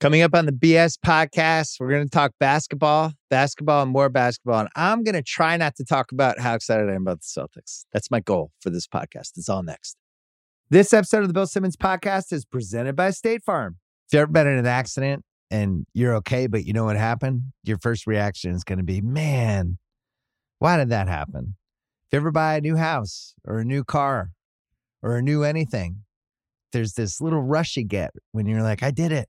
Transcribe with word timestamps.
Coming 0.00 0.22
up 0.22 0.34
on 0.34 0.46
the 0.46 0.52
BS 0.52 0.96
podcast, 0.98 1.78
we're 1.78 1.90
going 1.90 2.04
to 2.04 2.08
talk 2.08 2.32
basketball, 2.40 3.12
basketball, 3.28 3.82
and 3.82 3.92
more 3.92 4.08
basketball. 4.08 4.60
And 4.60 4.68
I'm 4.74 5.02
going 5.04 5.14
to 5.14 5.22
try 5.22 5.58
not 5.58 5.76
to 5.76 5.84
talk 5.84 6.10
about 6.10 6.38
how 6.38 6.54
excited 6.54 6.88
I 6.88 6.94
am 6.94 7.02
about 7.02 7.20
the 7.20 7.26
Celtics. 7.26 7.84
That's 7.92 8.10
my 8.10 8.20
goal 8.20 8.50
for 8.62 8.70
this 8.70 8.86
podcast. 8.86 9.32
It's 9.36 9.50
all 9.50 9.62
next. 9.62 9.98
This 10.70 10.94
episode 10.94 11.20
of 11.20 11.28
the 11.28 11.34
Bill 11.34 11.46
Simmons 11.46 11.76
podcast 11.76 12.32
is 12.32 12.46
presented 12.46 12.96
by 12.96 13.10
State 13.10 13.42
Farm. 13.42 13.76
If 14.08 14.14
you've 14.14 14.22
ever 14.22 14.32
been 14.32 14.46
in 14.46 14.56
an 14.56 14.66
accident 14.66 15.22
and 15.50 15.84
you're 15.92 16.14
okay, 16.14 16.46
but 16.46 16.64
you 16.64 16.72
know 16.72 16.86
what 16.86 16.96
happened, 16.96 17.52
your 17.62 17.76
first 17.76 18.06
reaction 18.06 18.52
is 18.52 18.64
going 18.64 18.78
to 18.78 18.84
be, 18.84 19.02
man, 19.02 19.76
why 20.60 20.78
did 20.78 20.88
that 20.88 21.08
happen? 21.08 21.56
If 22.06 22.14
you 22.14 22.20
ever 22.20 22.30
buy 22.30 22.56
a 22.56 22.62
new 22.62 22.76
house 22.76 23.34
or 23.46 23.58
a 23.58 23.66
new 23.66 23.84
car 23.84 24.30
or 25.02 25.16
a 25.16 25.22
new 25.22 25.42
anything, 25.42 26.04
there's 26.72 26.94
this 26.94 27.20
little 27.20 27.42
rush 27.42 27.76
you 27.76 27.84
get 27.84 28.12
when 28.32 28.46
you're 28.46 28.62
like, 28.62 28.82
I 28.82 28.92
did 28.92 29.12
it. 29.12 29.28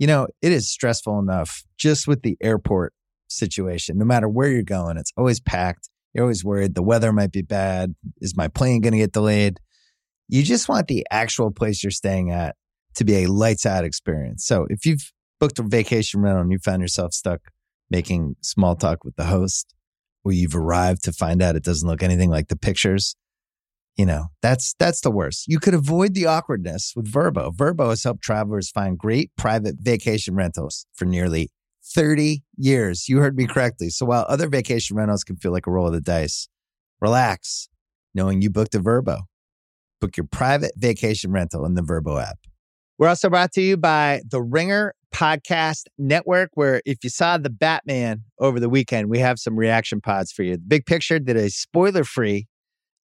You 0.00 0.06
know, 0.06 0.28
it 0.40 0.50
is 0.50 0.70
stressful 0.70 1.18
enough 1.18 1.62
just 1.76 2.08
with 2.08 2.22
the 2.22 2.38
airport 2.40 2.94
situation. 3.28 3.98
No 3.98 4.06
matter 4.06 4.30
where 4.30 4.48
you're 4.48 4.62
going, 4.62 4.96
it's 4.96 5.12
always 5.14 5.40
packed. 5.40 5.90
You're 6.14 6.24
always 6.24 6.42
worried 6.42 6.74
the 6.74 6.82
weather 6.82 7.12
might 7.12 7.32
be 7.32 7.42
bad. 7.42 7.94
Is 8.18 8.34
my 8.34 8.48
plane 8.48 8.80
going 8.80 8.94
to 8.94 8.98
get 8.98 9.12
delayed? 9.12 9.60
You 10.26 10.42
just 10.42 10.70
want 10.70 10.88
the 10.88 11.06
actual 11.10 11.50
place 11.50 11.84
you're 11.84 11.90
staying 11.90 12.30
at 12.30 12.56
to 12.94 13.04
be 13.04 13.24
a 13.24 13.26
lights 13.30 13.66
out 13.66 13.84
experience. 13.84 14.46
So 14.46 14.66
if 14.70 14.86
you've 14.86 15.12
booked 15.38 15.58
a 15.58 15.62
vacation 15.62 16.22
rental 16.22 16.40
and 16.40 16.50
you 16.50 16.58
found 16.58 16.80
yourself 16.80 17.12
stuck 17.12 17.40
making 17.90 18.36
small 18.40 18.76
talk 18.76 19.04
with 19.04 19.16
the 19.16 19.24
host, 19.24 19.74
or 20.24 20.32
you've 20.32 20.56
arrived 20.56 21.04
to 21.04 21.12
find 21.12 21.42
out 21.42 21.56
it 21.56 21.64
doesn't 21.64 21.86
look 21.86 22.02
anything 22.02 22.30
like 22.30 22.48
the 22.48 22.56
pictures, 22.56 23.16
you 23.96 24.06
know, 24.06 24.26
that's 24.40 24.74
that's 24.78 25.00
the 25.00 25.10
worst. 25.10 25.46
You 25.46 25.58
could 25.58 25.74
avoid 25.74 26.14
the 26.14 26.26
awkwardness 26.26 26.92
with 26.96 27.10
Vrbo. 27.10 27.54
Vrbo 27.54 27.90
has 27.90 28.04
helped 28.04 28.22
travelers 28.22 28.70
find 28.70 28.96
great 28.96 29.30
private 29.36 29.76
vacation 29.78 30.34
rentals 30.34 30.86
for 30.94 31.04
nearly 31.04 31.50
30 31.94 32.42
years. 32.56 33.08
You 33.08 33.18
heard 33.18 33.36
me 33.36 33.46
correctly. 33.46 33.90
So 33.90 34.06
while 34.06 34.24
other 34.28 34.48
vacation 34.48 34.96
rentals 34.96 35.24
can 35.24 35.36
feel 35.36 35.52
like 35.52 35.66
a 35.66 35.70
roll 35.70 35.86
of 35.86 35.92
the 35.92 36.00
dice, 36.00 36.48
relax 37.00 37.68
knowing 38.14 38.42
you 38.42 38.50
booked 38.50 38.74
a 38.74 38.80
Vrbo. 38.80 39.22
Book 40.00 40.16
your 40.16 40.26
private 40.26 40.72
vacation 40.76 41.30
rental 41.30 41.64
in 41.64 41.74
the 41.74 41.82
Vrbo 41.82 42.22
app. 42.22 42.38
We're 42.98 43.08
also 43.08 43.30
brought 43.30 43.52
to 43.52 43.62
you 43.62 43.76
by 43.76 44.22
the 44.28 44.42
Ringer 44.42 44.94
Podcast 45.14 45.84
Network, 45.98 46.50
where 46.54 46.82
if 46.84 47.02
you 47.02 47.10
saw 47.10 47.38
the 47.38 47.50
Batman 47.50 48.24
over 48.38 48.60
the 48.60 48.68
weekend, 48.68 49.08
we 49.08 49.18
have 49.18 49.38
some 49.38 49.56
reaction 49.56 50.00
pods 50.00 50.32
for 50.32 50.42
you. 50.42 50.56
The 50.56 50.66
Big 50.66 50.86
Picture 50.86 51.18
did 51.18 51.36
a 51.36 51.50
spoiler 51.50 52.04
free 52.04 52.46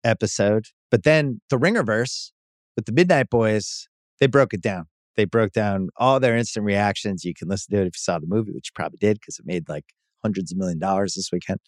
episode, 0.05 0.67
but 0.91 1.05
then 1.05 1.41
the 1.51 1.59
Ringerverse 1.59 2.31
with 2.77 2.87
the 2.87 2.93
Midnight 2.93 3.31
Boys, 3.31 3.89
they 4.19 4.27
broke 4.27 4.55
it 4.55 4.61
down. 4.61 4.87
They 5.17 5.25
broke 5.25 5.53
down 5.53 5.89
all 5.97 6.21
their 6.21 6.37
instant 6.37 6.65
reactions. 6.65 7.25
You 7.25 7.35
can 7.35 7.49
listen 7.49 7.75
to 7.75 7.83
it 7.83 7.87
if 7.87 7.97
you 7.97 8.01
saw 8.01 8.19
the 8.19 8.27
movie, 8.27 8.53
which 8.53 8.69
you 8.69 8.73
probably 8.75 8.99
did 8.99 9.21
because 9.21 9.39
it 9.39 9.45
made 9.47 9.69
like 9.69 9.85
hundreds 10.23 10.53
of 10.53 10.59
million 10.59 10.79
dollars 10.79 11.15
this 11.15 11.31
weekend. 11.33 11.61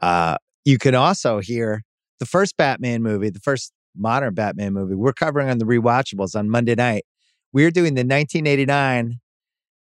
Uh, 0.00 0.36
you 0.64 0.78
can 0.78 0.94
also 0.94 1.40
hear 1.40 1.82
the 2.18 2.26
first 2.26 2.56
Batman 2.56 3.02
movie, 3.02 3.30
the 3.30 3.40
first 3.40 3.72
modern 3.96 4.34
Batman 4.34 4.72
movie. 4.72 4.94
We're 4.94 5.12
covering 5.12 5.48
on 5.48 5.58
the 5.58 5.64
rewatchables 5.64 6.36
on 6.36 6.48
Monday 6.48 6.74
night. 6.74 7.04
We're 7.52 7.70
doing 7.70 7.94
the 7.94 8.00
1989 8.00 9.20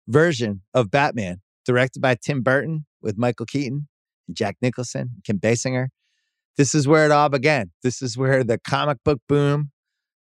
version 0.09 0.63
of 0.73 0.91
Batman, 0.91 1.41
directed 1.65 2.01
by 2.01 2.17
Tim 2.17 2.43
Burton 2.43 2.87
with 3.01 3.17
Michael 3.17 3.47
Keaton, 3.47 3.89
Jack 4.33 4.57
Nicholson, 4.61 5.11
Kim 5.25 5.39
Basinger. 5.39 5.89
This 6.57 6.75
is 6.75 6.87
where 6.87 7.05
it 7.05 7.11
all 7.11 7.29
began. 7.29 7.71
This 7.83 8.01
is 8.01 8.17
where 8.17 8.45
the 8.45 8.59
comic 8.59 8.99
book 9.05 9.21
boom 9.29 9.71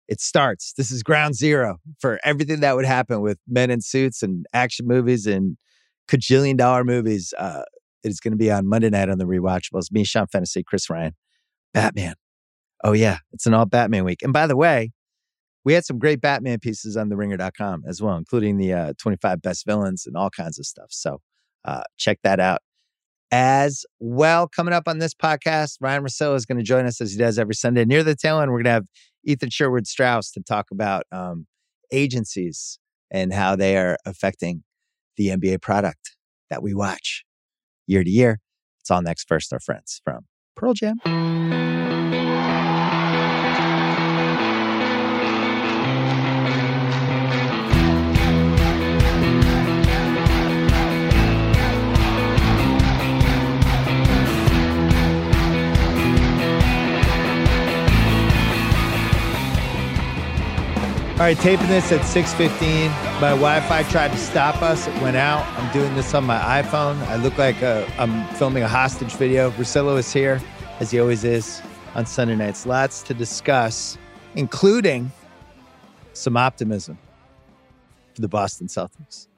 it 0.09 0.21
starts. 0.21 0.73
This 0.77 0.91
is 0.91 1.03
ground 1.03 1.37
zero 1.37 1.79
for 2.01 2.19
everything 2.25 2.61
that 2.61 2.75
would 2.75 2.87
happen 2.87 3.21
with 3.21 3.39
men 3.47 3.71
in 3.71 3.83
suits 3.83 4.23
and 4.23 4.47
action 4.55 4.87
movies 4.87 5.27
and 5.27 5.59
cajillion 6.11 6.57
dollar 6.57 6.83
movies. 6.83 7.35
Uh, 7.39 7.63
it 8.03 8.09
is 8.09 8.19
going 8.19 8.33
to 8.33 8.39
be 8.39 8.51
on 8.51 8.67
Monday 8.67 8.89
night 8.89 9.11
on 9.11 9.19
the 9.19 9.27
rewatchables. 9.27 9.93
Me, 9.93 10.05
Sean 10.05 10.27
Fennessey, 10.27 10.65
Chris 10.65 10.89
Ryan, 10.89 11.15
Batman. 11.75 12.15
Oh 12.83 12.93
yeah, 12.93 13.19
it's 13.33 13.45
an 13.47 13.53
all 13.53 13.67
Batman 13.67 14.05
week. 14.05 14.23
And 14.23 14.33
by 14.33 14.47
the 14.47 14.57
way, 14.57 14.93
we 15.65 15.75
had 15.75 15.85
some 15.85 15.99
great 15.99 16.23
Batman 16.23 16.59
pieces 16.61 16.97
on 16.97 17.11
theringer.com 17.11 17.83
as 17.87 18.01
well, 18.01 18.17
including 18.17 18.57
the 18.57 18.73
uh, 18.73 18.93
25 18.99 19.43
best 19.43 19.67
villains 19.67 20.07
and 20.07 20.17
all 20.17 20.31
kinds 20.31 20.59
of 20.59 20.65
stuff. 20.65 20.89
So 20.91 21.21
uh, 21.65 21.83
check 21.99 22.21
that 22.23 22.41
out 22.41 22.61
as 23.31 23.85
well. 24.01 24.49
Coming 24.49 24.75
up 24.75 24.85
on 24.87 24.99
this 24.99 25.15
podcast, 25.15 25.77
Ryen 25.81 26.03
Russillo 26.03 26.35
is 26.35 26.47
going 26.47 26.59
to 26.59 26.65
join 26.65 26.87
us 26.87 27.01
as 27.01 27.13
he 27.13 27.19
does 27.19 27.39
every 27.39 27.55
Sunday. 27.55 27.85
Near 27.85 28.03
the 28.03 28.15
tail 28.15 28.41
end, 28.41 28.51
we're 28.51 28.59
going 28.59 28.65
to 28.65 28.71
have 28.71 28.87
Ethan 29.25 29.51
Sherwood 29.51 29.87
Strauss 29.87 30.31
to 30.33 30.43
talk 30.43 30.67
about 30.71 31.05
um, 31.13 31.47
agencies 31.93 32.79
and 33.11 33.33
how 33.33 33.57
they 33.57 33.77
are 33.77 33.97
affecting 34.05 34.63
the 35.17 35.29
NBA 35.29 35.61
product 35.61 36.17
that 36.51 36.63
we 36.63 36.75
watch 36.75 37.25
year 37.87 38.05
to 38.05 38.11
year. 38.11 38.41
It's 38.81 38.91
all 38.91 39.03
next. 39.03 39.27
First, 39.29 39.53
our 39.53 39.61
friends 39.61 40.01
from 40.05 40.27
Pearl 40.57 40.75
Jam. 40.75 41.98
Right, 61.29 61.39
taping 61.41 61.67
this 61.67 61.93
at 61.93 62.01
6:15. 62.07 62.89
My 63.21 63.33
Wi-Fi 63.33 63.83
tried 63.91 64.13
to 64.13 64.17
stop 64.17 64.63
us. 64.63 64.87
It 64.87 65.03
went 65.03 65.19
out. 65.19 65.45
I'm 65.59 65.71
doing 65.75 65.95
this 65.95 66.15
on 66.15 66.25
my 66.25 66.39
iPhone. 66.63 66.97
I 67.09 67.17
look 67.17 67.37
like 67.37 67.63
i 67.63 67.83
am 67.99 68.27
filming 68.37 68.63
a 68.63 68.69
hostage 68.69 69.13
video. 69.13 69.51
Russillo 69.51 69.99
is 69.99 70.11
here, 70.11 70.41
as 70.81 70.91
he 70.91 70.99
always 70.99 71.25
is 71.25 71.61
on 71.95 72.07
Sunday 72.07 72.35
nights. 72.35 72.65
Lots 72.65 73.03
to 73.03 73.13
discuss, 73.13 73.99
including 74.37 75.13
some 76.15 76.35
optimism 76.35 76.97
for 78.15 78.23
the 78.23 78.29
Boston 78.29 78.67
Celtics. 78.67 79.29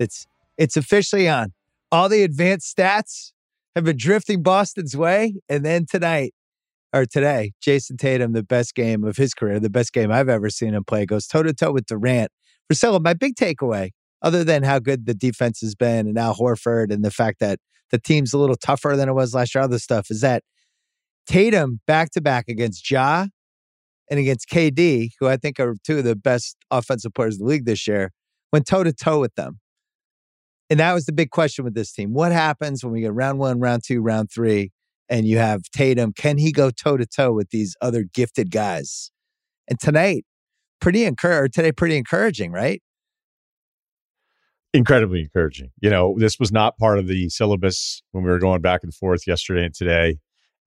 It's 0.00 0.26
it's 0.58 0.76
officially 0.76 1.28
on. 1.28 1.52
All 1.92 2.08
the 2.08 2.24
advanced 2.24 2.76
stats 2.76 3.30
have 3.76 3.84
been 3.84 3.96
drifting 3.96 4.42
Boston's 4.42 4.96
way, 4.96 5.36
and 5.48 5.64
then 5.64 5.86
tonight 5.86 6.34
or 6.92 7.06
today, 7.06 7.52
Jayson 7.60 7.98
Tatum, 7.98 8.32
the 8.32 8.42
best 8.42 8.74
game 8.74 9.04
of 9.04 9.16
his 9.16 9.34
career, 9.34 9.60
the 9.60 9.70
best 9.70 9.92
game 9.92 10.10
I've 10.10 10.28
ever 10.28 10.50
seen 10.50 10.74
him 10.74 10.84
play, 10.84 11.06
goes 11.06 11.26
toe 11.26 11.42
to 11.42 11.52
toe 11.52 11.72
with 11.72 11.86
Durant. 11.86 12.30
Russillo, 12.72 13.02
my 13.02 13.14
big 13.14 13.34
takeaway, 13.36 13.90
other 14.22 14.44
than 14.44 14.62
how 14.62 14.78
good 14.78 15.06
the 15.06 15.14
defense 15.14 15.60
has 15.60 15.74
been 15.74 16.06
and 16.06 16.18
Al 16.18 16.34
Horford 16.34 16.92
and 16.92 17.04
the 17.04 17.10
fact 17.10 17.38
that 17.40 17.58
the 17.90 17.98
team's 17.98 18.32
a 18.32 18.38
little 18.38 18.56
tougher 18.56 18.96
than 18.96 19.08
it 19.08 19.12
was 19.12 19.34
last 19.34 19.54
year, 19.54 19.62
other 19.62 19.78
stuff, 19.78 20.10
is 20.10 20.20
that 20.20 20.42
Tatum 21.26 21.80
back 21.86 22.10
to 22.12 22.20
back 22.20 22.46
against 22.48 22.88
Ja 22.90 23.26
and 24.10 24.20
against 24.20 24.48
KD, 24.48 25.10
who 25.18 25.28
I 25.28 25.36
think 25.36 25.58
are 25.60 25.74
two 25.84 25.98
of 25.98 26.04
the 26.04 26.16
best 26.16 26.56
offensive 26.70 27.14
players 27.14 27.38
in 27.38 27.44
the 27.44 27.50
league 27.50 27.66
this 27.66 27.86
year, 27.86 28.12
went 28.52 28.66
toe 28.66 28.84
to 28.84 28.92
toe 28.92 29.20
with 29.20 29.34
them. 29.34 29.60
And 30.70 30.80
that 30.80 30.94
was 30.94 31.06
the 31.06 31.12
big 31.12 31.30
question 31.30 31.64
with 31.64 31.74
this 31.74 31.92
team. 31.92 32.12
What 32.12 32.32
happens 32.32 32.82
when 32.82 32.92
we 32.92 33.00
get 33.00 33.14
round 33.14 33.38
one, 33.38 33.60
round 33.60 33.82
two, 33.84 34.00
round 34.00 34.30
three? 34.32 34.72
And 35.08 35.26
you 35.26 35.38
have 35.38 35.62
Tatum. 35.74 36.12
Can 36.12 36.38
he 36.38 36.52
go 36.52 36.70
toe 36.70 36.96
to 36.96 37.06
toe 37.06 37.32
with 37.32 37.50
these 37.50 37.76
other 37.80 38.04
gifted 38.04 38.50
guys? 38.50 39.10
And 39.68 39.78
tonight, 39.78 40.24
pretty 40.80 41.04
encouraging. 41.04 41.52
Today, 41.52 41.72
pretty 41.72 41.96
encouraging, 41.96 42.52
right? 42.52 42.82
Incredibly 44.72 45.20
encouraging. 45.20 45.70
You 45.80 45.90
know, 45.90 46.14
this 46.18 46.38
was 46.38 46.52
not 46.52 46.76
part 46.78 46.98
of 46.98 47.06
the 47.06 47.28
syllabus 47.28 48.02
when 48.12 48.24
we 48.24 48.30
were 48.30 48.38
going 48.38 48.60
back 48.60 48.82
and 48.82 48.94
forth 48.94 49.26
yesterday 49.26 49.64
and 49.64 49.74
today. 49.74 50.18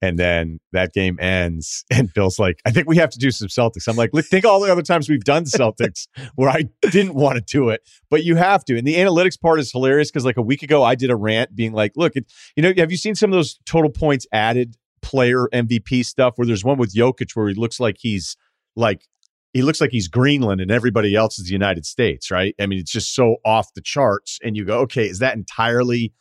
And 0.02 0.18
then 0.18 0.60
that 0.72 0.94
game 0.94 1.18
ends, 1.20 1.84
and 1.92 2.14
Bill's 2.14 2.40
like, 2.40 2.62
I 2.66 2.72
think 2.72 2.88
we 2.88 2.98
have 2.98 3.10
to 3.12 3.20
do 3.20 3.32
some 3.32 3.48
Celtics. 3.48 3.88
I'm 3.88 3.96
like, 3.96 4.12
think 4.14 4.46
all 4.46 4.60
the 4.62 4.72
other 4.72 4.82
times 4.82 5.10
we've 5.10 5.24
done 5.24 5.46
Celtics 5.46 6.08
where 6.36 6.50
I 6.50 6.66
didn't 6.90 7.16
want 7.16 7.36
to 7.36 7.42
do 7.42 7.70
it, 7.70 7.82
but 8.10 8.24
you 8.24 8.36
have 8.36 8.64
to. 8.66 8.78
And 8.78 8.88
the 8.88 8.96
analytics 8.96 9.40
part 9.40 9.60
is 9.60 9.72
hilarious 9.72 10.10
because 10.10 10.26
like 10.26 10.38
a 10.38 10.42
week 10.42 10.64
ago, 10.64 10.84
I 10.84 10.96
did 10.96 11.10
a 11.10 11.16
rant 11.16 11.56
being 11.56 11.74
like, 11.74 11.94
look, 11.96 12.16
it, 12.16 12.32
you 12.56 12.64
know, 12.64 12.74
have 12.78 12.92
you 12.92 12.98
seen 12.98 13.16
some 13.16 13.32
of 13.32 13.36
those 13.36 13.60
total 13.66 13.90
points 13.90 14.26
added 14.32 14.76
player 15.02 15.48
MVP 15.54 16.06
stuff 16.06 16.34
where 16.36 16.46
there's 16.46 16.64
one 16.64 16.78
with 16.78 16.94
Jokic 16.94 17.36
where 17.36 17.48
he 17.48 17.56
looks 17.56 17.80
like 17.80 17.98
he's 18.00 18.36
like 18.76 19.06
he 19.54 19.62
looks 19.62 19.82
like 19.82 19.92
he's 19.92 20.08
Greenland 20.08 20.62
and 20.62 20.70
everybody 20.70 21.16
else 21.16 21.40
is 21.40 21.46
the 21.46 21.54
United 21.54 21.86
States, 21.86 22.30
right? 22.30 22.54
I 22.60 22.68
mean, 22.68 22.80
it's 22.80 22.92
just 22.92 23.16
so 23.16 23.38
off 23.44 23.74
the 23.74 23.82
charts. 23.82 24.38
And 24.44 24.56
you 24.56 24.64
go, 24.64 24.80
okay, 24.82 25.08
is 25.08 25.20
that 25.20 25.36
entirely 25.36 26.14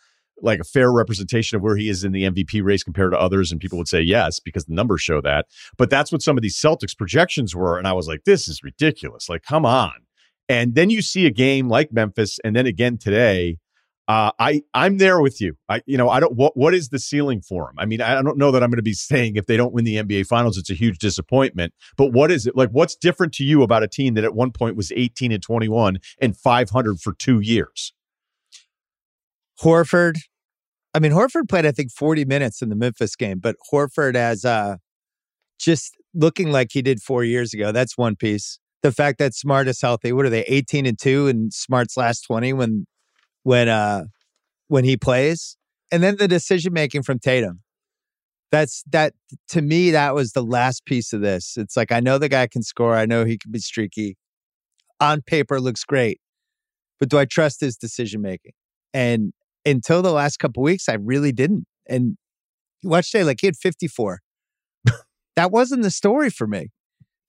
like 0.43 0.61
a 0.61 0.64
fair 0.64 0.93
representation 0.93 1.56
of 1.56 1.62
where 1.62 1.76
he 1.76 1.88
is 1.88 2.05
in 2.05 2.12
the 2.12 2.25
MVP 2.25 2.62
race 2.62 2.82
compared 2.82 3.12
to 3.12 3.19
others? 3.19 3.52
And 3.52 3.61
people 3.61 3.79
would 3.79 3.88
say 3.88 4.00
yes, 4.00 4.40
because 4.40 4.64
the 4.64 4.75
numbers 4.75 5.00
show 5.00 5.20
that. 5.20 5.46
But 5.76 5.90
that's 5.90 6.12
what 6.12 6.23
some 6.23 6.37
of 6.37 6.43
these 6.43 6.61
Celtics 6.61 6.96
projections 6.96 7.55
were. 7.55 7.79
And 7.79 7.87
I 7.87 7.93
was 7.93 8.08
like, 8.08 8.25
this 8.25 8.49
is 8.49 8.62
ridiculous. 8.62 9.29
Like, 9.29 9.43
come 9.43 9.64
on. 9.67 9.93
And 10.49 10.75
then 10.75 10.90
you 10.90 11.02
see 11.02 11.26
a 11.26 11.31
game 11.31 11.69
like 11.69 11.93
Memphis, 11.93 12.38
and 12.43 12.56
then 12.56 12.67
again 12.67 12.96
today, 12.96 13.58
uh, 14.08 14.32
I 14.38 14.62
I'm 14.73 14.96
there 14.96 15.20
with 15.20 15.38
you. 15.40 15.56
I 15.69 15.82
you 15.85 15.99
know 15.99 16.08
I 16.08 16.19
don't 16.19 16.35
what 16.35 16.56
what 16.56 16.73
is 16.73 16.88
the 16.88 16.99
ceiling 16.99 17.43
for 17.43 17.69
him? 17.69 17.75
I 17.79 17.85
mean 17.85 18.00
I 18.00 18.23
don't 18.23 18.38
know 18.38 18.50
that 18.50 18.62
I'm 18.62 18.70
going 18.70 18.79
to 18.79 18.82
be 18.82 18.94
saying 18.94 19.37
if 19.37 19.44
they 19.44 19.58
don't 19.58 19.75
win 19.75 19.85
the 19.85 19.96
NBA 19.96 20.26
Finals 20.26 20.56
it's 20.56 20.70
a 20.70 20.75
huge 20.75 20.99
disappointment. 20.99 21.75
But 21.99 22.12
what 22.12 22.31
is 22.31 22.46
it 22.46 22.56
like? 22.56 22.70
What's 22.70 22.96
different 22.96 23.35
to 23.35 23.44
you 23.44 23.62
about 23.62 23.82
a 23.82 23.88
team 23.88 24.14
that 24.14 24.25
at 24.25 24.35
one 24.35 24.50
point 24.50 24.76
was 24.76 24.90
18 24.96 25.31
and 25.31 25.43
21 25.43 25.99
and 26.23 26.35
500 26.35 27.00
for 27.00 27.12
two 27.12 27.40
years? 27.40 27.93
Horford. 29.61 30.17
I 30.95 31.01
mean 31.01 31.13
Horford 31.13 31.49
played 31.49 31.67
I 31.67 31.73
think 31.73 31.91
40 31.93 32.25
minutes 32.25 32.63
in 32.63 32.69
the 32.69 32.77
Memphis 32.77 33.17
game, 33.17 33.39
but 33.39 33.57
Horford 33.73 34.15
as 34.15 34.45
uh 34.45 34.77
just 35.59 35.95
looking 36.15 36.51
like 36.51 36.69
he 36.73 36.83
did 36.83 37.01
four 37.01 37.25
years 37.25 37.53
ago. 37.53 37.73
That's 37.73 37.99
one 37.99 38.17
piece. 38.17 38.59
The 38.83 38.93
fact 38.93 39.19
that 39.19 39.35
Smart 39.35 39.69
is 39.69 39.81
healthy. 39.81 40.13
What 40.13 40.25
are 40.25 40.31
they? 40.31 40.45
18 40.45 40.87
and 40.87 40.99
two 40.99 41.27
and 41.27 41.53
Smart's 41.53 41.97
last 41.97 42.23
20 42.23 42.53
when 42.53 42.87
when 43.43 43.69
uh 43.69 44.05
when 44.69 44.85
he 44.85 44.97
plays. 44.97 45.57
And 45.91 46.03
then 46.03 46.17
the 46.17 46.29
decision 46.29 46.73
making 46.73 47.03
from 47.03 47.19
Tatum. 47.19 47.63
That's 48.51 48.83
that 48.91 49.13
to 49.49 49.61
me, 49.61 49.91
that 49.91 50.15
was 50.15 50.33
the 50.33 50.43
last 50.43 50.85
piece 50.87 51.13
of 51.13 51.21
this. 51.21 51.57
It's 51.57 51.77
like 51.77 51.93
I 51.93 52.01
know 52.01 52.19
the 52.19 52.29
guy 52.29 52.47
can 52.47 52.63
score, 52.63 52.95
I 52.95 53.05
know 53.07 53.25
he 53.25 53.37
can 53.37 53.51
be 53.51 53.59
streaky. 53.59 54.17
On 55.01 55.21
paper 55.21 55.61
looks 55.61 55.85
great. 55.85 56.21
But 56.99 57.09
do 57.09 57.19
I 57.19 57.25
trust 57.25 57.61
his 57.61 57.77
decision 57.77 58.23
making? 58.23 58.53
And 58.93 59.33
until 59.65 60.03
the 60.03 60.13
last 60.13 60.39
couple 60.39 60.63
weeks, 60.63 60.89
I 60.89 60.95
really 60.95 61.33
didn't. 61.33 61.67
And 61.89 62.17
watch 62.83 63.11
today, 63.11 63.25
like 63.25 63.41
he 63.41 63.47
had 63.47 63.57
54. 63.57 64.21
that 65.37 65.51
wasn't 65.51 65.83
the 65.83 65.91
story 65.91 66.31
for 66.31 66.47
me. 66.47 66.69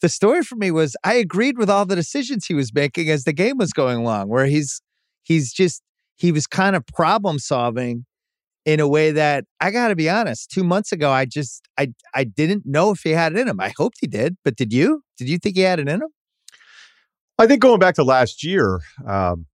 The 0.01 0.09
story 0.09 0.43
for 0.43 0.55
me 0.55 0.71
was 0.71 0.95
I 1.03 1.15
agreed 1.15 1.57
with 1.57 1.69
all 1.69 1.85
the 1.85 1.95
decisions 1.95 2.45
he 2.45 2.53
was 2.53 2.73
making 2.73 3.09
as 3.09 3.25
the 3.25 3.33
game 3.33 3.57
was 3.57 3.73
going 3.73 3.97
along, 3.97 4.29
where 4.29 4.45
he's 4.45 4.81
he's 5.23 5.51
just 5.51 5.81
he 6.15 6.31
was 6.31 6.47
kind 6.47 6.75
of 6.75 6.85
problem 6.87 7.37
solving 7.39 8.05
in 8.65 8.79
a 8.79 8.87
way 8.87 9.11
that 9.11 9.45
I 9.59 9.71
got 9.71 9.89
to 9.89 9.95
be 9.95 10.09
honest. 10.09 10.51
Two 10.51 10.63
months 10.63 10.91
ago, 10.91 11.11
I 11.11 11.25
just 11.25 11.67
I 11.77 11.89
I 12.13 12.23
didn't 12.23 12.63
know 12.65 12.91
if 12.91 13.01
he 13.01 13.11
had 13.11 13.33
it 13.33 13.39
in 13.39 13.47
him. 13.47 13.59
I 13.59 13.73
hoped 13.75 13.97
he 13.99 14.07
did, 14.07 14.37
but 14.45 14.55
did 14.55 14.71
you? 14.71 15.03
Did 15.17 15.27
you 15.27 15.37
think 15.37 15.57
he 15.57 15.63
had 15.63 15.79
it 15.79 15.89
in 15.89 16.01
him? 16.01 16.09
I 17.37 17.47
think 17.47 17.61
going 17.61 17.79
back 17.79 17.95
to 17.95 18.03
last 18.03 18.43
year, 18.43 18.81
um, 19.07 19.45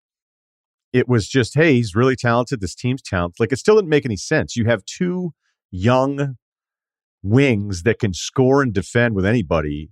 it 0.92 1.08
was 1.08 1.28
just 1.28 1.54
hey, 1.54 1.74
he's 1.74 1.94
really 1.94 2.16
talented. 2.16 2.60
This 2.60 2.74
team's 2.74 3.02
talented. 3.02 3.40
Like 3.40 3.52
it 3.52 3.58
still 3.58 3.76
didn't 3.76 3.90
make 3.90 4.04
any 4.04 4.16
sense. 4.16 4.56
You 4.56 4.66
have 4.66 4.84
two 4.84 5.32
young 5.70 6.36
wings 7.22 7.82
that 7.82 7.98
can 7.98 8.14
score 8.14 8.62
and 8.62 8.72
defend 8.72 9.14
with 9.14 9.26
anybody, 9.26 9.90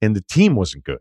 and 0.00 0.16
the 0.16 0.22
team 0.22 0.54
wasn't 0.54 0.84
good. 0.84 1.00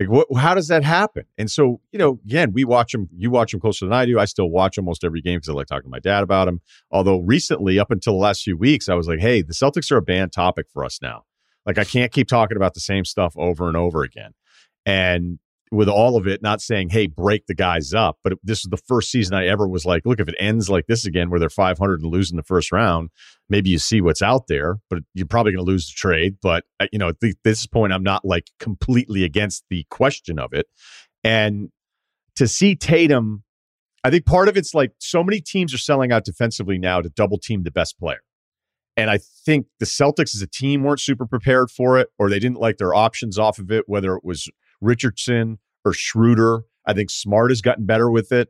Like, 0.00 0.10
what, 0.10 0.26
how 0.36 0.54
does 0.54 0.68
that 0.68 0.84
happen? 0.84 1.24
And 1.38 1.50
so, 1.50 1.80
you 1.90 1.98
know, 1.98 2.20
again, 2.24 2.52
we 2.52 2.64
watch 2.64 2.92
them. 2.92 3.08
You 3.16 3.30
watch 3.30 3.50
them 3.50 3.60
closer 3.60 3.84
than 3.84 3.92
I 3.92 4.06
do. 4.06 4.18
I 4.18 4.26
still 4.26 4.48
watch 4.48 4.78
almost 4.78 5.02
every 5.02 5.20
game 5.20 5.38
because 5.38 5.48
I 5.48 5.52
like 5.52 5.66
talking 5.66 5.84
to 5.84 5.90
my 5.90 5.98
dad 5.98 6.22
about 6.22 6.44
them. 6.44 6.60
Although 6.90 7.20
recently, 7.20 7.80
up 7.80 7.90
until 7.90 8.12
the 8.12 8.20
last 8.20 8.42
few 8.44 8.56
weeks, 8.56 8.88
I 8.88 8.94
was 8.94 9.08
like, 9.08 9.18
hey, 9.18 9.42
the 9.42 9.54
Celtics 9.54 9.90
are 9.90 9.96
a 9.96 10.02
banned 10.02 10.32
topic 10.32 10.66
for 10.72 10.84
us 10.84 11.00
now. 11.02 11.24
Like, 11.66 11.78
I 11.78 11.84
can't 11.84 12.12
keep 12.12 12.28
talking 12.28 12.56
about 12.56 12.74
the 12.74 12.80
same 12.80 13.04
stuff 13.04 13.34
over 13.36 13.66
and 13.66 13.76
over 13.76 14.02
again. 14.04 14.34
And 14.86 15.40
with 15.70 15.88
all 15.88 16.16
of 16.16 16.26
it, 16.26 16.42
not 16.42 16.60
saying, 16.60 16.90
hey, 16.90 17.06
break 17.06 17.46
the 17.46 17.54
guys 17.54 17.92
up, 17.92 18.18
but 18.24 18.34
this 18.42 18.58
is 18.60 18.68
the 18.70 18.76
first 18.76 19.10
season 19.10 19.34
I 19.34 19.46
ever 19.46 19.68
was 19.68 19.84
like, 19.84 20.06
look, 20.06 20.20
if 20.20 20.28
it 20.28 20.34
ends 20.38 20.68
like 20.70 20.86
this 20.86 21.04
again, 21.04 21.30
where 21.30 21.40
they're 21.40 21.48
500 21.48 22.00
and 22.00 22.10
losing 22.10 22.36
the 22.36 22.42
first 22.42 22.72
round, 22.72 23.10
maybe 23.48 23.70
you 23.70 23.78
see 23.78 24.00
what's 24.00 24.22
out 24.22 24.46
there, 24.48 24.78
but 24.88 25.00
you're 25.14 25.26
probably 25.26 25.52
going 25.52 25.64
to 25.64 25.70
lose 25.70 25.86
the 25.86 25.94
trade. 25.94 26.36
But, 26.40 26.64
uh, 26.80 26.86
you 26.92 26.98
know, 26.98 27.08
at 27.08 27.16
this 27.44 27.66
point, 27.66 27.92
I'm 27.92 28.02
not 28.02 28.24
like 28.24 28.50
completely 28.58 29.24
against 29.24 29.64
the 29.70 29.84
question 29.90 30.38
of 30.38 30.52
it. 30.52 30.66
And 31.24 31.70
to 32.36 32.46
see 32.46 32.76
Tatum, 32.76 33.44
I 34.04 34.10
think 34.10 34.26
part 34.26 34.48
of 34.48 34.56
it's 34.56 34.74
like 34.74 34.92
so 34.98 35.22
many 35.22 35.40
teams 35.40 35.74
are 35.74 35.78
selling 35.78 36.12
out 36.12 36.24
defensively 36.24 36.78
now 36.78 37.00
to 37.00 37.08
double 37.08 37.38
team 37.38 37.64
the 37.64 37.70
best 37.70 37.98
player. 37.98 38.20
And 38.96 39.10
I 39.10 39.18
think 39.18 39.66
the 39.78 39.86
Celtics 39.86 40.34
as 40.34 40.42
a 40.42 40.46
team 40.48 40.82
weren't 40.82 41.00
super 41.00 41.24
prepared 41.24 41.70
for 41.70 41.98
it, 41.98 42.08
or 42.18 42.28
they 42.28 42.40
didn't 42.40 42.58
like 42.58 42.78
their 42.78 42.94
options 42.94 43.38
off 43.38 43.60
of 43.60 43.70
it, 43.70 43.84
whether 43.86 44.16
it 44.16 44.24
was 44.24 44.48
Richardson 44.80 45.58
or 45.84 45.92
Schroeder. 45.92 46.62
I 46.86 46.92
think 46.94 47.10
Smart 47.10 47.50
has 47.50 47.60
gotten 47.60 47.86
better 47.86 48.10
with 48.10 48.32
it. 48.32 48.48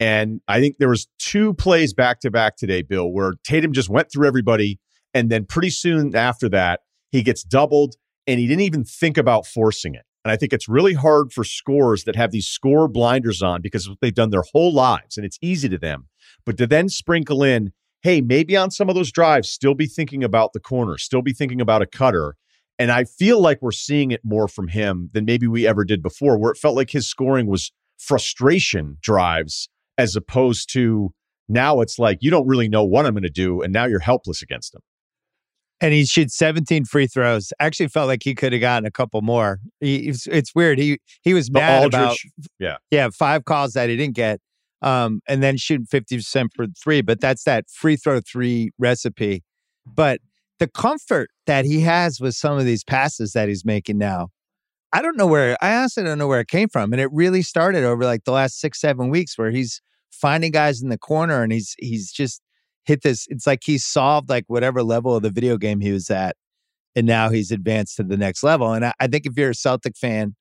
And 0.00 0.40
I 0.46 0.60
think 0.60 0.76
there 0.78 0.88
was 0.88 1.08
two 1.18 1.54
plays 1.54 1.92
back 1.92 2.20
to 2.20 2.30
back 2.30 2.56
today, 2.56 2.82
Bill, 2.82 3.10
where 3.10 3.34
Tatum 3.44 3.72
just 3.72 3.88
went 3.88 4.12
through 4.12 4.28
everybody. 4.28 4.78
And 5.12 5.30
then 5.30 5.44
pretty 5.44 5.70
soon 5.70 6.14
after 6.14 6.48
that, 6.50 6.80
he 7.10 7.22
gets 7.22 7.42
doubled 7.42 7.96
and 8.26 8.38
he 8.38 8.46
didn't 8.46 8.62
even 8.62 8.84
think 8.84 9.16
about 9.16 9.46
forcing 9.46 9.94
it. 9.94 10.04
And 10.24 10.30
I 10.30 10.36
think 10.36 10.52
it's 10.52 10.68
really 10.68 10.94
hard 10.94 11.32
for 11.32 11.42
scorers 11.42 12.04
that 12.04 12.16
have 12.16 12.30
these 12.30 12.46
score 12.46 12.86
blinders 12.86 13.40
on 13.42 13.62
because 13.62 13.88
they've 14.00 14.14
done 14.14 14.30
their 14.30 14.44
whole 14.52 14.72
lives 14.72 15.16
and 15.16 15.24
it's 15.24 15.38
easy 15.40 15.68
to 15.70 15.78
them. 15.78 16.08
But 16.44 16.58
to 16.58 16.66
then 16.66 16.88
sprinkle 16.88 17.42
in, 17.42 17.72
hey, 18.02 18.20
maybe 18.20 18.56
on 18.56 18.70
some 18.70 18.88
of 18.88 18.94
those 18.94 19.10
drives, 19.10 19.48
still 19.48 19.74
be 19.74 19.86
thinking 19.86 20.22
about 20.22 20.52
the 20.52 20.60
corner, 20.60 20.98
still 20.98 21.22
be 21.22 21.32
thinking 21.32 21.60
about 21.60 21.82
a 21.82 21.86
cutter. 21.86 22.36
And 22.78 22.92
I 22.92 23.04
feel 23.04 23.40
like 23.40 23.60
we're 23.60 23.72
seeing 23.72 24.12
it 24.12 24.20
more 24.24 24.46
from 24.46 24.68
him 24.68 25.10
than 25.12 25.24
maybe 25.24 25.46
we 25.46 25.66
ever 25.66 25.84
did 25.84 26.02
before, 26.02 26.38
where 26.38 26.52
it 26.52 26.58
felt 26.58 26.76
like 26.76 26.90
his 26.90 27.08
scoring 27.08 27.46
was 27.46 27.72
frustration 27.98 28.98
drives 29.00 29.68
as 29.96 30.14
opposed 30.14 30.72
to 30.72 31.12
now 31.48 31.80
it's 31.80 31.98
like 31.98 32.18
you 32.20 32.30
don't 32.30 32.46
really 32.46 32.68
know 32.68 32.84
what 32.84 33.06
I'm 33.06 33.14
going 33.14 33.22
to 33.22 33.30
do. 33.30 33.62
And 33.62 33.72
now 33.72 33.86
you're 33.86 34.00
helpless 34.00 34.42
against 34.42 34.74
him. 34.74 34.80
And 35.80 35.94
he 35.94 36.04
shot 36.04 36.30
17 36.30 36.84
free 36.84 37.06
throws. 37.06 37.52
Actually, 37.60 37.88
felt 37.88 38.08
like 38.08 38.22
he 38.24 38.34
could 38.34 38.52
have 38.52 38.60
gotten 38.60 38.84
a 38.84 38.90
couple 38.90 39.22
more. 39.22 39.60
He, 39.80 40.08
it's, 40.08 40.26
it's, 40.26 40.54
weird. 40.54 40.78
He 40.78 40.98
he 41.22 41.34
was 41.34 41.50
mad 41.52 41.84
Aldridge, 41.84 41.94
about 41.94 42.16
yeah 42.58 42.76
yeah 42.90 43.08
five 43.10 43.44
calls 43.44 43.74
that 43.74 43.88
he 43.88 43.96
didn't 43.96 44.16
get, 44.16 44.40
um, 44.82 45.20
and 45.28 45.40
then 45.40 45.56
shooting 45.56 45.86
50 45.86 46.16
percent 46.16 46.52
for 46.54 46.66
three. 46.82 47.00
But 47.00 47.20
that's 47.20 47.44
that 47.44 47.70
free 47.70 47.94
throw 47.94 48.20
three 48.20 48.70
recipe. 48.76 49.44
But 49.86 50.20
the 50.58 50.68
comfort 50.68 51.30
that 51.46 51.64
he 51.64 51.80
has 51.80 52.20
with 52.20 52.34
some 52.34 52.58
of 52.58 52.64
these 52.64 52.84
passes 52.84 53.32
that 53.32 53.48
he's 53.48 53.64
making 53.64 53.98
now. 53.98 54.28
I 54.92 55.02
don't 55.02 55.16
know 55.16 55.26
where 55.26 55.56
I 55.60 55.76
honestly 55.76 56.04
don't 56.04 56.18
know 56.18 56.28
where 56.28 56.40
it 56.40 56.48
came 56.48 56.68
from. 56.68 56.92
And 56.92 57.00
it 57.00 57.10
really 57.12 57.42
started 57.42 57.84
over 57.84 58.04
like 58.04 58.24
the 58.24 58.32
last 58.32 58.58
six, 58.58 58.80
seven 58.80 59.10
weeks 59.10 59.36
where 59.36 59.50
he's 59.50 59.82
finding 60.10 60.50
guys 60.50 60.82
in 60.82 60.88
the 60.88 60.98
corner 60.98 61.42
and 61.42 61.52
he's 61.52 61.74
he's 61.78 62.10
just 62.10 62.40
hit 62.84 63.02
this. 63.02 63.26
It's 63.28 63.46
like 63.46 63.60
he's 63.64 63.84
solved 63.84 64.30
like 64.30 64.44
whatever 64.46 64.82
level 64.82 65.14
of 65.14 65.22
the 65.22 65.30
video 65.30 65.58
game 65.58 65.80
he 65.80 65.92
was 65.92 66.10
at. 66.10 66.36
And 66.96 67.06
now 67.06 67.28
he's 67.28 67.52
advanced 67.52 67.96
to 67.96 68.02
the 68.02 68.16
next 68.16 68.42
level. 68.42 68.72
And 68.72 68.84
I, 68.86 68.92
I 68.98 69.06
think 69.06 69.26
if 69.26 69.36
you're 69.36 69.50
a 69.50 69.54
Celtic 69.54 69.96
fan 69.96 70.34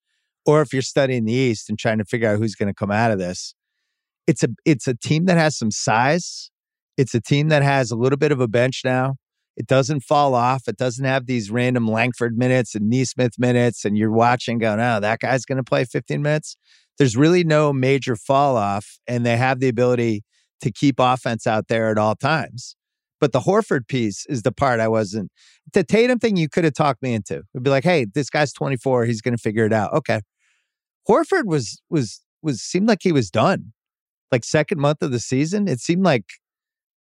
or 0.45 0.62
if 0.62 0.71
you're 0.71 0.81
studying 0.81 1.25
the 1.25 1.33
East 1.33 1.69
and 1.69 1.77
trying 1.77 1.97
to 1.97 2.05
figure 2.05 2.29
out 2.29 2.39
who's 2.39 2.55
going 2.55 2.69
to 2.69 2.74
come 2.74 2.89
out 2.89 3.12
of 3.12 3.19
this, 3.19 3.53
it's 4.27 4.43
a 4.43 4.47
it's 4.65 4.88
a 4.88 4.95
team 4.95 5.25
that 5.25 5.38
has 5.38 5.57
some 5.57 5.71
size. 5.71 6.51
It's 6.95 7.13
a 7.13 7.21
team 7.21 7.50
that 7.50 7.63
has 7.63 7.91
a 7.91 7.95
little 7.95 8.17
bit 8.17 8.31
of 8.31 8.39
a 8.39 8.47
bench 8.47 8.81
now. 8.83 9.15
It 9.57 9.65
doesn't 9.65 10.01
fall 10.01 10.35
off. 10.35 10.67
It 10.67 10.77
doesn't 10.77 11.03
have 11.03 11.25
these 11.25 11.49
random 11.49 11.87
Langford 11.87 12.37
minutes 12.37 12.75
and 12.75 12.89
Nesmith 12.89 13.39
minutes, 13.39 13.83
and 13.83 13.97
you're 13.97 14.11
watching 14.11 14.59
going, 14.59 14.79
oh, 14.79 14.99
that 14.99 15.19
guy's 15.19 15.45
going 15.45 15.57
to 15.57 15.63
play 15.63 15.83
15 15.83 16.21
minutes. 16.21 16.55
There's 16.99 17.17
really 17.17 17.43
no 17.43 17.73
major 17.73 18.15
fall 18.15 18.55
off, 18.55 18.99
and 19.07 19.25
they 19.25 19.35
have 19.35 19.59
the 19.59 19.67
ability 19.67 20.23
to 20.61 20.71
keep 20.71 20.99
offense 20.99 21.47
out 21.47 21.69
there 21.69 21.89
at 21.89 21.97
all 21.97 22.15
times. 22.15 22.75
But 23.19 23.31
the 23.31 23.41
Horford 23.41 23.87
piece 23.87 24.27
is 24.27 24.43
the 24.43 24.51
part 24.51 24.79
I 24.79 24.87
wasn't. 24.87 25.31
The 25.73 25.83
Tatum 25.83 26.19
thing, 26.19 26.37
you 26.37 26.49
could 26.49 26.63
have 26.63 26.75
talked 26.75 27.01
me 27.01 27.15
into. 27.15 27.41
It'd 27.53 27.63
be 27.63 27.71
like, 27.71 27.83
hey, 27.83 28.05
this 28.05 28.29
guy's 28.29 28.53
24. 28.53 29.05
He's 29.05 29.21
going 29.21 29.35
to 29.35 29.41
figure 29.41 29.65
it 29.65 29.73
out. 29.73 29.91
Okay. 29.93 30.21
Horford 31.09 31.45
was 31.45 31.81
was 31.89 32.21
was 32.43 32.61
seemed 32.61 32.87
like 32.87 32.99
he 33.01 33.11
was 33.11 33.31
done. 33.31 33.73
Like 34.31 34.43
second 34.43 34.79
month 34.79 35.01
of 35.01 35.11
the 35.11 35.19
season, 35.19 35.67
it 35.67 35.79
seemed 35.79 36.03
like 36.03 36.25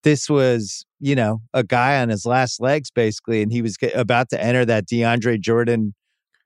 this 0.06 0.30
was, 0.30 0.86
you 1.00 1.16
know, 1.16 1.40
a 1.52 1.64
guy 1.64 2.00
on 2.00 2.10
his 2.10 2.25
last 2.25 2.60
legs 2.60 2.92
basically, 2.92 3.42
and 3.42 3.50
he 3.50 3.60
was 3.60 3.76
about 3.92 4.28
to 4.30 4.40
enter 4.40 4.64
that 4.64 4.86
DeAndre 4.86 5.40
Jordan, 5.40 5.96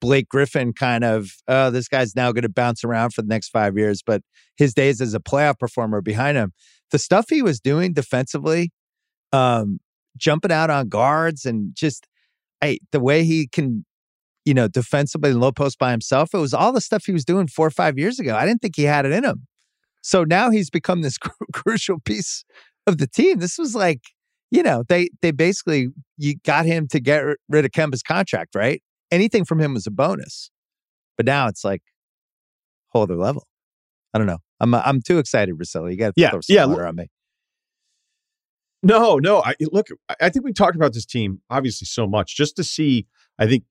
Blake 0.01 0.31
Griffin 0.31 0.73
kind 0.73 1.05
of, 1.05 1.33
oh, 1.47 1.69
this 1.69 1.87
guy's 1.87 2.17
now 2.17 2.33
going 2.33 2.45
to 2.45 2.49
bounce 2.49 2.85
around 2.85 3.13
for 3.13 3.21
the 3.21 3.29
next 3.29 3.51
five 3.51 3.77
years. 3.77 4.01
But 4.03 4.23
his 4.57 4.73
days 4.73 5.03
as 5.03 5.13
a 5.13 5.21
playoff 5.21 5.59
performer 5.59 6.01
behind 6.01 6.39
him, 6.39 6.55
the 6.91 6.99
stuff 6.99 7.27
he 7.29 7.43
was 7.43 7.61
doing 7.61 7.93
defensively, 7.93 8.73
um, 9.31 9.79
jumping 10.17 10.53
out 10.53 10.71
on 10.71 10.89
guards 10.89 11.45
and 11.45 11.75
just, 11.75 12.07
hey, 12.63 12.79
the 12.93 13.01
way 13.01 13.25
he 13.25 13.47
can 13.47 13.85
you 14.47 14.55
know, 14.55 14.69
defensively 14.69 15.35
low 15.35 15.53
post 15.53 15.79
by 15.79 15.91
himself. 15.91 16.31
It 16.33 16.39
was 16.39 16.55
all 16.55 16.73
the 16.73 16.81
stuff 16.81 17.05
he 17.05 17.13
was 17.13 17.27
doing 17.27 17.47
four 17.47 17.67
or 17.67 17.71
five 17.71 17.99
years 17.99 18.19
ago. 18.19 18.35
I 18.35 18.47
didn't 18.47 18.63
think 18.63 18.75
he 18.75 18.85
had 18.85 19.05
it 19.05 19.13
in 19.13 19.23
him. 19.23 19.47
So 20.03 20.25
now 20.25 20.49
he's 20.49 20.71
become 20.71 21.03
this 21.03 21.19
cr- 21.19 21.31
crucial 21.53 22.01
piece 22.01 22.43
of 22.87 22.99
the 22.99 23.07
team. 23.07 23.39
This 23.39 23.59
was 23.59 23.75
like, 23.75 24.01
you 24.51 24.63
know, 24.63 24.83
they 24.89 25.11
they 25.23 25.31
basically 25.31 25.89
you 26.17 26.37
got 26.45 26.67
him 26.67 26.89
to 26.89 27.01
get 27.01 27.25
rid 27.49 27.65
of 27.65 27.71
Kemba's 27.71 28.03
contract, 28.03 28.55
right? 28.55 28.83
Anything 29.11 29.45
from 29.45 29.61
him 29.61 29.75
was 29.75 29.87
a 29.87 29.91
bonus. 29.91 30.51
But 31.17 31.27
now 31.27 31.49
it's 31.49 31.65
like 31.65 31.83
whole 32.89 33.03
other 33.03 33.17
level. 33.17 33.47
I 34.15 34.19
don't 34.19 34.27
know. 34.27 34.39
I'm 34.61 34.75
I'm 34.75 35.01
too 35.01 35.19
excited, 35.19 35.57
Russillo. 35.59 35.91
You 35.91 35.97
got 35.97 36.09
to 36.09 36.21
Yeah, 36.21 36.31
throw 36.31 36.41
some 36.41 36.55
yeah, 36.55 36.65
water 36.67 36.87
on 36.87 36.97
me. 36.97 37.07
No, 38.83 39.17
no. 39.19 39.43
I 39.43 39.55
look. 39.61 39.89
I 40.21 40.31
think 40.31 40.45
we 40.45 40.53
talked 40.53 40.77
about 40.77 40.95
this 40.95 41.07
team 41.07 41.41
obviously 41.51 41.87
so 41.87 42.07
much 42.07 42.37
just 42.37 42.57
to 42.57 42.65
see. 42.65 43.07
I 43.39 43.47
think 43.47 43.65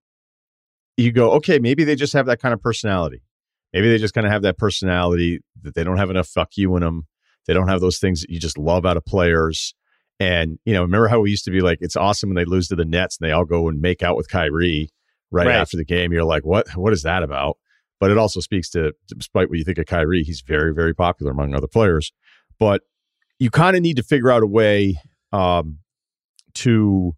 you 0.98 1.12
go, 1.12 1.32
okay, 1.34 1.60
maybe 1.60 1.84
they 1.84 1.96
just 1.96 2.14
have 2.14 2.26
that 2.28 2.42
kind 2.42 2.54
of 2.54 2.62
personality. 2.62 3.22
Maybe 3.74 3.90
they 3.90 3.98
just 3.98 4.14
kind 4.14 4.26
of 4.26 4.34
have 4.34 4.42
that 4.44 4.58
personality 4.58 5.40
that 5.62 5.76
they 5.76 5.84
don't 5.84 5.98
have 5.98 6.10
enough 6.10 6.28
fuck 6.28 6.58
you 6.58 6.76
in 6.76 6.82
them. 6.84 7.08
They 7.50 7.56
don't 7.56 7.68
have 7.68 7.82
those 7.82 7.98
things 7.98 8.22
that 8.22 8.30
you 8.30 8.40
just 8.40 8.60
love 8.60 8.86
out 8.86 8.96
of 8.96 9.04
players. 9.06 9.74
And 10.20 10.60
you 10.66 10.74
know, 10.76 10.84
remember 10.84 11.08
how 11.08 11.20
we 11.20 11.32
used 11.32 11.46
to 11.46 11.52
be 11.52 11.62
like, 11.62 11.80
it's 11.82 11.96
awesome 11.96 12.30
when 12.30 12.36
they 12.36 12.46
lose 12.46 12.68
to 12.68 12.76
the 12.76 12.86
Nets 12.86 13.18
and 13.20 13.28
they 13.28 13.32
all 13.32 13.44
go 13.44 13.68
and 13.68 13.82
make 13.82 14.04
out 14.04 14.16
with 14.16 14.30
Kyrie 14.30 14.92
right, 15.32 15.48
Right. 15.48 15.56
after 15.56 15.76
the 15.76 15.84
game. 15.84 16.14
You're 16.14 16.24
like, 16.26 16.46
what? 16.46 16.70
What 16.76 16.94
is 16.94 17.02
that 17.02 17.24
about? 17.24 17.58
But 18.00 18.12
it 18.12 18.20
also 18.20 18.40
speaks 18.40 18.70
to, 18.70 18.94
despite 19.08 19.50
what 19.50 19.58
you 19.58 19.64
think 19.64 19.80
of 19.80 19.88
Kyrie, 19.88 20.22
he's 20.22 20.42
very, 20.42 20.76
very 20.76 20.94
popular 20.94 21.32
among 21.32 21.56
other 21.56 21.66
players. 21.66 22.12
But 22.60 22.84
you 23.40 23.50
kind 23.50 23.76
of 23.76 23.82
need 23.82 23.96
to 23.96 24.04
figure 24.04 24.30
out 24.30 24.44
a 24.44 24.48
way 24.48 25.02
um, 25.32 25.80
to 26.54 27.16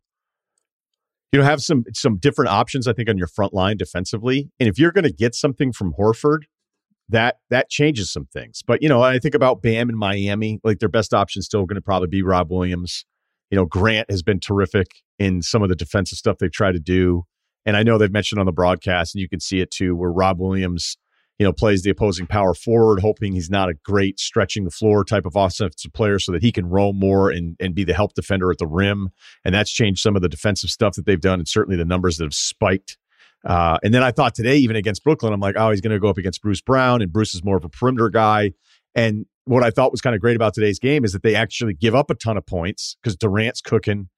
you 1.34 1.40
know 1.40 1.44
have 1.44 1.62
some 1.62 1.84
some 1.94 2.18
different 2.18 2.52
options 2.52 2.88
i 2.88 2.94
think 2.94 3.10
on 3.10 3.18
your 3.18 3.28
front 3.28 3.54
line 3.54 3.76
defensively 3.78 4.50
and 4.60 4.70
if 4.70 4.78
you're 4.78 4.92
going 4.92 5.06
to 5.06 5.14
get 5.14 5.34
something 5.34 5.72
from 5.72 5.94
horford 6.00 6.40
that 7.12 7.38
that 7.50 7.70
changes 7.70 8.12
some 8.12 8.26
things 8.26 8.62
but 8.66 8.82
you 8.82 8.90
know 8.90 9.02
i 9.02 9.20
think 9.20 9.36
about 9.36 9.62
bam 9.62 9.90
in 9.90 9.98
miami 9.98 10.60
like 10.64 10.80
their 10.80 10.90
best 10.90 11.14
option 11.14 11.40
is 11.40 11.46
still 11.46 11.66
going 11.66 11.76
to 11.76 11.82
probably 11.82 12.08
be 12.08 12.22
rob 12.22 12.50
williams 12.52 13.06
you 13.50 13.56
know 13.56 13.66
grant 13.66 14.10
has 14.10 14.24
been 14.24 14.40
terrific 14.40 14.88
in 15.20 15.42
some 15.42 15.62
of 15.62 15.70
the 15.70 15.76
defensive 15.76 16.18
stuff 16.18 16.38
they've 16.40 16.52
tried 16.52 16.74
to 16.74 16.80
do 16.80 17.24
and 17.66 17.78
i 17.78 17.84
know 17.84 17.98
they've 17.98 18.12
mentioned 18.12 18.40
on 18.40 18.46
the 18.46 18.52
broadcast 18.52 19.14
and 19.14 19.22
you 19.22 19.30
can 19.30 19.40
see 19.40 19.62
it 19.62 19.72
too 19.72 19.96
where 19.96 20.12
rob 20.12 20.40
williams 20.40 20.98
you 21.42 21.48
know, 21.48 21.52
plays 21.52 21.82
the 21.82 21.90
opposing 21.90 22.28
power 22.28 22.54
forward, 22.54 23.00
hoping 23.00 23.34
he's 23.34 23.50
not 23.50 23.68
a 23.68 23.74
great 23.84 24.20
stretching 24.20 24.64
the 24.64 24.70
floor 24.70 25.04
type 25.04 25.26
of 25.26 25.36
offensive 25.36 25.92
player 25.92 26.20
so 26.20 26.32
that 26.32 26.44
he 26.44 26.52
can 26.52 26.70
roam 26.70 27.00
more 27.00 27.32
and, 27.32 27.56
and 27.60 27.74
be 27.74 27.84
the 27.84 27.96
help 27.96 28.14
defender 28.14 28.52
at 28.52 28.60
the 28.60 28.68
rim. 28.68 29.10
And 29.44 29.56
that's 29.56 29.72
changed 29.72 30.02
some 30.02 30.16
of 30.16 30.22
the 30.22 30.30
defensive 30.30 30.70
stuff 30.70 30.94
that 30.98 31.08
they've 31.08 31.20
done 31.20 31.40
and 31.40 31.48
certainly 31.48 31.78
the 31.78 31.84
numbers 31.84 32.18
that 32.18 32.26
have 32.26 32.36
spiked. 32.36 33.00
Uh, 33.46 33.78
and 33.84 33.94
then 33.94 34.04
I 34.04 34.12
thought 34.12 34.36
today, 34.36 34.58
even 34.58 34.76
against 34.76 35.04
Brooklyn, 35.04 35.34
I'm 35.34 35.40
like, 35.40 35.56
oh, 35.58 35.72
he's 35.72 35.82
going 35.82 35.94
to 35.94 36.00
go 36.00 36.10
up 36.10 36.18
against 36.18 36.42
Bruce 36.42 36.62
Brown, 36.62 37.02
and 37.02 37.12
Bruce 37.12 37.34
is 37.34 37.44
more 37.44 37.58
of 37.58 37.64
a 37.66 37.70
perimeter 37.70 38.10
guy. 38.10 38.52
And 38.96 39.26
what 39.46 39.64
I 39.64 39.72
thought 39.72 39.92
was 39.92 40.02
kind 40.02 40.16
of 40.16 40.22
great 40.22 40.36
about 40.36 40.54
today's 40.54 40.78
game 40.80 41.04
is 41.04 41.14
that 41.14 41.24
they 41.24 41.34
actually 41.36 41.74
give 41.74 41.96
up 41.96 42.10
a 42.12 42.16
ton 42.16 42.38
of 42.38 42.46
points 42.46 42.98
because 43.02 43.16
Durant's 43.16 43.62
cooking 43.62 44.10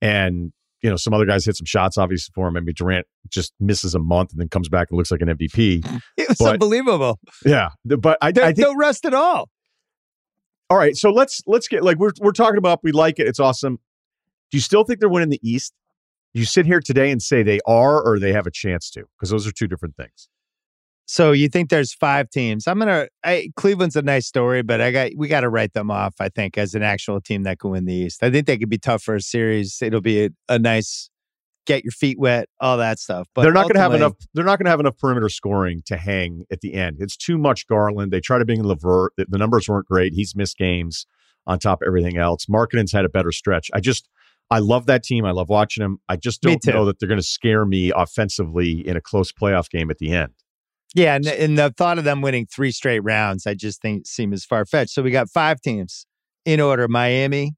and 0.00 0.52
you 0.82 0.90
know, 0.90 0.96
some 0.96 1.14
other 1.14 1.24
guys 1.24 1.46
hit 1.46 1.56
some 1.56 1.64
shots, 1.64 1.96
obviously, 1.96 2.30
for 2.34 2.46
him. 2.46 2.58
I 2.58 2.60
mean, 2.60 2.74
Durant 2.76 3.06
just 3.30 3.54
misses 3.58 3.94
a 3.94 3.98
month 3.98 4.32
and 4.32 4.40
then 4.40 4.50
comes 4.50 4.68
back 4.68 4.88
and 4.90 4.98
looks 4.98 5.10
like 5.10 5.22
an 5.22 5.28
MVP. 5.28 5.82
It 6.18 6.28
was 6.28 6.36
But- 6.38 6.52
unbelievable. 6.54 7.18
Yeah, 7.44 7.70
but 7.86 8.18
I, 8.20 8.32
There's 8.32 8.48
I 8.48 8.52
think 8.52 8.68
no 8.68 8.74
rest 8.76 9.06
at 9.06 9.14
all. 9.14 9.48
all 10.68 10.76
right. 10.76 10.94
So 10.94 11.10
let's 11.10 11.40
let's 11.46 11.68
get 11.68 11.82
like 11.82 11.96
we're 11.98 12.12
we're 12.20 12.32
talking 12.32 12.58
about. 12.58 12.80
We 12.82 12.92
like 12.92 13.18
it. 13.18 13.26
It's 13.26 13.40
awesome. 13.40 13.78
Do 14.50 14.58
you 14.58 14.60
still 14.60 14.84
think 14.84 15.00
they're 15.00 15.08
winning 15.08 15.30
the 15.30 15.40
East? 15.42 15.72
You 16.34 16.44
sit 16.44 16.66
here 16.66 16.80
today 16.80 17.10
and 17.10 17.22
say 17.22 17.42
they 17.42 17.60
are, 17.66 18.02
or 18.02 18.18
they 18.18 18.32
have 18.32 18.46
a 18.46 18.50
chance 18.50 18.90
to? 18.90 19.04
Because 19.16 19.30
those 19.30 19.46
are 19.46 19.52
two 19.52 19.68
different 19.68 19.96
things. 19.96 20.28
So 21.06 21.32
you 21.32 21.48
think 21.48 21.70
there's 21.70 21.92
five 21.92 22.30
teams? 22.30 22.66
I'm 22.66 22.78
gonna. 22.78 23.08
I, 23.24 23.50
Cleveland's 23.56 23.94
a 23.94 24.02
nice 24.02 24.26
story, 24.26 24.62
but 24.62 24.80
I 24.80 24.90
got 24.90 25.10
we 25.16 25.28
got 25.28 25.40
to 25.40 25.48
write 25.48 25.74
them 25.74 25.90
off. 25.90 26.14
I 26.18 26.28
think 26.28 26.56
as 26.58 26.74
an 26.74 26.82
actual 26.82 27.20
team 27.20 27.42
that 27.42 27.58
can 27.58 27.70
win 27.70 27.84
the 27.84 27.94
East. 27.94 28.22
I 28.22 28.30
think 28.30 28.46
they 28.46 28.58
could 28.58 28.70
be 28.70 28.78
tough 28.78 29.02
for 29.02 29.14
a 29.14 29.20
series. 29.20 29.78
It'll 29.82 30.00
be 30.00 30.24
a, 30.24 30.30
a 30.48 30.58
nice 30.58 31.10
get 31.66 31.84
your 31.84 31.92
feet 31.92 32.18
wet, 32.18 32.48
all 32.60 32.78
that 32.78 32.98
stuff. 32.98 33.28
But 33.34 33.42
they're 33.42 33.52
not 33.52 33.62
going 33.64 33.74
to 33.74 33.80
have 33.80 33.94
enough. 33.94 34.14
They're 34.32 34.44
not 34.44 34.58
going 34.58 34.66
to 34.66 34.70
have 34.70 34.80
enough 34.80 34.98
perimeter 34.98 35.28
scoring 35.28 35.82
to 35.86 35.96
hang 35.96 36.44
at 36.50 36.60
the 36.60 36.74
end. 36.74 36.96
It's 37.00 37.16
too 37.16 37.38
much 37.38 37.66
Garland. 37.66 38.10
They 38.12 38.20
try 38.20 38.38
to 38.38 38.44
bring 38.44 38.60
in 38.60 38.66
LeVert. 38.66 39.12
The, 39.16 39.26
the 39.28 39.38
numbers 39.38 39.68
weren't 39.68 39.86
great. 39.86 40.14
He's 40.14 40.34
missed 40.34 40.56
games 40.56 41.06
on 41.46 41.58
top 41.58 41.82
of 41.82 41.86
everything 41.86 42.16
else. 42.16 42.46
Markkanen's 42.46 42.92
had 42.92 43.04
a 43.04 43.10
better 43.10 43.32
stretch. 43.32 43.70
I 43.74 43.80
just. 43.80 44.08
I 44.54 44.60
love 44.60 44.86
that 44.86 45.02
team. 45.02 45.24
I 45.24 45.32
love 45.32 45.48
watching 45.48 45.82
them. 45.82 45.98
I 46.08 46.14
just 46.14 46.40
don't 46.40 46.64
know 46.66 46.84
that 46.84 47.00
they're 47.00 47.08
going 47.08 47.18
to 47.18 47.26
scare 47.26 47.66
me 47.66 47.90
offensively 47.94 48.86
in 48.86 48.96
a 48.96 49.00
close 49.00 49.32
playoff 49.32 49.68
game 49.68 49.90
at 49.90 49.98
the 49.98 50.12
end. 50.12 50.32
Yeah, 50.94 51.16
and, 51.16 51.26
and 51.26 51.58
the 51.58 51.74
thought 51.76 51.98
of 51.98 52.04
them 52.04 52.20
winning 52.20 52.46
three 52.46 52.70
straight 52.70 53.00
rounds, 53.00 53.48
I 53.48 53.54
just 53.54 53.82
think 53.82 54.06
seem 54.06 54.32
as 54.32 54.44
far 54.44 54.64
fetched. 54.64 54.92
So 54.92 55.02
we 55.02 55.10
got 55.10 55.28
five 55.28 55.60
teams 55.60 56.06
in 56.44 56.60
order: 56.60 56.86
Miami, 56.86 57.56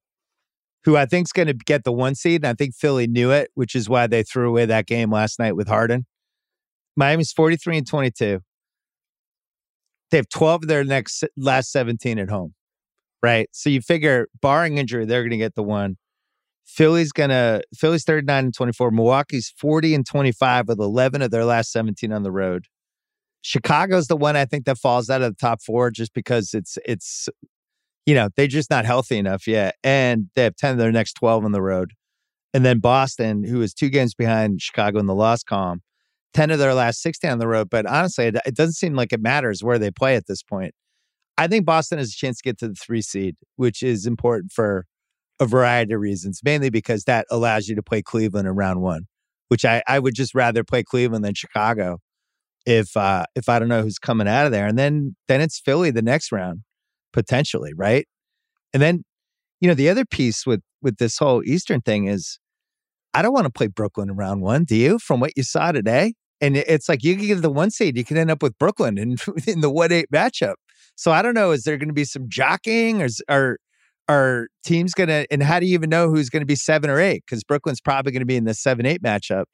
who 0.85 0.97
I 0.97 1.05
think 1.05 1.27
is 1.27 1.33
going 1.33 1.49
to 1.49 1.53
get 1.53 1.85
the 1.85 1.93
one 1.93 2.15
seed, 2.15 2.45
and 2.45 2.47
I 2.47 2.55
think 2.55 2.75
Philly 2.75 3.07
knew 3.07 3.31
it, 3.31 3.51
which 3.53 3.75
is 3.75 3.91
why 3.91 4.07
they 4.07 4.23
threw 4.23 4.49
away 4.49 4.65
that 4.65 4.87
game 4.87 5.11
last 5.11 5.39
night 5.39 5.55
with 5.55 5.69
Harden. 5.69 6.07
Miami's 6.97 7.31
forty 7.31 7.57
three 7.57 7.77
and 7.77 7.87
twenty 7.87 8.11
two. 8.11 8.41
They 10.11 10.17
have 10.17 10.31
twelve 10.31 10.63
of 10.63 10.69
their 10.69 10.83
next 10.83 11.25
last 11.37 11.71
seventeen 11.71 12.19
at 12.19 12.31
home, 12.31 12.55
right? 13.23 13.51
So 13.53 13.69
you 13.69 13.83
figure, 13.83 14.29
barring 14.41 14.79
injury, 14.79 15.05
they're 15.05 15.21
going 15.21 15.31
to 15.33 15.37
get 15.37 15.57
the 15.57 15.63
one. 15.63 15.99
Philly's 16.67 17.13
gonna 17.13 17.63
Philly's 17.75 18.05
thirty 18.05 18.25
nine 18.25 18.47
and 18.47 18.55
twenty 18.55 18.73
four. 18.73 18.91
Milwaukee's 18.91 19.53
forty 19.57 19.95
and 19.95 20.05
twenty 20.05 20.33
five 20.33 20.69
with 20.69 20.81
eleven 20.81 21.23
of 21.23 21.31
their 21.31 21.45
last 21.45 21.71
seventeen 21.71 22.13
on 22.13 22.25
the 22.25 22.33
road. 22.33 22.67
Chicago's 23.41 24.09
the 24.09 24.17
one 24.17 24.35
I 24.35 24.45
think 24.45 24.65
that 24.67 24.77
falls 24.77 25.09
out 25.09 25.23
of 25.23 25.33
the 25.33 25.39
top 25.39 25.63
four 25.63 25.93
just 25.93 26.13
because 26.13 26.53
it's 26.53 26.77
it's 26.85 27.29
you 28.05 28.15
know 28.15 28.29
they're 28.37 28.49
just 28.49 28.69
not 28.69 28.85
healthy 28.85 29.17
enough 29.17 29.47
yet, 29.47 29.77
and 29.85 30.29
they 30.35 30.43
have 30.43 30.57
ten 30.57 30.73
of 30.73 30.79
their 30.79 30.91
next 30.91 31.15
twelve 31.15 31.45
on 31.45 31.53
the 31.53 31.63
road, 31.63 31.93
and 32.53 32.65
then 32.65 32.81
Boston, 32.81 33.45
who 33.45 33.63
is 33.63 33.73
two 33.73 33.89
games 33.89 34.15
behind 34.15 34.61
Chicago 34.61 34.99
in 34.99 35.07
the 35.07 35.15
loss 35.15 35.45
column, 35.45 35.83
ten 36.35 36.51
of 36.51 36.59
their 36.59 36.75
last 36.75 37.01
sixteen 37.01 37.31
on 37.31 37.39
the 37.39 37.49
road. 37.49 37.71
But 37.71 37.87
honestly, 37.87 38.27
it, 38.27 38.37
it 38.45 38.57
doesn't 38.57 38.75
seem 38.75 38.95
like 38.95 39.13
it 39.13 39.21
matters 39.21 39.63
where 39.63 39.79
they 39.79 39.93
play 39.93 40.17
at 40.17 40.27
this 40.27 40.43
point. 40.43 40.75
I 41.39 41.47
think 41.47 41.65
Boston 41.65 41.99
has 41.99 42.09
a 42.09 42.17
chance 42.17 42.39
to 42.39 42.43
get 42.43 42.59
to 42.59 42.69
the 42.69 42.75
three 42.75 43.03
seed, 43.03 43.37
which 43.55 43.85
is 43.85 44.05
important 44.05 44.51
for 44.51 44.87
a 45.41 45.47
variety 45.47 45.95
of 45.95 46.01
reasons, 46.01 46.41
mainly 46.45 46.71
because 46.71 47.05
that 47.05 47.27
allows 47.31 47.69
you 47.69 47.75
to 47.77 47.83
play 47.83 48.03
Cleveland 48.03 48.49
in 48.49 48.55
round 48.55 48.81
one, 48.81 49.07
which 49.49 49.65
I, 49.65 49.83
I 49.87 49.99
would 49.99 50.15
just 50.15 50.35
rather 50.35 50.65
play 50.65 50.83
Cleveland 50.83 51.25
than 51.25 51.35
Chicago 51.35 51.99
if 52.65 52.97
uh 52.97 53.25
if 53.37 53.49
I 53.49 53.59
don't 53.59 53.69
know 53.69 53.83
who's 53.83 53.99
coming 53.99 54.29
out 54.29 54.47
of 54.47 54.53
there. 54.53 54.67
And 54.67 54.79
then 54.79 55.17
then 55.29 55.41
it's 55.41 55.61
Philly 55.61 55.91
the 55.91 56.03
next 56.03 56.33
round, 56.33 56.63
potentially, 57.13 57.73
right? 57.77 58.07
And 58.73 58.83
then, 58.83 59.05
you 59.61 59.69
know, 59.69 59.75
the 59.75 59.89
other 59.89 60.05
piece 60.05 60.47
with 60.47 60.61
with 60.83 60.99
this 60.99 61.19
whole 61.19 61.43
Eastern 61.45 61.81
thing 61.81 62.09
is 62.09 62.39
I 63.15 63.23
don't 63.23 63.33
want 63.33 63.47
to 63.47 63.53
play 63.53 63.69
Brooklyn 63.69 64.11
in 64.11 64.17
round 64.17 64.43
one, 64.43 64.65
do 64.65 64.77
you? 64.77 64.99
From 64.99 65.21
what 65.21 65.33
you 65.37 65.43
saw 65.43 65.73
today? 65.73 66.15
And 66.41 66.57
it's 66.57 66.89
like 66.89 67.03
you 67.03 67.17
can 67.17 67.27
get 67.27 67.41
the 67.41 67.51
one 67.51 67.71
seed, 67.71 67.97
you 67.97 68.05
can 68.05 68.19
end 68.19 68.31
up 68.31 68.43
with 68.43 68.59
Brooklyn 68.59 68.99
in, 68.99 69.17
in 69.47 69.61
the 69.61 69.71
one 69.71 69.91
eight 69.91 70.11
matchup. 70.13 70.57
So 70.97 71.13
I 71.13 71.23
don't 71.23 71.35
know, 71.35 71.51
is 71.51 71.65
there 71.65 71.79
going 71.79 71.89
to 71.89 71.95
be 71.95 72.05
some 72.05 72.29
jockeying 72.29 73.01
or 73.01 73.07
is, 73.07 73.23
are 74.09 74.49
teams 74.65 74.95
going 74.95 75.09
to 75.09 75.27
and 75.31 75.43
how 75.43 75.59
do 75.61 75.67
you 75.67 75.75
even 75.75 75.91
know 75.91 76.09
who's 76.09 76.31
going 76.31 76.43
to 76.43 76.47
be 76.47 76.57
7 76.57 76.89
or 76.89 77.01
8 77.01 77.25
cuz 77.29 77.45
Brooklyn's 77.45 77.81
probably 77.81 78.13
going 78.13 78.21
to 78.21 78.27
be 78.27 78.37
in 78.37 78.45
the 78.45 78.53
7-8 78.53 78.99
matchup. 78.99 79.45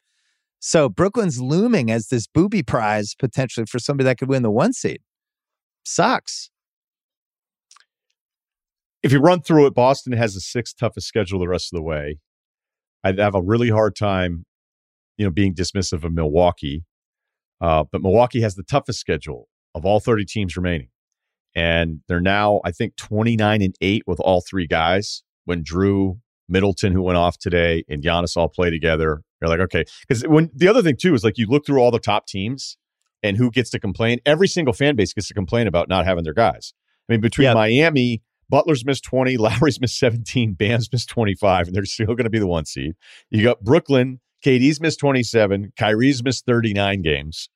So 0.61 0.88
Brooklyn's 0.88 1.40
looming 1.40 1.90
as 1.90 2.09
this 2.09 2.26
booby 2.26 2.62
prize 2.62 3.14
potentially 3.18 3.66
for 3.66 3.78
somebody 3.78 4.04
that 4.06 4.18
could 4.18 4.28
win 4.28 4.42
the 4.42 4.50
one 4.50 4.73
seed. 4.73 5.00
Sucks. 5.85 6.50
if 9.02 9.12
you 9.12 9.18
run 9.18 9.42
through 9.42 9.66
it, 9.66 9.75
Boston 9.75 10.12
has 10.12 10.35
the 10.35 10.40
sixth 10.40 10.76
toughest 10.78 11.09
schedule 11.09 11.40
the 11.40 11.49
rest 11.49 11.73
of 11.73 11.76
the 11.76 11.82
way. 11.82 12.18
I'd 13.02 13.18
have 13.18 13.35
a 13.35 13.42
really 13.42 13.71
hard 13.71 13.97
time, 13.97 14.44
you 15.16 15.26
know, 15.26 15.30
being 15.30 15.54
dismissive 15.54 16.04
of 16.04 16.12
Milwaukee. 16.12 16.85
Uh, 17.61 17.85
but 17.90 18.02
Milwaukee 18.02 18.40
has 18.42 18.54
the 18.54 18.62
toughest 18.62 19.00
schedule 19.00 19.49
of 19.75 19.85
all 19.85 20.00
30 20.00 20.25
teams 20.25 20.56
remaining. 20.56 20.88
And 21.54 22.00
they're 22.09 22.21
now, 22.21 22.61
I 22.64 22.71
think, 22.71 22.97
29 22.97 23.62
and 23.62 23.75
8 23.80 24.02
with 24.06 24.21
all 24.21 24.40
three 24.40 24.66
guys. 24.66 25.23
When 25.44 25.64
Jrue, 25.64 26.18
Middleton, 26.49 26.92
who 26.92 27.02
went 27.02 27.18
off 27.18 27.37
today, 27.38 27.85
and 27.88 28.02
Giannis 28.02 28.37
all 28.37 28.49
play 28.49 28.71
together, 28.71 29.23
you're 29.40 29.50
like, 29.50 29.61
okay. 29.61 29.85
Because 30.06 30.26
when 30.26 30.50
the 30.54 30.68
other 30.68 30.82
thing, 30.82 30.97
too, 30.97 31.14
is 31.14 31.25
like 31.25 31.37
you 31.37 31.47
look 31.47 31.66
through 31.66 31.80
all 31.80 31.90
the 31.90 31.99
top 31.99 32.26
teams 32.26 32.78
and 33.23 33.37
who 33.37 33.50
gets 33.50 33.71
to 33.71 33.78
complain. 33.80 34.18
Every 34.25 34.49
single 34.49 34.73
fan 34.73 34.97
base 34.97 35.12
gets 35.12 35.28
to 35.28 35.35
complain 35.35 35.66
about 35.66 35.88
not 35.88 36.04
having 36.04 36.25
their 36.25 36.35
guys. 36.35 36.73
I 37.09 37.12
mean, 37.12 37.21
between 37.21 37.47
Yep. 37.47 37.54
Miami, 37.54 38.23
Butler's 38.49 38.85
missed 38.85 39.04
20, 39.04 39.37
Lowry's 39.38 39.80
missed 39.80 39.99
17, 39.99 40.54
Bam's 40.54 40.90
missed 40.92 41.09
25, 41.09 41.68
and 41.68 41.76
they're 41.76 41.85
still 41.85 42.06
going 42.06 42.25
to 42.25 42.30
be 42.30 42.38
the 42.38 42.47
one 42.47 42.64
seed. 42.64 42.94
You 43.30 43.42
got 43.42 43.62
Brooklyn, 43.62 44.21
KD's 44.44 44.80
missed 44.80 44.99
27, 45.00 45.73
Kyrie's 45.76 46.23
missed 46.23 46.47
39 46.47 47.02
games. 47.02 47.49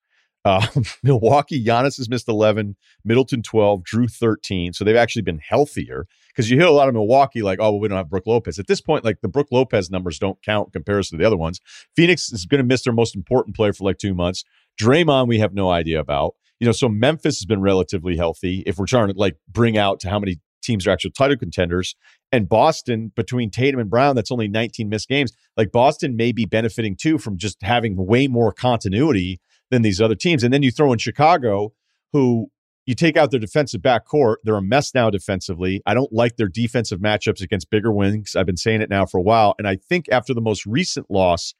Uh, 0.47 0.65
Milwaukee, 1.03 1.62
Giannis 1.62 1.97
has 1.97 2.09
missed 2.09 2.29
11, 2.29 2.76
Middleton 3.05 3.43
12, 3.43 3.83
Jrue 3.83 4.11
13. 4.11 4.73
So 4.73 4.85
they've 4.85 4.95
actually 4.95 5.23
been 5.23 5.41
healthier 5.41 6.07
because 6.29 6.49
you 6.49 6.57
hear 6.57 6.69
a 6.69 6.73
lot 6.73 6.87
of 6.87 6.95
Milwaukee 6.95 7.43
like, 7.43 7.59
oh, 7.61 7.73
well, 7.73 7.81
we 7.81 7.88
don't 7.88 7.99
have 7.99 8.09
Brooke 8.09 8.29
Lopez. 8.29 8.59
At 8.61 8.69
this 8.69 8.81
point, 8.81 9.05
like 9.05 9.21
the 9.23 9.29
Brooke 9.29 9.50
Lopez 9.50 9.91
numbers 9.91 10.21
don't 10.21 10.41
count 10.43 10.69
in 10.69 10.73
comparison 10.73 11.19
to 11.19 11.23
the 11.23 11.26
other 11.26 11.37
ones. 11.37 11.61
Phoenix 11.97 12.31
is 12.33 12.47
going 12.47 12.61
to 12.61 12.65
miss 12.65 12.85
their 12.85 12.93
most 12.93 13.17
important 13.17 13.57
player 13.57 13.73
for 13.73 13.83
like 13.83 13.99
two 13.99 14.15
months. 14.15 14.45
Draymond, 14.81 15.26
we 15.26 15.41
have 15.41 15.53
no 15.53 15.71
idea 15.71 15.99
about. 15.99 16.35
You 16.61 16.67
know, 16.67 16.73
so 16.73 16.88
Memphis 16.88 17.38
has 17.41 17.45
been 17.45 17.61
relatively 17.61 18.17
healthy. 18.17 18.62
If 18.67 18.79
we're 18.79 18.87
trying 18.87 19.09
to 19.09 19.15
like 19.17 19.37
bring 19.49 19.76
out 19.76 19.99
to 20.00 20.09
how 20.09 20.21
many 20.21 20.38
teams 20.62 20.87
are 20.87 20.91
actual 20.91 21.11
title 21.11 21.37
contenders, 21.37 21.97
and 22.31 22.49
Boston 22.49 23.12
between 23.17 23.50
Tatum 23.50 23.81
and 23.81 23.91
Brown, 23.91 24.15
that's 24.15 24.31
only 24.31 24.49
19 24.49 24.88
missed 24.88 25.09
games. 25.09 25.33
Like 25.57 25.73
Boston 25.73 26.17
may 26.17 26.33
be 26.33 26.45
benefiting 26.45 26.97
too 26.97 27.19
from 27.19 27.37
just 27.37 27.62
having 27.62 27.95
way 27.97 28.26
more 28.26 28.53
continuity 28.53 29.41
than 29.71 29.83
these 29.83 30.01
other 30.01 30.15
teams. 30.15 30.43
And 30.43 30.53
then 30.53 30.63
you 30.63 30.71
throw 30.71 30.93
in 30.93 30.99
Chicago, 30.99 31.73
who 32.13 32.51
you 32.87 32.95
take 32.95 33.17
out 33.17 33.33
their 33.33 33.41
defensive 33.41 33.83
backcourt. 33.83 34.37
They're 34.45 34.57
a 34.57 34.63
mess 34.63 34.95
now 34.95 35.11
defensively. 35.11 35.83
I 35.87 35.95
don't 35.95 36.13
like 36.13 36.37
their 36.37 36.49
defensive 36.49 37.01
matchups 37.01 37.43
against 37.43 37.69
bigger 37.69 37.93
wings. 37.93 38.37
I've 38.37 38.47
been 38.47 38.57
saying 38.57 38.81
it 38.81 38.89
now 38.89 39.07
for 39.07 39.19
a 39.19 39.23
while. 39.23 39.55
And 39.59 39.67
I 39.67 39.77
think 39.77 40.07
after 40.11 40.33
the 40.33 40.41
most 40.41 40.65
recent 40.67 41.11
loss, 41.11 41.55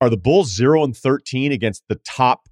are 0.00 0.10
the 0.10 0.16
Bulls 0.16 0.54
0 0.54 0.82
and 0.82 0.96
13 0.96 1.52
against 1.52 1.84
the 1.88 1.96
top 1.96 2.48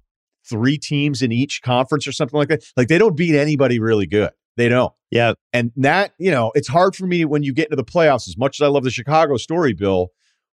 three 0.47 0.77
teams 0.77 1.21
in 1.21 1.31
each 1.31 1.61
conference 1.61 2.07
or 2.07 2.11
something 2.11 2.37
like 2.37 2.49
that? 2.49 2.63
Like 2.77 2.87
they 2.87 2.97
don't 2.97 3.17
beat 3.17 3.35
anybody 3.35 3.79
really 3.79 4.07
good. 4.07 4.31
They 4.55 4.69
don't. 4.69 4.93
Yeah. 5.09 5.33
And 5.51 5.71
that, 5.77 6.13
you 6.19 6.31
know, 6.31 6.51
it's 6.55 6.67
hard 6.67 6.95
for 6.95 7.07
me 7.07 7.25
when 7.25 7.43
you 7.43 7.53
get 7.53 7.65
into 7.65 7.75
the 7.75 7.83
playoffs, 7.83 8.27
as 8.27 8.37
much 8.37 8.61
as 8.61 8.65
I 8.65 8.67
love 8.69 8.83
the 8.83 8.91
Chicago 8.91 9.37
story, 9.37 9.73
Bill, 9.73 10.09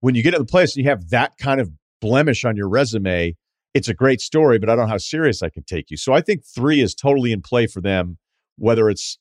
when 0.01 0.15
you 0.15 0.21
get 0.21 0.33
into 0.33 0.45
the 0.45 0.51
playoffs 0.51 0.75
and 0.75 0.83
you 0.83 0.89
have 0.89 1.09
that 1.09 1.37
kind 1.37 1.61
of 1.61 1.71
blemish 2.01 2.43
on 2.43 2.57
your 2.57 2.67
resume, 2.67 3.35
it's 3.73 3.87
a 3.87 3.93
great 3.93 4.21
story, 4.21 4.59
but 4.59 4.69
I 4.69 4.75
don't 4.75 4.85
know 4.85 4.91
how 4.91 4.97
serious 4.97 5.41
I 5.41 5.49
can 5.49 5.63
take 5.63 5.89
you. 5.89 5.97
So 5.97 6.13
I 6.13 6.21
think 6.21 6.45
three 6.45 6.81
is 6.81 6.93
totally 6.93 7.31
in 7.31 7.41
play 7.41 7.67
for 7.67 7.81
them, 7.81 8.17
whether 8.57 8.89
it's 8.89 9.17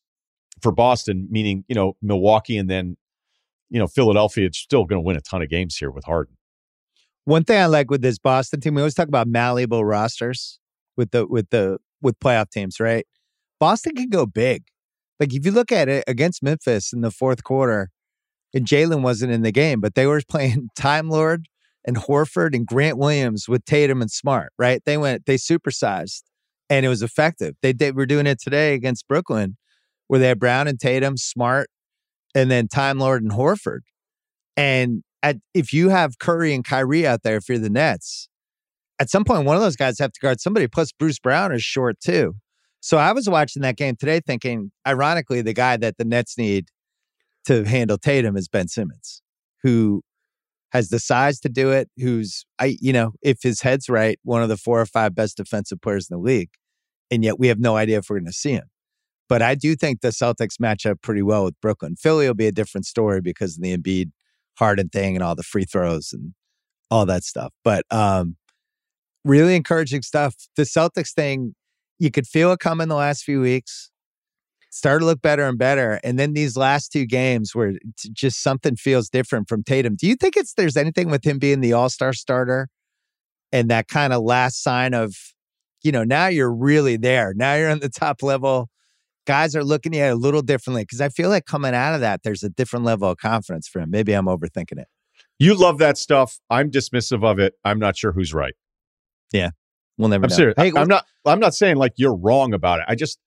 for 0.61 0.73
Boston, 0.73 1.27
meaning, 1.31 1.65
you 1.69 1.75
know, 1.75 1.97
Milwaukee 2.03 2.59
and 2.59 2.69
then, 2.69 2.97
you 3.71 3.79
know, 3.79 3.87
Philadelphia, 3.87 4.47
it's 4.47 4.59
still 4.59 4.85
going 4.85 5.01
to 5.01 5.05
win 5.05 5.17
a 5.17 5.21
ton 5.21 5.43
of 5.43 5.49
games 5.49 5.77
here 5.77 5.91
with 5.91 6.05
Harden. 6.05 6.37
One 7.25 7.45
thing 7.45 7.59
I 7.59 7.67
like 7.67 7.91
with 7.91 8.03
this 8.03 8.19
Boston 8.19 8.61
team, 8.61 8.75
we 8.75 8.83
always 8.83 8.95
talk 8.95 9.09
about 9.09 9.27
malleable 9.27 9.85
rosters 9.85 10.59
with 10.97 11.13
the 11.13 11.27
with 11.27 11.49
the 11.51 11.79
with 12.03 12.19
playoff 12.19 12.51
teams, 12.51 12.81
right? 12.81 13.07
Boston 13.61 13.95
can 13.95 14.09
go 14.09 14.27
big. 14.27 14.65
Like 15.21 15.33
if 15.33 15.47
you 15.47 15.53
look 15.53 15.71
at 15.71 15.89
it 15.89 16.05
against 16.09 16.43
Memphis 16.43 16.93
in 16.93 17.01
the 17.01 17.13
fourth 17.13 17.45
quarter, 17.45 17.91
and 18.53 18.67
Jalen 18.67 19.03
wasn't 19.03 19.33
in 19.33 19.43
the 19.43 19.53
game, 19.53 19.81
but 19.81 19.95
they 19.95 20.07
were 20.07 20.21
playing 20.29 20.69
Time 20.77 21.09
Lord 21.09 21.49
and 21.85 21.97
Horford 21.97 22.55
and 22.55 22.67
Grant 22.67 22.99
Williams 22.99 23.49
with 23.49 23.65
Tatum 23.65 24.03
and 24.03 24.11
Smart, 24.11 24.53
right? 24.59 24.83
They 24.85 24.97
went, 24.97 25.27
they 25.27 25.37
supersized 25.37 26.23
and 26.71 26.87
it 26.87 26.89
was 26.89 27.03
effective. 27.03 27.55
They, 27.63 27.73
they 27.73 27.93
were 27.93 28.07
doing 28.07 28.27
it 28.27 28.41
today 28.41 28.75
against 28.75 29.09
Brooklyn 29.09 29.57
where 30.09 30.21
they 30.21 30.29
had 30.29 30.39
Brown 30.39 30.69
and 30.69 30.79
Tatum, 30.79 31.17
Smart, 31.17 31.69
and 32.35 32.51
then 32.51 32.69
Time 32.69 32.99
Lord 32.99 33.23
and 33.23 33.33
Horford. 33.33 33.81
And 34.57 35.03
at, 35.23 35.37
if 35.55 35.73
you 35.73 35.89
have 35.89 36.19
Curry 36.19 36.55
and 36.55 36.65
Kyrie 36.65 37.07
out 37.07 37.23
there, 37.23 37.37
if 37.37 37.49
you're 37.49 37.59
the 37.59 37.71
Nets, 37.71 38.29
at 38.99 39.11
some 39.11 39.25
point, 39.25 39.47
one 39.47 39.57
of 39.57 39.63
those 39.63 39.77
guys 39.77 39.99
have 39.99 40.13
to 40.13 40.21
guard 40.21 40.41
somebody. 40.41 40.69
Plus, 40.69 40.93
Bruce 40.93 41.19
Brown 41.19 41.53
is 41.53 41.63
short 41.63 41.99
too. 42.01 42.35
So 42.81 42.99
I 42.99 43.13
was 43.13 43.29
watching 43.29 43.63
that 43.63 43.77
game 43.77 43.97
today 43.97 44.21
thinking, 44.21 44.71
ironically, 44.87 45.41
the 45.41 45.55
guy 45.55 45.77
that 45.77 45.97
the 45.99 46.05
Nets 46.05 46.37
need 46.37 46.69
to 47.47 47.65
handle 47.65 47.99
Tatum 47.99 48.37
is 48.37 48.49
Ben 48.49 48.69
Simmons, 48.69 49.23
who 49.63 50.03
has 50.73 50.89
the 50.89 50.99
size 50.99 51.39
to 51.41 51.49
do 51.49 51.71
it, 51.71 51.89
who's 51.99 52.45
I 52.59 52.77
you 52.81 52.93
know, 52.93 53.13
if 53.23 53.39
his 53.43 53.61
head's 53.61 53.89
right, 53.89 54.19
one 54.23 54.43
of 54.43 54.49
the 54.49 54.57
four 54.57 54.81
or 54.81 54.87
five 54.87 55.15
best 55.15 55.37
defensive 55.37 55.81
players 55.81 56.09
in 56.11 56.17
the 56.17 56.23
league. 56.23 56.51
And 57.11 57.23
yet 57.23 57.39
we 57.39 57.49
have 57.49 57.61
no 57.61 57.77
idea 57.77 57.99
if 57.99 58.09
we're 58.09 58.19
going 58.19 58.27
to 58.27 58.33
see 58.33 58.53
him. 58.53 58.71
But 59.29 59.43
I 59.43 59.55
do 59.55 59.77
think 59.77 60.01
the 60.01 60.09
Celtics 60.09 60.59
match 60.59 60.87
up 60.87 61.01
pretty 61.03 61.23
well 61.23 61.45
with 61.45 61.61
Brooklyn. 61.61 61.97
Philly 61.97 62.27
will 62.27 62.35
be 62.35 62.47
a 62.47 62.53
different 62.53 62.87
story 62.87 63.21
because 63.21 63.57
of 63.57 63.63
the 63.63 63.77
Embiid 63.77 64.11
Harden 64.59 64.89
thing 64.89 65.15
and 65.15 65.23
all 65.23 65.35
the 65.35 65.43
free 65.43 65.65
throws 65.65 66.13
and 66.13 66.35
all 66.91 67.07
that 67.07 67.23
stuff. 67.23 67.53
But 67.63 67.85
um 67.91 68.37
really 69.25 69.55
encouraging 69.55 70.03
stuff. 70.03 70.35
The 70.57 70.65
Celtics 70.65 71.13
thing, 71.13 71.55
you 71.99 72.11
could 72.11 72.27
feel 72.27 72.51
it 72.53 72.59
coming 72.59 72.89
the 72.89 72.97
last 72.97 73.23
few 73.23 73.41
weeks 73.41 73.92
started 74.73 75.01
to 75.01 75.07
look 75.07 75.21
better 75.21 75.47
and 75.47 75.59
better. 75.59 76.01
And 76.03 76.19
then 76.19 76.33
these 76.33 76.57
last 76.57 76.93
two 76.93 77.05
games 77.05 77.55
where 77.55 77.75
just 78.11 78.43
something 78.43 78.75
feels 78.75 79.11
different 79.11 79.47
from 79.47 79.63
Tatum. 79.63 79.97
Do 79.97 80.07
you 80.07 80.17
think 80.17 80.35
it's 80.35 80.55
there's 80.55 80.79
anything 80.79 81.11
with 81.11 81.25
him 81.25 81.39
being 81.39 81.61
the 81.61 81.75
all 81.75 81.91
star 81.91 82.15
starter 82.15 82.69
and 83.53 83.71
that 83.71 83.87
kind 83.89 84.15
of 84.15 84.23
last 84.23 84.63
sign 84.63 84.95
of, 84.95 85.15
you 85.83 85.93
know, 85.93 86.05
now 86.05 86.29
you're 86.29 86.53
really 86.53 86.97
there. 86.97 87.35
Now 87.37 87.55
you're 87.55 87.71
on 87.71 87.81
the 87.81 87.91
top 87.91 88.23
level. 88.23 88.71
Guys 89.27 89.55
are 89.55 89.63
looking 89.63 89.95
at 89.95 90.09
it 90.09 90.13
a 90.13 90.17
little 90.17 90.43
differently 90.43 90.83
because 90.83 91.03
I 91.03 91.11
feel 91.11 91.29
like 91.29 91.45
coming 91.45 91.75
out 91.75 91.95
of 91.95 92.01
that, 92.01 92.23
there's 92.23 92.43
a 92.43 92.49
different 92.49 92.87
level 92.87 93.11
of 93.11 93.19
confidence 93.19 93.69
for 93.69 93.81
him. 93.81 93.91
Maybe 93.91 94.15
I'm 94.15 94.25
overthinking 94.25 94.79
it. 94.79 94.89
You 95.39 95.55
love 95.55 95.79
that 95.79 95.99
stuff. 95.99 96.41
I'm 96.49 96.71
dismissive 96.71 97.23
of 97.23 97.39
it. 97.39 97.55
I'm 97.63 97.79
not 97.79 97.97
sure 97.97 98.13
who's 98.13 98.33
right. 98.33 98.55
Yeah. 99.33 99.51
We'll 99.99 100.09
never 100.09 100.25
I'm 100.25 100.31
know. 100.31 100.37
serious. 100.37 100.55
Hey, 100.57 100.73
I, 100.75 100.81
am 100.81 100.89
not 100.89 101.05
I'm 101.27 101.41
not 101.41 101.55
saying 101.55 101.77
like 101.77 101.93
you're 101.97 102.17
wrong 102.17 102.55
about 102.55 102.79
it. 102.79 102.87
I 102.89 102.95
just 102.95 103.19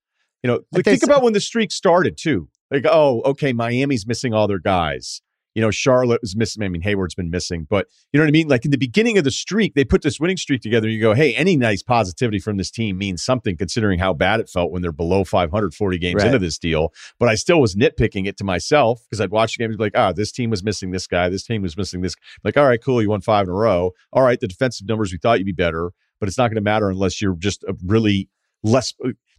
you 0.45 0.51
know, 0.51 0.60
like, 0.71 0.86
think 0.86 1.01
about 1.01 1.23
when 1.23 1.34
the 1.34 1.39
streak 1.39 1.71
started 1.71 2.19
too. 2.19 2.47
Like, 2.69 2.86
oh, 2.88 3.23
okay, 3.23 3.51
Miami's 3.51 4.05
missing 4.05 4.31
all 4.31 4.47
their 4.47 4.60
guys. 4.60 5.19
You 5.55 5.63
know, 5.63 5.71
Charlotte 5.71 6.21
was 6.21 6.36
missing. 6.36 6.62
I 6.62 6.67
mean, 6.67 6.84
Hayward's 6.84 7.15
been 7.15 7.31
missing, 7.31 7.65
but 7.67 7.88
you 8.13 8.19
know 8.19 8.25
what 8.25 8.27
I 8.27 8.31
mean? 8.31 8.47
Like 8.47 8.63
in 8.63 8.69
the 8.69 8.77
beginning 8.77 9.17
of 9.17 9.23
the 9.23 9.31
streak, 9.31 9.73
they 9.73 9.84
put 9.84 10.03
this 10.03 10.19
winning 10.19 10.38
streak 10.38 10.62
together. 10.62 10.88
You 10.88 11.01
go, 11.01 11.15
hey, 11.15 11.34
any 11.34 11.58
nice 11.58 11.81
positivity 11.81 12.38
from 12.38 12.58
this 12.58 12.69
team 12.69 12.99
means 12.99 13.23
something 13.23 13.58
considering 13.58 13.97
how 13.97 14.13
bad 14.13 14.39
it 14.39 14.47
felt 14.47 14.71
when 14.71 14.84
they're 14.84 14.91
below 14.91 15.23
540 15.23 15.97
games 15.97 16.21
Right. 16.21 16.27
into 16.27 16.38
this 16.38 16.60
deal. 16.60 16.93
But 17.17 17.29
I 17.29 17.34
still 17.34 17.60
was 17.60 17.73
nitpicking 17.73 18.27
it 18.27 18.38
to 18.38 18.43
myself 18.43 19.01
because 19.10 19.19
I'd 19.19 19.31
watch 19.31 19.58
the 19.58 19.63
game 19.63 19.71
and 19.71 19.79
be 19.79 19.84
like, 19.84 19.97
ah, 19.97 20.12
this 20.12 20.31
team 20.31 20.51
was 20.51 20.63
missing 20.63 20.91
this 20.91 21.08
guy. 21.08 21.27
This 21.27 21.43
team 21.43 21.63
was 21.63 21.75
missing 21.75 22.01
this. 22.01 22.13
Like, 22.43 22.55
all 22.55 22.67
right, 22.67 22.79
cool. 22.84 23.01
You 23.01 23.10
won 23.10 23.21
five 23.21 23.47
in 23.47 23.49
a 23.49 23.53
row. 23.58 23.93
All 24.13 24.21
right, 24.21 24.39
the 24.39 24.47
defensive 24.47 24.88
numbers, 24.88 25.12
we 25.12 25.17
thought 25.17 25.39
you'd 25.39 25.45
be 25.45 25.53
better, 25.53 25.89
but 26.19 26.29
it's 26.29 26.38
not 26.38 26.49
going 26.49 26.55
to 26.55 26.62
matter 26.62 26.88
unless 26.91 27.19
you're 27.19 27.36
just 27.36 27.63
a 27.63 27.73
really 27.84 28.29
less. 28.62 28.93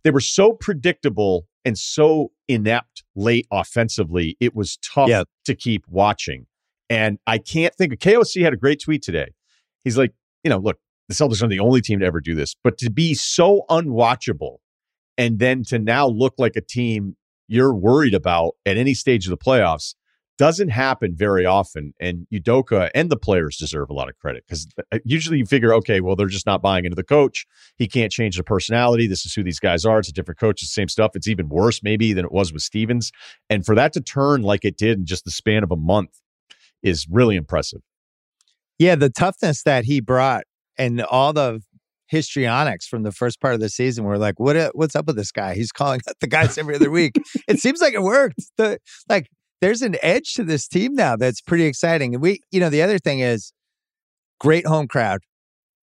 They 0.07 0.13
were 0.13 0.21
so 0.21 0.53
predictable 0.53 1.49
and 1.65 1.77
so 1.77 2.31
inept 2.47 3.03
late 3.17 3.49
offensively. 3.51 4.37
It 4.39 4.55
was 4.55 4.77
tough 4.77 5.09
Yeah. 5.09 5.25
to 5.47 5.55
keep 5.57 5.83
watching. 5.89 6.47
And 6.89 7.19
I 7.27 7.39
can't 7.39 7.75
think 7.75 7.93
of 7.93 7.99
KOC 7.99 8.45
had 8.45 8.53
a 8.53 8.57
great 8.57 8.81
tweet 8.81 9.03
today. 9.03 9.33
He's 9.83 9.99
like, 9.99 10.13
you 10.45 10.49
know, 10.51 10.59
look, 10.59 10.79
the 11.09 11.15
Celtics 11.17 11.43
aren't 11.43 11.51
the 11.51 11.59
only 11.59 11.81
team 11.81 11.99
to 11.99 12.07
ever 12.07 12.21
do 12.21 12.37
this, 12.37 12.55
but 12.63 12.79
to 12.79 12.89
be 12.89 13.15
so 13.15 13.65
unwatchable 13.69 14.59
and 15.19 15.41
then 15.41 15.65
to 15.65 15.79
now 15.81 16.07
look 16.07 16.35
like 16.39 16.55
a 16.55 16.61
team 16.61 17.17
you're 17.49 17.75
worried 17.75 18.15
about 18.15 18.53
at 18.65 18.77
any 18.77 18.95
stage 18.95 19.27
of 19.27 19.31
the 19.31 19.37
playoffs 19.37 19.97
doesn't 20.39 20.69
happen 20.69 21.15
very 21.17 21.47
often. 21.47 21.95
And 22.01 22.27
Udoka 22.33 22.91
and 22.95 23.11
the 23.11 23.17
players 23.17 23.57
deserve 23.57 23.91
a 23.91 23.93
lot 23.93 24.09
of 24.09 24.19
credit 24.19 24.45
because 24.47 24.67
uh, 24.93 24.99
usually 25.05 25.39
you 25.39 25.47
figure, 25.47 25.73
okay, 25.75 26.01
well, 26.01 26.17
they're 26.17 26.27
just 26.27 26.47
not 26.47 26.63
buying 26.63 26.85
into 26.85 26.95
the 26.95 27.05
coach. 27.05 27.47
He 27.77 27.89
can't 27.89 28.13
change 28.13 28.37
their 28.37 28.45
personality. 28.45 29.07
This 29.07 29.25
is 29.25 29.35
who 29.35 29.43
these 29.43 29.61
guys 29.61 29.85
are. 29.85 29.99
It's 29.99 30.09
a 30.09 30.13
different 30.13 30.39
coach, 30.39 30.63
it's 30.63 30.71
the 30.71 30.81
same 30.81 30.89
stuff. 30.89 31.13
It's 31.15 31.29
even 31.29 31.49
worse, 31.49 31.83
maybe, 31.83 32.13
than 32.13 32.25
it 32.25 32.33
was 32.33 32.53
with 32.53 32.63
Stevens. 32.63 33.13
And 33.49 33.65
for 33.65 33.75
that 33.75 33.93
to 33.95 34.01
turn 34.01 34.43
like 34.43 34.65
it 34.65 34.77
did 34.77 34.99
in 34.99 35.07
just 35.07 35.25
the 35.25 35.31
span 35.31 35.63
of 35.63 35.71
a 35.71 35.77
month 35.77 36.21
is 36.83 37.07
really 37.11 37.37
impressive. 37.37 37.81
Yeah, 38.79 38.95
the 38.95 39.11
toughness 39.11 39.63
that 39.63 39.85
he 39.85 40.01
brought 40.01 40.45
and 40.77 41.01
all 41.03 41.33
the 41.33 41.63
histrionics 42.09 42.87
from 42.87 43.03
the 43.03 43.13
first 43.13 43.41
part 43.41 43.55
of 43.55 43.61
the 43.61 43.69
season 43.69 44.05
were 44.05 44.19
like, 44.19 44.39
what 44.39 44.57
what's 44.75 44.95
up 44.95 45.07
with 45.07 45.17
this 45.17 45.33
guy? 45.33 45.55
He's 45.55 45.73
calling 45.73 46.01
the 46.21 46.27
guys 46.27 46.59
every 46.59 46.75
other 46.75 46.91
week. 46.91 47.17
it 47.49 47.59
seems 47.59 47.81
like 47.81 47.95
it 47.95 48.03
worked. 48.03 48.41
The, 48.57 48.79
like 49.09 49.29
there's 49.61 49.83
an 49.83 49.97
edge 50.03 50.35
to 50.35 50.45
this 50.45 50.69
team 50.69 50.95
now 50.95 51.17
that's 51.17 51.41
pretty 51.41 51.65
exciting. 51.65 52.15
And 52.15 52.23
we, 52.23 52.41
you 52.51 52.61
know, 52.61 52.71
the 52.71 52.83
other 52.83 52.99
thing 52.99 53.21
is 53.21 53.53
great 54.39 54.67
home 54.67 54.89
crowd. 54.89 55.21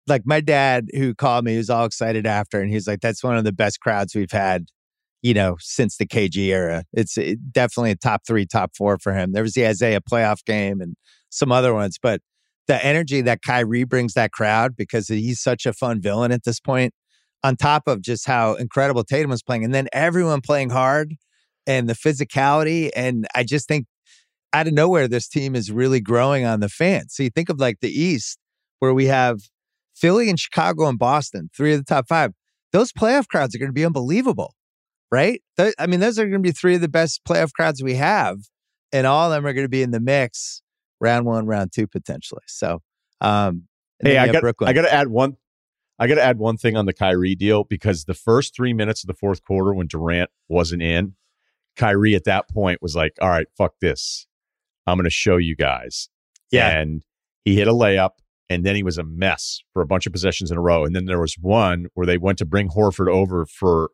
Like 0.08 0.24
my 0.26 0.42
dad 0.42 0.90
who 0.94 1.16
called 1.16 1.46
me, 1.46 1.58
was 1.58 1.70
all 1.70 1.86
excited 1.86 2.28
after, 2.28 2.60
and 2.60 2.70
he's 2.70 2.88
like, 2.88 3.00
that's 3.02 3.24
one 3.24 3.38
of 3.38 3.46
the 3.46 3.54
best 3.54 3.80
crowds 3.80 4.14
we've 4.14 4.32
had, 4.32 4.66
you 5.22 5.34
know, 5.34 5.56
since 5.60 5.98
the 5.98 6.06
KG 6.06 6.48
era. 6.48 6.84
It's 6.92 7.18
it, 7.18 7.54
definitely 7.54 7.92
a 7.92 7.96
top 7.96 8.22
three, 8.28 8.46
top 8.46 8.72
four 8.76 8.98
for 8.98 9.14
him. 9.14 9.32
There 9.32 9.44
was 9.44 9.54
the 9.54 9.66
Isaiah 9.66 10.02
playoff 10.02 10.44
game 10.46 10.82
and 10.82 10.96
some 11.30 11.52
other 11.52 11.74
ones, 11.74 11.98
but 12.02 12.22
the 12.68 12.84
energy 12.86 13.22
that 13.22 13.42
Kyrie 13.42 13.86
brings 13.86 14.14
that 14.14 14.32
crowd 14.32 14.76
because 14.76 15.08
he's 15.08 15.40
such 15.40 15.66
a 15.66 15.74
fun 15.74 16.02
villain 16.02 16.32
at 16.32 16.44
this 16.44 16.60
point, 16.60 16.94
on 17.44 17.56
top 17.56 17.88
of 17.88 18.02
just 18.02 18.28
how 18.28 18.56
incredible 18.56 19.04
Tatum 19.06 19.32
was 19.32 19.44
playing, 19.44 19.64
and 19.64 19.74
then 19.74 19.88
everyone 19.94 20.42
playing 20.42 20.70
hard 20.70 21.16
and 21.67 21.89
the 21.89 21.93
physicality. 21.93 22.89
And 22.95 23.28
I 23.36 23.43
just 23.43 23.67
think 23.67 23.86
out 24.54 24.67
of 24.67 24.73
nowhere, 24.73 25.08
this 25.08 25.28
team 25.28 25.56
is 25.56 25.71
really 25.71 25.99
growing 25.99 26.45
on 26.45 26.60
the 26.60 26.69
fans. 26.69 27.15
So 27.15 27.23
you 27.23 27.30
think 27.30 27.49
of 27.49 27.60
like 27.60 27.80
the 27.82 27.89
East, 27.89 28.38
where 28.80 28.93
we 28.93 29.06
have 29.08 29.39
Philly 29.95 30.30
and 30.30 30.39
Chicago 30.39 30.88
and 30.88 30.99
Boston, 30.99 31.49
three 31.56 31.73
of 31.73 31.80
the 31.80 31.86
top 31.86 32.08
five. 32.08 32.32
Those 32.71 32.91
playoff 32.91 33.28
crowds 33.28 33.56
are 33.56 33.60
going 33.60 33.69
to 33.69 33.73
be 33.73 33.86
unbelievable, 33.86 34.56
right? 35.12 35.41
Th- 35.58 35.76
I 35.78 35.88
mean, 35.88 35.99
those 35.99 36.17
are 36.17 36.23
going 36.23 36.41
to 36.41 36.47
be 36.47 36.52
three 36.52 36.76
of 36.76 36.82
the 36.82 36.89
best 36.89 37.21
playoff 37.28 37.52
crowds 37.54 37.84
we 37.84 37.95
have, 37.95 38.38
and 38.91 39.06
all 39.06 39.32
of 39.32 39.36
them 39.36 39.45
are 39.45 39.54
going 39.54 39.65
to 39.65 39.69
be 39.69 39.84
in 39.84 39.91
the 39.91 39.99
mix 39.99 40.62
round 40.99 41.26
one, 41.26 41.45
round 41.45 41.71
two, 41.71 41.86
potentially. 41.86 42.41
So, 42.47 42.80
um, 43.21 43.67
Hey, 44.02 44.17
I 44.17 44.28
got 44.28 44.41
Brooklyn. 44.41 44.69
I 44.69 44.73
got 44.73 44.84
to 44.84 44.93
add 44.93 45.08
one. 45.08 45.38
I 45.99 46.08
got 46.08 46.15
to 46.15 46.23
add 46.23 46.38
one 46.38 46.58
thing 46.58 46.76
on 46.76 46.86
the 46.86 46.93
Kyrie 46.93 47.36
deal 47.36 47.63
because 47.63 48.06
the 48.06 48.13
first 48.13 48.56
three 48.56 48.73
minutes 48.73 49.04
of 49.04 49.08
the 49.08 49.13
fourth 49.13 49.43
quarter 49.43 49.73
when 49.73 49.88
Durant 49.88 50.30
wasn't 50.49 50.82
in, 50.82 51.15
Kyrie 51.76 52.16
at 52.16 52.26
that 52.26 52.50
point 52.50 52.82
was 52.82 52.96
like, 52.96 53.14
"All 53.22 53.30
right, 53.30 53.48
fuck 53.58 53.74
this, 53.82 54.28
I'm 54.88 54.98
going 54.98 55.06
to 55.06 55.10
show 55.10 55.38
you 55.38 55.56
guys." 55.56 56.10
Yeah. 56.52 56.70
and 56.70 57.04
he 57.46 57.56
hit 57.56 57.68
a 57.68 57.74
layup, 57.74 58.12
and 58.50 58.64
then 58.64 58.76
he 58.76 58.84
was 58.84 58.98
a 58.98 59.04
mess 59.04 59.60
for 59.74 59.82
a 59.82 59.88
bunch 59.88 60.06
of 60.06 60.14
possessions 60.14 60.52
in 60.52 60.58
a 60.58 60.62
row. 60.62 60.86
And 60.86 60.96
then 60.96 61.06
there 61.06 61.20
was 61.20 61.36
one 61.40 61.88
where 61.96 62.06
they 62.06 62.18
went 62.18 62.38
to 62.38 62.46
bring 62.46 62.70
Horford 62.70 63.12
over 63.12 63.46
for 63.46 63.90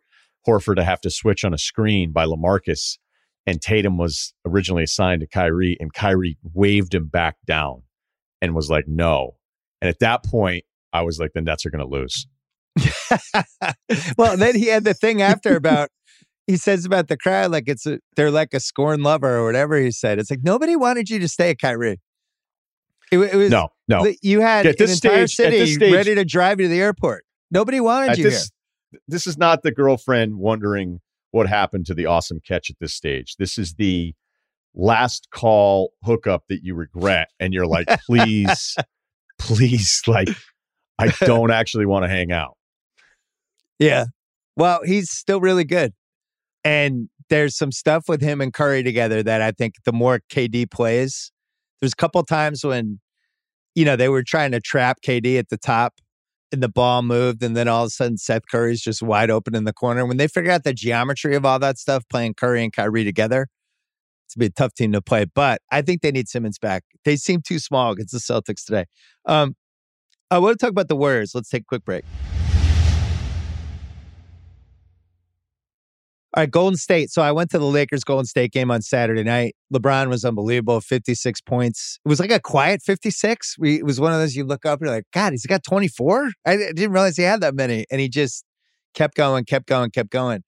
Horford 0.48 0.76
to 0.76 0.84
have 0.84 1.02
to 1.02 1.10
switch 1.10 1.46
on 1.46 1.54
a 1.54 1.58
screen 1.58 2.12
by 2.12 2.26
LaMarcus, 2.26 2.98
and 3.46 3.62
Tatum 3.62 3.98
was 3.98 4.34
originally 4.46 4.84
assigned 4.84 5.22
to 5.22 5.28
Kyrie, 5.28 5.78
and 5.80 5.94
Kyrie 5.94 6.38
waved 6.54 6.94
him 6.94 7.08
back 7.08 7.38
down 7.46 7.84
and 8.42 8.56
was 8.56 8.70
like, 8.70 8.86
"No." 8.88 9.38
And 9.82 9.89
at 9.89 10.00
that 10.00 10.24
point, 10.24 10.65
I 10.92 11.02
was 11.04 11.20
like, 11.20 11.32
"The 11.34 11.42
Nets 11.42 11.65
are 11.65 11.70
going 11.70 11.88
to 11.88 11.98
lose." 11.98 12.28
well, 14.18 14.38
then 14.38 14.56
he 14.56 14.68
had 14.68 14.84
the 14.84 14.94
thing 14.94 15.22
after 15.22 15.56
about 15.56 15.89
he 16.50 16.58
says 16.58 16.84
about 16.84 17.08
the 17.10 17.16
crowd 17.18 17.52
like 17.52 17.66
it's 17.68 17.86
a, 17.86 18.00
they're 18.16 18.32
like 18.32 18.56
a 18.56 18.60
scorn 18.60 19.04
lover 19.04 19.38
or 19.38 19.46
whatever 19.46 19.78
he 19.78 19.92
said. 19.92 20.18
It's 20.18 20.32
like 20.32 20.40
nobody 20.44 20.76
wanted 20.76 21.08
you 21.10 21.20
to 21.20 21.28
stay 21.28 21.52
at 21.52 21.60
Kyrie. 21.60 22.00
It, 23.12 23.20
it 23.20 23.36
was 23.36 23.52
no, 23.52 23.70
no. 23.88 24.12
You 24.24 24.42
had 24.42 24.66
At 24.66 24.80
an 24.80 24.86
this 24.88 24.96
entire 25.04 25.28
stage- 25.28 25.36
city 25.36 25.60
this 25.60 25.76
stage- 25.76 25.94
ready 25.94 26.16
to 26.16 26.26
drive 26.26 26.60
you 26.60 26.66
to 26.66 26.70
the 26.74 26.82
airport. 26.82 27.24
Nobody 27.52 27.80
wanted 27.80 28.18
you 28.18 28.24
this, 28.24 28.50
this 29.08 29.28
is 29.28 29.38
not 29.38 29.62
the 29.62 29.72
girlfriend 29.72 30.38
wondering 30.38 31.00
what 31.32 31.48
happened 31.48 31.86
to 31.86 31.94
the 31.94 32.08
awesome 32.08 32.40
catch 32.46 32.72
at 32.72 32.78
this 32.80 32.94
stage. 32.96 33.36
This 33.38 33.58
is 33.60 33.76
the 33.76 34.16
last 34.74 35.28
call 35.32 35.94
hookup 36.04 36.46
that 36.50 36.64
you 36.64 36.74
regret, 36.74 37.30
and 37.40 37.54
you're 37.54 37.68
like, 37.68 37.88
please, 38.08 38.76
please, 39.40 40.02
like, 40.08 40.30
I 40.98 41.08
don't 41.22 41.52
actually 41.52 41.86
want 41.86 42.04
to 42.06 42.10
hang 42.10 42.32
out. 42.32 42.58
Yeah. 43.78 44.06
Well, 44.56 44.82
he's 44.84 45.10
still 45.12 45.40
really 45.40 45.64
good, 45.64 45.94
and 46.63 47.10
there's 47.30 47.56
some 47.56 47.72
stuff 47.72 48.06
with 48.08 48.22
him 48.22 48.41
and 48.41 48.54
Curry 48.54 48.84
together 48.84 49.24
that 49.24 49.41
I 49.41 49.52
think 49.52 49.76
the 49.86 49.93
more 49.93 50.22
KD 50.32 50.69
plays, 50.69 51.32
there's 51.80 51.93
a 51.93 51.95
couple 51.95 52.24
times 52.24 52.63
when 52.63 53.00
you 53.76 53.86
know 53.86 53.95
they 53.95 54.10
were 54.10 54.24
trying 54.24 54.52
to 54.52 54.60
trap 54.60 54.98
KD 55.06 55.38
at 55.38 55.50
the 55.50 55.58
top. 55.58 55.95
And 56.52 56.63
the 56.63 56.69
ball 56.69 57.04
moved, 57.04 57.43
and 57.43 57.56
then 57.56 57.67
all 57.67 57.84
of 57.84 57.89
a 57.89 57.91
sudden 57.91 58.17
Seth 58.17 58.41
Curry's 58.50 58.82
just 58.82 59.04
wide 59.04 59.30
open 59.30 59.54
in 59.54 59.65
the 59.65 59.74
corner. 59.74 60.04
When 60.08 60.17
they 60.17 60.28
figure 60.28 60.50
out 60.50 60.63
the 60.63 60.74
geometry 60.74 61.36
of 61.36 61.45
all 61.45 61.60
that 61.60 61.78
stuff, 61.78 62.04
playing 62.10 62.34
Curry 62.34 62.63
and 62.63 62.74
Kyrie 62.74 63.04
together, 63.04 63.50
it's 64.26 64.34
be 64.34 64.48
a 64.48 64.50
tough 64.50 64.74
team 64.74 64.91
to 64.93 65.02
play. 65.02 65.26
But 65.26 65.62
I 65.72 65.84
think 65.84 66.02
they 66.02 66.12
need 66.12 66.28
Simmons 66.28 66.58
back. 66.58 66.86
They 67.06 67.17
seem 67.17 67.41
too 67.41 67.60
small 67.60 67.91
against 67.91 68.13
the 68.13 68.19
Celtics 68.19 68.65
today. 68.65 68.86
Um, 69.28 69.56
I 70.32 70.39
want 70.39 70.60
to 70.60 70.63
talk 70.63 70.72
about 70.72 70.88
the 70.88 70.95
Warriors. 70.95 71.34
Let's 71.36 71.50
take 71.50 71.62
a 71.62 71.65
quick 71.65 71.86
break. 71.86 72.04
All 76.36 76.44
right, 76.44 76.52
Golden 76.52 76.78
State. 76.78 77.10
So 77.10 77.24
I 77.24 77.32
went 77.32 77.50
to 77.52 77.58
the 77.58 77.65
Lakers 77.65 78.04
Golden 78.04 78.26
State 78.26 78.52
game 78.52 78.70
on 78.70 78.84
Saturday 78.84 79.24
night. 79.24 79.56
LeBron 79.74 80.10
was 80.10 80.24
unbelievable, 80.24 80.80
56 80.80 81.42
points. 81.42 82.00
It 82.06 82.10
was 82.10 82.20
like 82.20 82.30
a 82.30 82.39
quiet 82.39 82.84
56. 82.84 83.56
We, 83.58 83.78
it 83.80 83.86
was 83.86 84.00
one 84.00 84.13
of 84.13 84.20
those 84.20 84.36
you 84.36 84.44
look 84.44 84.63
up, 84.63 84.80
and 84.80 84.88
you're 84.88 84.96
like, 84.96 85.06
God, 85.12 85.32
he's 85.32 85.48
got 85.48 85.63
24? 85.63 86.30
I 86.46 86.58
didn't 86.58 86.92
realize 86.92 87.18
he 87.18 87.24
had 87.24 87.42
that 87.42 87.56
many. 87.56 87.86
And 87.89 88.00
he 88.00 88.10
just 88.10 88.46
kept 88.94 89.15
going, 89.15 89.46
kept 89.46 89.65
going, 89.65 89.89
kept 89.89 90.12
going. 90.12 90.44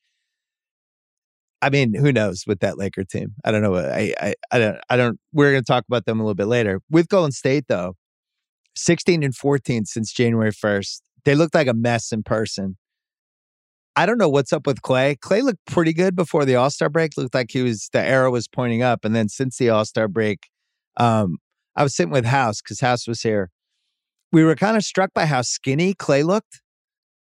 I 1.63 1.71
mean, 1.71 1.95
who 1.95 2.11
knows 2.11 2.43
with 2.45 2.59
that 2.59 2.77
Laker 2.77 3.03
team? 3.03 3.33
I 3.43 3.51
don't 3.51 3.63
know. 3.63 3.75
I, 3.75 4.13
I, 4.19 4.35
I 4.51 4.59
don't, 4.59 4.77
I 4.89 4.97
don't, 4.97 5.19
we're 5.33 5.51
going 5.51 5.63
to 5.63 5.67
talk 5.67 5.85
about 5.87 6.05
them 6.05 6.19
a 6.19 6.23
little 6.23 6.35
bit 6.35 6.47
later. 6.47 6.81
With 6.91 7.07
Golden 7.07 7.31
State, 7.31 7.65
though, 7.67 7.95
16 8.75 9.23
and 9.23 9.35
14 9.35 9.85
since 9.85 10.13
January 10.13 10.51
1st. 10.51 11.01
They 11.25 11.35
looked 11.35 11.55
like 11.55 11.67
a 11.67 11.73
mess 11.73 12.11
in 12.11 12.23
person. 12.23 12.77
I 13.95 14.05
don't 14.05 14.17
know 14.17 14.29
what's 14.29 14.53
up 14.53 14.65
with 14.65 14.81
Clay. 14.81 15.15
Clay 15.15 15.41
looked 15.41 15.65
pretty 15.65 15.93
good 15.93 16.15
before 16.15 16.45
the 16.45 16.55
All 16.55 16.69
Star 16.69 16.89
break. 16.89 17.17
Looked 17.17 17.35
like 17.35 17.51
he 17.51 17.61
was 17.61 17.89
the 17.91 18.01
arrow 18.01 18.31
was 18.31 18.47
pointing 18.47 18.81
up, 18.81 19.03
and 19.03 19.15
then 19.15 19.27
since 19.29 19.57
the 19.57 19.69
All 19.69 19.85
Star 19.85 20.07
break, 20.07 20.47
um, 20.97 21.37
I 21.75 21.83
was 21.83 21.95
sitting 21.95 22.11
with 22.11 22.25
House 22.25 22.61
because 22.61 22.79
House 22.79 23.07
was 23.07 23.21
here. 23.21 23.49
We 24.31 24.43
were 24.45 24.55
kind 24.55 24.77
of 24.77 24.83
struck 24.83 25.13
by 25.13 25.25
how 25.25 25.41
skinny 25.41 25.93
Clay 25.93 26.23
looked, 26.23 26.61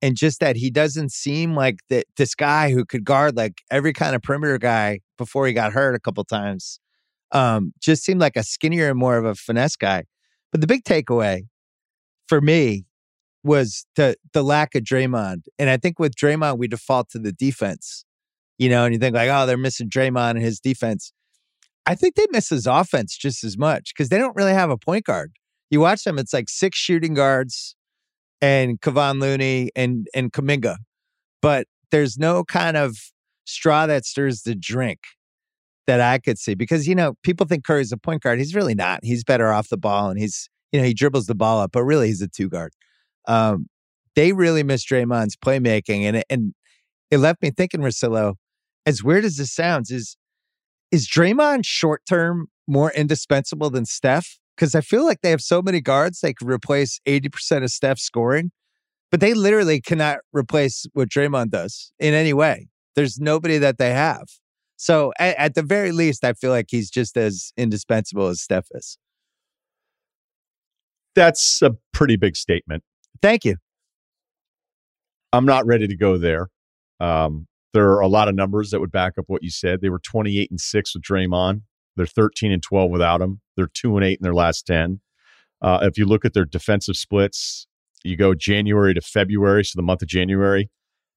and 0.01 0.17
just 0.17 0.39
that 0.41 0.57
he 0.57 0.71
doesn't 0.71 1.13
seem 1.13 1.55
like 1.55 1.79
that 1.89 2.07
this 2.17 2.35
guy 2.35 2.71
who 2.71 2.85
could 2.85 3.05
guard 3.05 3.37
like 3.37 3.63
every 3.71 3.93
kind 3.93 4.15
of 4.15 4.23
perimeter 4.23 4.59
guy 4.59 5.01
before 5.19 5.47
he 5.47 5.53
got 5.53 5.73
hurt 5.73 5.95
a 5.95 6.01
couple 6.01 6.25
times. 6.25 6.79
Um, 7.33 7.73
just 7.81 8.05
seemed 8.05 8.21
like 8.21 8.37
a 8.37 8.43
skinnier 8.43 8.91
and 8.91 8.99
more 8.99 9.17
of 9.17 9.25
a 9.25 9.35
finesse 9.35 9.77
guy. 9.77 10.05
But 10.51 10.61
the 10.61 10.67
big 10.67 10.83
takeaway 10.85 11.43
for 12.27 12.41
me 12.41 12.87
was 13.43 13.87
the 13.97 14.17
the 14.33 14.43
lack 14.43 14.75
of 14.75 14.83
Draymond. 14.83 15.47
And 15.59 15.71
I 15.71 15.77
think 15.77 15.99
with 15.99 16.15
Draymond, 16.15 16.59
we 16.59 16.69
default 16.69 17.11
to 17.11 17.19
the 17.19 17.33
defense, 17.33 18.05
you 18.59 18.69
know, 18.69 18.85
and 18.85 18.95
you 18.95 19.01
think 19.01 19.15
like, 19.15 19.31
oh, 19.31 19.47
they're 19.47 19.57
missing 19.57 19.89
Draymond 19.89 20.33
and 20.33 20.43
his 20.43 20.61
defense. 20.61 21.13
I 21.87 21.95
think 21.95 22.15
they 22.15 22.27
miss 22.31 22.51
his 22.51 22.67
offense 22.67 23.17
just 23.17 23.43
as 23.43 23.57
much 23.57 23.93
because 23.95 24.11
they 24.11 24.19
don't 24.19 24.37
really 24.37 24.53
have 24.53 24.71
a 24.71 24.77
point 24.77 25.05
guard. 25.05 25.33
You 25.71 25.81
watch 25.81 26.05
them, 26.05 26.19
it's 26.19 26.33
like 26.33 26.49
six 26.49 26.79
shooting 26.79 27.15
guards 27.15 27.77
and 28.41 28.81
Kevon 28.81 29.21
Looney 29.21 29.71
and 29.75 30.07
and 30.15 30.33
Kuminga, 30.33 30.77
but 31.41 31.67
there's 31.91 32.19
no 32.19 32.45
kind 32.45 32.77
of 32.77 32.97
straw 33.45 33.87
that 33.87 34.05
stirs 34.05 34.43
the 34.43 34.55
drink 34.55 35.01
that 35.87 36.01
I 36.01 36.19
could 36.19 36.39
see 36.39 36.55
because 36.55 36.87
you 36.87 36.95
know 36.95 37.15
people 37.23 37.47
think 37.47 37.65
Curry's 37.65 37.93
a 37.93 37.97
point 37.97 38.23
guard. 38.23 38.39
He's 38.39 38.55
really 38.55 38.75
not. 38.75 39.01
He's 39.03 39.25
better 39.25 39.53
off 39.53 39.69
the 39.69 39.77
ball 39.77 40.11
and 40.11 40.21
he's 40.21 40.49
you 40.73 40.81
know 40.81 40.87
he 40.87 40.95
dribbles 40.95 41.27
the 41.27 41.35
ball 41.35 41.61
up, 41.61 41.73
but 41.73 41.83
really 41.85 42.09
he's 42.09 42.21
a 42.21 42.29
two 42.29 42.49
guard. 42.49 42.73
Um, 43.27 43.67
they 44.17 44.33
really 44.33 44.63
miss 44.63 44.85
Draymond's 44.85 45.37
playmaking, 45.37 46.03
and 46.03 46.17
it, 46.17 46.27
and 46.29 46.53
it 47.11 47.19
left 47.19 47.43
me 47.43 47.51
thinking, 47.51 47.81
Russillo, 47.81 48.35
as 48.87 49.03
weird 49.03 49.25
as 49.25 49.37
this 49.37 49.53
sounds, 49.53 49.91
is 49.91 50.17
is 50.91 51.09
Draymond 51.09 51.65
short 51.65 52.03
term 52.09 52.49
more 52.67 52.91
indispensable 52.93 53.71
than 53.71 53.85
Steph? 53.85 54.39
Because 54.57 54.75
I 54.75 54.81
feel 54.81 55.05
like 55.05 55.21
they 55.23 55.31
have 55.31 55.41
so 55.41 55.63
many 55.63 55.81
guards 55.81 56.21
they 56.21 56.35
could 56.35 56.49
replace 56.49 57.01
eighty 57.07 57.29
percent 57.29 57.65
of 57.65 57.71
Steph's 57.71 58.03
scoring, 58.03 58.51
but 59.11 59.21
they 59.21 59.35
literally 59.35 59.81
cannot 59.81 60.19
replace 60.33 60.87
what 60.93 61.09
Draymond 61.09 61.51
does 61.51 61.93
in 61.99 62.15
any 62.15 62.33
way. 62.33 62.69
There's 62.97 63.19
nobody 63.21 63.59
that 63.59 63.79
they 63.79 63.93
have. 63.93 64.25
So 64.77 65.13
at, 65.19 65.37
at 65.37 65.55
the 65.55 65.63
very 65.63 65.93
least, 65.93 66.25
I 66.25 66.33
feel 66.33 66.51
like 66.51 66.67
he's 66.71 66.91
just 66.91 67.17
as 67.17 67.53
indispensable 67.57 68.29
as 68.29 68.41
Steph 68.41 68.67
is. 68.73 68.99
That's 71.15 71.61
a 71.63 71.77
pretty 71.93 72.17
big 72.17 72.37
statement. 72.37 72.83
Thank 73.23 73.45
you. 73.45 73.57
I'm 75.33 75.47
not 75.47 75.67
ready 75.67 75.87
to 75.87 75.97
go 75.97 76.19
there. 76.19 76.49
Um, 76.99 77.47
there 77.73 77.91
are 77.91 78.01
a 78.01 78.09
lot 78.09 78.29
of 78.29 78.35
numbers 78.35 78.71
that 78.71 78.81
would 78.81 78.91
back 78.91 79.13
up 79.19 79.25
what 79.29 79.43
you 79.43 79.51
said. 79.51 79.81
They 79.81 79.91
were 79.91 80.01
28 80.01 80.51
and 80.51 80.61
six 80.61 80.95
with 80.95 81.05
Draymond. 81.05 81.63
They're 81.97 82.07
13 82.07 82.51
and 82.51 82.63
12 82.63 82.91
without 82.91 83.21
him. 83.21 83.41
They're 83.57 83.71
two 83.73 83.97
and 83.97 84.05
eight 84.05 84.19
in 84.19 84.25
their 84.25 84.35
last 84.35 84.67
10. 84.67 85.01
Uh, 85.63 85.81
if 85.83 85.99
you 85.99 86.07
look 86.07 86.25
at 86.25 86.33
their 86.33 86.45
defensive 86.45 86.97
splits, 86.97 87.67
you 88.03 88.17
go 88.17 88.35
January 88.35 88.95
to 88.95 89.01
February, 89.01 89.65
so 89.65 89.77
the 89.77 89.83
month 89.83 90.03
of 90.03 90.09
January, 90.09 90.71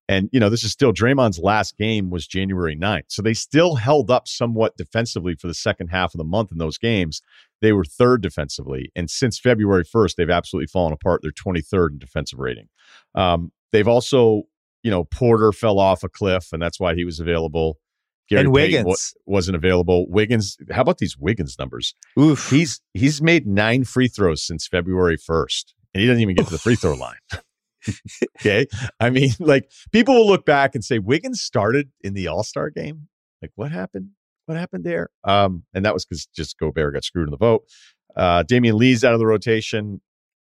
and 0.09 0.29
you 0.33 0.39
know 0.39 0.49
this 0.49 0.63
is 0.63 0.71
still 0.71 0.91
Draymond's 0.91 1.39
last 1.39 1.77
game 1.77 2.09
was 2.09 2.27
January 2.27 2.75
9th. 2.75 3.05
So 3.07 3.21
they 3.21 3.33
still 3.33 3.75
held 3.75 4.11
up 4.11 4.27
somewhat 4.27 4.75
defensively 4.75 5.35
for 5.35 5.47
the 5.47 5.53
second 5.53 5.87
half 5.87 6.13
of 6.13 6.17
the 6.17 6.25
month 6.25 6.51
in 6.51 6.57
those 6.57 6.77
games. 6.77 7.21
They 7.63 7.71
were 7.71 7.85
third 7.85 8.21
defensively, 8.21 8.91
and 8.93 9.09
since 9.09 9.39
February 9.39 9.85
1st, 9.85 10.15
they've 10.17 10.29
absolutely 10.29 10.67
fallen 10.67 10.91
apart. 10.91 11.21
They're 11.23 11.31
23rd 11.31 11.91
in 11.93 11.97
defensive 11.97 12.37
rating. 12.37 12.67
Um, 13.15 13.53
they've 13.71 13.87
also, 13.87 14.43
you 14.83 14.91
know, 14.91 15.05
Porter 15.05 15.53
fell 15.53 15.79
off 15.79 16.03
a 16.03 16.09
cliff, 16.09 16.49
and 16.51 16.61
that's 16.61 16.77
why 16.77 16.93
he 16.93 17.05
was 17.05 17.21
available. 17.21 17.79
Gary 18.29 18.41
and 18.41 18.51
Wiggins. 18.51 18.85
wa- 18.85 18.95
wasn't 19.33 19.55
available. 19.55 20.05
Wiggins, 20.09 20.57
how 20.71 20.81
about 20.81 20.97
these 20.97 21.17
Wiggins 21.17 21.55
numbers? 21.57 21.95
Oof. 22.19 22.49
He's 22.49 22.81
he's 22.93 23.21
made 23.21 23.47
nine 23.47 23.85
free 23.85 24.09
throws 24.09 24.45
since 24.45 24.67
February 24.67 25.17
1st, 25.17 25.73
and 25.93 26.01
he 26.01 26.07
doesn't 26.07 26.21
even 26.21 26.35
get 26.35 26.45
to 26.47 26.51
the 26.51 26.59
free 26.59 26.75
throw 26.75 26.93
line. 26.95 27.15
okay. 28.39 28.67
I 28.99 29.09
mean, 29.09 29.31
like 29.39 29.71
people 29.93 30.15
will 30.15 30.27
look 30.27 30.45
back 30.45 30.75
and 30.75 30.83
say 30.83 30.99
Wiggins 30.99 31.41
started 31.41 31.91
in 32.01 32.13
the 32.13 32.27
All 32.27 32.43
Star 32.43 32.69
game. 32.69 33.07
Like, 33.41 33.51
what 33.55 33.71
happened? 33.71 34.09
What 34.45 34.57
happened 34.57 34.83
there? 34.83 35.09
Um, 35.23 35.63
and 35.73 35.85
that 35.85 35.93
was 35.93 36.05
because 36.05 36.25
just 36.27 36.57
Gobert 36.57 36.93
got 36.93 37.03
screwed 37.03 37.27
in 37.27 37.31
the 37.31 37.37
vote. 37.37 37.63
Uh, 38.15 38.43
Damion 38.43 38.73
Lee's 38.73 39.03
out 39.03 39.13
of 39.13 39.19
the 39.19 39.25
rotation. 39.25 40.01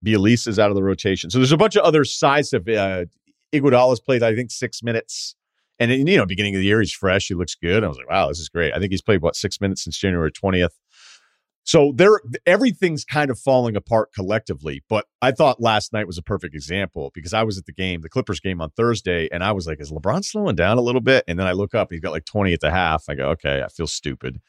Bjelica's 0.06 0.58
out 0.58 0.70
of 0.70 0.76
the 0.76 0.84
rotation. 0.84 1.30
So 1.30 1.38
there's 1.38 1.52
a 1.52 1.58
bunch 1.58 1.76
of 1.76 1.84
other 1.84 2.04
sides 2.04 2.54
of 2.54 2.68
uh, 2.68 3.06
Iguodala's 3.54 4.00
played, 4.00 4.24
I 4.24 4.36
think, 4.36 4.50
six 4.52 4.82
minutes. 4.82 5.36
And 5.80 5.92
you 5.92 6.18
know, 6.18 6.26
beginning 6.26 6.56
of 6.56 6.60
the 6.60 6.66
year, 6.66 6.80
he's 6.80 6.92
fresh. 6.92 7.28
He 7.28 7.34
looks 7.34 7.56
good. 7.56 7.84
I 7.84 7.88
was 7.88 7.98
like, 7.98 8.10
wow, 8.10 8.28
this 8.28 8.40
is 8.40 8.50
great. 8.50 8.74
I 8.74 8.80
think 8.80 8.92
he's 8.92 9.02
played 9.02 9.22
what 9.22 9.36
six 9.36 9.60
minutes 9.60 9.84
since 9.84 9.98
January 9.98 10.32
twentieth. 10.32 10.78
So 11.64 11.94
there, 11.96 12.20
everything's 12.46 13.06
kind 13.06 13.30
of 13.30 13.40
falling 13.40 13.76
apart 13.76 14.14
collectively. 14.14 14.84
But 14.90 15.06
I 15.22 15.32
thought 15.32 15.62
last 15.62 15.94
night 15.94 16.08
was 16.08 16.18
a 16.18 16.24
perfect 16.24 16.56
example 16.56 17.12
because 17.14 17.34
I 17.34 17.44
was 17.44 17.58
at 17.58 17.66
the 17.66 17.74
game, 17.74 18.02
the 18.02 18.10
Clippers 18.10 18.40
game 18.40 18.62
on 18.62 18.72
Thursday, 18.72 19.30
and 19.32 19.44
I 19.44 19.52
was 19.52 19.68
like, 19.68 19.80
"Is 19.80 19.92
LeBron 19.92 20.26
slowing 20.26 20.56
down 20.56 20.78
a 20.78 20.82
little 20.82 21.02
bit?" 21.02 21.24
And 21.28 21.38
then 21.38 21.48
I 21.48 21.52
look 21.52 21.76
up, 21.76 21.90
he's 21.92 22.00
got 22.00 22.12
like 22.12 22.26
twenty 22.26 22.54
at 22.54 22.62
the 22.62 22.72
half. 22.72 23.06
I 23.08 23.16
go, 23.16 23.30
"Okay, 23.30 23.62
I 23.64 23.68
feel 23.68 23.88
stupid." 23.88 24.42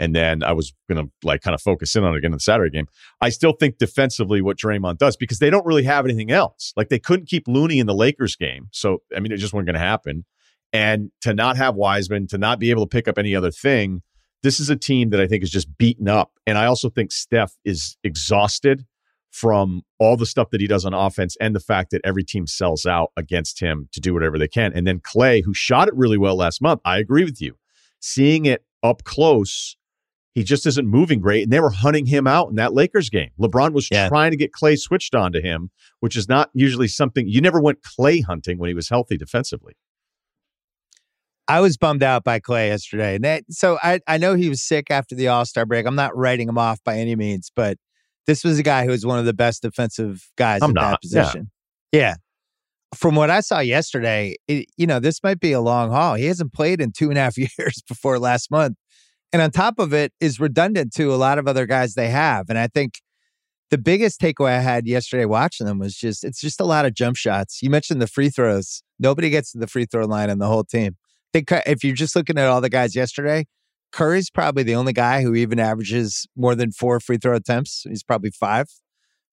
And 0.00 0.14
then 0.14 0.44
I 0.44 0.52
was 0.52 0.74
gonna 0.88 1.06
like 1.24 1.40
kind 1.40 1.54
of 1.54 1.62
focus 1.62 1.96
in 1.96 2.04
on 2.04 2.14
it 2.14 2.18
again 2.18 2.28
in 2.32 2.36
the 2.36 2.40
Saturday 2.40 2.70
game. 2.70 2.86
I 3.20 3.30
still 3.30 3.52
think 3.52 3.78
defensively 3.78 4.40
what 4.40 4.58
Draymond 4.58 4.98
does 4.98 5.16
because 5.16 5.40
they 5.40 5.50
don't 5.50 5.66
really 5.66 5.84
have 5.84 6.04
anything 6.04 6.30
else. 6.30 6.72
Like 6.76 6.88
they 6.88 7.00
couldn't 7.00 7.28
keep 7.28 7.48
Looney 7.48 7.78
in 7.80 7.86
the 7.86 7.94
Lakers 7.94 8.36
game, 8.36 8.68
so 8.72 9.02
I 9.16 9.20
mean, 9.20 9.32
it 9.32 9.38
just 9.38 9.52
wasn't 9.52 9.70
to 9.74 9.78
happen. 9.78 10.24
And 10.70 11.10
to 11.22 11.32
not 11.32 11.56
have 11.56 11.76
Wiseman, 11.76 12.26
to 12.28 12.36
not 12.36 12.58
be 12.58 12.70
able 12.70 12.86
to 12.86 12.90
pick 12.90 13.08
up 13.08 13.16
any 13.16 13.34
other 13.34 13.50
thing, 13.50 14.02
this 14.42 14.60
is 14.60 14.70
a 14.70 14.76
team 14.76 15.10
that 15.10 15.20
I 15.20 15.26
think 15.26 15.42
is 15.42 15.50
just 15.50 15.76
beaten 15.78 16.08
up. 16.08 16.32
And 16.46 16.56
I 16.58 16.66
also 16.66 16.88
think 16.88 17.12
Steph 17.12 17.56
is 17.64 17.96
exhausted 18.04 18.84
from 19.30 19.82
all 19.98 20.16
the 20.16 20.26
stuff 20.26 20.50
that 20.50 20.60
he 20.60 20.66
does 20.66 20.84
on 20.84 20.94
offense 20.94 21.36
and 21.40 21.54
the 21.54 21.60
fact 21.60 21.90
that 21.90 22.00
every 22.04 22.24
team 22.24 22.46
sells 22.46 22.86
out 22.86 23.10
against 23.16 23.60
him 23.60 23.88
to 23.92 24.00
do 24.00 24.14
whatever 24.14 24.38
they 24.38 24.48
can. 24.48 24.72
And 24.72 24.86
then 24.86 25.00
Clay, 25.02 25.42
who 25.42 25.52
shot 25.52 25.88
it 25.88 25.94
really 25.94 26.16
well 26.18 26.36
last 26.36 26.62
month, 26.62 26.80
I 26.84 26.98
agree 26.98 27.24
with 27.24 27.40
you. 27.40 27.56
Seeing 28.00 28.46
it 28.46 28.64
up 28.82 29.04
close 29.04 29.76
he 30.38 30.44
just 30.44 30.66
isn't 30.66 30.86
moving 30.86 31.18
great. 31.18 31.42
And 31.42 31.52
they 31.52 31.58
were 31.58 31.70
hunting 31.70 32.06
him 32.06 32.28
out 32.28 32.48
in 32.48 32.54
that 32.56 32.72
Lakers 32.72 33.10
game. 33.10 33.30
LeBron 33.40 33.72
was 33.72 33.88
Yeah. 33.90 34.08
trying 34.08 34.30
to 34.30 34.36
get 34.36 34.52
Clay 34.52 34.76
switched 34.76 35.16
onto 35.16 35.40
him, 35.42 35.70
which 35.98 36.14
is 36.16 36.28
not 36.28 36.50
usually 36.54 36.86
something 36.86 37.26
you 37.26 37.40
never 37.40 37.60
went 37.60 37.82
Clay 37.82 38.20
hunting 38.20 38.56
when 38.56 38.68
he 38.68 38.74
was 38.74 38.88
healthy 38.88 39.16
defensively. 39.16 39.74
I 41.48 41.60
was 41.60 41.78
bummed 41.78 42.02
out 42.02 42.24
by 42.24 42.38
Clay 42.40 42.68
yesterday. 42.68 43.14
And 43.14 43.24
that, 43.24 43.44
so 43.50 43.78
I, 43.82 44.00
I 44.06 44.18
know 44.18 44.34
he 44.34 44.50
was 44.50 44.62
sick 44.62 44.90
after 44.90 45.14
the 45.14 45.28
All 45.28 45.46
Star 45.46 45.64
break. 45.64 45.86
I'm 45.86 45.94
not 45.94 46.16
writing 46.16 46.48
him 46.48 46.58
off 46.58 46.78
by 46.84 46.98
any 46.98 47.16
means, 47.16 47.50
but 47.54 47.78
this 48.26 48.44
was 48.44 48.58
a 48.58 48.62
guy 48.62 48.84
who 48.84 48.90
was 48.90 49.06
one 49.06 49.18
of 49.18 49.24
the 49.24 49.32
best 49.32 49.62
defensive 49.62 50.28
guys 50.36 50.60
I'm 50.62 50.74
that 50.74 50.80
not, 50.80 50.98
yeah. 51.02 51.22
position. 51.22 51.50
Yeah. 51.90 52.14
From 52.94 53.14
what 53.14 53.30
I 53.30 53.40
saw 53.40 53.60
yesterday, 53.60 54.36
it, 54.46 54.66
you 54.76 54.86
know, 54.86 55.00
this 55.00 55.22
might 55.22 55.40
be 55.40 55.52
a 55.52 55.60
long 55.60 55.90
haul. 55.90 56.14
He 56.14 56.26
hasn't 56.26 56.52
played 56.52 56.80
in 56.80 56.92
two 56.92 57.08
and 57.08 57.18
a 57.18 57.22
half 57.22 57.38
years 57.58 57.82
before 57.88 58.18
last 58.18 58.50
month. 58.50 58.76
And 59.32 59.42
on 59.42 59.50
top 59.50 59.78
of 59.78 59.92
it 59.92 60.12
is 60.20 60.38
redundant 60.38 60.92
to 60.94 61.12
a 61.12 61.16
lot 61.16 61.38
of 61.38 61.48
other 61.48 61.66
guys 61.66 61.94
they 61.94 62.08
have. 62.08 62.46
And 62.48 62.58
I 62.58 62.66
think 62.66 63.00
the 63.70 63.78
biggest 63.78 64.20
takeaway 64.20 64.56
I 64.56 64.60
had 64.60 64.86
yesterday 64.86 65.26
watching 65.26 65.66
them 65.66 65.78
was 65.78 65.94
just 65.94 66.24
it's 66.24 66.40
just 66.40 66.60
a 66.60 66.64
lot 66.64 66.86
of 66.86 66.94
jump 66.94 67.16
shots. 67.16 67.62
You 67.62 67.68
mentioned 67.68 68.00
the 68.00 68.06
free 68.06 68.30
throws. 68.30 68.82
Nobody 68.98 69.28
gets 69.30 69.52
to 69.52 69.58
the 69.58 69.66
free 69.66 69.84
throw 69.84 70.06
line 70.06 70.30
in 70.30 70.38
the 70.38 70.46
whole 70.46 70.64
team. 70.64 70.96
If 71.34 71.84
you're 71.84 71.94
just 71.94 72.16
looking 72.16 72.38
at 72.38 72.46
all 72.46 72.60
the 72.60 72.70
guys 72.70 72.96
yesterday, 72.96 73.46
Curry's 73.92 74.30
probably 74.30 74.62
the 74.62 74.74
only 74.74 74.92
guy 74.92 75.22
who 75.22 75.34
even 75.34 75.58
averages 75.58 76.26
more 76.36 76.54
than 76.54 76.72
four 76.72 77.00
free 77.00 77.16
throw 77.16 77.36
attempts. 77.36 77.84
He's 77.88 78.02
probably 78.02 78.30
five, 78.30 78.66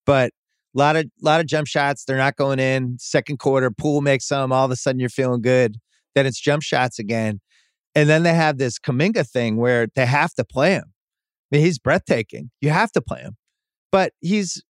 but 0.05 0.31
a 0.75 0.79
lot 0.79 0.95
of 0.95 1.05
lot 1.21 1.39
of 1.39 1.47
jump 1.47 1.67
shots. 1.67 2.05
They're 2.05 2.17
not 2.17 2.35
going 2.35 2.59
in. 2.59 2.97
Second 2.99 3.39
quarter, 3.39 3.71
Poole 3.71 4.01
makes 4.01 4.27
some. 4.27 4.51
All 4.51 4.65
of 4.65 4.71
a 4.71 4.75
sudden, 4.75 4.99
you're 4.99 5.09
feeling 5.09 5.41
good. 5.41 5.77
Then 6.15 6.25
it's 6.25 6.39
jump 6.39 6.63
shots 6.63 6.99
again, 6.99 7.41
and 7.93 8.09
then 8.09 8.23
they 8.23 8.33
have 8.33 8.57
this 8.57 8.79
Kuminga 8.79 9.29
thing 9.29 9.57
where 9.57 9.87
they 9.95 10.05
have 10.05 10.33
to 10.35 10.45
play 10.45 10.73
him. 10.73 10.85
I 11.51 11.57
mean, 11.57 11.65
he's 11.65 11.79
breathtaking. 11.79 12.51
You 12.61 12.69
have 12.69 12.91
to 12.93 13.01
play 13.01 13.21
him, 13.21 13.37
but 13.91 14.13
he's 14.21 14.63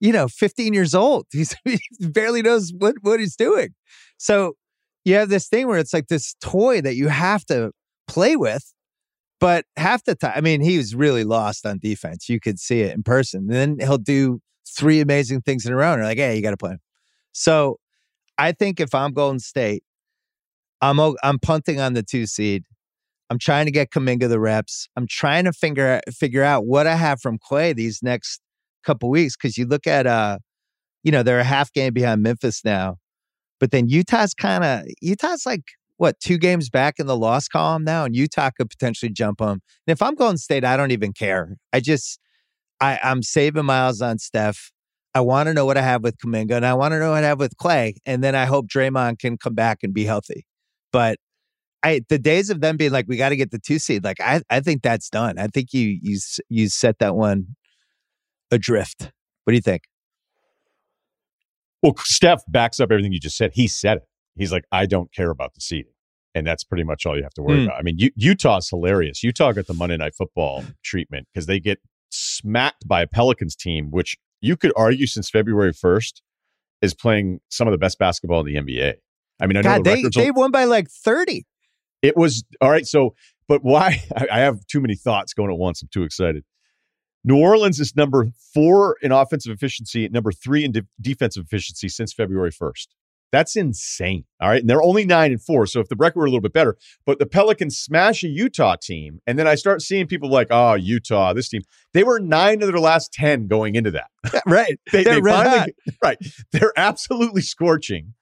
you 0.00 0.12
know 0.12 0.28
15 0.28 0.74
years 0.74 0.94
old. 0.94 1.26
He's 1.32 1.54
he 1.64 1.78
barely 2.00 2.42
knows 2.42 2.72
what 2.76 2.96
what 3.02 3.20
he's 3.20 3.36
doing. 3.36 3.74
So 4.18 4.54
you 5.04 5.14
have 5.14 5.28
this 5.28 5.48
thing 5.48 5.66
where 5.66 5.78
it's 5.78 5.92
like 5.92 6.08
this 6.08 6.34
toy 6.40 6.80
that 6.80 6.96
you 6.96 7.08
have 7.08 7.44
to 7.46 7.72
play 8.08 8.36
with. 8.36 8.72
But 9.40 9.66
half 9.76 10.04
the 10.04 10.14
time, 10.14 10.32
I 10.34 10.40
mean, 10.40 10.60
he 10.60 10.78
was 10.78 10.94
really 10.94 11.24
lost 11.24 11.66
on 11.66 11.78
defense. 11.78 12.28
You 12.28 12.40
could 12.40 12.58
see 12.58 12.80
it 12.80 12.94
in 12.94 13.02
person. 13.02 13.40
And 13.40 13.50
then 13.50 13.76
he'll 13.80 13.98
do 13.98 14.40
three 14.66 15.00
amazing 15.00 15.42
things 15.42 15.66
in 15.66 15.72
a 15.72 15.76
row. 15.76 15.92
And 15.92 15.98
you're 15.98 16.06
like, 16.06 16.18
hey, 16.18 16.36
you 16.36 16.42
got 16.42 16.52
to 16.52 16.56
play 16.56 16.72
him. 16.72 16.80
So 17.32 17.78
I 18.38 18.52
think 18.52 18.80
if 18.80 18.94
I'm 18.94 19.12
Golden 19.12 19.40
State, 19.40 19.82
I'm 20.80 20.98
I'm 21.22 21.38
punting 21.38 21.80
on 21.80 21.94
the 21.94 22.02
two 22.02 22.26
seed. 22.26 22.64
I'm 23.30 23.38
trying 23.38 23.66
to 23.66 23.72
get 23.72 23.90
Kuminga 23.90 24.28
the 24.28 24.40
reps. 24.40 24.88
I'm 24.96 25.06
trying 25.06 25.44
to 25.44 25.52
figure 25.52 26.00
figure 26.10 26.42
out 26.42 26.66
what 26.66 26.86
I 26.86 26.94
have 26.94 27.20
from 27.20 27.38
Clay 27.38 27.72
these 27.72 28.02
next 28.02 28.40
couple 28.84 29.08
weeks 29.10 29.36
because 29.36 29.56
you 29.56 29.66
look 29.66 29.86
at 29.86 30.06
uh, 30.06 30.38
you 31.02 31.12
know, 31.12 31.22
they're 31.22 31.38
a 31.38 31.44
half 31.44 31.72
game 31.72 31.92
behind 31.92 32.22
Memphis 32.22 32.64
now, 32.64 32.96
but 33.60 33.70
then 33.70 33.88
Utah's 33.88 34.34
kind 34.34 34.64
of 34.64 34.86
Utah's 35.00 35.46
like 35.46 35.62
what 35.96 36.18
two 36.20 36.38
games 36.38 36.70
back 36.70 36.98
in 36.98 37.06
the 37.06 37.16
loss 37.16 37.48
column 37.48 37.84
now, 37.84 38.04
and 38.04 38.16
Utah 38.16 38.50
could 38.56 38.68
potentially 38.70 39.12
jump 39.12 39.38
them. 39.38 39.60
And 39.86 39.92
if 39.92 40.02
I'm 40.02 40.14
Golden 40.14 40.38
State, 40.38 40.64
I 40.64 40.76
don't 40.76 40.90
even 40.90 41.12
care. 41.12 41.56
I 41.72 41.80
just 41.80 42.18
I 42.80 42.98
I'm 43.02 43.22
saving 43.22 43.64
miles 43.64 44.02
on 44.02 44.18
Steph. 44.18 44.72
I 45.14 45.20
want 45.20 45.46
to 45.46 45.54
know 45.54 45.64
what 45.64 45.78
I 45.78 45.82
have 45.82 46.02
with 46.02 46.18
Kuminga, 46.18 46.52
and 46.52 46.66
I 46.66 46.74
want 46.74 46.92
to 46.92 46.98
know 46.98 47.12
what 47.12 47.22
I 47.22 47.28
have 47.28 47.38
with 47.38 47.56
Clay, 47.56 47.94
and 48.04 48.22
then 48.24 48.34
I 48.34 48.46
hope 48.46 48.66
Draymond 48.66 49.20
can 49.20 49.38
come 49.38 49.54
back 49.54 49.78
and 49.82 49.94
be 49.94 50.04
healthy. 50.04 50.44
But 50.92 51.18
I 51.84 52.00
the 52.08 52.18
days 52.18 52.50
of 52.50 52.60
them 52.60 52.76
being 52.76 52.92
like 52.92 53.06
we 53.08 53.16
got 53.16 53.28
to 53.28 53.36
get 53.36 53.50
the 53.50 53.58
two 53.60 53.78
seed, 53.78 54.04
like 54.04 54.20
I 54.20 54.42
I 54.50 54.60
think 54.60 54.82
that's 54.82 55.08
done. 55.10 55.38
I 55.38 55.46
think 55.46 55.72
you 55.72 55.98
you 56.02 56.18
you 56.48 56.68
set 56.68 56.98
that 56.98 57.14
one 57.14 57.56
adrift. 58.50 59.12
What 59.44 59.52
do 59.52 59.54
you 59.54 59.62
think? 59.62 59.82
Well, 61.84 61.94
Steph 61.98 62.42
backs 62.48 62.80
up 62.80 62.90
everything 62.90 63.12
you 63.12 63.20
just 63.20 63.36
said. 63.36 63.52
He 63.54 63.68
said 63.68 63.98
it. 63.98 64.02
He's 64.36 64.50
like, 64.50 64.64
I 64.72 64.86
don't 64.86 65.12
care 65.14 65.30
about 65.30 65.54
the 65.54 65.60
seeding. 65.60 65.92
And 66.34 66.44
that's 66.46 66.64
pretty 66.64 66.82
much 66.82 67.06
all 67.06 67.16
you 67.16 67.22
have 67.22 67.34
to 67.34 67.42
worry 67.42 67.60
Hmm. 67.60 67.66
about. 67.68 67.78
I 67.78 67.82
mean, 67.82 67.98
U- 67.98 68.10
Utah's 68.16 68.68
hilarious. 68.70 69.22
Utah 69.22 69.52
got 69.52 69.66
the 69.68 69.74
Monday 69.74 69.96
Night 69.98 70.14
Football 70.16 70.64
treatment 70.82 71.28
because 71.32 71.46
they 71.46 71.60
get 71.60 71.78
smacked 72.10 72.88
by 72.88 73.02
a 73.02 73.06
Pelicans 73.06 73.54
team, 73.54 73.90
which 73.90 74.16
you 74.40 74.56
could 74.56 74.72
argue 74.76 75.06
since 75.06 75.28
February 75.30 75.72
1st 75.72 76.22
is 76.82 76.94
playing 76.94 77.40
some 77.50 77.68
of 77.68 77.72
the 77.72 77.78
best 77.78 77.98
basketball 77.98 78.40
in 78.40 78.46
the 78.46 78.56
NBA. 78.56 78.94
I 79.40 79.46
mean, 79.46 79.56
I 79.58 79.60
know 79.60 79.76
the 79.76 79.82
they 79.82 79.94
records 79.96 80.16
they 80.16 80.30
won 80.30 80.50
by 80.50 80.64
like 80.64 80.88
thirty. 80.88 81.44
it 82.02 82.16
was 82.16 82.44
all 82.60 82.70
right. 82.70 82.86
So, 82.86 83.14
but 83.46 83.62
why? 83.62 84.02
I, 84.16 84.26
I 84.32 84.38
have 84.40 84.66
too 84.66 84.80
many 84.80 84.94
thoughts 84.96 85.34
going 85.34 85.50
at 85.50 85.58
once. 85.58 85.82
I'm 85.82 85.88
too 85.92 86.02
excited. 86.04 86.44
New 87.24 87.38
Orleans 87.38 87.80
is 87.80 87.96
number 87.96 88.28
four 88.52 88.96
in 89.02 89.10
offensive 89.10 89.52
efficiency, 89.52 90.08
number 90.08 90.30
three 90.30 90.64
in 90.64 90.72
de- 90.72 90.86
defensive 91.00 91.44
efficiency 91.44 91.88
since 91.88 92.12
February 92.12 92.52
1st. 92.52 92.88
That's 93.32 93.56
insane. 93.56 94.26
All 94.40 94.48
right. 94.48 94.60
And 94.60 94.70
they're 94.70 94.82
only 94.82 95.04
nine 95.04 95.32
and 95.32 95.42
four. 95.42 95.66
So 95.66 95.80
if 95.80 95.88
the 95.88 95.96
record 95.96 96.20
were 96.20 96.26
a 96.26 96.28
little 96.28 96.40
bit 96.40 96.52
better, 96.52 96.76
but 97.04 97.18
the 97.18 97.26
Pelicans 97.26 97.76
smash 97.76 98.22
a 98.22 98.28
Utah 98.28 98.76
team. 98.80 99.20
And 99.26 99.36
then 99.36 99.48
I 99.48 99.56
start 99.56 99.82
seeing 99.82 100.06
people 100.06 100.30
like, 100.30 100.48
oh, 100.50 100.74
Utah, 100.74 101.32
this 101.32 101.48
team. 101.48 101.62
They 101.94 102.04
were 102.04 102.20
nine 102.20 102.62
of 102.62 102.68
their 102.68 102.78
last 102.78 103.12
10 103.12 103.48
going 103.48 103.74
into 103.74 103.90
that. 103.90 104.10
right. 104.46 104.78
They, 104.92 105.02
They're 105.02 105.20
they 105.20 105.30
finally, 105.30 105.74
right. 106.00 106.18
They're 106.52 106.72
absolutely 106.76 107.42
scorching. 107.42 108.14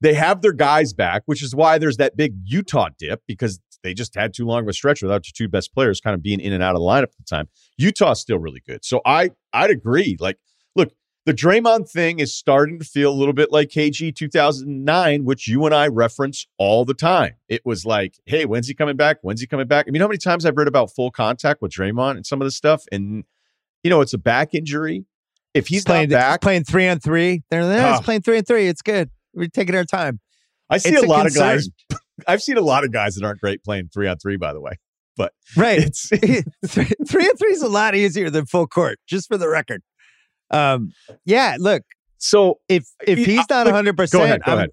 They 0.00 0.14
have 0.14 0.40
their 0.40 0.52
guys 0.52 0.92
back, 0.92 1.22
which 1.26 1.42
is 1.42 1.52
why 1.52 1.78
there's 1.78 1.96
that 1.96 2.16
big 2.16 2.36
Utah 2.44 2.90
dip 2.96 3.22
because 3.26 3.58
they 3.82 3.94
just 3.94 4.14
had 4.14 4.34
too 4.34 4.46
long 4.46 4.62
of 4.62 4.68
a 4.68 4.72
stretch 4.72 5.02
without 5.02 5.26
your 5.26 5.32
two 5.34 5.48
best 5.48 5.72
players 5.74 6.00
kind 6.00 6.14
of 6.14 6.22
being 6.22 6.40
in 6.40 6.52
and 6.52 6.62
out 6.62 6.74
of 6.74 6.80
the 6.80 6.86
lineup 6.86 7.04
at 7.04 7.16
the 7.18 7.24
time. 7.24 7.48
Utah's 7.78 8.20
still 8.20 8.38
really 8.38 8.62
good. 8.66 8.84
So 8.84 9.00
I 9.04 9.30
I'd 9.52 9.70
agree. 9.70 10.16
Like, 10.20 10.38
look, 10.76 10.92
the 11.26 11.34
Draymond 11.34 11.88
thing 11.88 12.18
is 12.18 12.34
starting 12.34 12.78
to 12.78 12.84
feel 12.84 13.10
a 13.10 13.14
little 13.14 13.34
bit 13.34 13.52
like 13.52 13.68
KG 13.68 14.14
2009, 14.14 15.24
which 15.24 15.46
you 15.48 15.64
and 15.66 15.74
I 15.74 15.86
reference 15.88 16.46
all 16.58 16.84
the 16.84 16.94
time. 16.94 17.34
It 17.48 17.62
was 17.64 17.84
like, 17.84 18.14
hey, 18.26 18.44
when's 18.46 18.68
he 18.68 18.74
coming 18.74 18.96
back? 18.96 19.18
When's 19.22 19.40
he 19.40 19.46
coming 19.46 19.66
back? 19.66 19.86
I 19.86 19.90
mean, 19.90 20.00
how 20.02 20.08
many 20.08 20.18
times 20.18 20.44
I've 20.46 20.56
read 20.56 20.68
about 20.68 20.90
full 20.94 21.10
contact 21.10 21.60
with 21.62 21.72
Draymond 21.72 22.16
and 22.16 22.26
some 22.26 22.40
of 22.40 22.46
this 22.46 22.56
stuff? 22.56 22.84
And, 22.90 23.24
you 23.84 23.90
know, 23.90 24.00
it's 24.00 24.12
a 24.14 24.18
back 24.18 24.54
injury. 24.54 25.04
If 25.52 25.66
he's 25.66 25.84
playing 25.84 26.10
back, 26.10 26.40
playing 26.42 26.64
three 26.64 26.86
on 26.88 27.00
three. 27.00 27.42
They're 27.50 27.64
like, 27.64 27.76
"Eh, 27.78 27.90
it's 27.90 27.98
Ah. 27.98 28.02
playing 28.02 28.22
three 28.22 28.36
on 28.38 28.44
three. 28.44 28.68
It's 28.68 28.82
good. 28.82 29.10
We're 29.34 29.48
taking 29.48 29.74
our 29.74 29.84
time. 29.84 30.20
I 30.68 30.78
see 30.78 30.90
It's 30.90 31.02
a 31.02 31.06
a 31.06 31.08
lot 31.08 31.22
concern. 31.26 31.58
of 31.58 31.64
guys. 31.90 32.00
I've 32.26 32.42
seen 32.42 32.56
a 32.56 32.62
lot 32.62 32.84
of 32.84 32.92
guys 32.92 33.14
that 33.14 33.24
aren't 33.24 33.40
great 33.40 33.62
playing 33.64 33.88
three 33.92 34.08
on 34.08 34.18
three, 34.18 34.36
by 34.36 34.52
the 34.52 34.60
way. 34.60 34.72
But 35.16 35.32
right. 35.56 35.78
It's 35.78 36.08
three, 36.08 36.42
three 37.06 37.24
on 37.24 37.36
three 37.36 37.52
is 37.52 37.62
a 37.62 37.68
lot 37.68 37.94
easier 37.94 38.30
than 38.30 38.46
full 38.46 38.66
court, 38.66 38.98
just 39.06 39.28
for 39.28 39.36
the 39.36 39.48
record. 39.48 39.82
Um, 40.50 40.92
yeah, 41.24 41.56
look, 41.58 41.82
so 42.18 42.58
if 42.68 42.86
if 43.06 43.18
he's 43.18 43.48
not 43.48 43.66
one 43.66 43.74
hundred 43.74 43.96
percent, 43.96 44.44
go 44.44 44.52
I'm, 44.52 44.58
ahead. 44.58 44.70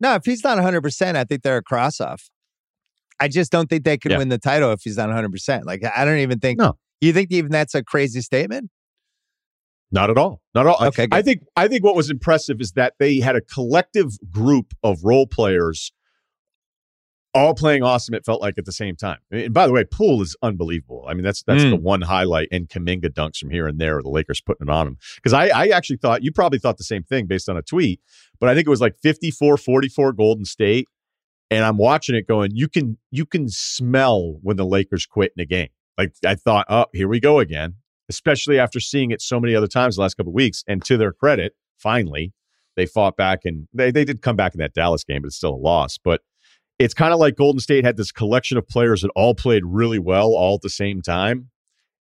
No, 0.00 0.14
if 0.14 0.24
he's 0.24 0.44
not 0.44 0.58
hundred 0.58 0.82
percent, 0.82 1.16
I 1.16 1.24
think 1.24 1.42
they're 1.42 1.56
a 1.56 1.62
cross 1.62 2.00
off. 2.00 2.28
I 3.20 3.28
just 3.28 3.50
don't 3.50 3.68
think 3.68 3.84
they 3.84 3.98
could 3.98 4.12
Yeah. 4.12 4.18
win 4.18 4.28
the 4.28 4.38
title 4.38 4.72
if 4.72 4.82
he's 4.82 4.96
not 4.96 5.10
hundred 5.10 5.32
percent. 5.32 5.66
Like 5.66 5.82
I 5.84 6.04
don't 6.04 6.18
even 6.18 6.38
think. 6.38 6.58
No. 6.58 6.76
You 7.00 7.12
think 7.12 7.30
even 7.30 7.50
that's 7.50 7.74
a 7.74 7.82
crazy 7.82 8.20
statement? 8.20 8.70
Not 9.90 10.10
at 10.10 10.18
all. 10.18 10.40
Not 10.54 10.66
at 10.66 10.70
all. 10.70 10.86
Okay, 10.88 11.06
good. 11.06 11.14
I 11.16 11.22
think 11.22 11.42
I 11.56 11.68
think 11.68 11.82
what 11.82 11.96
was 11.96 12.10
impressive 12.10 12.60
is 12.60 12.72
that 12.72 12.94
they 12.98 13.20
had 13.20 13.36
a 13.36 13.40
collective 13.40 14.12
group 14.30 14.74
of 14.82 14.98
role 15.02 15.26
players 15.26 15.92
all 17.34 17.54
playing 17.54 17.82
awesome, 17.82 18.14
it 18.14 18.24
felt 18.24 18.40
like 18.40 18.58
at 18.58 18.64
the 18.64 18.72
same 18.72 18.96
time. 18.96 19.18
And 19.30 19.52
by 19.52 19.66
the 19.66 19.72
way, 19.72 19.84
Poole 19.84 20.22
is 20.22 20.36
unbelievable. 20.42 21.04
I 21.08 21.14
mean, 21.14 21.24
that's 21.24 21.42
that's 21.42 21.62
Mm. 21.62 21.70
the 21.70 21.76
one 21.76 22.02
highlight 22.02 22.48
and 22.50 22.68
Kuminga 22.68 23.10
dunks 23.12 23.36
from 23.38 23.50
here 23.50 23.66
and 23.66 23.78
there, 23.78 24.00
the 24.02 24.08
Lakers 24.08 24.40
putting 24.40 24.66
it 24.66 24.70
on 24.70 24.86
him. 24.86 24.98
Because 25.16 25.32
I, 25.32 25.48
I 25.48 25.66
actually 25.68 25.98
thought 25.98 26.22
you 26.22 26.32
probably 26.32 26.58
thought 26.58 26.78
the 26.78 26.84
same 26.84 27.02
thing 27.02 27.26
based 27.26 27.48
on 27.48 27.56
a 27.56 27.62
tweet, 27.62 28.00
but 28.40 28.48
I 28.48 28.54
think 28.54 28.66
it 28.66 28.70
was 28.70 28.80
like 28.80 28.96
54-44 29.04 30.16
Golden 30.16 30.44
State. 30.44 30.88
And 31.50 31.64
I'm 31.64 31.78
watching 31.78 32.14
it 32.14 32.26
going, 32.28 32.50
you 32.54 32.68
can 32.68 32.98
you 33.10 33.24
can 33.24 33.48
smell 33.48 34.38
when 34.42 34.56
the 34.56 34.66
Lakers 34.66 35.06
quit 35.06 35.32
in 35.36 35.42
a 35.42 35.46
game. 35.46 35.68
Like 35.96 36.12
I 36.24 36.34
thought, 36.34 36.66
oh, 36.68 36.86
here 36.92 37.08
we 37.08 37.20
go 37.20 37.38
again 37.38 37.76
especially 38.10 38.58
after 38.58 38.80
seeing 38.80 39.10
it 39.10 39.20
so 39.20 39.38
many 39.38 39.54
other 39.54 39.66
times 39.66 39.96
the 39.96 40.00
last 40.00 40.14
couple 40.14 40.30
of 40.30 40.34
weeks. 40.34 40.64
And 40.66 40.82
to 40.86 40.96
their 40.96 41.12
credit, 41.12 41.54
finally, 41.76 42.32
they 42.74 42.86
fought 42.86 43.18
back 43.18 43.40
and 43.44 43.68
they, 43.74 43.90
they 43.90 44.02
did 44.02 44.22
come 44.22 44.34
back 44.34 44.54
in 44.54 44.60
that 44.60 44.72
Dallas 44.72 45.04
game, 45.04 45.20
but 45.20 45.26
it's 45.26 45.36
still 45.36 45.54
a 45.54 45.56
loss. 45.56 45.98
But 45.98 46.22
it's 46.78 46.94
kind 46.94 47.12
of 47.12 47.18
like 47.18 47.36
Golden 47.36 47.60
State 47.60 47.84
had 47.84 47.96
this 47.96 48.12
collection 48.12 48.56
of 48.56 48.68
players 48.68 49.02
that 49.02 49.10
all 49.16 49.34
played 49.34 49.64
really 49.66 49.98
well 49.98 50.28
all 50.28 50.54
at 50.54 50.62
the 50.62 50.70
same 50.70 51.02
time. 51.02 51.50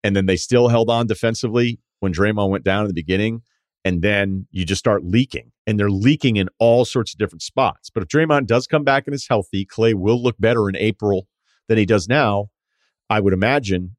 And 0.04 0.16
then 0.16 0.26
they 0.26 0.38
still 0.38 0.68
held 0.68 0.90
on 0.90 1.08
defensively 1.08 1.80
when 2.00 2.14
Draymond 2.14 2.50
went 2.50 2.64
down 2.64 2.82
in 2.82 2.88
the 2.88 2.94
beginning. 2.94 3.42
And 3.84 4.02
then 4.02 4.48
you 4.52 4.66
just 4.66 4.80
start 4.80 5.06
leaking, 5.06 5.54
and 5.66 5.80
they're 5.80 5.90
leaking 5.90 6.36
in 6.36 6.50
all 6.60 6.84
sorts 6.84 7.14
of 7.14 7.20
different 7.20 7.42
spots. 7.42 7.90
But 7.90 8.04
if 8.04 8.10
Draymond 8.10 8.46
does 8.46 8.68
come 8.68 8.84
back 8.84 9.08
and 9.08 9.14
is 9.14 9.28
healthy, 9.30 9.66
Clay 9.66 9.94
will 9.94 10.22
look 10.22 10.36
better 10.38 10.68
in 10.68 10.76
April 10.76 11.28
than 11.70 11.78
he 11.78 11.86
does 11.86 12.10
now. 12.10 12.50
I 13.10 13.22
would 13.22 13.32
imagine 13.32 13.96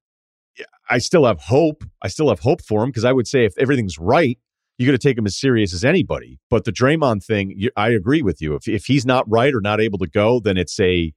I 0.90 0.98
still 0.98 1.24
have 1.24 1.40
hope. 1.40 1.84
I 2.02 2.08
still 2.08 2.28
have 2.28 2.40
hope 2.40 2.62
for 2.62 2.82
him 2.82 2.90
because 2.90 3.04
I 3.04 3.12
would 3.12 3.26
say 3.26 3.44
if 3.44 3.56
everything's 3.58 3.98
right, 3.98 4.38
you 4.78 4.86
got 4.86 4.92
to 4.92 4.98
take 4.98 5.18
him 5.18 5.26
as 5.26 5.36
serious 5.36 5.74
as 5.74 5.84
anybody. 5.84 6.38
But 6.48 6.64
the 6.64 6.72
Draymond 6.72 7.24
thing, 7.24 7.52
you, 7.56 7.70
I 7.76 7.90
agree 7.90 8.22
with 8.22 8.40
you. 8.40 8.54
If 8.54 8.68
if 8.68 8.86
he's 8.86 9.04
not 9.04 9.28
right 9.28 9.52
or 9.52 9.60
not 9.60 9.80
able 9.80 9.98
to 9.98 10.06
go, 10.06 10.40
then 10.40 10.56
it's 10.56 10.78
a 10.80 11.12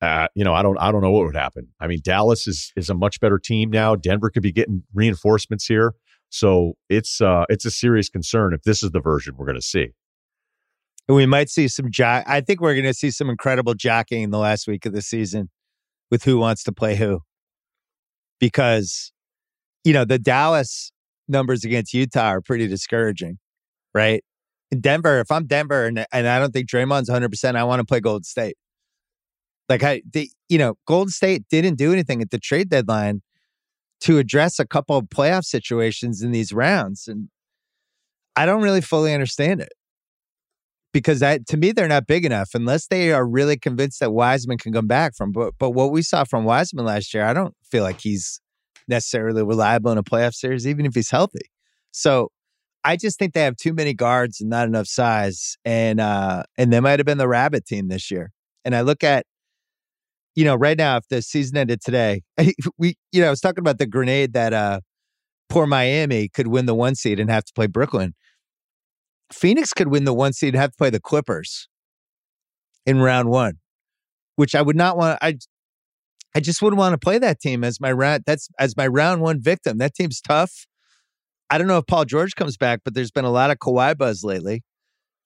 uh, 0.00 0.28
you 0.34 0.44
know, 0.44 0.54
I 0.54 0.62
don't 0.62 0.78
I 0.78 0.90
don't 0.90 1.02
know 1.02 1.10
what 1.10 1.26
would 1.26 1.36
happen. 1.36 1.68
I 1.80 1.86
mean, 1.86 2.00
Dallas 2.02 2.46
is 2.46 2.72
is 2.76 2.88
a 2.88 2.94
much 2.94 3.20
better 3.20 3.38
team 3.38 3.70
now. 3.70 3.94
Denver 3.94 4.30
could 4.30 4.42
be 4.42 4.52
getting 4.52 4.84
reinforcements 4.94 5.66
here. 5.66 5.94
So 6.30 6.74
it's 6.88 7.20
uh 7.20 7.44
it's 7.48 7.64
a 7.64 7.70
serious 7.70 8.08
concern 8.08 8.54
if 8.54 8.62
this 8.62 8.82
is 8.82 8.90
the 8.90 9.00
version 9.00 9.34
we're 9.36 9.46
going 9.46 9.56
to 9.56 9.62
see. 9.62 9.88
And 11.08 11.16
we 11.16 11.26
might 11.26 11.48
see 11.48 11.68
some 11.68 11.90
jack. 11.90 12.24
I 12.28 12.42
think 12.42 12.60
we're 12.60 12.74
going 12.74 12.84
to 12.84 12.94
see 12.94 13.10
some 13.10 13.30
incredible 13.30 13.74
jacking 13.74 14.22
in 14.22 14.30
the 14.30 14.38
last 14.38 14.68
week 14.68 14.84
of 14.84 14.92
the 14.92 15.00
season 15.00 15.48
with 16.10 16.24
who 16.24 16.38
wants 16.38 16.62
to 16.64 16.72
play 16.72 16.96
who. 16.96 17.20
Because, 18.38 19.10
you 19.84 19.94
know, 19.94 20.04
the 20.04 20.18
Dallas 20.18 20.92
numbers 21.28 21.64
against 21.64 21.94
Utah 21.94 22.28
are 22.28 22.40
pretty 22.40 22.66
discouraging, 22.66 23.38
right? 23.94 24.22
Denver, 24.80 25.20
if 25.20 25.30
I'm 25.30 25.46
Denver 25.46 25.86
and, 25.86 26.04
and 26.12 26.26
I 26.28 26.38
don't 26.38 26.52
think 26.52 26.68
Draymond's 26.68 27.08
100%, 27.08 27.56
I 27.56 27.64
want 27.64 27.80
to 27.80 27.84
play 27.84 28.00
Golden 28.00 28.24
State. 28.24 28.56
Like, 29.68 29.82
I, 29.82 30.02
the, 30.10 30.30
you 30.48 30.58
know, 30.58 30.74
Golden 30.86 31.10
State 31.10 31.44
didn't 31.50 31.76
do 31.76 31.92
anything 31.92 32.22
at 32.22 32.30
the 32.30 32.38
trade 32.38 32.68
deadline 32.68 33.22
to 34.00 34.18
address 34.18 34.58
a 34.58 34.66
couple 34.66 34.96
of 34.96 35.06
playoff 35.06 35.44
situations 35.44 36.22
in 36.22 36.30
these 36.30 36.52
rounds. 36.52 37.08
And 37.08 37.28
I 38.36 38.46
don't 38.46 38.62
really 38.62 38.80
fully 38.80 39.12
understand 39.12 39.60
it 39.60 39.72
because 40.92 41.20
that 41.20 41.46
to 41.46 41.56
me 41.56 41.72
they're 41.72 41.88
not 41.88 42.06
big 42.06 42.24
enough 42.24 42.50
unless 42.54 42.86
they 42.86 43.12
are 43.12 43.26
really 43.26 43.56
convinced 43.56 44.00
that 44.00 44.12
Wiseman 44.12 44.58
can 44.58 44.72
come 44.72 44.86
back 44.86 45.14
from. 45.14 45.32
But 45.32 45.54
but 45.58 45.70
what 45.70 45.90
we 45.90 46.02
saw 46.02 46.24
from 46.24 46.44
Wiseman 46.44 46.84
last 46.84 47.12
year, 47.12 47.24
I 47.24 47.32
don't 47.32 47.54
feel 47.62 47.82
like 47.82 48.00
he's 48.00 48.40
necessarily 48.88 49.42
reliable 49.42 49.90
in 49.92 49.98
a 49.98 50.02
playoff 50.02 50.34
series, 50.34 50.66
even 50.66 50.86
if 50.86 50.94
he's 50.94 51.10
healthy. 51.10 51.50
So 51.92 52.30
I 52.84 52.96
just 52.96 53.18
think 53.18 53.34
they 53.34 53.42
have 53.42 53.56
too 53.56 53.72
many 53.74 53.94
guards 53.94 54.40
and 54.40 54.48
not 54.48 54.66
enough 54.66 54.86
size, 54.86 55.56
and 55.64 56.00
uh, 56.00 56.44
and 56.56 56.72
they 56.72 56.80
might 56.80 56.98
have 56.98 57.06
been 57.06 57.18
the 57.18 57.28
rabbit 57.28 57.66
team 57.66 57.88
this 57.88 58.10
year. 58.10 58.32
And 58.64 58.74
I 58.74 58.82
look 58.82 59.02
at, 59.02 59.26
you 60.34 60.44
know, 60.44 60.54
right 60.54 60.76
now 60.76 60.96
if 60.96 61.08
the 61.08 61.22
season 61.22 61.56
ended 61.56 61.80
today, 61.80 62.22
we 62.78 62.96
you 63.12 63.20
know 63.20 63.26
I 63.26 63.30
was 63.30 63.40
talking 63.40 63.60
about 63.60 63.78
the 63.78 63.86
grenade 63.86 64.32
that 64.32 64.52
uh, 64.52 64.80
poor 65.48 65.66
Miami 65.66 66.28
could 66.28 66.46
win 66.46 66.66
the 66.66 66.74
one 66.74 66.94
seed 66.94 67.20
and 67.20 67.30
have 67.30 67.44
to 67.44 67.52
play 67.52 67.66
Brooklyn. 67.66 68.14
Phoenix 69.32 69.72
could 69.72 69.88
win 69.88 70.04
the 70.04 70.14
one 70.14 70.32
seed 70.32 70.54
and 70.54 70.60
have 70.60 70.70
to 70.70 70.76
play 70.76 70.90
the 70.90 71.00
Clippers 71.00 71.68
in 72.86 73.00
round 73.00 73.28
one, 73.28 73.58
which 74.36 74.54
I 74.54 74.62
would 74.62 74.76
not 74.76 74.96
want. 74.96 75.18
I 75.20 75.36
I 76.34 76.40
just 76.40 76.62
wouldn't 76.62 76.78
want 76.78 76.92
to 76.92 76.98
play 76.98 77.18
that 77.18 77.40
team 77.40 77.64
as 77.64 77.80
my 77.80 77.90
round. 77.90 78.24
That's 78.26 78.48
as 78.58 78.76
my 78.76 78.86
round 78.86 79.22
one 79.22 79.40
victim. 79.40 79.78
That 79.78 79.94
team's 79.94 80.20
tough. 80.20 80.66
I 81.50 81.58
don't 81.58 81.66
know 81.66 81.78
if 81.78 81.86
Paul 81.86 82.04
George 82.04 82.34
comes 82.34 82.56
back, 82.56 82.80
but 82.84 82.94
there's 82.94 83.10
been 83.10 83.24
a 83.24 83.30
lot 83.30 83.50
of 83.50 83.58
Kawhi 83.58 83.96
buzz 83.96 84.22
lately, 84.22 84.62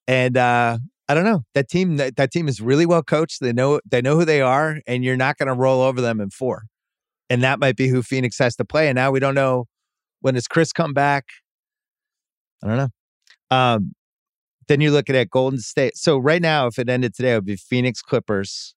and 0.06 0.36
uh, 0.36 0.78
I 1.08 1.14
don't 1.14 1.24
know 1.24 1.42
that 1.54 1.68
team. 1.68 1.96
That, 1.96 2.16
that 2.16 2.30
team 2.30 2.48
is 2.48 2.60
really 2.60 2.86
well 2.86 3.02
coached. 3.02 3.40
They 3.40 3.52
know 3.52 3.80
they 3.84 4.00
know 4.00 4.16
who 4.16 4.24
they 4.24 4.40
are, 4.40 4.78
and 4.86 5.04
you're 5.04 5.16
not 5.16 5.36
going 5.36 5.48
to 5.48 5.54
roll 5.54 5.82
over 5.82 6.00
them 6.00 6.20
in 6.20 6.30
four. 6.30 6.64
And 7.28 7.42
that 7.42 7.58
might 7.58 7.76
be 7.76 7.88
who 7.88 8.02
Phoenix 8.02 8.38
has 8.38 8.56
to 8.56 8.64
play. 8.64 8.88
And 8.88 8.96
now 8.96 9.10
we 9.10 9.18
don't 9.18 9.34
know 9.34 9.66
when 10.20 10.34
does 10.34 10.46
Chris 10.46 10.72
come 10.72 10.92
back. 10.92 11.24
I 12.62 12.66
don't 12.68 12.76
know. 12.76 13.56
Um, 13.56 13.94
then 14.68 14.80
you're 14.80 14.92
looking 14.92 15.16
at 15.16 15.30
Golden 15.30 15.58
State. 15.58 15.96
So 15.96 16.18
right 16.18 16.42
now, 16.42 16.66
if 16.66 16.78
it 16.78 16.88
ended 16.88 17.14
today, 17.14 17.32
it 17.32 17.36
would 17.36 17.44
be 17.44 17.56
Phoenix 17.56 18.02
Clippers, 18.02 18.74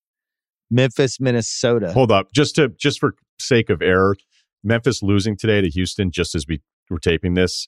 Memphis, 0.69 1.19
Minnesota. 1.19 1.91
Hold 1.93 2.11
up, 2.11 2.31
just 2.33 2.55
to 2.55 2.69
just 2.69 2.99
for 2.99 3.15
sake 3.39 3.69
of 3.69 3.81
error, 3.81 4.15
Memphis 4.63 5.03
losing 5.03 5.37
today 5.37 5.61
to 5.61 5.69
Houston, 5.69 6.11
just 6.11 6.35
as 6.35 6.45
we 6.47 6.61
were 6.89 6.99
taping 6.99 7.33
this. 7.33 7.67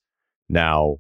Now, 0.50 0.98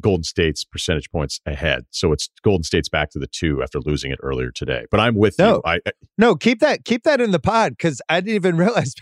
Golden 0.00 0.24
State's 0.24 0.64
percentage 0.64 1.10
points 1.10 1.40
ahead, 1.46 1.84
so 1.90 2.12
it's 2.12 2.28
Golden 2.42 2.64
State's 2.64 2.88
back 2.88 3.10
to 3.10 3.18
the 3.18 3.26
two 3.26 3.62
after 3.62 3.78
losing 3.80 4.10
it 4.10 4.18
earlier 4.22 4.50
today. 4.50 4.86
But 4.90 5.00
I'm 5.00 5.14
with 5.14 5.38
no, 5.38 5.56
you. 5.56 5.62
I, 5.64 5.74
I 5.86 5.92
no 6.18 6.34
keep 6.34 6.60
that 6.60 6.84
keep 6.84 7.04
that 7.04 7.20
in 7.20 7.30
the 7.30 7.40
pod 7.40 7.72
because 7.72 8.00
I 8.08 8.20
didn't 8.20 8.36
even 8.36 8.56
realize 8.56 8.94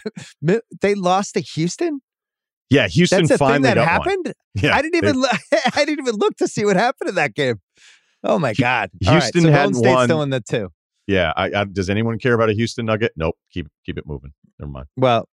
they 0.81 0.95
lost 0.95 1.35
to 1.35 1.41
Houston. 1.41 2.01
Yeah, 2.69 2.87
Houston 2.87 3.21
That's 3.21 3.31
the 3.31 3.39
finally 3.39 3.69
thing 3.69 3.75
that 3.77 3.85
happened. 3.85 4.27
One. 4.27 4.35
Yeah, 4.63 4.77
I 4.77 4.83
didn't 4.83 4.97
even. 4.97 5.25
I 5.75 5.85
didn't 5.85 6.01
even 6.01 6.17
look 6.17 6.37
to 6.37 6.47
see 6.47 6.65
what 6.65 6.77
happened 6.77 7.09
in 7.09 7.15
that 7.17 7.35
game. 7.35 7.61
Oh 8.23 8.39
my 8.39 8.53
god! 8.55 8.91
Houston 9.01 9.11
All 9.11 9.15
right, 9.15 9.35
so 9.35 9.41
hadn't 9.41 9.73
Golden 9.73 9.75
State's 9.75 9.95
won. 9.95 10.07
still 10.07 10.23
in 10.23 10.31
the 10.31 10.41
two. 10.41 10.69
Yeah, 11.11 11.33
I, 11.37 11.51
I, 11.53 11.65
does 11.65 11.91
anyone 11.91 12.21
care 12.21 12.35
about 12.35 12.51
a 12.51 12.53
Houston 12.53 12.87
Nugget? 12.87 13.11
Nope. 13.17 13.35
Keep 13.53 13.67
keep 13.85 13.99
it 13.99 14.07
moving. 14.07 14.31
Never 14.61 14.71
mind. 14.71 14.87
Well, 14.97 15.29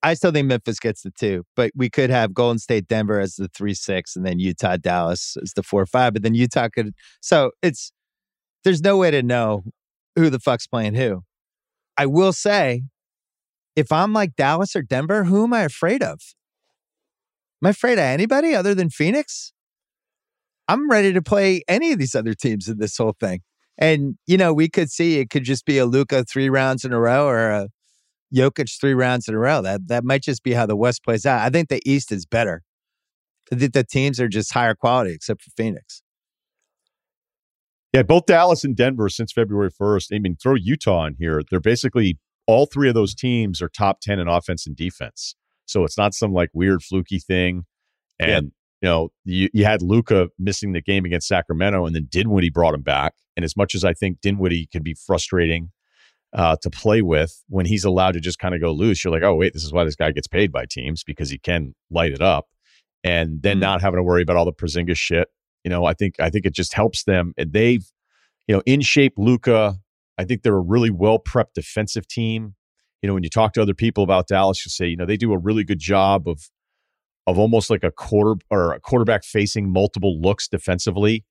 I 0.00 0.14
still 0.14 0.30
think 0.30 0.46
Memphis 0.46 0.78
gets 0.78 1.02
the 1.02 1.10
two, 1.10 1.42
but 1.56 1.72
we 1.74 1.90
could 1.90 2.08
have 2.08 2.32
Golden 2.32 2.60
State, 2.60 2.86
Denver 2.86 3.18
as 3.18 3.34
the 3.34 3.48
three 3.48 3.74
six, 3.74 4.14
and 4.14 4.24
then 4.24 4.38
Utah, 4.38 4.76
Dallas 4.76 5.36
as 5.42 5.54
the 5.54 5.64
four 5.64 5.84
five. 5.86 6.12
But 6.12 6.22
then 6.22 6.36
Utah 6.36 6.68
could. 6.72 6.92
So 7.20 7.50
it's 7.62 7.90
there's 8.62 8.80
no 8.80 8.96
way 8.96 9.10
to 9.10 9.20
know 9.20 9.64
who 10.14 10.30
the 10.30 10.38
fuck's 10.38 10.68
playing 10.68 10.94
who. 10.94 11.24
I 11.96 12.06
will 12.06 12.32
say, 12.32 12.84
if 13.74 13.90
I'm 13.90 14.12
like 14.12 14.36
Dallas 14.36 14.76
or 14.76 14.82
Denver, 14.82 15.24
who 15.24 15.42
am 15.42 15.52
I 15.52 15.62
afraid 15.62 16.00
of? 16.00 16.20
Am 17.60 17.66
I 17.66 17.70
afraid 17.70 17.94
of 17.94 18.04
anybody 18.04 18.54
other 18.54 18.72
than 18.72 18.88
Phoenix? 18.88 19.52
I'm 20.68 20.88
ready 20.88 21.12
to 21.12 21.22
play 21.22 21.62
any 21.66 21.90
of 21.90 21.98
these 21.98 22.14
other 22.14 22.34
teams 22.34 22.68
in 22.68 22.78
this 22.78 22.96
whole 22.96 23.16
thing. 23.18 23.40
And, 23.78 24.16
you 24.26 24.36
know, 24.36 24.52
we 24.52 24.68
could 24.68 24.90
see 24.90 25.18
it 25.20 25.30
could 25.30 25.44
just 25.44 25.64
be 25.64 25.78
a 25.78 25.86
Luka 25.86 26.24
three 26.24 26.50
rounds 26.50 26.84
in 26.84 26.92
a 26.92 26.98
row 26.98 27.26
or 27.26 27.48
a 27.50 27.68
Jokic 28.34 28.78
three 28.80 28.94
rounds 28.94 29.28
in 29.28 29.34
a 29.34 29.38
row. 29.38 29.62
That 29.62 29.86
that 29.88 30.04
might 30.04 30.22
just 30.22 30.42
be 30.42 30.52
how 30.52 30.66
the 30.66 30.76
West 30.76 31.04
plays 31.04 31.24
out. 31.24 31.40
I 31.40 31.50
think 31.50 31.68
the 31.68 31.80
East 31.86 32.10
is 32.12 32.26
better. 32.26 32.62
I 33.52 33.56
think 33.56 33.72
the 33.72 33.84
teams 33.84 34.20
are 34.20 34.28
just 34.28 34.52
higher 34.52 34.74
quality, 34.74 35.12
except 35.12 35.42
for 35.42 35.50
Phoenix. 35.56 36.02
Yeah, 37.94 38.02
both 38.02 38.26
Dallas 38.26 38.64
and 38.64 38.76
Denver 38.76 39.08
since 39.08 39.32
February 39.32 39.70
1st. 39.70 40.14
I 40.14 40.18
mean, 40.18 40.36
throw 40.36 40.54
Utah 40.54 41.06
in 41.06 41.14
here. 41.18 41.40
They're 41.48 41.60
basically 41.60 42.18
all 42.46 42.66
three 42.66 42.88
of 42.88 42.94
those 42.94 43.14
teams 43.14 43.62
are 43.62 43.68
top 43.68 44.00
10 44.00 44.18
in 44.18 44.28
offense 44.28 44.66
and 44.66 44.76
defense. 44.76 45.34
So 45.64 45.84
it's 45.84 45.96
not 45.96 46.14
some 46.14 46.32
like 46.32 46.50
weird 46.52 46.82
fluky 46.82 47.18
thing. 47.18 47.64
And, 48.18 48.46
Yeah. 48.46 48.50
You 48.82 48.88
know, 48.88 49.08
you, 49.24 49.48
you 49.52 49.64
had 49.64 49.82
Luka 49.82 50.28
missing 50.38 50.72
the 50.72 50.80
game 50.80 51.04
against 51.04 51.26
Sacramento 51.28 51.84
and 51.86 51.94
then 51.96 52.06
Dinwiddie 52.08 52.50
brought 52.50 52.74
him 52.74 52.82
back. 52.82 53.14
And 53.36 53.44
as 53.44 53.56
much 53.56 53.74
as 53.74 53.84
I 53.84 53.92
think 53.92 54.20
Dinwiddie 54.20 54.66
can 54.70 54.82
be 54.82 54.94
frustrating 54.94 55.70
uh, 56.32 56.56
to 56.62 56.70
play 56.70 57.02
with 57.02 57.42
when 57.48 57.66
he's 57.66 57.84
allowed 57.84 58.12
to 58.12 58.20
just 58.20 58.38
kind 58.38 58.54
of 58.54 58.60
go 58.60 58.70
loose, 58.72 59.02
you're 59.02 59.12
like, 59.12 59.22
oh, 59.22 59.34
wait, 59.34 59.52
this 59.52 59.64
is 59.64 59.72
why 59.72 59.84
this 59.84 59.96
guy 59.96 60.10
gets 60.12 60.26
paid 60.28 60.52
by 60.52 60.64
teams 60.68 61.02
because 61.02 61.30
he 61.30 61.38
can 61.38 61.74
light 61.90 62.12
it 62.12 62.20
up. 62.20 62.46
And 63.04 63.42
then 63.42 63.58
Mhm. 63.58 63.60
not 63.62 63.80
having 63.80 63.98
to 63.98 64.02
worry 64.02 64.22
about 64.22 64.36
all 64.36 64.44
the 64.44 64.52
Porzingis 64.52 64.96
shit. 64.96 65.28
You 65.64 65.70
know, 65.70 65.84
I 65.84 65.94
think 65.94 66.14
I 66.20 66.30
think 66.30 66.46
it 66.46 66.54
just 66.54 66.74
helps 66.74 67.04
them. 67.04 67.32
And 67.36 67.52
They've, 67.52 67.84
you 68.46 68.54
know, 68.54 68.62
in 68.66 68.80
shape 68.80 69.14
Luka. 69.16 69.78
I 70.18 70.24
think 70.24 70.42
they're 70.42 70.56
a 70.56 70.60
really 70.60 70.90
well 70.90 71.18
prepped 71.20 71.54
defensive 71.54 72.06
team. 72.08 72.54
You 73.02 73.06
know, 73.06 73.14
when 73.14 73.22
you 73.22 73.30
talk 73.30 73.52
to 73.52 73.62
other 73.62 73.74
people 73.74 74.02
about 74.02 74.26
Dallas, 74.26 74.64
you 74.66 74.70
say, 74.70 74.86
you 74.88 74.96
know, 74.96 75.06
they 75.06 75.16
do 75.16 75.32
a 75.32 75.38
really 75.38 75.62
good 75.62 75.78
job 75.78 76.26
of 76.28 76.50
of 77.28 77.38
almost 77.38 77.70
like 77.70 77.84
a 77.84 77.90
quarter 77.90 78.40
or 78.50 78.72
a 78.72 78.80
quarterback 78.80 79.22
facing 79.24 79.70
multiple 79.70 80.20
looks 80.20 80.48
defensively. 80.48 81.24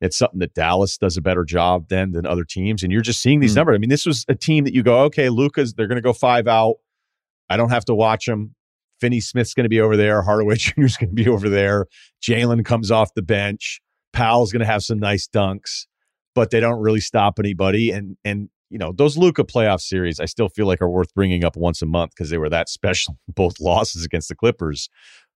It's 0.00 0.16
something 0.16 0.38
that 0.38 0.54
Dallas 0.54 0.96
does 0.96 1.16
a 1.16 1.20
better 1.20 1.44
job 1.44 1.88
than 1.88 2.12
than 2.12 2.24
other 2.24 2.44
teams. 2.44 2.82
And 2.82 2.90
you're 2.92 3.02
just 3.02 3.20
seeing 3.20 3.40
these 3.40 3.52
Mm. 3.52 3.56
numbers. 3.56 3.74
I 3.74 3.78
mean, 3.78 3.90
this 3.90 4.06
was 4.06 4.24
a 4.28 4.34
team 4.34 4.64
that 4.64 4.72
you 4.74 4.82
go, 4.82 5.00
okay, 5.04 5.28
Luka's 5.28 5.74
they're 5.74 5.86
going 5.88 5.96
to 5.96 6.02
go 6.02 6.12
five 6.12 6.46
out. 6.48 6.76
I 7.50 7.56
don't 7.56 7.70
have 7.70 7.84
to 7.86 7.94
watch 7.94 8.26
them. 8.26 8.54
Finney 9.00 9.20
Smith's 9.20 9.54
going 9.54 9.64
to 9.64 9.68
be 9.70 9.80
over 9.80 9.96
there. 9.96 10.22
Hardaway 10.22 10.56
Jr.'s 10.56 10.96
going 10.96 11.10
to 11.10 11.14
be 11.14 11.28
over 11.28 11.48
there. 11.48 11.86
Jalen 12.22 12.64
comes 12.64 12.90
off 12.90 13.12
the 13.14 13.22
bench. 13.22 13.80
Powell's 14.12 14.52
going 14.52 14.60
to 14.60 14.66
have 14.66 14.82
some 14.82 14.98
nice 14.98 15.26
dunks, 15.28 15.86
but 16.34 16.50
they 16.50 16.60
don't 16.60 16.80
really 16.80 17.00
stop 17.00 17.38
anybody. 17.38 17.90
And 17.90 18.16
and 18.24 18.48
you 18.70 18.78
know 18.78 18.92
those 18.92 19.16
Luka 19.18 19.44
playoff 19.44 19.80
series, 19.80 20.20
I 20.20 20.26
still 20.26 20.48
feel 20.48 20.66
like 20.66 20.80
are 20.80 20.88
worth 20.88 21.12
bringing 21.14 21.44
up 21.44 21.56
once 21.56 21.82
a 21.82 21.86
month 21.86 22.12
because 22.12 22.30
they 22.30 22.38
were 22.38 22.48
that 22.50 22.68
special. 22.78 23.18
Both 23.28 23.60
losses 23.60 24.04
against 24.04 24.28
the 24.28 24.34
Clippers, 24.34 24.88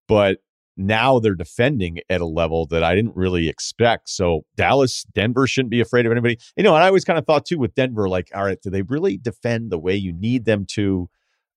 but 0.09 0.39
now 0.77 1.19
they're 1.19 1.35
defending 1.35 2.01
at 2.11 2.21
a 2.21 2.27
level 2.27 2.67
that 2.67 2.83
I 2.83 2.95
didn't 2.95 3.15
really 3.15 3.49
expect. 3.49 4.09
So 4.09 4.45
Dallas, 4.57 5.05
Denver 5.15 5.47
shouldn't 5.47 5.71
be 5.71 5.81
afraid 5.81 6.05
of 6.05 6.13
anybody. 6.13 6.39
You 6.57 6.65
know, 6.65 6.75
and 6.75 6.83
I 6.83 6.89
always 6.89 7.05
kind 7.05 7.19
of 7.19 7.27
thought 7.27 7.47
too 7.47 7.59
with 7.59 7.75
Denver, 7.75 8.09
like, 8.09 8.31
all 8.35 8.45
right, 8.45 8.61
do 8.61 8.71
they 8.71 8.83
really 8.83 9.17
defend 9.17 9.71
the 9.71 9.79
way 9.79 9.95
you 9.95 10.13
need 10.13 10.45
them 10.45 10.67
to? 10.71 11.09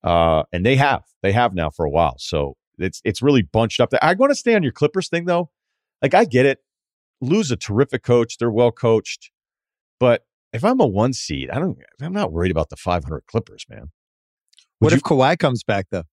Uh, 0.03 0.43
and 0.53 0.65
they 0.65 0.75
have, 0.75 1.03
they 1.23 1.31
have 1.31 1.55
now 1.55 1.69
for 1.69 1.85
a 1.85 1.89
while. 1.89 2.15
So 2.19 2.55
it's 2.77 3.01
it's 3.03 3.21
really 3.21 3.41
bunched 3.41 3.79
up. 3.79 3.89
There. 3.89 4.03
I 4.03 4.13
want 4.13 4.31
to 4.31 4.35
stay 4.35 4.55
on 4.55 4.63
your 4.63 4.71
Clippers 4.71 5.09
thing 5.09 5.25
though. 5.25 5.49
Like 6.01 6.13
I 6.13 6.25
get 6.25 6.45
it, 6.45 6.59
Lue's 7.21 7.51
a 7.51 7.55
terrific 7.55 8.03
coach. 8.03 8.37
They're 8.37 8.51
well 8.51 8.71
coached, 8.71 9.31
but 9.99 10.25
if 10.53 10.63
I'm 10.63 10.79
a 10.79 10.85
one 10.85 11.13
seed, 11.13 11.49
I 11.49 11.59
don't. 11.59 11.77
I'm 12.01 12.13
not 12.13 12.31
worried 12.31 12.51
about 12.51 12.69
the 12.69 12.75
500 12.75 13.25
Clippers, 13.27 13.65
man. 13.69 13.91
What 14.79 14.91
Would 14.91 14.99
if 14.99 15.03
Kawhi 15.03 15.39
comes 15.39 15.63
back 15.63 15.87
though? 15.89 16.03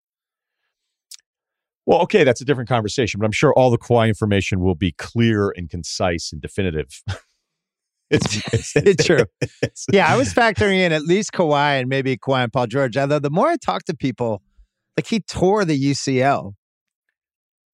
Well, 1.86 2.00
okay, 2.02 2.24
that's 2.24 2.40
a 2.40 2.44
different 2.44 2.68
conversation, 2.68 3.20
but 3.20 3.26
I'm 3.26 3.32
sure 3.32 3.52
all 3.54 3.70
the 3.70 3.78
Kawhi 3.78 4.08
information 4.08 4.60
will 4.60 4.74
be 4.74 4.92
clear 4.92 5.52
and 5.54 5.68
concise 5.68 6.32
and 6.32 6.40
definitive. 6.40 7.02
it's, 8.10 8.36
it's, 8.52 8.72
It's 8.76 9.04
true. 9.04 9.24
it's- 9.40 9.84
Yeah, 9.92 10.06
I 10.12 10.16
was 10.16 10.32
factoring 10.32 10.78
in 10.78 10.92
at 10.92 11.02
least 11.02 11.32
Kawhi 11.32 11.80
and 11.80 11.88
maybe 11.88 12.16
Kawhi 12.16 12.44
and 12.44 12.52
Paul 12.52 12.66
George. 12.68 12.96
Although 12.96 13.18
the 13.18 13.30
more 13.30 13.48
I 13.48 13.56
talk 13.56 13.84
to 13.84 13.94
people, 13.94 14.42
like 14.96 15.06
he 15.06 15.20
tore 15.20 15.64
the 15.64 15.78
UCL. 15.78 16.54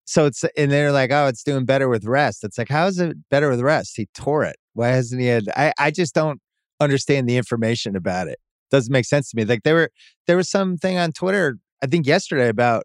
So 0.07 0.27
it's 0.27 0.43
and 0.57 0.73
they're 0.73 0.91
like, 0.91 1.13
oh, 1.13 1.27
it's 1.29 1.45
doing 1.45 1.65
better 1.65 1.89
with 1.89 2.05
rest. 2.05 2.43
It's 2.43 2.59
like, 2.59 2.69
how 2.69 2.87
is 2.89 2.99
it 2.99 3.17
better 3.31 3.49
with 3.49 3.61
rest? 3.61 3.93
He 3.97 4.09
tore 4.13 4.43
it. 4.45 4.57
Why 4.75 4.89
hasn't 4.89 5.21
he 5.21 5.29
had? 5.29 5.45
I 5.57 5.73
I 5.79 5.93
just 5.93 6.15
don't 6.17 6.41
understand 6.81 7.29
the 7.29 7.37
information 7.37 7.95
about 7.95 8.27
it. 8.27 8.41
Doesn't 8.73 8.93
make 8.93 9.05
sense 9.05 9.31
to 9.31 9.37
me. 9.37 9.45
Like 9.45 9.63
there 9.63 9.75
were 9.75 9.91
there 10.27 10.37
was 10.37 10.51
something 10.51 10.99
on 10.99 11.13
Twitter, 11.13 11.59
I 11.81 11.87
think 11.87 12.07
yesterday 12.09 12.49
about 12.49 12.85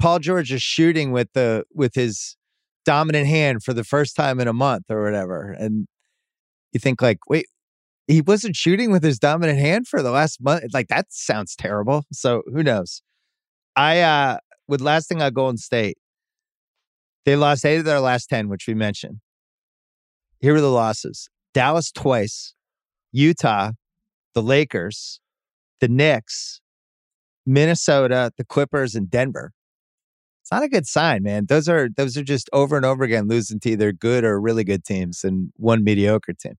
Paul 0.00 0.18
George 0.18 0.50
is 0.50 0.62
shooting 0.62 1.12
with 1.12 1.28
the 1.34 1.64
with 1.74 1.94
his 1.94 2.36
dominant 2.86 3.26
hand 3.26 3.62
for 3.62 3.74
the 3.74 3.84
first 3.84 4.16
time 4.16 4.40
in 4.40 4.48
a 4.48 4.52
month 4.52 4.84
or 4.88 5.04
whatever. 5.04 5.52
And 5.52 5.86
you 6.72 6.80
think 6.80 7.02
like, 7.02 7.18
wait, 7.28 7.46
he 8.06 8.22
wasn't 8.22 8.56
shooting 8.56 8.90
with 8.90 9.04
his 9.04 9.18
dominant 9.18 9.58
hand 9.58 9.86
for 9.86 10.02
the 10.02 10.10
last 10.10 10.40
month. 10.40 10.64
Like 10.72 10.88
that 10.88 11.06
sounds 11.10 11.54
terrible. 11.54 12.04
So 12.12 12.42
who 12.52 12.62
knows? 12.62 13.02
I 13.76 14.00
uh 14.00 14.38
with 14.66 14.80
last 14.80 15.08
thing 15.08 15.20
I 15.20 15.26
on 15.26 15.34
Golden 15.34 15.58
State, 15.58 15.98
they 17.26 17.36
lost 17.36 17.66
eight 17.66 17.76
of 17.76 17.84
their 17.84 18.00
last 18.00 18.30
ten, 18.30 18.48
which 18.48 18.66
we 18.66 18.74
mentioned. 18.74 19.18
Here 20.40 20.54
are 20.54 20.60
the 20.62 20.70
losses: 20.70 21.28
Dallas 21.52 21.92
twice, 21.92 22.54
Utah, 23.12 23.72
the 24.34 24.42
Lakers, 24.42 25.20
the 25.80 25.88
Knicks, 25.88 26.62
Minnesota, 27.44 28.32
the 28.38 28.44
Clippers, 28.46 28.94
and 28.94 29.10
Denver. 29.10 29.52
It's 30.50 30.56
not 30.56 30.64
a 30.64 30.68
good 30.68 30.86
sign, 30.88 31.22
man. 31.22 31.46
Those 31.46 31.68
are 31.68 31.88
those 31.96 32.16
are 32.16 32.24
just 32.24 32.50
over 32.52 32.76
and 32.76 32.84
over 32.84 33.04
again 33.04 33.28
losing 33.28 33.60
to 33.60 33.70
either 33.70 33.92
good 33.92 34.24
or 34.24 34.40
really 34.40 34.64
good 34.64 34.84
teams 34.84 35.22
and 35.22 35.52
one 35.54 35.84
mediocre 35.84 36.32
team. 36.32 36.54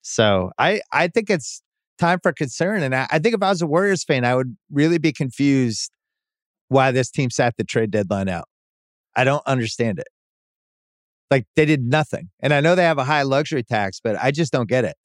So 0.00 0.52
I 0.58 0.80
I 0.90 1.08
think 1.08 1.28
it's 1.28 1.60
time 1.98 2.20
for 2.22 2.32
concern. 2.32 2.82
And 2.82 2.94
I, 2.94 3.06
I 3.10 3.18
think 3.18 3.34
if 3.34 3.42
I 3.42 3.50
was 3.50 3.60
a 3.60 3.66
Warriors 3.66 4.04
fan, 4.04 4.24
I 4.24 4.34
would 4.34 4.56
really 4.70 4.96
be 4.96 5.12
confused 5.12 5.90
why 6.68 6.92
this 6.92 7.10
team 7.10 7.28
sat 7.28 7.56
the 7.58 7.64
trade 7.64 7.90
deadline 7.90 8.30
out. 8.30 8.48
I 9.14 9.24
don't 9.24 9.46
understand 9.46 9.98
it. 9.98 10.08
Like 11.30 11.46
they 11.56 11.66
did 11.66 11.84
nothing. 11.84 12.30
And 12.40 12.54
I 12.54 12.60
know 12.60 12.74
they 12.74 12.84
have 12.84 12.96
a 12.98 13.04
high 13.04 13.22
luxury 13.22 13.62
tax, 13.62 14.00
but 14.02 14.16
I 14.18 14.30
just 14.30 14.50
don't 14.50 14.68
get 14.68 14.86
it. 14.86 14.96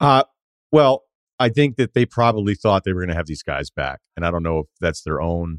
Uh 0.00 0.22
well, 0.70 1.02
I 1.38 1.48
think 1.48 1.76
that 1.76 1.94
they 1.94 2.06
probably 2.06 2.54
thought 2.54 2.84
they 2.84 2.92
were 2.92 3.00
going 3.00 3.10
to 3.10 3.16
have 3.16 3.26
these 3.26 3.42
guys 3.42 3.70
back. 3.70 4.00
And 4.16 4.24
I 4.24 4.30
don't 4.30 4.42
know 4.42 4.60
if 4.60 4.66
that's 4.80 5.02
their 5.02 5.20
own 5.20 5.58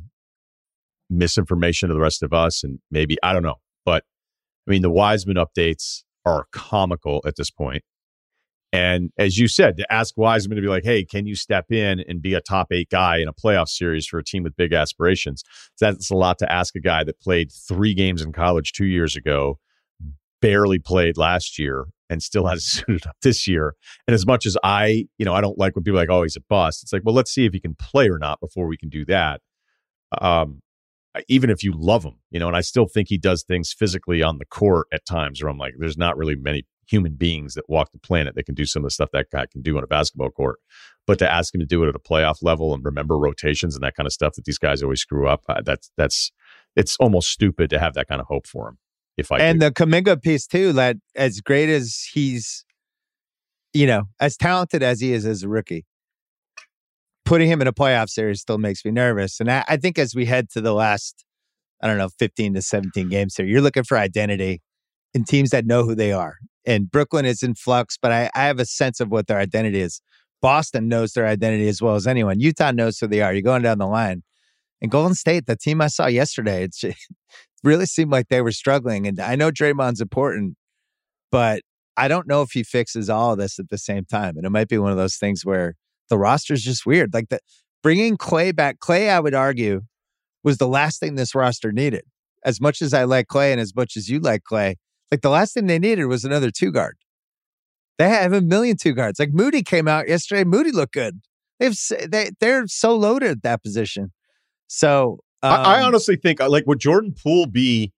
misinformation 1.09 1.89
to 1.89 1.95
the 1.95 2.01
rest 2.01 2.23
of 2.23 2.34
us. 2.34 2.63
And 2.63 2.80
maybe, 2.89 3.17
I 3.21 3.34
don't 3.34 3.43
know. 3.43 3.55
But 3.86 4.03
I 4.67 4.71
mean, 4.71 4.82
the 4.82 4.89
Wiseman 4.89 5.38
updates 5.38 6.03
are 6.26 6.45
comical 6.51 7.21
at 7.26 7.36
this 7.36 7.51
point. 7.51 7.84
And 8.73 9.11
as 9.17 9.38
you 9.38 9.47
said, 9.47 9.78
to 9.78 9.93
ask 9.93 10.15
Wiseman 10.17 10.57
to 10.57 10.61
be 10.61 10.67
like, 10.67 10.84
hey, 10.84 11.05
can 11.05 11.26
you 11.26 11.36
step 11.36 11.71
in 11.71 12.03
and 12.09 12.21
be 12.21 12.34
a 12.34 12.41
top 12.41 12.67
eight 12.71 12.89
guy 12.89 13.17
in 13.17 13.28
a 13.30 13.34
playoff 13.34 13.69
series 13.69 14.05
for 14.05 14.17
a 14.17 14.23
team 14.23 14.43
with 14.43 14.57
big 14.57 14.73
aspirations? 14.73 15.43
That's 15.80 16.09
a 16.09 16.15
lot 16.15 16.39
to 16.39 16.51
ask 16.51 16.76
a 16.76 16.82
guy 16.82 17.05
that 17.05 17.21
played 17.21 17.51
three 17.51 17.93
games 17.93 18.21
in 18.21 18.34
college 18.34 18.73
two 18.73 18.86
years 18.86 19.15
ago, 19.15 19.59
barely 20.41 20.80
played 20.80 21.15
last 21.15 21.57
year, 21.57 21.86
and 22.10 22.22
still 22.22 22.47
has 22.47 22.64
suited 22.72 23.06
up 23.08 23.18
this 23.22 23.47
year. 23.47 23.76
And 24.08 24.16
as 24.16 24.26
much 24.26 24.45
as 24.45 24.58
I, 24.64 25.08
you 25.18 25.26
know, 25.26 25.34
I 25.34 25.41
don't 25.41 25.58
like 25.58 25.76
when 25.76 25.84
people 25.84 25.99
are 25.99 26.01
like, 26.01 26.10
oh, 26.10 26.24
he's 26.24 26.36
a 26.36 26.41
bust. 26.41 26.84
It's 26.84 26.93
like, 26.93 27.03
well, 27.03 27.16
let's 27.16 27.32
see 27.32 27.45
if 27.45 27.53
he 27.53 27.60
can 27.60 27.76
play 27.76 28.10
or 28.10 28.20
not 28.20 28.39
before 28.39 28.68
we 28.68 28.78
can 28.78 28.89
do 28.89 29.06
that. 29.06 29.41
Um, 30.22 30.62
even 31.28 31.49
if 31.49 31.64
you 31.64 31.74
love 31.76 32.03
him, 32.03 32.16
you 32.30 32.39
know, 32.39 32.47
and 32.47 32.58
I 32.58 32.62
still 32.62 32.88
think 32.88 33.08
he 33.08 33.18
does 33.18 33.43
things 33.43 33.74
physically 33.74 34.22
on 34.22 34.38
the 34.38 34.45
court 34.45 34.88
at 34.91 35.06
times 35.06 35.41
where 35.41 35.49
I'm 35.49 35.58
like, 35.58 35.76
there's 35.78 35.97
not 35.97 36.18
really 36.18 36.36
many 36.36 36.66
human 36.88 37.16
beings 37.16 37.56
that 37.56 37.70
walk 37.70 37.91
the 37.91 37.99
planet 37.99 38.36
that 38.36 38.45
can 38.45 38.56
do 38.56 38.66
some 38.66 38.84
of 38.84 38.88
the 38.88 38.91
stuff 38.91 39.10
that 39.14 39.28
guy 39.32 39.45
can 39.51 39.62
do 39.62 39.78
on 39.78 39.84
a 39.84 39.88
basketball 39.88 40.30
court. 40.30 40.60
But 41.08 41.20
to 41.20 41.32
ask 41.32 41.53
him 41.53 41.60
to 41.60 41.66
do 41.66 41.84
it 41.84 41.89
at 41.89 41.95
a 41.95 41.99
playoff 41.99 42.38
level 42.41 42.74
and 42.74 42.84
remember 42.84 43.18
rotations 43.18 43.76
and 43.76 43.84
that 43.84 43.95
kind 43.95 44.08
of 44.08 44.14
stuff 44.14 44.34
that 44.34 44.45
these 44.45 44.58
guys 44.58 44.84
always 44.84 45.01
screw 45.01 45.28
up, 45.28 45.41
uh, 45.47 45.62
that's 45.64 45.91
that's 45.97 46.32
it's 46.76 46.97
almost 46.97 47.30
stupid 47.30 47.70
to 47.70 47.80
have 47.80 47.93
that 47.93 48.08
kind 48.08 48.22
of 48.22 48.28
hope 48.28 48.47
for 48.47 48.70
him. 48.70 48.78
If 49.18 49.32
I 49.32 49.39
and 49.39 49.59
do. 49.59 49.68
the 49.68 49.72
Kuminga 49.72 50.22
piece 50.22 50.45
too, 50.45 50.74
that 50.74 50.97
as 51.16 51.39
great 51.41 51.70
as 51.70 52.07
he's, 52.13 52.66
you 53.74 53.88
know, 53.88 54.03
as 54.20 54.38
talented 54.38 54.84
as 54.84 54.99
he 54.99 55.13
is 55.13 55.26
as 55.26 55.43
a 55.43 55.47
rookie, 55.47 55.86
putting 57.24 57.49
him 57.49 57.61
in 57.61 57.68
a 57.68 57.74
playoff 57.74 58.09
series 58.09 58.41
still 58.41 58.57
makes 58.57 58.84
me 58.84 58.91
nervous. 58.91 59.39
And 59.39 59.49
I, 59.51 59.63
I 59.68 59.78
think 59.78 59.97
as 59.97 60.13
we 60.16 60.26
head 60.26 60.49
to 60.51 60.61
the 60.61 60.74
last, 60.74 61.26
I 61.82 61.88
don't 61.88 61.97
know, 61.97 62.09
15 62.20 62.53
to 62.55 62.61
17 62.61 63.09
games 63.09 63.36
here, 63.36 63.45
you're 63.45 63.61
looking 63.61 63.84
for 63.84 63.97
identity 63.97 64.61
in 65.13 65.24
teams 65.24 65.49
that 65.51 65.66
know 65.66 65.84
who 65.84 65.95
they 65.95 66.11
are. 66.11 66.36
And 66.66 66.89
Brooklyn 66.89 67.26
is 67.26 67.43
in 67.43 67.55
flux, 67.55 67.97
but 68.01 68.11
I, 68.11 68.30
I 68.36 68.45
have 68.45 68.59
a 68.59 68.66
sense 68.66 68.99
of 68.99 69.09
what 69.09 69.28
their 69.28 69.38
identity 69.38 69.82
is. 69.82 70.01
Boston 70.41 70.88
knows 70.88 71.13
their 71.13 71.26
identity 71.26 71.68
as 71.68 71.82
well 71.82 71.95
as 71.95 72.05
anyone. 72.05 72.39
Utah 72.39 72.72
knows 72.72 72.99
who 72.99 73.07
they 73.07 73.22
are. 73.22 73.34
You're 73.34 73.41
going 73.41 73.61
down 73.61 73.78
the 73.78 73.88
line. 73.88 74.24
And 74.82 74.91
Golden 74.91 75.15
State, 75.15 75.45
the 75.45 75.55
team 75.55 75.82
I 75.82 75.88
saw 75.88 76.07
yesterday, 76.07 76.63
it 76.63 76.76
really 77.63 77.86
seemed 77.86 78.11
like 78.11 78.28
they 78.28 78.41
were 78.41 78.51
struggling. 78.51 79.07
And 79.07 79.19
I 79.19 79.36
know 79.36 79.51
Draymond's 79.51 80.01
important, 80.01 80.55
but 81.32 81.61
I 81.97 82.07
don't 82.07 82.28
know 82.28 82.41
if 82.41 82.51
he 82.51 82.63
fixes 82.63 83.09
all 83.09 83.34
of 83.34 83.38
this 83.38 83.57
at 83.57 83.69
the 83.69 83.78
same 83.78 84.05
time. 84.05 84.38
And 84.38 84.45
it 84.45 84.49
might 84.49 84.67
be 84.67 84.78
one 84.78 84.91
of 84.91 84.97
those 84.97 85.15
things 85.15 85.45
where 85.45 85.76
the 86.09 86.17
roster 86.17 86.53
is 86.53 86.63
just 86.63 86.86
weird. 86.86 87.13
Like 87.13 87.30
the 87.30 87.39
bringing 87.82 88.17
Clay 88.17 88.51
back, 88.51 88.80
Clay, 88.80 89.09
I 89.09 89.19
would 89.19 89.34
argue, 89.34 89.82
was 90.43 90.57
the 90.57 90.67
last 90.67 90.99
thing 90.99 91.15
this 91.15 91.34
roster 91.34 91.71
needed. 91.71 92.03
As 92.43 92.61
much 92.61 92.82
as 92.82 92.93
I 92.93 93.05
like 93.05 93.28
Clay 93.28 93.51
and 93.51 93.59
as 93.59 93.76
much 93.76 93.97
as 93.97 94.07
you 94.09 94.19
like 94.19 94.43
Clay, 94.43 94.76
like 95.11 95.21
the 95.21 95.30
last 95.30 95.53
thing 95.53 95.67
they 95.67 95.80
needed 95.80 96.05
was 96.05 96.26
another 96.26 96.51
two 96.51 96.71
guard. 96.71 96.97
They 97.97 98.09
have 98.09 98.34
a 98.34 98.41
million 98.41 98.78
two 98.78 98.93
guards. 98.93 99.19
Like 99.19 99.34
Moody 99.34 99.63
came 99.63 99.88
out 99.88 100.07
yesterday. 100.07 100.43
Moody 100.43 100.71
looked 100.71 100.93
good. 100.93 101.21
They've 101.59 101.78
they 102.07 102.32
they're 102.39 102.67
so 102.67 102.95
loaded 102.95 103.32
at 103.32 103.43
that 103.43 103.63
position. 103.63 104.11
So 104.68 105.20
um, 105.43 105.51
I, 105.51 105.55
I, 105.55 105.80
um 105.80 105.88
honestly 105.88 106.16
think 106.16 106.41
uh, 106.41 106.49
like 106.49 106.66
would 106.68 106.80
Jordan 106.80 107.13
Poole 107.22 107.45
be 107.45 107.91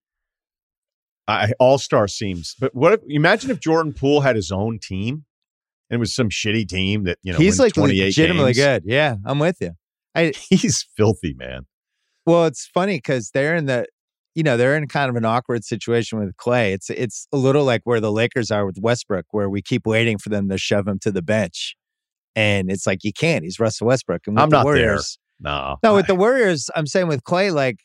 uh, 1.28 1.48
all 1.60 1.78
star 1.78 2.08
seems, 2.08 2.56
but 2.60 2.74
what 2.74 2.94
if, 2.94 3.00
imagine 3.08 3.52
if 3.52 3.60
Jordan 3.60 3.94
Poole 3.94 4.22
had 4.22 4.36
his 4.36 4.52
own 4.52 4.80
team 4.80 5.26
and 5.90 5.98
it 5.98 6.00
was 6.00 6.14
some 6.14 6.30
shitty 6.30 6.68
team 6.68 7.04
that 7.04 7.18
you 7.24 7.32
know 7.34 7.40
he's 7.40 7.60
like 7.60 7.76
legitimately 7.78 8.54
games. 8.54 8.58
good. 8.58 8.84
Yeah, 8.86 9.16
I'm 9.26 9.40
with 9.40 9.58
you. 9.62 9.72
I, 10.16 10.34
he's 10.50 10.86
filthy, 10.96 11.34
man. 11.38 11.66
Well, 12.26 12.46
it's 12.46 12.68
funny 12.68 12.98
because 12.98 13.32
they're 13.34 13.56
in 13.56 13.66
the 13.66 13.88
you 14.38 14.44
know, 14.44 14.56
they're 14.56 14.78
in 14.78 14.88
kind 14.88 15.10
of 15.10 15.16
an 15.16 15.26
awkward 15.26 15.66
situation 15.66 16.20
with 16.20 16.38
Clay. 16.38 16.72
It's 16.72 16.92
it's 16.92 17.28
a 17.32 17.38
little 17.38 17.64
like 17.64 17.82
where 17.86 18.00
the 18.00 18.12
Lakers 18.12 18.52
are 18.52 18.68
with 18.68 18.78
Westbrook, 18.80 19.26
where 19.32 19.50
we 19.50 19.64
keep 19.64 19.88
waiting 19.88 20.20
for 20.20 20.30
them 20.30 20.48
to 20.50 20.60
shove 20.60 20.88
him 20.88 21.00
to 21.00 21.12
the 21.12 21.24
bench. 21.24 21.76
And 22.36 22.70
it's 22.70 22.86
like 22.86 23.04
you 23.04 23.12
can't. 23.12 23.44
He's 23.44 23.60
Russell 23.60 23.88
Westbrook. 23.88 24.28
And 24.28 24.36
with 24.36 24.44
I'm 24.44 24.50
the 24.52 24.58
not 24.58 24.66
Warriors, 24.66 25.18
there. 25.18 25.27
No. 25.40 25.78
No, 25.84 25.96
with 25.96 26.08
the 26.08 26.16
Warriors, 26.16 26.70
I'm 26.76 26.88
saying 26.88 27.08
with 27.08 27.24
Clay, 27.24 27.52
like 27.52 27.80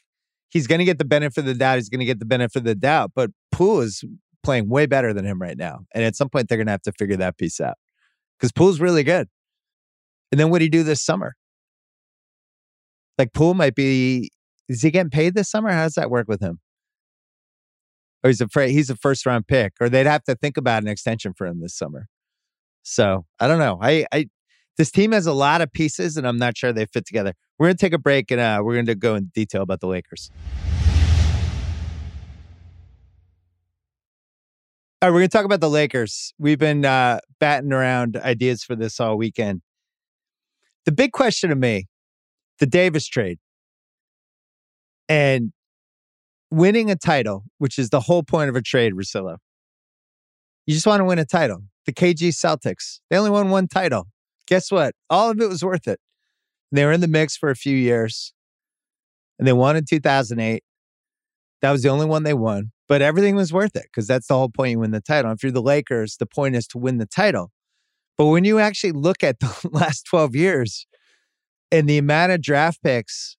he's 0.48 0.66
gonna 0.66 0.84
get 0.84 0.98
the 0.98 1.04
benefit 1.04 1.40
of 1.40 1.46
the 1.46 1.54
doubt. 1.54 1.76
He's 1.76 1.88
gonna 1.88 2.04
get 2.04 2.18
the 2.18 2.26
benefit 2.26 2.58
of 2.58 2.64
the 2.64 2.74
doubt. 2.74 3.12
But 3.14 3.30
Poole 3.50 3.80
is 3.80 4.04
playing 4.42 4.68
way 4.68 4.86
better 4.86 5.12
than 5.12 5.24
him 5.24 5.40
right 5.40 5.56
now. 5.56 5.80
And 5.94 6.04
at 6.04 6.16
some 6.16 6.28
point 6.28 6.48
they're 6.48 6.58
gonna 6.58 6.70
have 6.70 6.82
to 6.82 6.92
figure 6.92 7.16
that 7.16 7.38
piece 7.38 7.60
out. 7.60 7.74
Because 8.38 8.52
Poole's 8.52 8.80
really 8.80 9.04
good. 9.04 9.28
And 10.30 10.40
then 10.40 10.50
what 10.50 10.58
do 10.58 10.64
you 10.64 10.70
do 10.70 10.82
this 10.82 11.02
summer? 11.02 11.34
Like 13.18 13.32
Poole 13.32 13.54
might 13.54 13.74
be 13.74 14.30
is 14.68 14.82
he 14.82 14.90
getting 14.90 15.10
paid 15.10 15.34
this 15.34 15.50
summer? 15.50 15.70
How 15.70 15.84
does 15.84 15.94
that 15.94 16.10
work 16.10 16.28
with 16.28 16.40
him? 16.40 16.60
or 18.22 18.28
he's 18.28 18.40
afraid 18.40 18.70
he's 18.70 18.90
a 18.90 18.96
first 18.96 19.26
round 19.26 19.46
pick, 19.46 19.72
or 19.80 19.88
they'd 19.88 20.06
have 20.06 20.24
to 20.24 20.34
think 20.34 20.56
about 20.56 20.82
an 20.82 20.88
extension 20.88 21.32
for 21.36 21.46
him 21.46 21.60
this 21.60 21.76
summer. 21.76 22.06
So 22.82 23.26
I 23.40 23.48
don't 23.48 23.58
know. 23.58 23.78
I, 23.80 24.06
I 24.12 24.26
this 24.78 24.90
team 24.90 25.12
has 25.12 25.26
a 25.26 25.32
lot 25.32 25.60
of 25.60 25.72
pieces, 25.72 26.16
and 26.16 26.26
I'm 26.26 26.38
not 26.38 26.56
sure 26.56 26.72
they 26.72 26.86
fit 26.86 27.06
together. 27.06 27.34
We're 27.58 27.68
gonna 27.68 27.76
take 27.76 27.92
a 27.92 27.98
break, 27.98 28.30
and 28.30 28.40
uh, 28.40 28.60
we're 28.62 28.76
gonna 28.76 28.94
go 28.94 29.14
in 29.14 29.30
detail 29.34 29.62
about 29.62 29.80
the 29.80 29.86
Lakers. 29.86 30.30
All 35.00 35.08
right, 35.08 35.14
we're 35.14 35.20
gonna 35.20 35.28
talk 35.28 35.44
about 35.44 35.60
the 35.60 35.70
Lakers. 35.70 36.32
We've 36.38 36.58
been 36.58 36.84
uh, 36.84 37.18
batting 37.40 37.72
around 37.72 38.16
ideas 38.16 38.64
for 38.64 38.76
this 38.76 38.98
all 39.00 39.16
weekend. 39.16 39.62
The 40.84 40.92
big 40.92 41.12
question 41.12 41.50
to 41.50 41.56
me, 41.56 41.86
the 42.58 42.66
Davis 42.66 43.06
trade, 43.06 43.38
and 45.08 45.52
winning 46.50 46.90
a 46.90 46.96
title, 46.96 47.44
which 47.58 47.78
is 47.78 47.90
the 47.90 48.00
whole 48.00 48.22
point 48.22 48.48
of 48.48 48.56
a 48.56 48.62
trade, 48.62 48.94
Russillo. 48.94 49.36
You 50.66 50.74
just 50.74 50.86
want 50.86 51.00
to 51.00 51.04
win 51.04 51.18
a 51.18 51.24
title. 51.24 51.64
The 51.86 51.92
KG 51.92 52.28
Celtics, 52.28 53.00
they 53.10 53.16
only 53.16 53.30
won 53.30 53.50
one 53.50 53.66
title. 53.66 54.06
Guess 54.52 54.70
what? 54.70 54.94
All 55.08 55.30
of 55.30 55.40
it 55.40 55.48
was 55.48 55.64
worth 55.64 55.88
it. 55.88 55.98
They 56.72 56.84
were 56.84 56.92
in 56.92 57.00
the 57.00 57.08
mix 57.08 57.38
for 57.38 57.48
a 57.48 57.56
few 57.56 57.74
years 57.74 58.34
and 59.38 59.48
they 59.48 59.54
won 59.54 59.76
in 59.76 59.86
2008. 59.86 60.62
That 61.62 61.70
was 61.70 61.82
the 61.82 61.88
only 61.88 62.04
one 62.04 62.24
they 62.24 62.34
won, 62.34 62.70
but 62.86 63.00
everything 63.00 63.34
was 63.34 63.50
worth 63.50 63.74
it 63.74 63.84
because 63.84 64.06
that's 64.06 64.26
the 64.26 64.34
whole 64.34 64.50
point. 64.50 64.72
You 64.72 64.80
win 64.80 64.90
the 64.90 65.00
title. 65.00 65.32
If 65.32 65.42
you're 65.42 65.52
the 65.52 65.62
Lakers, 65.62 66.18
the 66.18 66.26
point 66.26 66.54
is 66.54 66.66
to 66.66 66.76
win 66.76 66.98
the 66.98 67.06
title. 67.06 67.50
But 68.18 68.26
when 68.26 68.44
you 68.44 68.58
actually 68.58 68.92
look 68.92 69.24
at 69.24 69.40
the 69.40 69.70
last 69.72 70.02
12 70.02 70.36
years 70.36 70.86
and 71.70 71.88
the 71.88 71.96
amount 71.96 72.32
of 72.32 72.42
draft 72.42 72.82
picks 72.82 73.38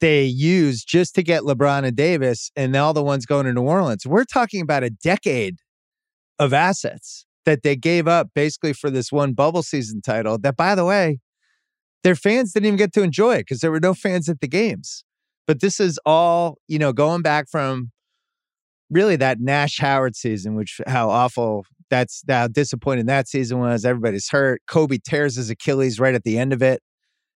they 0.00 0.24
used 0.24 0.88
just 0.88 1.14
to 1.14 1.22
get 1.22 1.42
LeBron 1.42 1.84
and 1.84 1.96
Davis 1.96 2.50
and 2.56 2.74
all 2.74 2.94
the 2.94 3.04
ones 3.04 3.26
going 3.26 3.46
to 3.46 3.52
New 3.52 3.62
Orleans. 3.62 4.04
We're 4.04 4.24
talking 4.24 4.60
about 4.60 4.82
a 4.82 4.90
decade 4.90 5.58
of 6.36 6.52
assets 6.52 7.26
that 7.46 7.62
they 7.62 7.76
gave 7.76 8.06
up 8.06 8.28
basically 8.34 8.72
for 8.72 8.90
this 8.90 9.10
one 9.10 9.32
bubble 9.32 9.62
season 9.62 10.02
title 10.02 10.38
that, 10.38 10.56
by 10.56 10.74
the 10.74 10.84
way, 10.84 11.20
their 12.02 12.14
fans 12.14 12.52
didn't 12.52 12.66
even 12.66 12.76
get 12.78 12.92
to 12.94 13.02
enjoy 13.02 13.36
it 13.36 13.40
because 13.40 13.60
there 13.60 13.70
were 13.70 13.80
no 13.80 13.94
fans 13.94 14.28
at 14.28 14.40
the 14.40 14.48
games. 14.48 15.04
But 15.46 15.60
this 15.60 15.80
is 15.80 15.98
all, 16.06 16.58
you 16.68 16.78
know, 16.78 16.92
going 16.92 17.22
back 17.22 17.48
from 17.50 17.90
really 18.90 19.16
that 19.16 19.40
Nash 19.40 19.78
Howard 19.78 20.16
season, 20.16 20.54
which 20.54 20.80
how 20.86 21.10
awful 21.10 21.64
That's 21.90 22.22
how 22.28 22.46
disappointing 22.46 23.06
that 23.06 23.28
season 23.28 23.58
was. 23.58 23.84
Everybody's 23.84 24.28
hurt. 24.30 24.62
Kobe 24.66 24.98
tears 24.98 25.36
his 25.36 25.50
Achilles 25.50 25.98
right 25.98 26.14
at 26.14 26.24
the 26.24 26.38
end 26.38 26.52
of 26.52 26.62
it. 26.62 26.82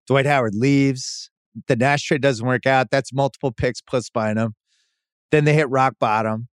Dwight 0.08 0.26
Howard 0.26 0.54
leaves. 0.56 1.30
The 1.68 1.76
Nash 1.76 2.04
trade 2.04 2.22
doesn't 2.22 2.45
work 2.45 2.66
out. 2.66 2.88
That's 2.91 3.14
multiple 3.14 3.51
picks 3.51 3.82
plus 3.82 4.10
Bynum. 4.10 4.54
Then 5.32 5.45
they 5.45 5.54
hit 5.54 5.70
rock 5.70 5.95
bottom. 5.99 6.47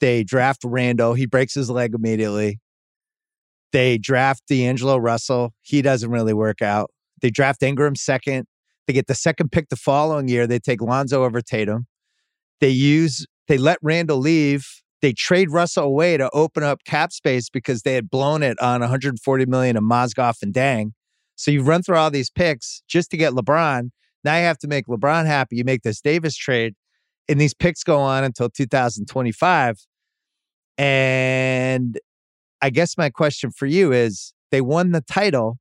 They 0.00 0.22
draft 0.24 0.62
Randle. 0.64 1.14
He 1.14 1.26
breaks 1.26 1.54
his 1.54 1.70
leg 1.70 1.94
immediately. 1.94 2.60
They 3.76 3.98
draft 3.98 4.44
D'Angelo 4.48 4.96
Russell. 4.96 5.52
He 5.60 5.82
doesn't 5.82 6.10
really 6.10 6.32
work 6.32 6.62
out. 6.62 6.90
They 7.20 7.28
draft 7.28 7.62
Ingram 7.62 7.94
second. 7.94 8.46
They 8.86 8.94
get 8.94 9.06
the 9.06 9.14
second 9.14 9.52
pick 9.52 9.68
the 9.68 9.76
following 9.76 10.28
year. 10.28 10.46
They 10.46 10.58
take 10.58 10.80
Lonzo 10.80 11.24
over 11.24 11.42
Tatum. 11.42 11.86
They 12.62 12.70
use, 12.70 13.26
they 13.48 13.58
let 13.58 13.76
Randle 13.82 14.16
leave. 14.16 14.66
They 15.02 15.12
trade 15.12 15.50
Russell 15.50 15.84
away 15.84 16.16
to 16.16 16.30
open 16.30 16.62
up 16.62 16.84
cap 16.86 17.12
space 17.12 17.50
because 17.50 17.82
they 17.82 17.92
had 17.92 18.08
blown 18.08 18.42
it 18.42 18.58
on 18.62 18.80
140 18.80 19.44
million 19.44 19.76
of 19.76 19.82
Mozgov 19.82 20.36
and 20.40 20.54
Deng. 20.54 20.92
So 21.34 21.50
you 21.50 21.62
run 21.62 21.82
through 21.82 21.98
all 21.98 22.10
these 22.10 22.30
picks 22.30 22.82
just 22.88 23.10
to 23.10 23.18
get 23.18 23.34
LeBron. 23.34 23.90
Now 24.24 24.38
you 24.38 24.44
have 24.44 24.58
to 24.60 24.68
make 24.68 24.86
LeBron 24.86 25.26
happy. 25.26 25.56
You 25.56 25.64
make 25.64 25.82
this 25.82 26.00
Davis 26.00 26.34
trade, 26.34 26.72
and 27.28 27.38
these 27.38 27.52
picks 27.52 27.84
go 27.84 27.98
on 27.98 28.24
until 28.24 28.48
2025. 28.48 29.86
And 30.78 32.00
I 32.66 32.70
guess 32.70 32.98
my 32.98 33.10
question 33.10 33.52
for 33.52 33.66
you 33.66 33.92
is 33.92 34.32
they 34.50 34.60
won 34.60 34.90
the 34.90 35.00
title. 35.00 35.60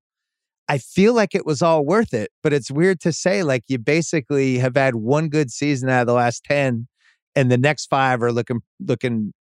I 0.68 0.80
feel 0.80 1.14
like 1.14 1.36
it 1.36 1.45
was 1.45 1.62
all 1.62 1.86
worth 1.86 2.16
it, 2.16 2.32
but 2.41 2.51
it's 2.51 2.72
weird 2.72 2.99
to 3.01 3.12
say 3.12 3.43
like 3.43 3.62
you 3.68 3.78
basically 3.78 4.58
have 4.58 4.76
had 4.76 4.95
one 4.95 5.30
good 5.30 5.51
season 5.51 5.88
out 5.88 6.01
of 6.01 6.08
the 6.08 6.14
last 6.14 6.43
10 6.45 6.88
and 7.36 7.51
the 7.51 7.60
next 7.60 7.91
5 7.91 8.24
are 8.24 8.32
looking 8.32 8.62
looking 8.80 9.34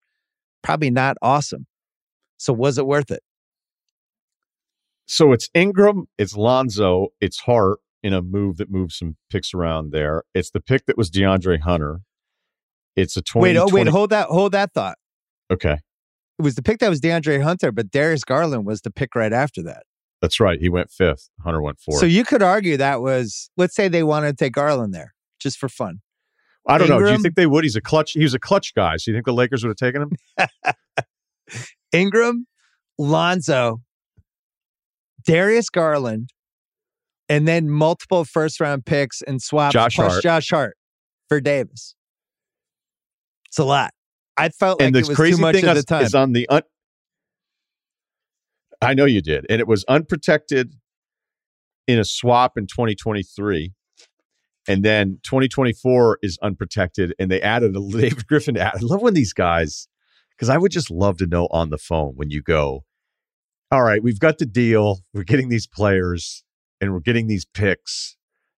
probably 0.62 0.90
not 0.90 1.16
awesome. 1.22 1.64
So 2.36 2.52
was 2.52 2.76
it 2.76 2.86
worth 2.86 3.10
it? 3.10 3.22
So 5.06 5.32
it's 5.32 5.48
Ingram, 5.54 6.04
it's 6.18 6.36
Lonzo, 6.36 7.14
it's 7.18 7.38
Hart 7.38 7.78
in 8.02 8.12
a 8.12 8.20
move 8.20 8.58
that 8.58 8.70
moves 8.70 8.98
some 8.98 9.16
picks 9.30 9.54
around 9.54 9.90
there. 9.90 10.24
It's 10.34 10.50
the 10.50 10.60
pick 10.60 10.84
that 10.84 10.98
was 10.98 11.10
DeAndre 11.10 11.60
Hunter. 11.60 12.02
It's 12.94 13.16
a 13.16 13.22
20 13.22 13.42
Wait, 13.42 13.56
oh 13.56 13.68
wait, 13.72 13.86
hold 13.86 14.10
that 14.10 14.26
hold 14.26 14.52
that 14.52 14.74
thought. 14.74 14.98
Okay. 15.50 15.78
It 16.38 16.42
was 16.42 16.56
the 16.56 16.62
pick 16.62 16.80
that 16.80 16.88
was 16.88 17.00
DeAndre 17.00 17.42
Hunter, 17.42 17.70
but 17.70 17.90
Darius 17.90 18.24
Garland 18.24 18.66
was 18.66 18.80
the 18.80 18.90
pick 18.90 19.14
right 19.14 19.32
after 19.32 19.62
that. 19.62 19.84
That's 20.20 20.40
right. 20.40 20.58
He 20.58 20.68
went 20.68 20.90
fifth. 20.90 21.28
Hunter 21.42 21.60
went 21.60 21.78
fourth. 21.78 22.00
So 22.00 22.06
you 22.06 22.24
could 22.24 22.42
argue 22.42 22.76
that 22.76 23.02
was, 23.02 23.50
let's 23.56 23.74
say 23.74 23.88
they 23.88 24.02
wanted 24.02 24.38
to 24.38 24.44
take 24.44 24.54
Garland 24.54 24.94
there 24.94 25.14
just 25.38 25.58
for 25.58 25.68
fun. 25.68 26.00
I 26.66 26.78
don't 26.78 26.86
Ingram, 26.86 27.00
know. 27.00 27.06
Do 27.06 27.12
you 27.12 27.22
think 27.22 27.34
they 27.34 27.46
would? 27.46 27.62
He's 27.62 27.76
a 27.76 27.80
clutch. 27.80 28.12
He 28.12 28.22
was 28.22 28.34
a 28.34 28.38
clutch 28.38 28.74
guy. 28.74 28.96
So 28.96 29.10
you 29.10 29.16
think 29.16 29.26
the 29.26 29.34
Lakers 29.34 29.62
would 29.62 29.68
have 29.68 29.76
taken 29.76 30.02
him? 30.02 31.56
Ingram, 31.92 32.46
Lonzo, 32.98 33.82
Darius 35.26 35.68
Garland, 35.68 36.30
and 37.28 37.46
then 37.46 37.70
multiple 37.70 38.24
first 38.24 38.60
round 38.60 38.86
picks 38.86 39.20
and 39.22 39.42
swaps 39.42 39.74
Josh 39.74 39.96
plus 39.96 40.12
Hart. 40.12 40.22
Josh 40.22 40.50
Hart 40.50 40.76
for 41.28 41.40
Davis. 41.40 41.94
It's 43.48 43.58
a 43.58 43.64
lot. 43.64 43.92
I 44.36 44.48
felt 44.48 44.80
like 44.80 44.88
and 44.88 44.96
it 44.96 45.08
was 45.08 45.16
too 45.16 45.36
much 45.36 45.56
at 45.56 45.74
the 45.74 45.82
time. 45.82 46.04
Is 46.04 46.14
on 46.14 46.32
the 46.32 46.48
un- 46.48 46.62
I 48.82 48.94
know 48.94 49.04
you 49.04 49.22
did, 49.22 49.46
and 49.48 49.60
it 49.60 49.68
was 49.68 49.84
unprotected 49.84 50.74
in 51.86 51.98
a 51.98 52.04
swap 52.04 52.56
in 52.56 52.66
2023, 52.66 53.72
and 54.68 54.84
then 54.84 55.18
2024 55.22 56.18
is 56.22 56.38
unprotected, 56.42 57.14
and 57.18 57.30
they 57.30 57.40
added 57.40 57.76
a 57.76 57.80
David 57.90 58.26
Griffin. 58.26 58.56
Ad. 58.56 58.72
I 58.74 58.78
love 58.80 59.02
when 59.02 59.14
these 59.14 59.32
guys, 59.32 59.88
because 60.30 60.48
I 60.48 60.58
would 60.58 60.72
just 60.72 60.90
love 60.90 61.18
to 61.18 61.26
know 61.26 61.48
on 61.50 61.70
the 61.70 61.78
phone 61.78 62.14
when 62.16 62.30
you 62.30 62.42
go, 62.42 62.84
all 63.70 63.82
right, 63.82 64.02
we've 64.02 64.20
got 64.20 64.38
the 64.38 64.46
deal, 64.46 65.00
we're 65.12 65.24
getting 65.24 65.48
these 65.48 65.66
players, 65.66 66.44
and 66.80 66.92
we're 66.92 67.00
getting 67.00 67.26
these 67.26 67.44
picks, 67.44 68.16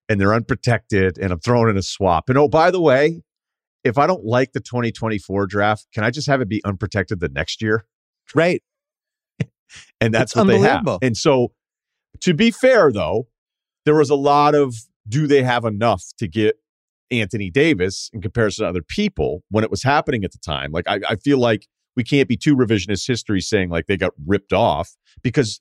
and 0.08 0.20
they're 0.20 0.34
unprotected, 0.34 1.18
and 1.18 1.32
I'm 1.32 1.40
throwing 1.40 1.70
in 1.70 1.76
a 1.76 1.82
swap. 1.82 2.28
And 2.28 2.38
oh, 2.38 2.48
by 2.48 2.70
the 2.70 2.80
way, 2.80 3.22
if 3.86 3.98
I 3.98 4.06
don't 4.06 4.24
like 4.24 4.52
the 4.52 4.60
2024 4.60 5.46
draft, 5.46 5.86
can 5.92 6.04
I 6.04 6.10
just 6.10 6.26
have 6.26 6.40
it 6.40 6.48
be 6.48 6.62
unprotected 6.64 7.20
the 7.20 7.28
next 7.28 7.62
year? 7.62 7.86
Right. 8.34 8.62
and 10.00 10.12
that's 10.12 10.32
it's 10.32 10.36
what 10.36 10.46
they 10.48 10.58
have. 10.58 10.86
And 11.02 11.16
so, 11.16 11.52
to 12.20 12.34
be 12.34 12.50
fair, 12.50 12.92
though, 12.92 13.28
there 13.84 13.94
was 13.94 14.10
a 14.10 14.14
lot 14.14 14.54
of 14.54 14.74
do 15.08 15.26
they 15.26 15.42
have 15.42 15.64
enough 15.64 16.02
to 16.18 16.26
get 16.26 16.56
Anthony 17.10 17.50
Davis 17.50 18.10
in 18.12 18.20
comparison 18.20 18.64
to 18.64 18.68
other 18.68 18.82
people 18.82 19.44
when 19.50 19.62
it 19.62 19.70
was 19.70 19.82
happening 19.82 20.24
at 20.24 20.32
the 20.32 20.38
time? 20.38 20.72
Like, 20.72 20.88
I, 20.88 21.00
I 21.08 21.16
feel 21.16 21.38
like 21.38 21.68
we 21.94 22.04
can't 22.04 22.28
be 22.28 22.36
too 22.36 22.56
revisionist 22.56 23.06
history 23.06 23.40
saying 23.40 23.70
like 23.70 23.86
they 23.86 23.96
got 23.96 24.12
ripped 24.26 24.52
off 24.52 24.96
because 25.22 25.60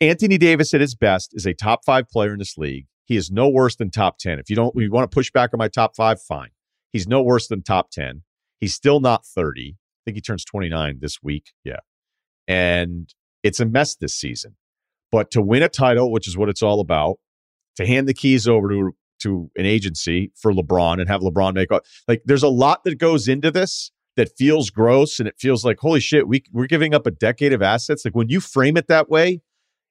Anthony 0.00 0.38
Davis 0.38 0.74
at 0.74 0.80
his 0.80 0.94
best 0.94 1.32
is 1.34 1.46
a 1.46 1.54
top 1.54 1.84
five 1.84 2.08
player 2.08 2.32
in 2.32 2.38
this 2.38 2.56
league. 2.56 2.86
He 3.04 3.16
is 3.16 3.30
no 3.30 3.48
worse 3.48 3.76
than 3.76 3.90
top 3.90 4.18
10. 4.18 4.38
If 4.38 4.50
you 4.50 4.56
don't, 4.56 4.74
you 4.76 4.90
want 4.90 5.10
to 5.10 5.14
push 5.14 5.30
back 5.30 5.50
on 5.54 5.58
my 5.58 5.68
top 5.68 5.96
five, 5.96 6.20
fine. 6.20 6.50
He's 6.92 7.06
no 7.06 7.22
worse 7.22 7.48
than 7.48 7.62
top 7.62 7.90
10. 7.90 8.22
He's 8.60 8.74
still 8.74 9.00
not 9.00 9.24
30. 9.24 9.76
I 9.76 9.76
think 10.04 10.16
he 10.16 10.20
turns 10.20 10.44
29 10.44 10.98
this 11.00 11.18
week. 11.22 11.52
Yeah. 11.64 11.80
And 12.46 13.12
it's 13.42 13.60
a 13.60 13.66
mess 13.66 13.94
this 13.94 14.14
season. 14.14 14.56
But 15.12 15.30
to 15.32 15.42
win 15.42 15.62
a 15.62 15.68
title, 15.68 16.10
which 16.10 16.28
is 16.28 16.36
what 16.36 16.48
it's 16.48 16.62
all 16.62 16.80
about, 16.80 17.18
to 17.76 17.86
hand 17.86 18.08
the 18.08 18.14
keys 18.14 18.46
over 18.48 18.68
to 18.68 18.92
to 19.20 19.50
an 19.56 19.66
agency 19.66 20.30
for 20.36 20.52
LeBron 20.52 21.00
and 21.00 21.08
have 21.08 21.22
LeBron 21.22 21.54
make 21.54 21.72
up. 21.72 21.84
like 22.06 22.22
there's 22.24 22.42
a 22.42 22.48
lot 22.48 22.84
that 22.84 22.98
goes 22.98 23.28
into 23.28 23.50
this 23.50 23.90
that 24.16 24.30
feels 24.36 24.70
gross 24.70 25.18
and 25.18 25.28
it 25.28 25.34
feels 25.38 25.64
like 25.64 25.78
holy 25.80 26.00
shit 26.00 26.28
we 26.28 26.42
we're 26.52 26.66
giving 26.66 26.94
up 26.94 27.06
a 27.06 27.10
decade 27.10 27.52
of 27.52 27.62
assets 27.62 28.04
like 28.04 28.14
when 28.14 28.28
you 28.28 28.40
frame 28.40 28.76
it 28.76 28.86
that 28.88 29.08
way 29.08 29.40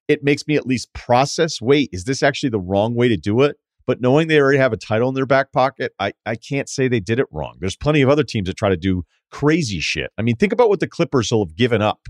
it 0.06 0.24
makes 0.24 0.46
me 0.46 0.56
at 0.56 0.66
least 0.66 0.92
process 0.94 1.60
wait 1.60 1.90
is 1.92 2.04
this 2.04 2.22
actually 2.22 2.48
the 2.48 2.60
wrong 2.60 2.94
way 2.94 3.08
to 3.08 3.16
do 3.16 3.42
it 3.42 3.56
but 3.88 4.02
knowing 4.02 4.28
they 4.28 4.38
already 4.38 4.58
have 4.58 4.74
a 4.74 4.76
title 4.76 5.08
in 5.08 5.14
their 5.14 5.24
back 5.24 5.50
pocket, 5.50 5.94
I, 5.98 6.12
I 6.26 6.36
can't 6.36 6.68
say 6.68 6.88
they 6.88 7.00
did 7.00 7.18
it 7.18 7.26
wrong. 7.32 7.56
There's 7.58 7.74
plenty 7.74 8.02
of 8.02 8.10
other 8.10 8.22
teams 8.22 8.46
that 8.46 8.58
try 8.58 8.68
to 8.68 8.76
do 8.76 9.04
crazy 9.30 9.80
shit. 9.80 10.10
I 10.18 10.22
mean, 10.22 10.36
think 10.36 10.52
about 10.52 10.68
what 10.68 10.80
the 10.80 10.86
Clippers 10.86 11.32
will 11.32 11.46
have 11.46 11.56
given 11.56 11.80
up 11.80 12.06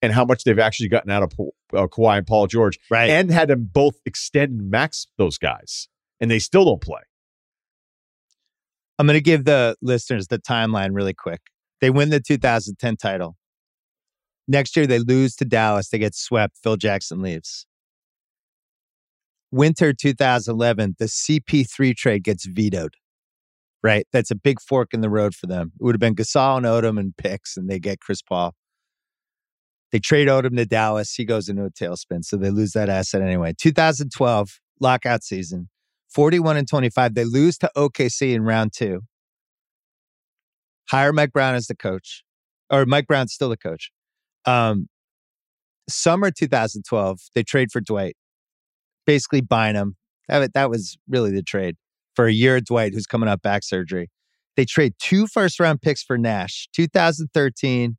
and 0.00 0.12
how 0.12 0.24
much 0.24 0.44
they've 0.44 0.60
actually 0.60 0.88
gotten 0.88 1.10
out 1.10 1.24
of 1.24 1.32
uh, 1.74 1.88
Kawhi 1.88 2.18
and 2.18 2.26
Paul 2.26 2.46
George, 2.46 2.78
right? 2.88 3.10
And 3.10 3.32
had 3.32 3.48
them 3.48 3.68
both 3.72 3.96
extend 4.06 4.60
and 4.60 4.70
max 4.70 5.08
those 5.18 5.38
guys, 5.38 5.88
and 6.20 6.30
they 6.30 6.38
still 6.38 6.64
don't 6.64 6.80
play. 6.80 7.00
I'm 9.00 9.06
going 9.08 9.18
to 9.18 9.20
give 9.20 9.44
the 9.44 9.74
listeners 9.82 10.28
the 10.28 10.38
timeline 10.38 10.90
really 10.92 11.14
quick. 11.14 11.40
They 11.80 11.90
win 11.90 12.10
the 12.10 12.20
2010 12.20 12.96
title. 12.96 13.36
Next 14.46 14.76
year, 14.76 14.86
they 14.86 15.00
lose 15.00 15.34
to 15.36 15.44
Dallas. 15.44 15.88
They 15.88 15.98
get 15.98 16.14
swept. 16.14 16.58
Phil 16.62 16.76
Jackson 16.76 17.20
leaves 17.22 17.66
winter 19.50 19.92
2011, 19.92 20.96
the 20.98 21.06
CP3 21.06 21.96
trade 21.96 22.24
gets 22.24 22.46
vetoed. 22.46 22.94
Right, 23.82 24.06
that's 24.12 24.32
a 24.32 24.34
big 24.34 24.60
fork 24.60 24.92
in 24.92 25.02
the 25.02 25.10
road 25.10 25.36
for 25.36 25.46
them. 25.46 25.72
It 25.78 25.84
would 25.84 25.94
have 25.94 26.00
been 26.00 26.16
Gasol 26.16 26.56
and 26.56 26.66
Odom 26.66 26.98
and 26.98 27.16
picks, 27.16 27.56
and 27.56 27.70
they 27.70 27.78
get 27.78 28.00
Chris 28.00 28.20
Paul. 28.22 28.54
They 29.92 30.00
trade 30.00 30.26
Odom 30.26 30.56
to 30.56 30.66
Dallas. 30.66 31.14
He 31.14 31.24
goes 31.24 31.48
into 31.48 31.64
a 31.64 31.70
tailspin, 31.70 32.24
so 32.24 32.36
they 32.36 32.50
lose 32.50 32.72
that 32.72 32.88
asset 32.88 33.22
anyway. 33.22 33.54
2012 33.56 34.58
lockout 34.80 35.22
season, 35.22 35.68
41 36.12 36.56
and 36.56 36.68
25. 36.68 37.14
They 37.14 37.24
lose 37.24 37.56
to 37.58 37.70
OKC 37.76 38.34
in 38.34 38.42
round 38.42 38.72
two. 38.74 39.02
Hire 40.90 41.12
Mike 41.12 41.32
Brown 41.32 41.54
as 41.54 41.68
the 41.68 41.76
coach, 41.76 42.24
or 42.70 42.84
Mike 42.84 43.06
Brown's 43.06 43.32
still 43.32 43.48
the 43.48 43.56
coach. 43.56 43.92
Um, 44.44 44.88
summer 45.88 46.32
2012, 46.32 47.20
they 47.34 47.44
trade 47.44 47.70
for 47.70 47.80
Dwight 47.80 48.16
basically 49.08 49.40
buying 49.40 49.74
him. 49.74 49.96
That, 50.28 50.52
that 50.52 50.68
was 50.68 50.98
really 51.08 51.30
the 51.32 51.42
trade 51.42 51.76
for 52.14 52.26
a 52.26 52.32
year. 52.32 52.60
Dwight, 52.60 52.92
who's 52.92 53.06
coming 53.06 53.26
up 53.28 53.40
back 53.40 53.64
surgery. 53.64 54.10
They 54.54 54.66
trade 54.66 54.92
two 54.98 55.26
first 55.26 55.58
round 55.58 55.80
picks 55.80 56.02
for 56.02 56.18
Nash, 56.18 56.68
2013, 56.74 57.96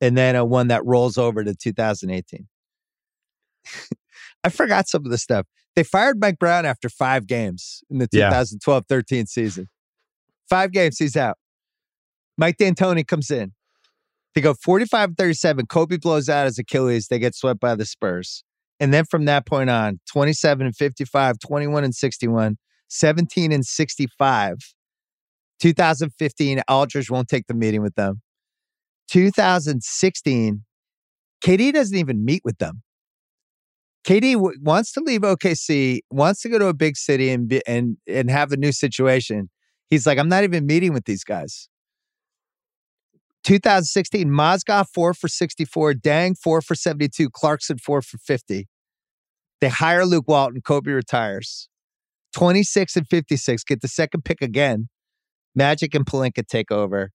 and 0.00 0.16
then 0.16 0.36
a 0.36 0.46
one 0.46 0.68
that 0.68 0.86
rolls 0.86 1.18
over 1.18 1.44
to 1.44 1.54
2018. 1.54 2.48
I 4.44 4.48
forgot 4.48 4.88
some 4.88 5.04
of 5.04 5.10
the 5.10 5.18
stuff. 5.18 5.46
They 5.76 5.82
fired 5.82 6.18
Mike 6.18 6.38
Brown 6.38 6.64
after 6.64 6.88
five 6.88 7.26
games 7.26 7.82
in 7.90 7.98
the 7.98 8.06
2012 8.06 8.84
yeah. 8.88 8.96
13 8.96 9.26
season. 9.26 9.68
Five 10.48 10.72
games, 10.72 10.96
he's 10.96 11.16
out. 11.16 11.36
Mike 12.38 12.56
D'Antoni 12.56 13.06
comes 13.06 13.30
in. 13.30 13.52
They 14.34 14.40
go 14.40 14.54
45 14.54 15.10
37. 15.18 15.66
Kobe 15.66 15.98
blows 15.98 16.30
out 16.30 16.46
his 16.46 16.58
Achilles. 16.58 17.08
They 17.08 17.18
get 17.18 17.34
swept 17.34 17.60
by 17.60 17.74
the 17.74 17.84
Spurs. 17.84 18.44
And 18.80 18.94
then 18.94 19.04
from 19.04 19.24
that 19.24 19.46
point 19.46 19.70
on, 19.70 20.00
27 20.12 20.66
and 20.66 20.76
55, 20.76 21.38
21 21.40 21.84
and 21.84 21.94
61, 21.94 22.56
17 22.88 23.52
and 23.52 23.64
65. 23.64 24.56
2015, 25.60 26.62
Aldridge 26.68 27.10
won't 27.10 27.28
take 27.28 27.46
the 27.48 27.54
meeting 27.54 27.82
with 27.82 27.94
them. 27.96 28.22
2016, 29.10 30.64
KD 31.44 31.72
doesn't 31.72 31.96
even 31.96 32.24
meet 32.24 32.42
with 32.44 32.58
them. 32.58 32.82
KD 34.06 34.34
w- 34.34 34.58
wants 34.62 34.92
to 34.92 35.00
leave 35.00 35.22
OKC, 35.22 36.00
wants 36.10 36.40
to 36.42 36.48
go 36.48 36.58
to 36.58 36.66
a 36.66 36.74
big 36.74 36.96
city 36.96 37.30
and 37.30 37.48
be, 37.48 37.60
and 37.66 37.96
and 38.06 38.30
have 38.30 38.52
a 38.52 38.56
new 38.56 38.72
situation. 38.72 39.50
He's 39.90 40.06
like, 40.06 40.18
I'm 40.18 40.28
not 40.28 40.44
even 40.44 40.66
meeting 40.66 40.92
with 40.92 41.04
these 41.04 41.24
guys. 41.24 41.68
2016, 43.48 44.28
Mozgov 44.28 44.88
four 44.92 45.14
for 45.14 45.26
64, 45.26 45.94
Deng 45.94 46.36
four 46.36 46.60
for 46.60 46.74
72, 46.74 47.30
Clarkson 47.30 47.78
four 47.78 48.02
for 48.02 48.18
50. 48.18 48.68
They 49.62 49.68
hire 49.70 50.04
Luke 50.04 50.26
Walton, 50.28 50.60
Kobe 50.60 50.90
retires. 50.90 51.70
26 52.34 52.96
and 52.96 53.08
56, 53.08 53.64
get 53.64 53.80
the 53.80 53.88
second 53.88 54.26
pick 54.26 54.42
again. 54.42 54.90
Magic 55.54 55.94
and 55.94 56.04
Pelinka 56.04 56.46
take 56.46 56.70
over. 56.70 57.10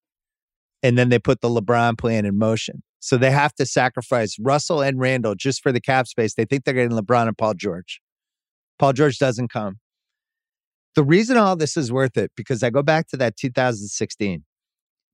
And 0.81 0.97
then 0.97 1.09
they 1.09 1.19
put 1.19 1.41
the 1.41 1.49
LeBron 1.49 1.99
plan 1.99 2.25
in 2.25 2.36
motion. 2.39 2.81
So 2.99 3.15
they 3.15 3.29
have 3.29 3.53
to 3.53 3.65
sacrifice 3.67 4.36
Russell 4.39 4.81
and 4.81 4.99
Randle 4.99 5.36
just 5.36 5.61
for 5.61 5.71
the 5.71 5.79
cap 5.79 6.07
space. 6.07 6.34
They 6.34 6.45
think 6.45 6.63
they're 6.63 6.73
getting 6.73 6.97
LeBron 6.97 7.27
and 7.27 7.38
Paul 7.38 7.53
George. 7.53 8.01
Paul 8.79 8.93
George 8.93 9.19
doesn't 9.19 9.49
come. 9.49 9.75
The 10.95 11.03
reason 11.03 11.38
all 11.38 11.55
this 11.55 11.77
is 11.77 11.91
worth 11.91 12.17
it, 12.17 12.31
because 12.36 12.63
I 12.63 12.71
go 12.71 12.81
back 12.81 13.07
to 13.09 13.17
that 13.17 13.38
2016 13.38 14.45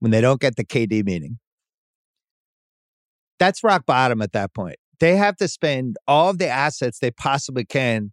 when 0.00 0.10
they 0.10 0.20
don't 0.20 0.40
get 0.40 0.56
the 0.56 0.64
KD 0.64 1.04
meeting. 1.04 1.38
That's 3.38 3.64
rock 3.64 3.86
bottom 3.86 4.20
at 4.20 4.32
that 4.32 4.52
point. 4.52 4.76
They 4.98 5.16
have 5.16 5.36
to 5.36 5.48
spend 5.48 5.96
all 6.06 6.30
of 6.30 6.38
the 6.38 6.48
assets 6.48 6.98
they 6.98 7.10
possibly 7.10 7.64
can 7.64 8.12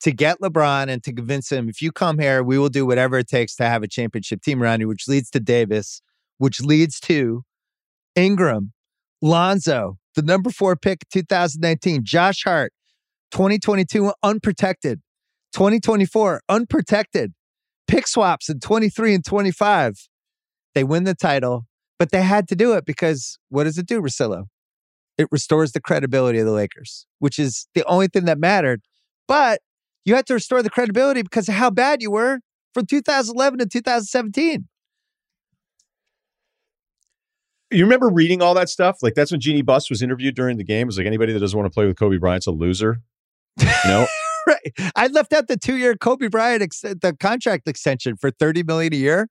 to 0.00 0.12
get 0.12 0.40
LeBron 0.40 0.88
and 0.88 1.02
to 1.02 1.12
convince 1.12 1.50
him 1.50 1.68
if 1.68 1.82
you 1.82 1.92
come 1.92 2.18
here, 2.18 2.42
we 2.42 2.58
will 2.58 2.68
do 2.68 2.86
whatever 2.86 3.18
it 3.18 3.28
takes 3.28 3.56
to 3.56 3.64
have 3.64 3.82
a 3.82 3.88
championship 3.88 4.42
team 4.42 4.62
around 4.62 4.80
you, 4.80 4.88
which 4.88 5.08
leads 5.08 5.30
to 5.30 5.40
Davis, 5.40 6.00
which 6.38 6.60
leads 6.60 7.00
to 7.00 7.42
Ingram, 8.16 8.72
Lonzo, 9.20 9.98
the 10.14 10.22
number 10.22 10.50
four 10.50 10.76
pick 10.76 11.08
2019, 11.10 12.04
Josh 12.04 12.44
Hart, 12.44 12.72
2022 13.32 14.12
unprotected, 14.22 15.00
2024 15.54 16.42
unprotected, 16.48 17.32
pick 17.86 18.06
swaps 18.06 18.48
in 18.48 18.60
23 18.60 19.14
and 19.14 19.24
25. 19.24 19.94
They 20.74 20.84
win 20.84 21.04
the 21.04 21.14
title, 21.14 21.66
but 21.98 22.10
they 22.10 22.22
had 22.22 22.48
to 22.48 22.56
do 22.56 22.74
it 22.74 22.84
because 22.84 23.38
what 23.48 23.64
does 23.64 23.78
it 23.78 23.86
do, 23.86 24.00
Russillo? 24.00 24.44
It 25.16 25.28
restores 25.30 25.72
the 25.72 25.80
credibility 25.80 26.40
of 26.40 26.46
the 26.46 26.52
Lakers, 26.52 27.06
which 27.20 27.38
is 27.38 27.68
the 27.74 27.84
only 27.84 28.08
thing 28.08 28.24
that 28.24 28.38
mattered. 28.38 28.82
But 29.28 29.60
you 30.04 30.14
had 30.14 30.26
to 30.26 30.34
restore 30.34 30.62
the 30.62 30.70
credibility 30.70 31.22
because 31.22 31.48
of 31.48 31.54
how 31.54 31.70
bad 31.70 32.02
you 32.02 32.10
were 32.10 32.40
from 32.74 32.86
2011 32.86 33.60
to 33.60 33.66
2017. 33.66 34.68
You 37.70 37.84
remember 37.84 38.08
reading 38.08 38.42
all 38.42 38.54
that 38.54 38.68
stuff? 38.68 38.98
Like 39.02 39.14
that's 39.14 39.30
when 39.30 39.40
Jeanie 39.40 39.62
Buss 39.62 39.88
was 39.88 40.02
interviewed 40.02 40.34
during 40.34 40.58
the 40.58 40.64
game. 40.64 40.82
It 40.82 40.86
was 40.86 40.98
like 40.98 41.06
anybody 41.06 41.32
that 41.32 41.40
doesn't 41.40 41.58
want 41.58 41.70
to 41.70 41.74
play 41.74 41.86
with 41.86 41.96
Kobe 41.96 42.18
Bryant's 42.18 42.46
a 42.46 42.52
loser. 42.52 43.00
You 43.60 43.90
know? 43.90 44.06
right. 44.46 44.72
I 44.96 45.06
left 45.08 45.32
out 45.32 45.48
the 45.48 45.56
two-year 45.56 45.96
Kobe 45.96 46.28
Bryant 46.28 46.62
ex- 46.62 46.80
the 46.80 47.16
contract 47.20 47.68
extension 47.68 48.16
for 48.16 48.30
30 48.30 48.62
million 48.62 48.92
a 48.92 48.96
year. 48.96 49.28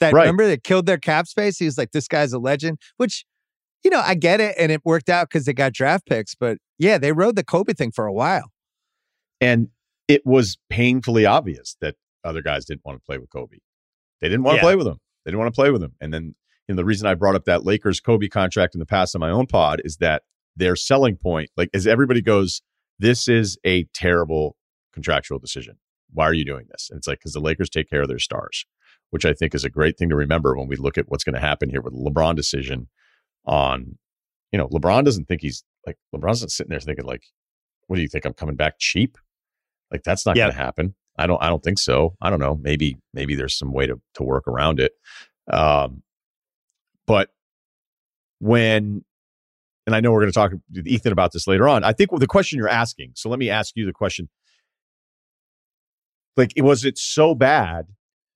That 0.00 0.12
Right. 0.12 0.22
remember 0.22 0.46
that 0.48 0.64
killed 0.64 0.86
their 0.86 0.98
cap 0.98 1.26
space. 1.26 1.58
He 1.58 1.64
was 1.64 1.78
like, 1.78 1.92
"This 1.92 2.08
guy's 2.08 2.32
a 2.32 2.38
legend," 2.38 2.78
which 2.96 3.24
you 3.84 3.90
know 3.90 4.00
I 4.00 4.14
get 4.14 4.40
it, 4.40 4.54
and 4.58 4.72
it 4.72 4.80
worked 4.84 5.08
out 5.08 5.28
because 5.28 5.44
they 5.44 5.52
got 5.52 5.72
draft 5.72 6.06
picks. 6.06 6.34
But 6.34 6.58
yeah, 6.78 6.98
they 6.98 7.12
rode 7.12 7.36
the 7.36 7.44
Kobe 7.44 7.72
thing 7.72 7.92
for 7.92 8.06
a 8.06 8.12
while. 8.12 8.50
And 9.40 9.68
it 10.08 10.22
was 10.26 10.58
painfully 10.70 11.26
obvious 11.26 11.76
that 11.80 11.96
other 12.24 12.42
guys 12.42 12.64
didn't 12.64 12.84
want 12.84 12.98
to 12.98 13.04
play 13.04 13.18
with 13.18 13.30
Kobe. 13.30 13.58
They 14.20 14.28
didn't 14.28 14.42
want 14.44 14.56
to 14.56 14.58
Yeah. 14.58 14.62
play 14.62 14.76
with 14.76 14.86
him. 14.86 14.98
They 15.24 15.30
didn't 15.30 15.40
want 15.40 15.54
to 15.54 15.58
play 15.58 15.70
with 15.70 15.82
him. 15.82 15.94
And 16.00 16.12
then, 16.12 16.34
you 16.68 16.74
know, 16.74 16.76
the 16.76 16.84
reason 16.84 17.06
I 17.06 17.14
brought 17.14 17.34
up 17.34 17.44
that 17.44 17.64
Lakers 17.64 18.00
Kobe 18.00 18.28
contract 18.28 18.74
in 18.74 18.78
the 18.78 18.86
past 18.86 19.14
on 19.14 19.20
my 19.20 19.30
own 19.30 19.46
pod 19.46 19.80
is 19.84 19.98
that 19.98 20.22
their 20.56 20.76
selling 20.76 21.16
point, 21.16 21.50
like 21.56 21.68
as 21.74 21.86
everybody 21.86 22.20
goes, 22.22 22.62
this 22.98 23.28
is 23.28 23.58
a 23.64 23.84
terrible 23.94 24.56
contractual 24.92 25.38
decision. 25.38 25.78
Why 26.12 26.24
are 26.26 26.34
you 26.34 26.44
doing 26.44 26.66
this? 26.70 26.88
And 26.90 26.98
it's 26.98 27.06
like, 27.08 27.18
because 27.18 27.32
the 27.32 27.40
Lakers 27.40 27.68
take 27.68 27.90
care 27.90 28.02
of 28.02 28.08
their 28.08 28.18
stars, 28.18 28.66
which 29.14 29.24
I 29.24 29.32
think 29.32 29.54
is 29.54 29.62
a 29.64 29.70
great 29.70 29.96
thing 29.96 30.08
to 30.08 30.16
remember 30.16 30.56
when 30.56 30.66
we 30.66 30.74
look 30.74 30.98
at 30.98 31.08
what's 31.08 31.22
going 31.22 31.36
to 31.36 31.40
happen 31.40 31.70
here 31.70 31.80
with 31.80 31.92
the 31.92 32.00
LeBron 32.10 32.34
decision 32.34 32.88
on, 33.46 33.96
you 34.50 34.58
know, 34.58 34.66
LeBron 34.70 35.04
doesn't 35.04 35.26
think 35.26 35.40
he's 35.40 35.62
like, 35.86 35.96
LeBron's 36.12 36.40
not 36.40 36.50
sitting 36.50 36.70
there 36.70 36.80
thinking 36.80 37.04
like, 37.04 37.22
what 37.86 37.94
do 37.94 38.02
you 38.02 38.08
think? 38.08 38.24
I'm 38.24 38.32
coming 38.32 38.56
back 38.56 38.74
cheap? 38.80 39.16
Like 39.92 40.02
that's 40.02 40.26
not 40.26 40.34
Yeah. 40.34 40.46
going 40.46 40.56
to 40.56 40.58
happen. 40.58 40.94
I 41.16 41.28
don't. 41.28 41.40
I 41.40 41.48
don't 41.48 41.62
think 41.62 41.78
so. 41.78 42.16
I 42.20 42.28
don't 42.28 42.40
know. 42.40 42.58
Maybe. 42.60 42.96
Maybe 43.12 43.36
there's 43.36 43.56
some 43.56 43.72
way 43.72 43.86
to 43.86 44.00
to 44.14 44.24
work 44.24 44.48
around 44.48 44.80
it. 44.80 44.90
Um, 45.48 46.02
but 47.06 47.28
when, 48.40 49.04
and 49.86 49.94
I 49.94 50.00
know 50.00 50.10
we're 50.10 50.22
going 50.22 50.32
to 50.32 50.36
talk 50.36 50.50
with 50.74 50.88
Ethan 50.88 51.12
about 51.12 51.30
this 51.32 51.46
later 51.46 51.68
on. 51.68 51.84
I 51.84 51.92
think 51.92 52.10
the 52.18 52.26
question 52.26 52.58
you're 52.58 52.68
asking. 52.68 53.12
So 53.14 53.28
let 53.28 53.38
me 53.38 53.48
ask 53.48 53.76
you 53.76 53.86
the 53.86 53.92
question. 53.92 54.28
Like, 56.36 56.52
was 56.56 56.84
it 56.84 56.98
so 56.98 57.36
bad 57.36 57.86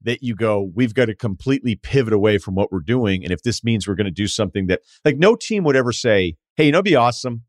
that 0.02 0.22
you 0.22 0.34
go, 0.34 0.70
we've 0.74 0.94
got 0.94 1.06
to 1.06 1.14
completely 1.14 1.74
pivot 1.74 2.12
away 2.12 2.38
from 2.38 2.54
what 2.54 2.70
we're 2.70 2.80
doing, 2.80 3.24
and 3.24 3.32
if 3.32 3.42
this 3.42 3.64
means 3.64 3.86
we're 3.86 3.94
going 3.94 4.04
to 4.04 4.10
do 4.10 4.28
something 4.28 4.66
that, 4.68 4.80
like, 5.04 5.16
no 5.18 5.34
team 5.34 5.64
would 5.64 5.76
ever 5.76 5.92
say, 5.92 6.36
"Hey, 6.56 6.66
you 6.66 6.72
know, 6.72 6.78
it'd 6.78 6.84
be 6.84 6.96
awesome. 6.96 7.44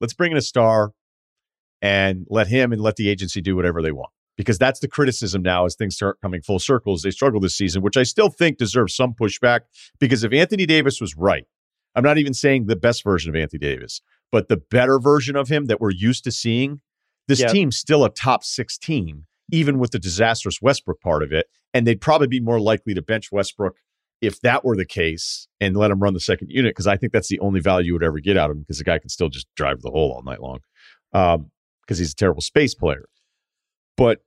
Let's 0.00 0.14
bring 0.14 0.32
in 0.32 0.38
a 0.38 0.42
star." 0.42 0.92
and 1.84 2.26
let 2.30 2.46
him 2.46 2.72
and 2.72 2.80
let 2.80 2.96
the 2.96 3.10
agency 3.10 3.42
do 3.42 3.54
whatever 3.54 3.82
they 3.82 3.92
want. 3.92 4.10
Because 4.38 4.58
that's 4.58 4.80
the 4.80 4.88
criticism 4.88 5.42
now 5.42 5.66
as 5.66 5.76
things 5.76 5.94
start 5.94 6.18
coming 6.20 6.40
full 6.40 6.58
circle 6.58 6.94
as 6.94 7.02
they 7.02 7.10
struggle 7.10 7.40
this 7.40 7.54
season, 7.54 7.82
which 7.82 7.98
I 7.98 8.04
still 8.04 8.30
think 8.30 8.56
deserves 8.56 8.96
some 8.96 9.12
pushback. 9.12 9.60
Because 10.00 10.24
if 10.24 10.32
Anthony 10.32 10.64
Davis 10.64 10.98
was 10.98 11.14
right, 11.14 11.44
I'm 11.94 12.02
not 12.02 12.16
even 12.16 12.32
saying 12.32 12.66
the 12.66 12.74
best 12.74 13.04
version 13.04 13.28
of 13.28 13.36
Anthony 13.36 13.60
Davis, 13.60 14.00
but 14.32 14.48
the 14.48 14.56
better 14.56 14.98
version 14.98 15.36
of 15.36 15.48
him 15.48 15.66
that 15.66 15.78
we're 15.78 15.90
used 15.90 16.24
to 16.24 16.32
seeing, 16.32 16.80
this 17.28 17.40
Yep. 17.40 17.50
team's 17.52 17.76
still 17.76 18.02
a 18.02 18.10
top 18.10 18.42
six 18.44 18.78
team, 18.78 19.26
even 19.52 19.78
with 19.78 19.90
the 19.90 19.98
disastrous 19.98 20.62
Westbrook 20.62 21.00
part 21.00 21.22
of 21.22 21.32
it. 21.32 21.46
And 21.72 21.86
they'd 21.86 22.00
probably 22.00 22.28
be 22.28 22.40
more 22.40 22.60
likely 22.60 22.94
to 22.94 23.02
bench 23.02 23.30
Westbrook 23.32 23.76
if 24.20 24.40
that 24.40 24.64
were 24.64 24.76
the 24.76 24.86
case 24.86 25.48
and 25.60 25.76
let 25.76 25.90
him 25.90 26.00
run 26.00 26.14
the 26.14 26.20
second 26.20 26.48
unit, 26.50 26.70
because 26.70 26.86
I 26.86 26.96
think 26.96 27.12
that's 27.12 27.28
the 27.28 27.40
only 27.40 27.60
value 27.60 27.88
you 27.88 27.92
would 27.94 28.04
ever 28.04 28.20
get 28.20 28.36
out 28.36 28.50
of 28.50 28.56
him, 28.56 28.62
because 28.62 28.78
the 28.78 28.84
guy 28.84 28.98
can 28.98 29.10
still 29.10 29.28
just 29.28 29.46
drive 29.54 29.82
the 29.82 29.90
hole 29.90 30.12
all 30.12 30.22
night 30.22 30.40
long. 30.40 30.60
Um, 31.12 31.50
because 31.82 31.98
he's 31.98 32.12
a 32.12 32.16
terrible 32.16 32.40
space 32.40 32.74
player. 32.74 33.04
But 33.96 34.20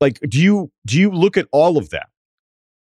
like, 0.00 0.20
do 0.28 0.40
you 0.40 0.70
do 0.84 1.00
you 1.00 1.10
look 1.10 1.36
at 1.36 1.48
all 1.52 1.76
of 1.76 1.90
that 1.90 2.08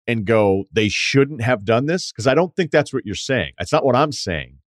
and 0.07 0.25
go, 0.25 0.65
they 0.71 0.89
shouldn't 0.89 1.41
have 1.41 1.65
done 1.65 1.87
this? 1.87 2.11
Because 2.11 2.27
I 2.27 2.35
don't 2.35 2.55
think 2.55 2.71
that's 2.71 2.93
what 2.93 3.05
you're 3.05 3.15
saying. 3.15 3.53
That's 3.57 3.73
not 3.73 3.83
what 3.83 3.95
I'm 3.95 4.11
saying. 4.11 4.59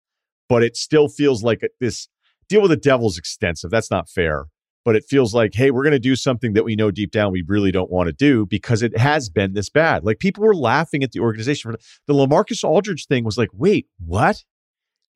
But 0.49 0.63
it 0.63 0.75
still 0.75 1.07
feels 1.07 1.43
like 1.43 1.61
this 1.79 2.09
deal 2.49 2.61
with 2.61 2.71
the 2.71 2.77
devil's 2.77 3.17
extensive. 3.17 3.69
That's 3.71 3.89
not 3.89 4.09
fair. 4.09 4.47
But 4.83 4.95
it 4.95 5.03
feels 5.07 5.35
like, 5.35 5.53
hey, 5.53 5.69
we're 5.69 5.83
going 5.83 5.91
to 5.91 5.99
do 5.99 6.15
something 6.15 6.53
that 6.53 6.63
we 6.63 6.75
know 6.75 6.89
deep 6.89 7.11
down 7.11 7.31
we 7.31 7.43
really 7.47 7.71
don't 7.71 7.91
want 7.91 8.07
to 8.07 8.13
do 8.13 8.47
because 8.47 8.81
it 8.81 8.97
has 8.97 9.29
been 9.29 9.53
this 9.53 9.69
bad. 9.69 10.03
Like 10.03 10.17
people 10.17 10.43
were 10.43 10.55
laughing 10.55 11.03
at 11.03 11.11
the 11.11 11.19
organization. 11.19 11.75
The 12.07 12.13
LaMarcus 12.13 12.63
Aldridge 12.63 13.05
thing 13.05 13.23
was 13.23 13.37
like, 13.37 13.49
wait, 13.53 13.87
what? 14.03 14.43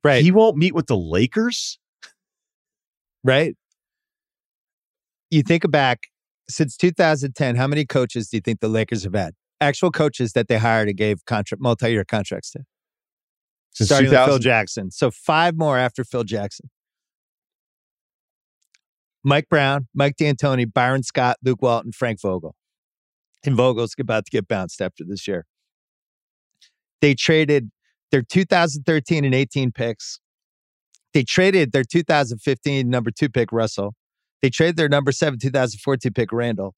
Right. 0.04 0.24
He 0.24 0.30
won't 0.30 0.56
meet 0.56 0.76
with 0.76 0.86
the 0.86 0.98
Lakers? 0.98 1.80
right? 3.26 3.56
You 5.32 5.42
think 5.42 5.70
back 5.70 6.04
since 6.48 6.78
2010, 6.78 7.56
how 7.56 7.68
many 7.68 7.86
coaches 7.86 8.30
do 8.30 8.38
you 8.38 8.42
think 8.42 8.62
the 8.62 8.70
Lakers 8.70 9.04
have 9.04 9.14
had? 9.14 9.34
Actual 9.60 9.92
coaches 9.92 10.34
that 10.34 10.48
they 10.48 10.58
hired 10.58 10.88
and 10.88 10.98
gave 10.98 11.26
contract 11.26 11.62
multi-year 11.62 12.06
contracts 12.06 12.52
to, 12.52 12.60
Since 13.72 13.90
starting 13.90 14.12
with 14.12 14.26
Phil 14.26 14.40
Jackson. 14.40 14.92
So 14.92 15.12
five 15.12 15.58
more 15.58 15.78
after 15.78 16.04
Phil 16.04 16.24
Jackson. 16.24 16.70
Mike 19.26 19.50
Brown, 19.50 19.88
Mike 19.94 20.18
D'Antoni, 20.18 20.72
Byron 20.72 21.02
Scott, 21.02 21.38
Luke 21.44 21.62
Walton, 21.62 21.92
Frank 21.92 22.22
Vogel. 22.22 22.56
And 23.44 23.56
Vogel's 23.56 23.96
about 23.98 24.26
to 24.26 24.32
get 24.32 24.48
bounced 24.48 24.82
after 24.82 25.04
this 25.04 25.28
year. 25.28 25.46
They 27.02 27.16
traded 27.16 27.72
their 28.12 28.22
2013 28.22 29.26
and 29.26 29.34
18 29.34 29.72
picks. 29.72 30.20
They 31.14 31.24
traded 31.24 31.72
their 31.72 31.84
2015 31.84 32.90
number 32.90 33.10
two 33.10 33.30
pick, 33.30 33.52
Russell. 33.52 33.96
They 34.42 34.50
traded 34.50 34.78
their 34.78 34.90
number 34.90 35.12
seven 35.12 35.40
2014 35.40 36.14
pick, 36.14 36.32
Randle. 36.32 36.76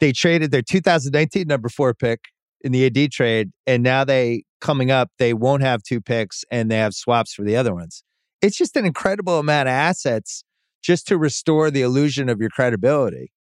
They 0.00 0.12
traded 0.12 0.50
their 0.50 0.62
2019 0.62 1.46
number 1.46 1.70
four 1.70 1.94
pick 1.94 2.20
in 2.60 2.72
the 2.72 2.84
AD 2.86 3.10
trade. 3.10 3.50
And 3.66 3.82
now 3.82 4.04
they, 4.04 4.44
coming 4.60 4.90
up, 4.90 5.10
they 5.18 5.32
won't 5.32 5.62
have 5.62 5.82
two 5.82 6.02
picks 6.02 6.44
and 6.50 6.70
they 6.70 6.76
have 6.76 6.92
swaps 6.92 7.32
for 7.32 7.42
the 7.42 7.56
other 7.56 7.74
ones. 7.74 8.02
It's 8.42 8.56
just 8.56 8.76
an 8.76 8.84
incredible 8.84 9.38
amount 9.38 9.68
of 9.68 9.72
assets 9.72 10.44
just 10.86 11.08
to 11.08 11.18
restore 11.18 11.70
the 11.70 11.82
illusion 11.82 12.28
of 12.28 12.40
your 12.40 12.48
credibility. 12.48 13.32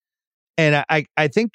And 0.57 0.82
I, 0.88 1.05
I, 1.16 1.28
think 1.28 1.53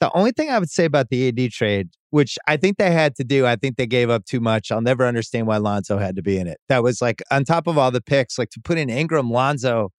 the 0.00 0.14
only 0.14 0.32
thing 0.32 0.50
I 0.50 0.58
would 0.58 0.68
say 0.68 0.84
about 0.84 1.08
the 1.08 1.28
AD 1.28 1.52
trade, 1.52 1.88
which 2.10 2.36
I 2.46 2.58
think 2.58 2.76
they 2.76 2.90
had 2.90 3.14
to 3.16 3.24
do, 3.24 3.46
I 3.46 3.56
think 3.56 3.76
they 3.76 3.86
gave 3.86 4.10
up 4.10 4.26
too 4.26 4.40
much. 4.40 4.70
I'll 4.70 4.82
never 4.82 5.06
understand 5.06 5.46
why 5.46 5.56
Lonzo 5.56 5.96
had 5.96 6.16
to 6.16 6.22
be 6.22 6.36
in 6.36 6.46
it. 6.46 6.58
That 6.68 6.82
was 6.82 7.00
like 7.00 7.22
on 7.30 7.44
top 7.44 7.66
of 7.66 7.78
all 7.78 7.90
the 7.90 8.02
picks, 8.02 8.38
like 8.38 8.50
to 8.50 8.60
put 8.60 8.76
in 8.76 8.90
Ingram, 8.90 9.30
Lonzo, 9.30 9.90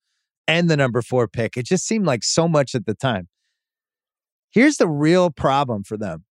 and 0.48 0.70
the 0.70 0.78
number 0.78 1.02
four 1.02 1.28
pick. 1.28 1.58
It 1.58 1.66
just 1.66 1.88
seemed 1.88 2.06
like 2.06 2.24
so 2.24 2.48
much 2.48 2.76
at 2.76 2.86
the 2.86 2.94
time. 2.94 3.28
Here's 4.52 4.78
the 4.78 4.88
real 4.88 5.32
problem 5.32 5.84
for 5.84 5.98
them. 5.98 6.26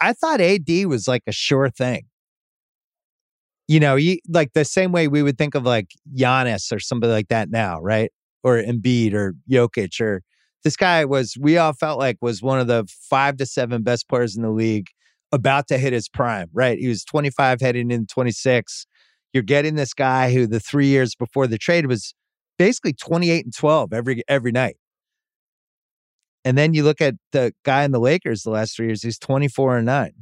I 0.00 0.14
thought 0.14 0.40
AD 0.40 0.68
was 0.86 1.06
like 1.06 1.22
a 1.28 1.32
sure 1.32 1.70
thing. 1.70 2.06
You 3.68 3.80
know, 3.80 3.96
you, 3.96 4.18
like 4.28 4.52
the 4.54 4.64
same 4.64 4.92
way 4.92 5.08
we 5.08 5.22
would 5.22 5.38
think 5.38 5.54
of 5.54 5.64
like 5.64 5.92
Giannis 6.14 6.72
or 6.72 6.80
somebody 6.80 7.12
like 7.12 7.28
that 7.28 7.50
now, 7.50 7.80
right? 7.80 8.10
Or 8.42 8.56
Embiid 8.62 9.14
or 9.14 9.34
Jokic 9.50 10.00
or 10.00 10.22
This 10.64 10.76
guy 10.76 11.04
was, 11.04 11.36
we 11.40 11.56
all 11.58 11.72
felt 11.72 11.98
like 11.98 12.18
was 12.20 12.42
one 12.42 12.60
of 12.60 12.66
the 12.66 12.86
five 13.08 13.36
to 13.38 13.46
seven 13.46 13.82
best 13.82 14.08
players 14.08 14.36
in 14.36 14.42
the 14.42 14.50
league 14.50 14.88
about 15.32 15.66
to 15.68 15.78
hit 15.78 15.92
his 15.92 16.08
prime, 16.08 16.48
right? 16.52 16.78
He 16.78 16.88
was 16.88 17.04
25 17.04 17.60
heading 17.60 17.90
in 17.90 18.06
26. 18.06 18.86
You're 19.32 19.42
getting 19.42 19.76
this 19.76 19.94
guy 19.94 20.32
who 20.32 20.46
the 20.46 20.60
three 20.60 20.88
years 20.88 21.14
before 21.14 21.46
the 21.46 21.58
trade 21.58 21.86
was 21.86 22.14
basically 22.58 22.92
28 22.92 23.44
and 23.46 23.54
12 23.54 23.92
every 23.92 24.22
every 24.28 24.52
night. 24.52 24.76
And 26.44 26.58
then 26.58 26.74
you 26.74 26.82
look 26.82 27.00
at 27.00 27.14
the 27.30 27.54
guy 27.64 27.84
in 27.84 27.92
the 27.92 28.00
Lakers 28.00 28.42
the 28.42 28.50
last 28.50 28.76
three 28.76 28.86
years, 28.86 29.02
he's 29.02 29.18
24 29.18 29.78
and 29.78 29.86
9. 29.86 30.12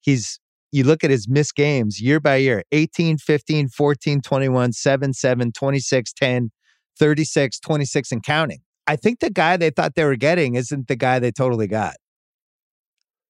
He's 0.00 0.38
you 0.72 0.84
look 0.84 1.04
at 1.04 1.10
his 1.10 1.28
missed 1.28 1.54
games 1.54 2.00
year 2.00 2.20
by 2.20 2.36
year 2.36 2.64
18, 2.72 3.18
15, 3.18 3.68
14, 3.68 4.20
21, 4.20 4.72
7, 4.72 5.12
7, 5.12 5.52
26, 5.52 6.12
10, 6.12 6.50
36, 6.98 7.60
26, 7.60 8.12
and 8.12 8.22
counting. 8.22 8.60
I 8.86 8.96
think 8.96 9.20
the 9.20 9.30
guy 9.30 9.56
they 9.56 9.70
thought 9.70 9.94
they 9.94 10.04
were 10.04 10.16
getting 10.16 10.54
isn't 10.54 10.88
the 10.88 10.96
guy 10.96 11.18
they 11.18 11.32
totally 11.32 11.66
got. 11.66 11.94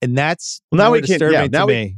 And 0.02 0.16
that's 0.16 0.60
well, 0.70 0.78
now 0.78 0.92
we 0.92 1.02
can 1.02 1.18
yeah, 1.32 1.42
to 1.42 1.48
now 1.48 1.66
me. 1.66 1.96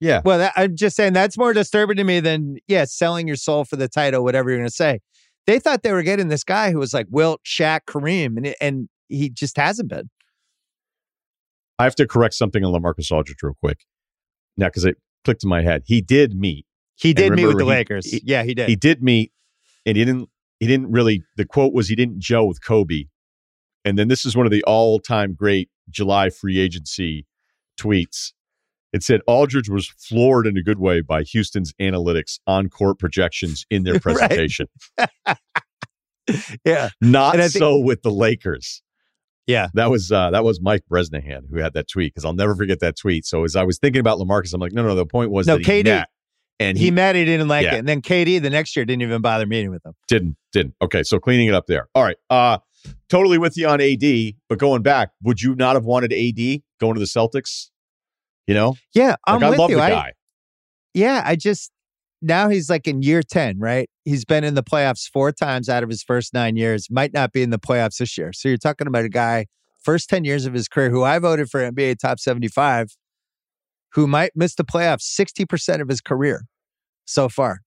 we, 0.00 0.08
yeah. 0.08 0.22
Well, 0.24 0.38
that, 0.38 0.52
I'm 0.56 0.74
just 0.74 0.96
saying 0.96 1.12
that's 1.12 1.36
more 1.36 1.52
disturbing 1.52 1.96
to 1.98 2.04
me 2.04 2.20
than 2.20 2.56
yeah, 2.66 2.84
selling 2.84 3.26
your 3.26 3.36
soul 3.36 3.64
for 3.64 3.76
the 3.76 3.88
title, 3.88 4.24
whatever 4.24 4.50
you're 4.50 4.58
going 4.58 4.68
to 4.68 4.74
say. 4.74 5.00
They 5.46 5.58
thought 5.58 5.82
they 5.82 5.92
were 5.92 6.02
getting 6.02 6.28
this 6.28 6.44
guy 6.44 6.70
who 6.70 6.78
was 6.78 6.94
like 6.94 7.06
Wilt, 7.10 7.40
Shaq, 7.44 7.80
Kareem, 7.86 8.36
and 8.36 8.54
and 8.60 8.88
he 9.08 9.28
just 9.28 9.56
hasn't 9.56 9.90
been. 9.90 10.08
I 11.78 11.84
have 11.84 11.94
to 11.96 12.06
correct 12.06 12.34
something 12.34 12.64
on 12.64 12.72
LaMarcus 12.72 13.12
Aldridge 13.12 13.42
real 13.42 13.56
quick. 13.60 13.80
Now, 14.56 14.66
because 14.66 14.84
it 14.84 14.96
clicked 15.24 15.42
in 15.44 15.48
my 15.50 15.62
head, 15.62 15.82
he 15.86 16.00
did 16.00 16.34
meet. 16.34 16.66
He 16.96 17.12
did 17.14 17.32
meet 17.32 17.46
with 17.46 17.58
the 17.58 17.64
he- 17.64 17.70
Lakers. 17.70 18.10
he- 18.10 18.22
yeah, 18.24 18.42
he 18.42 18.54
did. 18.54 18.68
He 18.68 18.76
did 18.76 19.02
meet, 19.02 19.32
and 19.86 19.96
he 19.96 20.04
didn't. 20.04 20.28
He 20.60 20.66
didn't 20.66 20.92
really. 20.92 21.22
The 21.36 21.44
quote 21.44 21.72
was, 21.72 21.88
"He 21.88 21.96
didn't 21.96 22.20
gel 22.20 22.46
with 22.46 22.62
Kobe." 22.64 23.04
And 23.84 23.98
then 23.98 24.06
this 24.08 24.24
is 24.24 24.36
one 24.36 24.46
of 24.46 24.52
the 24.52 24.62
all-time 24.64 25.34
great 25.34 25.68
July 25.90 26.30
free 26.30 26.60
agency 26.60 27.26
tweets. 27.76 28.32
It 28.92 29.02
said 29.02 29.22
Aldridge 29.26 29.68
was 29.68 29.88
floored 29.88 30.46
in 30.46 30.56
a 30.56 30.62
good 30.62 30.78
way 30.78 31.00
by 31.00 31.22
Houston's 31.24 31.72
analytics 31.80 32.38
on-court 32.46 32.98
projections 33.00 33.64
in 33.70 33.82
their 33.82 33.98
presentation. 34.00 34.68
yeah, 36.64 36.90
Not 37.00 37.36
think- 37.36 37.50
so 37.50 37.78
with 37.78 38.02
the 38.02 38.10
Lakers. 38.12 38.82
Yeah. 39.52 39.68
that 39.74 39.90
was 39.90 40.10
uh, 40.10 40.30
that 40.30 40.42
was 40.44 40.60
Mike 40.60 40.82
Bresnahan 40.88 41.46
who 41.50 41.58
had 41.58 41.74
that 41.74 41.88
tweet 41.88 42.12
because 42.12 42.24
I'll 42.24 42.32
never 42.32 42.54
forget 42.56 42.80
that 42.80 42.96
tweet. 42.96 43.24
So 43.26 43.44
as 43.44 43.54
I 43.56 43.62
was 43.64 43.78
thinking 43.78 44.00
about 44.00 44.18
LaMarcus, 44.18 44.52
I'm 44.54 44.60
like, 44.60 44.72
no, 44.72 44.82
no, 44.82 44.94
the 44.94 45.06
point 45.06 45.30
was 45.30 45.46
No, 45.46 45.56
that 45.58 45.66
he 45.66 45.72
KD 45.82 45.84
met 45.84 46.08
and 46.60 46.78
he, 46.78 46.86
he, 46.86 46.90
met. 46.90 47.14
He 47.16 47.24
didn't 47.24 47.48
like 47.48 47.64
Yeah. 47.64 47.74
it, 47.76 47.78
and 47.80 47.88
then 47.88 48.02
KD 48.02 48.40
the 48.42 48.50
next 48.50 48.74
year 48.76 48.84
didn't 48.84 49.02
even 49.02 49.20
bother 49.22 49.46
meeting 49.46 49.70
with 49.70 49.84
him. 49.84 49.92
didn't 50.08 50.36
didn't. 50.52 50.74
Okay, 50.82 51.02
so 51.02 51.18
cleaning 51.18 51.48
it 51.48 51.54
up 51.54 51.66
there. 51.66 51.88
All 51.94 52.02
right, 52.04 52.16
uh, 52.30 52.58
totally 53.08 53.38
with 53.38 53.56
you 53.56 53.66
on 53.68 53.80
AD, 53.80 54.34
but 54.48 54.58
going 54.58 54.82
back, 54.82 55.10
would 55.22 55.40
you 55.40 55.54
not 55.54 55.74
have 55.76 55.84
wanted 55.84 56.12
AD 56.12 56.62
going 56.80 56.94
to 56.94 57.00
the 57.00 57.06
Celtics? 57.06 57.68
You 58.46 58.54
know, 58.54 58.76
Yeah, 58.94 59.16
I'm 59.26 59.36
like 59.36 59.42
I 59.44 59.50
with 59.50 59.58
love 59.58 59.70
you. 59.70 59.76
the 59.76 59.82
I, 59.82 59.90
guy. 59.90 60.12
yeah, 60.94 61.22
I 61.24 61.36
just 61.36 61.71
now 62.22 62.48
he's 62.48 62.70
like 62.70 62.86
in 62.86 63.02
year 63.02 63.22
10, 63.22 63.58
right? 63.58 63.90
He's 64.04 64.24
been 64.24 64.44
in 64.44 64.54
the 64.54 64.62
playoffs 64.62 65.08
four 65.10 65.32
times 65.32 65.68
out 65.68 65.82
of 65.82 65.88
his 65.88 66.02
first 66.02 66.32
nine 66.32 66.56
years, 66.56 66.88
might 66.90 67.12
not 67.12 67.32
be 67.32 67.42
in 67.42 67.50
the 67.50 67.58
playoffs 67.58 67.98
this 67.98 68.16
year. 68.16 68.32
So 68.32 68.48
you're 68.48 68.58
talking 68.58 68.86
about 68.86 69.04
a 69.04 69.08
guy, 69.08 69.46
first 69.82 70.08
10 70.08 70.24
years 70.24 70.46
of 70.46 70.54
his 70.54 70.68
career, 70.68 70.90
who 70.90 71.02
I 71.02 71.18
voted 71.18 71.50
for 71.50 71.60
NBA 71.60 71.98
top 71.98 72.20
75, 72.20 72.96
who 73.94 74.06
might 74.06 74.32
miss 74.34 74.54
the 74.54 74.64
playoffs 74.64 75.02
60% 75.02 75.80
of 75.80 75.88
his 75.88 76.00
career 76.00 76.44
so 77.04 77.28
far. 77.28 77.60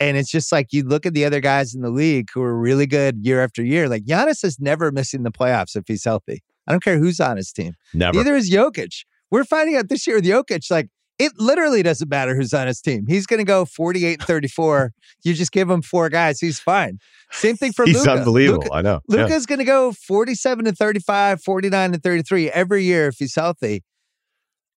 And 0.00 0.16
it's 0.16 0.30
just 0.30 0.50
like 0.50 0.72
you 0.72 0.82
look 0.82 1.06
at 1.06 1.14
the 1.14 1.24
other 1.24 1.40
guys 1.40 1.74
in 1.74 1.82
the 1.82 1.90
league 1.90 2.28
who 2.34 2.42
are 2.42 2.58
really 2.58 2.86
good 2.86 3.18
year 3.22 3.42
after 3.42 3.62
year. 3.62 3.88
Like 3.88 4.04
Giannis 4.04 4.44
is 4.44 4.58
never 4.58 4.90
missing 4.90 5.22
the 5.22 5.30
playoffs 5.30 5.76
if 5.76 5.84
he's 5.86 6.04
healthy. 6.04 6.42
I 6.66 6.72
don't 6.72 6.82
care 6.82 6.98
who's 6.98 7.20
on 7.20 7.36
his 7.36 7.52
team. 7.52 7.74
Never. 7.92 8.18
Neither 8.18 8.34
is 8.34 8.50
Jokic. 8.50 9.04
We're 9.30 9.44
finding 9.44 9.76
out 9.76 9.88
this 9.88 10.06
year 10.06 10.16
with 10.16 10.24
Jokic, 10.24 10.70
like 10.70 10.88
it 11.18 11.32
literally 11.38 11.82
doesn't 11.82 12.08
matter 12.08 12.34
who's 12.34 12.52
on 12.52 12.66
his 12.66 12.80
team. 12.80 13.04
He's 13.06 13.26
going 13.26 13.38
to 13.38 13.44
go 13.44 13.64
48 13.64 14.20
and 14.20 14.22
34. 14.22 14.92
you 15.22 15.34
just 15.34 15.52
give 15.52 15.70
him 15.70 15.82
four 15.82 16.08
guys, 16.08 16.40
he's 16.40 16.58
fine. 16.58 16.98
Same 17.30 17.56
thing 17.56 17.72
for 17.72 17.84
He's 17.84 18.06
unbelievable. 18.06 18.64
Luka, 18.64 18.74
I 18.74 18.82
know. 18.82 19.00
Yeah. 19.08 19.28
Going 19.46 19.58
to 19.58 19.64
go 19.64 19.92
47 19.92 20.66
and 20.66 20.76
35, 20.76 21.42
49 21.42 21.94
and 21.94 22.02
33 22.02 22.50
every 22.50 22.84
year 22.84 23.08
if 23.08 23.16
he's 23.18 23.34
healthy. 23.34 23.82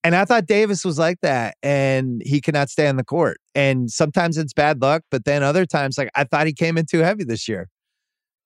And 0.04 0.16
I 0.16 0.26
thought 0.26 0.46
Davis 0.46 0.86
was 0.86 0.98
like 0.98 1.20
that, 1.22 1.58
and 1.62 2.22
he 2.24 2.40
cannot 2.40 2.70
stay 2.70 2.88
on 2.88 2.96
the 2.96 3.04
court. 3.04 3.40
And 3.56 3.92
sometimes 3.92 4.38
it's 4.38 4.54
bad 4.54 4.82
luck, 4.82 5.04
but 5.12 5.26
then 5.26 5.44
other 5.44 5.66
times, 5.66 5.98
like 5.98 6.10
I 6.16 6.24
thought 6.24 6.48
he 6.48 6.54
came 6.54 6.78
in 6.78 6.86
too 6.86 7.00
heavy 7.00 7.24
this 7.26 7.48
year. 7.48 7.68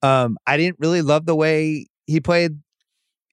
Um, 0.02 0.38
I 0.48 0.58
didn't 0.58 0.78
really 0.80 1.02
love 1.04 1.26
the 1.26 1.36
way 1.36 1.86
he 2.08 2.20
played, 2.20 2.54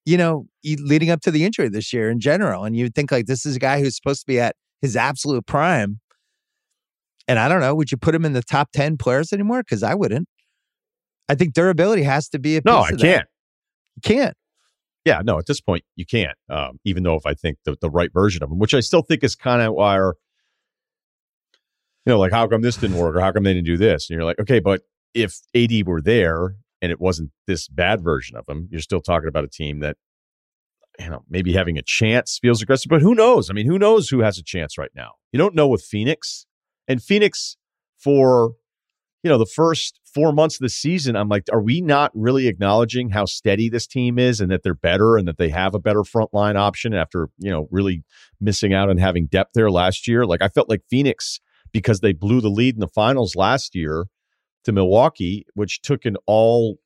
you 0.08 0.16
know, 0.16 0.46
leading 0.64 1.10
up 1.10 1.20
to 1.20 1.30
the 1.30 1.44
injury 1.44 1.68
this 1.68 1.92
year 1.92 2.08
in 2.08 2.18
general. 2.18 2.64
And 2.64 2.74
you'd 2.74 2.94
think 2.94 3.12
like 3.12 3.26
this 3.26 3.44
is 3.44 3.56
a 3.56 3.58
guy 3.58 3.78
who's 3.80 3.94
supposed 3.94 4.20
to 4.20 4.26
be 4.26 4.40
at 4.40 4.56
his 4.80 4.96
absolute 4.96 5.44
prime. 5.44 6.00
And 7.28 7.38
I 7.38 7.46
don't 7.46 7.60
know, 7.60 7.74
would 7.74 7.92
you 7.92 7.98
put 7.98 8.14
him 8.14 8.24
in 8.24 8.32
the 8.32 8.42
top 8.42 8.70
10 8.72 8.96
players 8.96 9.34
anymore? 9.34 9.62
Because 9.62 9.82
I 9.82 9.94
wouldn't. 9.94 10.26
I 11.28 11.34
think 11.34 11.52
durability 11.52 12.04
has 12.04 12.26
to 12.30 12.38
be 12.38 12.56
a 12.56 12.62
piece 12.62 12.64
No, 12.64 12.78
I 12.78 12.92
that. 12.92 13.00
can't. 13.00 13.26
You 13.96 14.00
can't. 14.02 14.34
Yeah, 15.04 15.20
no, 15.22 15.38
at 15.38 15.44
this 15.44 15.60
point 15.60 15.84
you 15.94 16.06
can't. 16.06 16.38
Um, 16.48 16.80
even 16.86 17.02
though 17.02 17.16
if 17.16 17.26
I 17.26 17.34
think 17.34 17.58
the, 17.66 17.76
the 17.78 17.90
right 17.90 18.10
version 18.10 18.42
of 18.42 18.50
him, 18.50 18.58
which 18.58 18.72
I 18.72 18.80
still 18.80 19.02
think 19.02 19.22
is 19.22 19.34
kind 19.34 19.60
of 19.60 19.74
why, 19.74 19.92
our, 19.92 20.16
you 22.06 22.12
know, 22.14 22.18
like 22.18 22.32
how 22.32 22.46
come 22.48 22.62
this 22.62 22.78
didn't 22.78 22.96
work 22.96 23.14
or 23.14 23.20
how 23.20 23.30
come 23.30 23.42
they 23.42 23.52
didn't 23.52 23.66
do 23.66 23.76
this? 23.76 24.08
And 24.08 24.16
you're 24.16 24.24
like, 24.24 24.38
okay, 24.38 24.58
but 24.58 24.80
if 25.12 25.34
AD 25.54 25.86
were 25.86 26.00
there 26.00 26.54
and 26.80 26.92
it 26.92 27.00
wasn't 27.00 27.30
this 27.46 27.68
bad 27.68 28.02
version 28.02 28.36
of 28.36 28.44
him, 28.48 28.68
you're 28.70 28.80
still 28.80 29.00
talking 29.00 29.28
about 29.28 29.44
a 29.44 29.48
team 29.48 29.80
that, 29.80 29.96
you 30.98 31.10
know, 31.10 31.24
maybe 31.28 31.52
having 31.52 31.78
a 31.78 31.82
chance 31.82 32.38
feels 32.40 32.62
aggressive, 32.62 32.90
but 32.90 33.02
who 33.02 33.14
knows? 33.14 33.50
I 33.50 33.52
mean, 33.52 33.66
who 33.66 33.78
knows 33.78 34.08
who 34.08 34.20
has 34.20 34.38
a 34.38 34.42
chance 34.42 34.78
right 34.78 34.90
now? 34.94 35.12
You 35.32 35.38
don't 35.38 35.54
know 35.54 35.68
with 35.68 35.82
Phoenix 35.82 36.46
and 36.86 37.02
Phoenix 37.02 37.56
for 37.98 38.52
you 39.22 39.30
know, 39.30 39.38
the 39.38 39.46
first 39.46 40.00
four 40.14 40.32
months 40.32 40.56
of 40.56 40.60
the 40.60 40.68
season, 40.68 41.16
I'm 41.16 41.28
like, 41.28 41.44
are 41.52 41.62
we 41.62 41.80
not 41.80 42.12
really 42.14 42.46
acknowledging 42.46 43.10
how 43.10 43.24
steady 43.24 43.68
this 43.68 43.86
team 43.86 44.18
is 44.18 44.40
and 44.40 44.50
that 44.50 44.62
they're 44.62 44.74
better 44.74 45.16
and 45.16 45.26
that 45.26 45.38
they 45.38 45.48
have 45.48 45.74
a 45.74 45.80
better 45.80 46.04
front 46.04 46.32
line 46.32 46.56
option 46.56 46.94
after, 46.94 47.28
you 47.38 47.50
know, 47.50 47.68
really 47.70 48.04
missing 48.40 48.72
out 48.72 48.88
on 48.88 48.96
having 48.96 49.26
depth 49.26 49.50
there 49.54 49.70
last 49.70 50.06
year? 50.06 50.24
Like, 50.24 50.40
I 50.40 50.48
felt 50.48 50.68
like 50.68 50.82
Phoenix, 50.88 51.40
because 51.72 52.00
they 52.00 52.12
blew 52.12 52.40
the 52.40 52.48
lead 52.48 52.76
in 52.76 52.80
the 52.80 52.88
finals 52.88 53.34
last 53.34 53.74
year 53.74 54.06
to 54.68 54.72
Milwaukee, 54.72 55.44
which 55.54 55.80
took 55.82 56.04
an 56.04 56.16
all 56.26 56.78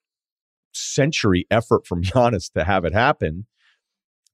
century 0.73 1.47
effort 1.51 1.87
from 1.87 2.03
Giannis 2.03 2.53
to 2.53 2.65
have 2.65 2.85
it 2.85 2.93
happen. 2.93 3.47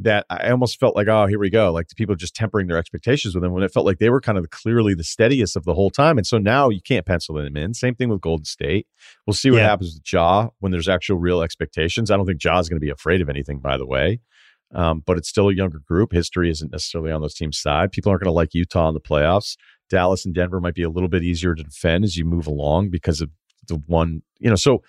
That 0.01 0.27
I 0.31 0.51
almost 0.51 0.79
felt 0.79 0.95
like, 0.95 1.09
oh, 1.09 1.27
here 1.27 1.41
we 1.41 1.51
go. 1.51 1.73
Like 1.73 1.89
the 1.89 1.97
people 1.97 2.15
just 2.15 2.37
tempering 2.37 2.69
their 2.69 2.77
expectations 2.77 3.35
with 3.35 3.43
them 3.43 3.51
when 3.53 3.65
it 3.65 3.73
felt 3.73 3.85
like 3.85 3.99
they 3.99 4.11
were 4.11 4.21
kind 4.21 4.39
of 4.39 4.49
clearly 4.51 4.95
the 4.95 5.03
steadiest 5.03 5.57
of 5.57 5.65
the 5.65 5.75
whole 5.75 5.91
time. 5.91 6.19
And 6.19 6.25
so 6.27 6.39
now 6.39 6.69
you 6.69 6.81
can't 6.81 7.05
pencil 7.05 7.35
them 7.35 7.57
in. 7.57 7.75
Same 7.75 7.97
thing 7.97 8.09
with 8.09 8.21
Golden 8.21 8.45
State. 8.45 8.87
We'll 9.27 9.35
see 9.35 9.51
what 9.51 9.57
Yeah. 9.57 9.65
happens 9.71 9.95
with 9.95 10.13
Ja 10.13 10.51
when 10.61 10.71
there's 10.71 10.89
actual 10.89 11.19
real 11.19 11.43
expectations. 11.43 12.13
I 12.13 12.17
don't 12.17 12.27
think 12.27 12.39
Ja's 12.41 12.69
going 12.69 12.77
to 12.77 12.85
be 12.87 12.91
afraid 12.91 13.21
of 13.21 13.29
anything, 13.29 13.59
by 13.59 13.77
the 13.77 13.87
way. 13.87 14.21
Um, 14.73 15.03
but 15.05 15.19
it's 15.19 15.29
still 15.29 15.49
a 15.49 15.55
younger 15.55 15.81
group. 15.81 16.13
History 16.13 16.49
isn't 16.49 16.71
necessarily 16.71 17.11
on 17.11 17.21
those 17.21 17.35
teams' 17.35 17.59
side. 17.59 17.91
People 17.91 18.11
aren't 18.11 18.23
going 18.23 18.31
to 18.31 18.35
like 18.37 18.55
Utah 18.55 18.87
in 18.89 18.95
the 18.95 19.01
playoffs. 19.01 19.57
Dallas 19.89 20.25
and 20.25 20.35
Denver 20.35 20.61
might 20.61 20.75
be 20.75 20.83
a 20.83 20.91
little 20.91 21.09
bit 21.09 21.23
easier 21.23 21.55
to 21.55 21.63
defend 21.63 22.05
as 22.05 22.17
you 22.17 22.25
move 22.25 22.47
along 22.47 22.91
because 22.91 23.21
of 23.21 23.31
the 23.67 23.77
one, 23.87 24.23
you 24.39 24.51
know. 24.51 24.57
So 24.57 24.83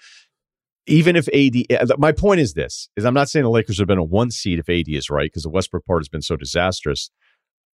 even 0.87 1.15
if 1.15 1.27
AD, 1.29 1.91
uh, 1.91 1.95
my 1.97 2.11
point 2.11 2.39
is 2.39 2.53
this: 2.53 2.89
is 2.97 3.05
I'm 3.05 3.13
not 3.13 3.29
saying 3.29 3.43
the 3.43 3.49
Lakers 3.49 3.79
have 3.79 3.87
been 3.87 3.97
a 3.97 4.03
one 4.03 4.31
seed 4.31 4.59
if 4.59 4.69
AD 4.69 4.87
is 4.87 5.09
right 5.09 5.29
because 5.29 5.43
the 5.43 5.49
Westbrook 5.49 5.85
part 5.85 6.01
has 6.01 6.09
been 6.09 6.21
so 6.21 6.35
disastrous. 6.35 7.09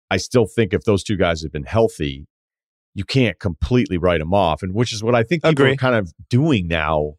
I 0.10 0.18
still 0.18 0.46
think 0.46 0.74
if 0.74 0.84
those 0.84 1.04
two 1.04 1.16
guys 1.16 1.42
had 1.42 1.52
been 1.52 1.64
healthy, 1.64 2.28
you 2.94 3.06
can't 3.06 3.40
completely 3.40 3.98
write 3.98 4.20
them 4.20 4.34
off, 4.34 4.64
and 4.64 4.74
which 4.74 4.94
is 4.94 5.04
what 5.04 5.16
I 5.16 5.24
think 5.24 5.44
people 5.44 5.64
Agree. 5.64 5.74
are 5.74 5.78
kind 5.78 5.96
of 5.96 6.14
doing 6.30 6.68
now, 6.68 7.16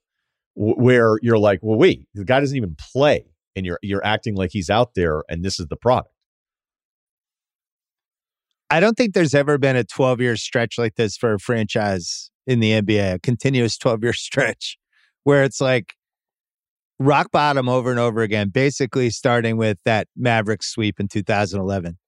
wh- 0.54 0.76
where 0.78 1.18
you're 1.22 1.38
like, 1.38 1.60
well, 1.62 1.78
wait, 1.78 2.06
the 2.14 2.24
guy 2.24 2.40
doesn't 2.40 2.56
even 2.56 2.76
play, 2.92 3.24
and 3.56 3.64
you're 3.64 3.78
you're 3.82 4.04
acting 4.04 4.34
like 4.34 4.50
he's 4.52 4.70
out 4.70 4.94
there, 4.94 5.22
and 5.28 5.44
this 5.44 5.60
is 5.60 5.68
the 5.68 5.76
product. 5.76 6.11
I 8.72 8.80
don't 8.80 8.96
think 8.96 9.12
there's 9.12 9.34
ever 9.34 9.58
been 9.58 9.76
a 9.76 9.84
12 9.84 10.22
year 10.22 10.34
stretch 10.34 10.78
like 10.78 10.94
this 10.94 11.14
for 11.18 11.34
a 11.34 11.38
franchise 11.38 12.30
in 12.46 12.60
the 12.60 12.70
NBA, 12.72 13.14
a 13.16 13.18
continuous 13.18 13.76
12 13.78 14.02
year 14.02 14.14
stretch 14.14 14.78
where 15.24 15.44
it's 15.44 15.60
like 15.60 15.92
rock 16.98 17.30
bottom 17.30 17.68
over 17.68 17.90
and 17.90 18.00
over 18.00 18.22
again, 18.22 18.48
basically 18.48 19.10
starting 19.10 19.58
with 19.58 19.76
that 19.84 20.08
Mavericks 20.16 20.68
sweep 20.68 20.98
in 20.98 21.08
2011. 21.08 21.98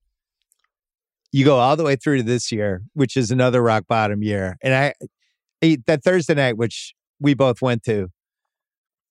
You 1.32 1.44
go 1.44 1.58
all 1.58 1.76
the 1.76 1.84
way 1.84 1.96
through 1.96 2.18
to 2.18 2.22
this 2.22 2.50
year, 2.50 2.82
which 2.94 3.14
is 3.14 3.30
another 3.30 3.60
rock 3.62 3.84
bottom 3.86 4.22
year. 4.22 4.56
And 4.62 4.72
I, 4.74 4.94
I- 5.62 5.78
that 5.86 6.02
Thursday 6.02 6.34
night, 6.34 6.56
which 6.56 6.94
we 7.20 7.34
both 7.34 7.60
went 7.60 7.82
to, 7.82 8.08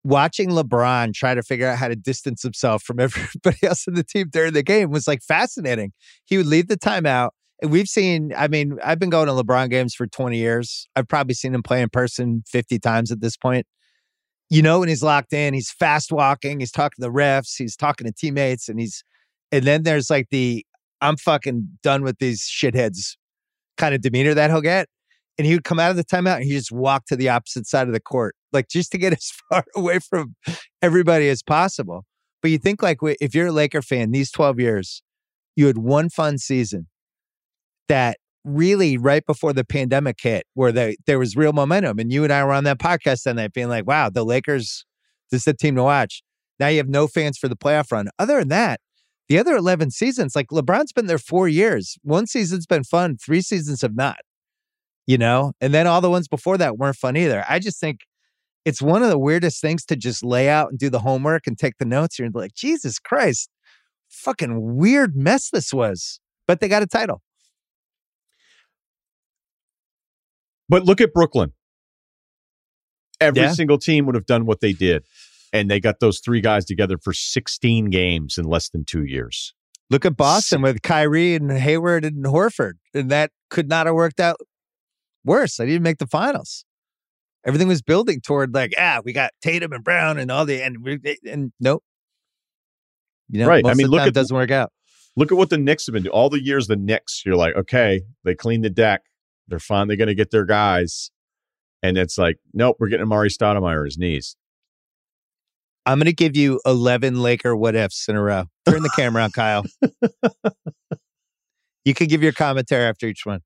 watching 0.04 0.49
LeBron 0.49 1.14
try 1.14 1.36
to 1.36 1.43
figure 1.43 1.68
out 1.68 1.78
how 1.78 1.88
to 1.88 1.95
distance 1.95 2.41
himself 2.41 2.82
from 2.82 2.99
everybody 2.99 3.58
else 3.62 3.86
in 3.88 3.93
the 3.93 4.04
team 4.04 4.30
during 4.32 4.54
the 4.54 4.64
game 4.64 4.89
was 4.89 5.08
like 5.08 5.22
fascinating. 5.22 5.93
He 6.26 6.38
would 6.38 6.47
leave 6.47 6.68
the 6.68 6.78
timeout. 6.78 7.30
We've 7.62 7.88
seen, 7.88 8.34
I 8.36 8.47
mean, 8.47 8.78
I've 8.84 8.99
been 8.99 9.10
going 9.10 9.28
to 9.28 9.34
LeBron 9.34 9.70
games 9.70 9.95
for 9.95 10.08
20 10.08 10.38
years. 10.38 10.88
I've 10.95 11.08
probably 11.08 11.34
seen 11.36 11.54
him 11.54 11.64
play 11.64 11.82
in 11.82 11.89
person 11.89 12.43
50 12.47 12.80
times 12.80 13.12
at 13.12 13.22
this 13.22 13.38
point. 13.38 13.66
you 14.49 14.62
know 14.62 14.80
when 14.80 14.89
he's 14.89 15.04
locked 15.04 15.34
in, 15.34 15.54
he's 15.54 15.72
fast 15.72 16.12
walking, 16.12 16.60
he's 16.60 16.72
talking 16.72 17.01
to 17.01 17.08
the 17.08 17.14
refs, 17.14 17.56
he's 17.58 17.76
talking 17.76 18.06
to 18.06 18.14
teammates, 18.14 18.70
and 18.70 18.80
he's 18.80 19.04
and 19.51 19.66
then 19.66 19.84
there's 19.84 20.10
like 20.10 20.28
the 20.32 20.66
I'm 21.01 21.18
fucking 21.18 21.78
done 21.84 22.04
with 22.04 22.20
these 22.20 22.41
shitheads 22.41 23.16
kind 23.78 23.95
of 23.95 24.01
demeanor 24.01 24.34
that 24.34 24.49
he'll 24.49 24.62
get. 24.62 24.88
And 25.38 25.47
he 25.47 25.54
would 25.54 25.64
come 25.64 25.80
out 25.80 25.91
of 25.91 25.97
the 25.97 26.04
timeout 26.04 26.38
and 26.38 26.45
he 26.45 26.51
just 26.51 26.72
walk 26.72 27.06
to 27.08 27.16
the 27.16 27.30
opposite 27.30 27.68
side 27.68 27.88
of 27.88 27.93
the 27.93 27.99
court, 27.99 28.36
like 28.51 28.68
just 28.70 28.91
to 28.91 28.97
get 28.97 29.14
as 29.18 29.32
far 29.49 29.66
away 29.76 29.99
from 29.99 30.36
everybody 30.82 31.30
as 31.30 31.41
possible. 31.43 32.06
But 32.41 32.51
you 32.51 32.58
think 32.58 32.84
like 32.84 32.99
if 33.01 33.34
you're 33.34 33.47
a 33.47 33.51
Laker 33.51 33.82
fan, 33.82 34.12
these 34.12 34.32
12 34.32 34.60
years, 34.60 35.01
you 35.56 35.68
had 35.68 35.78
one 35.78 36.10
fun 36.10 36.38
season 36.38 36.88
that 37.88 38.17
really 38.43 38.97
right 38.97 39.25
before 39.25 39.53
the 39.53 39.63
pandemic 39.63 40.19
hit, 40.21 40.45
where 40.53 40.71
they, 40.71 40.97
there 41.05 41.19
was 41.19 41.36
real 41.36 41.53
momentum. 41.53 41.99
And 41.99 42.11
you 42.11 42.23
and 42.23 42.34
I 42.34 42.43
were 42.43 42.53
on 42.53 42.65
that 42.65 42.79
podcast 42.79 43.23
that 43.23 43.36
night 43.36 43.53
being 43.53 43.69
like, 43.69 43.88
wow, 43.88 44.09
the 44.09 44.25
Lakers, 44.25 44.86
this 45.31 45.41
is 45.41 45.45
the 45.45 45.53
team 45.53 45.75
to 45.75 45.84
watch. 45.84 46.23
Now 46.59 46.67
you 46.67 46.77
have 46.77 46.89
no 46.89 47.07
fans 47.07 47.38
for 47.38 47.47
the 47.47 47.55
playoff 47.55 47.91
run. 47.91 48.09
Other 48.19 48.39
than 48.39 48.49
that, 48.49 48.79
the 49.29 49.39
other 49.39 49.55
11 49.55 49.91
seasons, 49.91 50.36
like 50.36 50.47
LeBron's 50.47 50.91
been 50.91 51.07
there 51.07 51.17
four 51.17 51.47
years. 51.47 51.97
One 52.03 52.27
season's 52.27 52.65
been 52.65 52.84
fun, 52.84 53.17
three 53.17 53.41
seasons 53.41 53.81
have 53.81 53.95
not, 53.95 54.17
you 55.07 55.17
know? 55.17 55.53
And 55.61 55.73
then 55.73 55.88
all 55.88 56.01
the 56.01 56.09
ones 56.09 56.27
before 56.27 56.57
that 56.57 56.77
weren't 56.77 56.97
fun 56.97 57.15
either. 57.15 57.45
I 57.47 57.59
just 57.59 57.79
think 57.79 58.01
it's 58.65 58.81
one 58.81 59.03
of 59.03 59.09
the 59.09 59.17
weirdest 59.17 59.61
things 59.61 59.86
to 59.86 59.95
just 59.95 60.23
lay 60.23 60.49
out 60.49 60.69
and 60.69 60.79
do 60.79 60.89
the 60.89 60.99
homework 60.99 61.47
and 61.47 61.57
take 61.57 61.77
the 61.77 61.86
notes. 61.86 62.19
You're 62.19 62.29
like, 62.34 62.53
Jesus 62.53 62.99
Christ, 62.99 63.49
fucking 64.09 64.75
weird 64.77 65.15
mess 65.15 65.49
this 65.49 65.73
was. 65.73 66.19
But 66.45 66.59
they 66.59 66.67
got 66.67 66.84
a 66.84 66.88
title. 66.88 67.21
But 70.74 70.86
look 70.86 71.01
at 71.01 71.13
Brooklyn. 71.13 71.53
Every 73.21 73.43
yeah. 73.43 73.51
single 73.51 73.78
team 73.78 74.07
would 74.07 74.15
have 74.15 74.26
done 74.26 74.47
what 74.47 74.59
they 74.59 74.74
did. 74.74 75.03
And 75.53 75.69
they 75.69 75.80
got 75.80 75.99
those 75.99 76.19
three 76.19 76.41
guys 76.41 76.65
together 76.65 76.97
for 76.97 77.13
16 77.13 77.91
games 77.91 78.39
in 78.39 78.45
less 78.45 78.69
than 78.69 78.84
two 78.84 79.03
years. 79.03 79.53
Look 79.91 80.03
at 80.03 80.17
Boston 80.17 80.63
with 80.63 80.82
Kyrie 80.82 81.36
and 81.36 81.51
Hayward 81.51 82.03
and 82.05 82.26
Horford. 82.26 82.80
And 82.91 83.11
that 83.11 83.30
could 83.51 83.69
not 83.69 83.86
have 83.86 83.93
worked 83.93 84.19
out 84.19 84.38
worse. 85.24 85.57
They 85.57 85.67
didn't 85.67 85.84
make 85.84 85.99
the 85.99 86.07
finals. 86.07 86.65
Everything 87.45 87.67
was 87.67 87.84
building 87.84 88.19
toward 88.19 88.55
like, 88.55 88.74
ah, 88.76 89.01
we 89.05 89.13
got 89.13 89.30
Tatum 89.43 89.74
and 89.74 89.84
Brown 89.84 90.17
and 90.17 90.32
all 90.32 90.43
the 90.43 90.59
and 90.63 90.78
and 91.24 91.51
nope. 91.59 91.84
You 93.30 93.41
know, 93.41 93.47
right. 93.47 93.63
I 93.63 93.76
mean, 93.76 93.89
look 93.89 94.07
at 94.07 94.13
doesn't 94.15 94.36
work 94.36 94.49
out. 94.49 94.71
Look 95.15 95.32
at 95.32 95.38
what 95.38 95.51
the 95.51 95.59
Knicks 95.59 95.86
have 95.86 95.93
been 95.93 96.01
doing. 96.01 96.13
All 96.13 96.32
the 96.32 96.43
years 96.43 96.65
the 96.65 96.76
Knicks, 96.76 97.21
you're 97.24 97.36
like, 97.36 97.55
okay, 97.55 98.01
they 98.24 98.34
cleaned 98.34 98.63
the 98.63 98.71
deck. 98.71 99.01
They're 99.48 99.60
finally 99.60 99.96
going 99.96 100.08
to 100.08 100.16
get 100.16 100.32
their 100.32 100.46
guys. 100.46 101.12
And 101.82 101.98
it's 101.98 102.18
like, 102.18 102.38
nope, 102.54 102.78
we're 102.80 102.88
getting 102.88 103.06
Amar'e 103.06 103.28
Stoudemire 103.28 103.86
his 103.86 103.98
knees. 103.98 104.36
I'm 105.86 106.00
going 106.00 106.06
to 106.06 106.14
give 106.14 106.38
you 106.38 106.62
11 106.66 107.22
Laker 107.22 107.56
what 107.56 107.76
ifs 107.76 108.08
in 108.08 108.16
a 108.16 108.22
row. 108.22 108.46
Turn 108.66 108.84
the 108.84 108.91
camera 108.96 109.24
on, 109.24 109.32
Kyle. 109.32 109.66
You 111.86 111.94
can 111.94 112.08
give 112.08 112.24
your 112.24 112.32
commentary 112.32 112.86
after 112.86 113.08
each 113.08 113.26
one. 113.26 113.41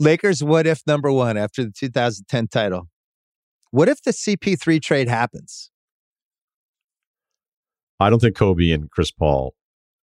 Lakers 0.00 0.42
what 0.42 0.66
if 0.66 0.80
number 0.86 1.12
one 1.12 1.36
after 1.36 1.64
the 1.64 1.70
2010 1.70 2.48
title. 2.48 2.88
What 3.70 3.90
if 3.90 4.02
the 4.02 4.10
CP3 4.10 4.80
trade 4.80 5.06
happens? 5.06 5.70
I 8.00 8.08
don't 8.08 8.20
think 8.20 8.36
Kobe 8.36 8.70
and 8.70 8.90
Chris 8.90 9.10
Paul 9.10 9.54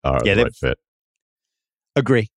are 0.03 0.19
yeah, 0.25 0.35
the 0.35 0.43
right 0.43 0.55
fit. 0.55 0.77
Agree 1.95 2.27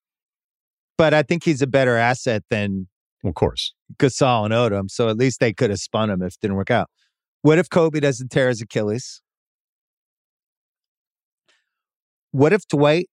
but 1.01 1.15
I 1.15 1.23
think 1.23 1.45
he's 1.45 1.63
a 1.63 1.67
better 1.67 1.97
asset 1.97 2.43
than, 2.51 2.87
of 3.25 3.33
course, 3.33 3.73
Gasol 3.97 4.45
and 4.45 4.53
Odom. 4.53 4.91
So 4.91 5.09
at 5.09 5.17
least 5.17 5.41
they 5.41 5.55
could 5.55 5.71
have 5.71 5.79
spun 5.79 6.11
him 6.11 6.21
if 6.21 6.35
it 6.35 6.41
didn't 6.43 6.59
work 6.59 6.71
out. 6.71 6.91
What 7.41 7.59
if 7.59 7.71
Kobe 7.71 8.01
doesn't 8.01 8.31
tear 8.31 8.51
his 8.51 8.61
Achilles? 8.61 9.23
What 12.33 12.53
if 12.53 12.69
Dwight, 12.69 13.09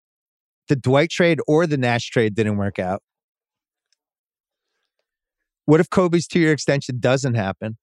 the 0.68 0.76
Dwight 0.76 1.12
trade 1.12 1.40
or 1.48 1.66
the 1.66 1.78
Nash 1.78 2.10
trade 2.10 2.36
didn't 2.36 2.58
work 2.58 2.78
out? 2.78 3.02
What 5.64 5.80
if 5.80 5.90
Kobe's 5.90 6.28
two 6.28 6.42
year 6.42 6.52
extension 6.52 7.00
doesn't 7.00 7.36
happen? 7.36 7.78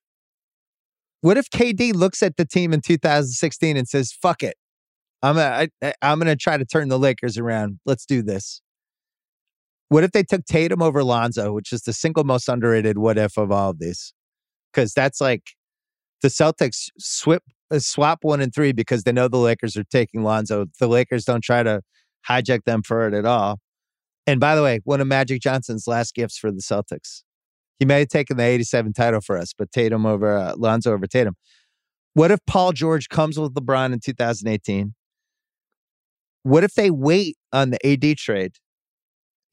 What 1.23 1.39
if 1.39 1.49
KD 1.49 1.95
looks 1.95 2.23
at 2.23 2.37
the 2.37 2.45
team 2.45 2.75
in 2.75 2.83
2016 2.83 3.79
and 3.79 3.89
says, 3.89 4.13
fuck 4.13 4.43
it. 4.43 4.59
I'm, 5.23 5.39
I, 5.39 5.71
I'm 6.03 6.19
going 6.19 6.27
to 6.27 6.37
try 6.37 6.59
to 6.59 6.67
turn 6.67 6.89
the 6.89 6.99
Lakers 6.99 7.39
around. 7.39 7.79
Let's 7.87 8.05
do 8.05 8.23
this. 8.23 8.61
What 9.89 10.05
if 10.05 10.13
they 10.13 10.23
took 10.23 10.45
Tatum 10.45 10.83
over 10.83 11.05
Lonzo, 11.05 11.53
which 11.53 11.73
is 11.73 11.83
the 11.83 11.93
single 11.93 12.25
most 12.25 12.49
underrated 12.49 12.99
what 12.99 13.19
if 13.19 13.37
of 13.37 13.53
all 13.53 13.71
of 13.71 13.79
these? 13.79 14.13
Because 14.73 14.93
that's 14.93 15.21
like 15.21 15.43
the 16.23 16.29
Celtics 16.29 16.89
swip, 16.99 17.43
uh, 17.71 17.79
swap 17.79 18.21
one 18.23 18.41
and 18.41 18.55
three 18.55 18.73
because 18.73 19.05
they 19.05 19.13
know 19.13 19.29
the 19.29 19.37
Lakers 19.37 19.77
are 19.77 19.85
taking 19.85 20.23
Lonzo. 20.23 20.67
The 20.81 20.89
Lakers 20.89 21.25
don't 21.25 21.43
try 21.45 21.63
to 21.63 21.83
hijack 22.29 22.65
them 22.65 22.83
for 22.83 23.07
it 23.07 23.15
at 23.15 23.27
all. 23.27 23.61
And 24.27 24.41
by 24.41 24.57
the 24.57 24.63
way, 24.63 24.81
one 24.85 25.01
of 25.01 25.07
Magic 25.07 25.43
Johnson's 25.43 25.87
last 25.87 26.15
gifts 26.15 26.39
for 26.39 26.51
the 26.51 26.63
Celtics. 26.63 27.23
He 27.79 27.85
may 27.85 28.01
have 28.01 28.09
taken 28.09 28.37
the 28.37 28.45
87 28.45 28.93
title 28.95 29.21
for 29.21 29.37
us, 29.37 29.53
but 29.57 29.71
Tatum 29.71 30.07
over 30.07 30.37
uh, 30.37 30.55
Lonzo 30.57 30.93
over 30.93 31.07
Tatum. 31.07 31.35
What 32.15 32.31
if 32.31 32.41
Paul 32.47 32.73
George 32.73 33.09
comes 33.09 33.39
with 33.39 33.55
LeBron 33.55 33.93
in 33.93 34.01
2018? 34.01 34.95
What 36.45 36.65
if 36.65 36.75
they 36.75 36.91
wait 36.91 37.37
on 37.53 37.71
the 37.71 37.87
AD 37.87 38.17
trade 38.17 38.53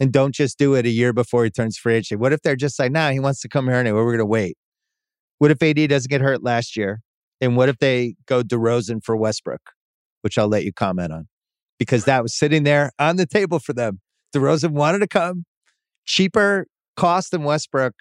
and 0.02 0.12
don't 0.12 0.34
just 0.34 0.58
do 0.58 0.74
it 0.74 0.88
a 0.88 0.90
year 0.90 1.14
before 1.14 1.44
he 1.44 1.52
turns 1.52 1.78
free 1.78 1.94
agent. 1.94 2.20
What 2.20 2.34
if 2.34 2.42
they're 2.42 2.56
just 2.56 2.80
like, 2.80 2.92
nah, 2.92 3.12
he 3.12 3.20
wants 3.20 3.40
to 3.42 3.48
come 3.48 3.68
here 3.68 3.76
anyway. 3.76 4.00
We're 4.00 4.06
going 4.06 4.18
to 4.18 4.26
wait. 4.26 4.58
What 5.38 5.52
if 5.52 5.62
AD 5.62 5.90
doesn't 5.90 6.10
get 6.10 6.22
hurt 6.22 6.42
last 6.44 6.76
year? 6.76 7.02
And 7.40 7.56
what 7.56 7.70
if 7.70 7.78
they 7.78 8.16
go 8.26 8.42
DeRozan 8.42 9.04
for 9.04 9.16
Westbrook, 9.16 9.62
which 10.24 10.40
I'll 10.40 10.48
let 10.48 10.64
you 10.64 10.74
comment 10.74 11.14
on, 11.14 11.28
because 11.78 12.06
that 12.06 12.24
was 12.24 12.36
sitting 12.36 12.64
there 12.64 12.92
on 12.98 13.18
the 13.18 13.28
table 13.28 13.60
for 13.60 13.74
them. 13.74 14.02
DeRozan 14.36 14.72
wanted 14.72 15.00
to 15.00 15.08
come, 15.08 15.46
cheaper 16.06 16.66
cost 16.98 17.30
than 17.30 17.44
Westbrook, 17.44 17.94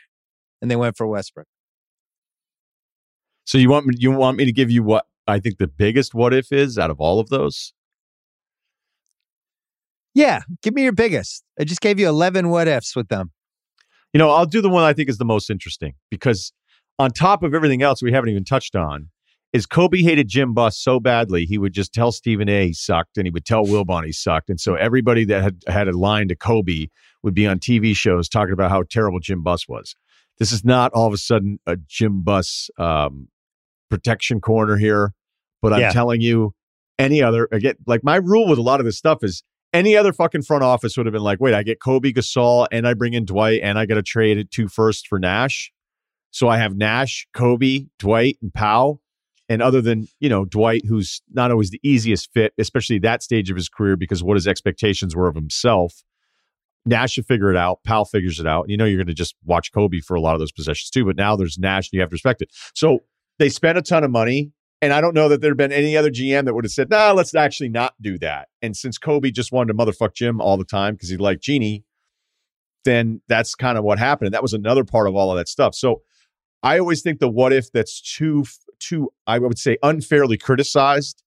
and 0.63 0.71
they 0.71 0.77
went 0.77 0.97
for 0.97 1.07
Westbrook. 1.07 1.47
So 3.45 3.59
you 3.59 3.69
want 3.69 3.85
me, 3.85 3.95
you 3.99 4.11
want 4.11 4.39
me 4.39 4.47
to 4.47 4.53
give 4.53 4.71
you 4.71 4.83
what 4.83 5.07
I 5.27 5.39
think 5.39 5.59
the 5.59 5.69
biggest 5.69 6.15
what 6.15 6.33
if 6.33 6.51
is 6.51 6.79
out 6.79 6.91
of 6.91 6.99
all 6.99 7.21
of 7.21 7.29
those? 7.29 7.75
Yeah, 10.15 10.43
give 10.63 10.75
me 10.75 10.83
your 10.83 10.93
biggest. 10.93 11.45
I 11.59 11.65
just 11.65 11.81
gave 11.81 12.01
you 12.01 12.09
11 12.09 12.49
what 12.49 12.69
ifs 12.69 12.97
with 12.97 13.09
them. 13.09 13.31
You 14.13 14.19
know, 14.19 14.31
I'll 14.31 14.47
do 14.47 14.61
the 14.61 14.69
one 14.69 14.83
I 14.83 14.93
think 14.93 15.09
is 15.09 15.19
the 15.19 15.25
most 15.25 15.51
interesting 15.51 15.95
because 16.11 16.53
on 16.99 17.11
top 17.11 17.43
of 17.43 17.55
everything 17.55 17.83
else 17.83 18.03
we 18.03 18.13
haven't 18.13 18.31
even 18.31 18.45
touched 18.45 18.75
on, 18.75 19.09
is 19.53 19.67
Kobe 19.67 20.03
hated 20.03 20.29
Jim 20.29 20.55
Buss 20.55 20.79
so 20.79 21.01
badly 21.01 21.45
he 21.45 21.59
would 21.59 21.73
just 21.73 21.93
tell 21.93 22.13
Stephen 22.13 22.49
A. 22.49 22.69
he 22.69 22.73
sucked 22.73 23.17
and 23.17 23.27
he 23.27 23.31
would 23.31 23.45
tell 23.45 23.65
Wilbon 23.65 24.05
he 24.05 24.13
sucked. 24.13 24.49
And 24.49 24.61
so 24.61 24.75
everybody 24.75 25.25
that 25.25 25.43
had 25.43 25.63
had 25.67 25.89
a 25.89 25.97
line 25.97 26.29
to 26.29 26.37
Kobe 26.37 26.87
would 27.23 27.35
be 27.35 27.47
on 27.47 27.59
TV 27.59 27.95
shows 27.95 28.29
talking 28.29 28.53
about 28.53 28.71
how 28.71 28.85
terrible 28.89 29.19
Jim 29.19 29.43
Buss 29.43 29.69
was. 29.69 29.95
This 30.39 30.53
is 30.53 30.65
not 30.65 30.93
all 30.93 31.07
of 31.07 31.13
a 31.13 31.19
sudden 31.19 31.59
a 31.67 31.77
Jim 31.77 32.23
Buss 32.23 32.71
um, 32.79 33.29
protection 33.91 34.41
corner 34.41 34.77
here, 34.77 35.13
but 35.61 35.73
I'm 35.73 35.81
yeah. 35.81 35.93
telling 35.93 36.21
you, 36.21 36.55
any 36.99 37.23
other 37.23 37.49
again, 37.51 37.75
like 37.87 38.05
my 38.05 38.17
rule 38.17 38.47
with 38.47 38.59
a 38.59 38.63
lot 38.63 38.79
of 38.79 38.87
this 38.87 38.99
stuff 38.99 39.25
is 39.25 39.43
any 39.73 39.97
other 39.97 40.13
fucking 40.13 40.43
front 40.43 40.65
office 40.65 40.97
would 40.97 41.07
have 41.07 41.13
been 41.13 41.23
like, 41.23 41.41
wait, 41.41 41.55
I 41.55 41.63
get 41.63 41.81
Kobe 41.81 42.13
Gasol 42.13 42.67
and 42.73 42.87
I 42.87 42.95
bring 42.95 43.15
in 43.15 43.25
Dwight 43.25 43.61
and 43.63 43.79
I 43.79 43.87
got 43.87 43.95
to 43.95 44.03
trade 44.03 44.39
at 44.39 44.51
two 44.51 44.69
first 44.69 45.07
for 45.07 45.19
Nash. 45.19 45.73
So 46.31 46.49
I 46.49 46.59
have 46.59 46.77
Nash, 46.77 47.27
Kobe, 47.35 47.87
Dwight, 47.99 48.39
and 48.43 48.53
Pau. 48.53 49.01
And 49.49 49.63
other 49.63 49.81
than, 49.81 50.07
you 50.21 50.29
know, 50.29 50.45
Dwight, 50.45 50.83
who's 50.87 51.23
not 51.33 51.51
always 51.51 51.71
the 51.71 51.81
easiest 51.83 52.33
fit, 52.33 52.53
especially 52.57 53.01
that 53.01 53.23
stage 53.23 53.51
of 53.51 53.57
his 53.57 53.69
career 53.69 53.97
because 53.97 54.23
what 54.23 54.37
his 54.37 54.47
expectations 54.47 55.17
were 55.17 55.27
of 55.27 55.35
himself. 55.35 56.05
Nash 56.87 57.13
should 57.13 57.27
figure 57.27 57.51
it 57.51 57.57
out. 57.57 57.81
Pau 57.85 58.05
figures 58.05 58.39
it 58.39 58.47
out. 58.47 58.69
You 58.69 58.77
know, 58.77 58.85
you're 58.85 58.97
going 58.97 59.09
to 59.09 59.15
just 59.15 59.35
watch 59.45 59.73
Kobe 59.73 60.01
for 60.01 60.15
a 60.15 60.21
lot 60.21 60.35
of 60.35 60.41
those 60.41 60.53
possessions 60.53 60.91
too. 60.91 61.05
But 61.05 61.17
now 61.17 61.37
there's 61.37 61.59
Nash 61.59 61.89
and 61.89 61.95
you 61.95 62.01
have 62.01 62.11
to 62.11 62.15
respect 62.15 62.43
it. 62.43 62.51
So 62.75 63.01
they 63.39 63.49
spent 63.49 63.77
a 63.77 63.83
ton 63.83 64.05
of 64.05 64.11
money 64.11 64.53
and 64.83 64.93
I 64.93 65.01
don't 65.01 65.15
know 65.15 65.29
that 65.29 65.41
there 65.41 65.51
had 65.51 65.59
been 65.59 65.73
any 65.73 65.97
other 65.97 66.11
GM 66.11 66.47
that 66.47 66.55
would 66.55 66.65
have 66.65 66.73
said, 66.73 66.91
nah, 66.91 67.13
let's 67.13 67.35
actually 67.35 67.69
not 67.69 67.95
do 68.01 68.19
that. 68.19 68.49
And 68.63 68.77
since 68.77 68.97
Kobe 68.97 69.31
just 69.31 69.53
wanted 69.53 69.73
to 69.73 69.79
motherfuck 69.79 70.15
Jim 70.15 70.41
all 70.41 70.57
the 70.57 70.65
time 70.65 70.95
because 70.95 71.11
he 71.11 71.17
liked 71.17 71.43
Jeanie, 71.43 71.85
then 72.85 73.21
that's 73.29 73.55
kind 73.55 73.77
of 73.77 73.85
what 73.85 73.99
happened. 73.99 74.27
And 74.29 74.35
that 74.35 74.43
was 74.43 74.55
another 74.55 74.85
part 74.85 75.07
of 75.07 75.15
all 75.15 75.31
of 75.31 75.37
that 75.37 75.49
stuff. 75.49 75.75
So 75.75 76.03
I 76.63 76.79
always 76.79 77.03
think 77.03 77.21
the 77.21 77.29
what 77.29 77.53
if 77.53 77.71
that's 77.73 78.01
too, 78.01 78.45
too, 78.79 79.11
I 79.27 79.39
would 79.39 79.59
say 79.59 79.77
unfairly 79.83 80.39
criticized 80.39 81.23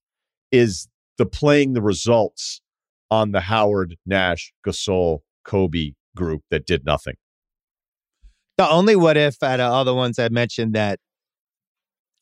is 0.52 0.88
the 1.18 1.26
playing 1.26 1.74
the 1.74 1.82
results 1.82 2.62
on 3.12 3.32
the 3.32 3.42
Howard, 3.42 3.98
Nash, 4.06 4.52
Gasol, 4.66 5.20
Kobe 5.46 5.92
group 6.16 6.42
that 6.50 6.66
did 6.66 6.86
nothing. 6.86 7.16
The 8.58 8.68
only 8.68 8.96
what 8.96 9.18
if 9.18 9.42
out 9.44 9.60
of 9.60 9.72
all 9.72 9.86
the 9.86 9.96
ones 9.96 10.18
I 10.18 10.30
mentioned 10.30 10.74
that 10.74 11.00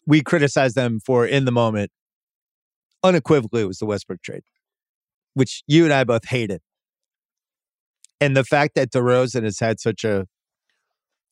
we 0.06 0.22
criticized 0.22 0.76
them 0.76 1.00
for 1.00 1.26
in 1.26 1.46
the 1.46 1.52
moment. 1.52 1.92
Unequivocally, 3.04 3.64
it 3.64 3.68
was 3.68 3.80
the 3.80 3.86
Westbrook 3.86 4.22
trade, 4.22 4.44
which 5.34 5.64
you 5.68 5.86
and 5.86 5.94
I 5.94 6.04
both 6.04 6.28
hated. 6.28 6.62
And 8.20 8.38
the 8.38 8.44
fact 8.44 8.76
that 8.76 8.92
DeRozan 8.92 9.44
has 9.44 9.60
had 9.60 9.80
such 9.80 10.04
a 10.04 10.28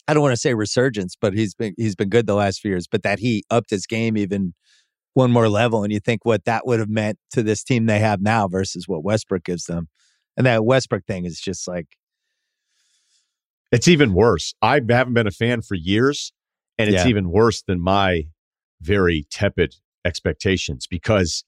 I 0.07 0.13
don't 0.15 0.23
want 0.23 0.33
to 0.33 0.37
say 0.41 0.55
resurgence, 0.55 1.15
but 1.19 1.33
he's 1.35 1.53
been 1.53 1.75
he's 1.77 1.95
been 1.95 2.09
good 2.09 2.25
the 2.25 2.33
last 2.33 2.61
few 2.61 2.71
years. 2.71 2.87
But 2.87 3.03
that 3.03 3.19
he 3.19 3.43
upped 3.51 3.69
his 3.69 3.85
game 3.85 4.17
even 4.17 4.55
one 5.13 5.31
more 5.31 5.49
level, 5.49 5.83
and 5.83 5.93
you 5.93 5.99
think 5.99 6.25
what 6.25 6.45
that 6.45 6.65
would 6.65 6.79
have 6.79 6.89
meant 6.89 7.19
to 7.31 7.43
this 7.43 7.63
team 7.63 7.85
they 7.85 7.99
have 7.99 8.19
now 8.19 8.47
versus 8.47 8.87
what 8.87 9.03
Westbrook 9.03 9.43
gives 9.43 9.65
them, 9.65 9.87
and 10.35 10.47
that 10.47 10.65
Westbrook 10.65 11.05
thing 11.05 11.25
is 11.25 11.39
just 11.39 11.67
like 11.67 11.85
it's 13.71 13.87
even 13.87 14.13
worse. 14.13 14.55
I 14.63 14.81
haven't 14.89 15.13
been 15.13 15.27
a 15.27 15.31
fan 15.31 15.61
for 15.61 15.75
years, 15.75 16.33
and 16.79 16.89
it's 16.89 17.03
Yeah. 17.03 17.09
even 17.09 17.29
worse 17.29 17.61
than 17.61 17.79
my 17.79 18.23
very 18.81 19.25
tepid 19.31 19.75
expectations 20.05 20.87
because, 20.87 21.43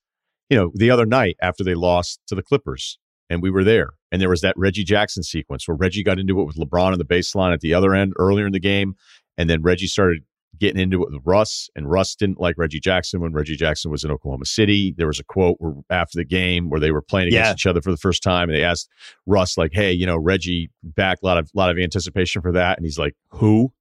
you 0.49 0.57
know, 0.57 0.71
the 0.75 0.91
other 0.91 1.05
night 1.05 1.35
after 1.41 1.63
they 1.63 1.75
lost 1.75 2.19
to 2.27 2.35
the 2.35 2.43
Clippers, 2.43 2.97
and 3.29 3.41
we 3.41 3.49
were 3.49 3.63
there, 3.63 3.91
and 4.11 4.21
there 4.21 4.29
was 4.29 4.41
that 4.41 4.57
Reggie 4.57 4.83
Jackson 4.83 5.23
sequence 5.23 5.67
where 5.67 5.77
Reggie 5.77 6.03
got 6.03 6.19
into 6.19 6.39
it 6.41 6.45
with 6.45 6.57
LeBron 6.57 6.91
on 6.91 6.97
the 6.97 7.05
baseline 7.05 7.53
at 7.53 7.61
the 7.61 7.73
other 7.73 7.93
end 7.95 8.13
earlier 8.19 8.45
in 8.45 8.51
the 8.51 8.59
game, 8.59 8.95
and 9.37 9.49
then 9.49 9.61
Reggie 9.61 9.87
started 9.87 10.23
getting 10.59 10.81
into 10.81 11.01
it 11.01 11.09
with 11.11 11.21
Russ, 11.25 11.69
and 11.75 11.89
Russ 11.89 12.13
didn't 12.13 12.39
like 12.39 12.55
Reggie 12.57 12.81
Jackson 12.81 13.21
when 13.21 13.31
Reggie 13.31 13.55
Jackson 13.55 13.89
was 13.89 14.03
in 14.03 14.11
Oklahoma 14.11 14.45
City. 14.45 14.93
There 14.97 15.07
was 15.07 15.17
a 15.19 15.23
quote 15.23 15.55
where 15.59 15.73
after 15.89 16.17
the 16.17 16.25
game 16.25 16.69
where 16.69 16.79
they 16.79 16.91
were 16.91 17.01
playing 17.01 17.29
against 17.29 17.47
Yeah. 17.47 17.53
each 17.53 17.65
other 17.65 17.81
for 17.81 17.89
the 17.89 17.97
first 17.97 18.21
time, 18.21 18.49
and 18.49 18.57
they 18.57 18.63
asked 18.63 18.89
Russ 19.25 19.57
like, 19.57 19.71
"Hey, 19.73 19.93
you 19.93 20.05
know, 20.05 20.17
Reggie 20.17 20.69
back 20.83 21.19
a 21.23 21.25
lot 21.25 21.37
of 21.37 21.49
lot 21.55 21.69
of 21.71 21.77
anticipation 21.79 22.41
for 22.41 22.51
that," 22.51 22.77
and 22.77 22.85
he's 22.85 22.99
like, 22.99 23.15
"Who?" 23.29 23.71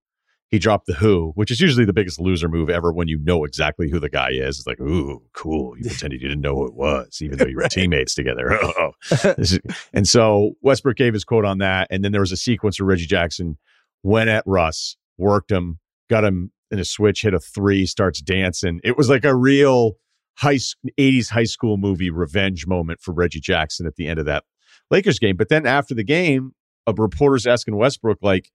He 0.50 0.58
dropped 0.58 0.86
the 0.86 0.94
who, 0.94 1.30
which 1.36 1.50
is 1.52 1.60
usually 1.60 1.84
the 1.84 1.92
biggest 1.92 2.18
loser 2.20 2.48
move 2.48 2.68
ever 2.68 2.92
when 2.92 3.06
you 3.06 3.18
know 3.22 3.44
exactly 3.44 3.88
who 3.88 4.00
the 4.00 4.08
guy 4.08 4.30
is. 4.32 4.58
It's 4.58 4.66
like, 4.66 4.80
ooh, 4.80 5.22
cool. 5.32 5.76
You 5.78 5.84
pretended 5.90 6.20
you 6.20 6.28
didn't 6.28 6.42
know 6.42 6.56
who 6.56 6.66
it 6.66 6.74
was, 6.74 7.20
even 7.22 7.38
though 7.38 7.46
you 7.46 7.54
were 7.56 7.62
Right. 7.62 7.70
teammates 7.70 8.14
together. 8.14 8.58
Oh. 8.62 8.92
And 9.92 10.08
so 10.08 10.52
Westbrook 10.62 10.96
gave 10.96 11.12
his 11.14 11.24
quote 11.24 11.44
on 11.44 11.58
that. 11.58 11.86
And 11.90 12.04
then 12.04 12.10
there 12.12 12.20
was 12.20 12.32
a 12.32 12.36
sequence 12.36 12.80
where 12.80 12.86
Reggie 12.86 13.06
Jackson 13.06 13.58
went 14.02 14.28
at 14.30 14.42
Russ, 14.46 14.96
worked 15.18 15.50
him, 15.52 15.78
got 16.08 16.24
him 16.24 16.50
in 16.70 16.78
a 16.78 16.84
switch, 16.84 17.22
hit 17.22 17.34
a 17.34 17.38
three, 17.40 17.86
starts 17.86 18.20
dancing. 18.20 18.80
It 18.82 18.96
was 18.96 19.08
like 19.08 19.24
a 19.24 19.34
real 19.34 19.92
high 20.38 20.58
80s 20.98 21.30
high 21.30 21.44
school 21.44 21.76
movie 21.76 22.10
revenge 22.10 22.66
moment 22.66 23.00
for 23.00 23.12
Reggie 23.12 23.40
Jackson 23.40 23.86
at 23.86 23.96
the 23.96 24.08
end 24.08 24.18
of 24.18 24.26
that 24.26 24.44
Lakers 24.90 25.18
game. 25.18 25.36
But 25.36 25.48
then 25.48 25.66
after 25.66 25.94
the 25.94 26.04
game, 26.04 26.52
a 26.86 26.92
reporter's 26.96 27.46
asking 27.46 27.76
Westbrook, 27.76 28.18
like, 28.22 28.50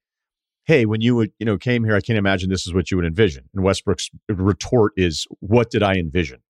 hey, 0.66 0.86
when 0.86 1.01
you 1.01 1.16
would, 1.16 1.32
you 1.39 1.45
know, 1.45 1.57
came 1.57 1.84
here, 1.84 1.95
I 1.95 2.01
can't 2.01 2.18
imagine 2.18 2.49
this 2.49 2.68
is 2.68 2.74
what 2.74 2.91
you 2.91 2.97
would 2.97 3.05
envision. 3.05 3.49
And 3.53 3.63
Westbrook's 3.63 4.09
retort 4.30 4.93
is, 4.97 5.28
what 5.39 5.70
did 5.70 5.84
I 5.84 5.95
envision? 5.95 6.41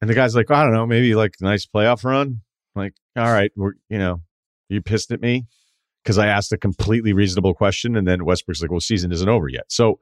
And 0.00 0.08
the 0.08 0.14
guy's 0.14 0.34
like, 0.34 0.50
I 0.50 0.62
don't 0.64 0.72
know, 0.72 0.86
maybe 0.86 1.14
like 1.14 1.34
a 1.40 1.44
nice 1.44 1.66
playoff 1.66 2.04
run. 2.04 2.40
Like, 2.74 2.94
all 3.16 3.30
right, 3.30 3.50
we're, 3.56 3.74
you 3.88 3.98
know, 3.98 4.22
you 4.68 4.80
pissed 4.80 5.10
at 5.10 5.20
me 5.20 5.46
because 6.02 6.18
I 6.18 6.26
asked 6.26 6.52
a 6.52 6.58
completely 6.58 7.12
reasonable 7.12 7.54
question. 7.54 7.96
And 7.96 8.06
then 8.06 8.24
Westbrook's 8.24 8.62
like, 8.62 8.70
well, 8.70 8.80
season 8.80 9.12
isn't 9.12 9.28
over 9.28 9.48
yet. 9.48 9.64
So 9.68 9.98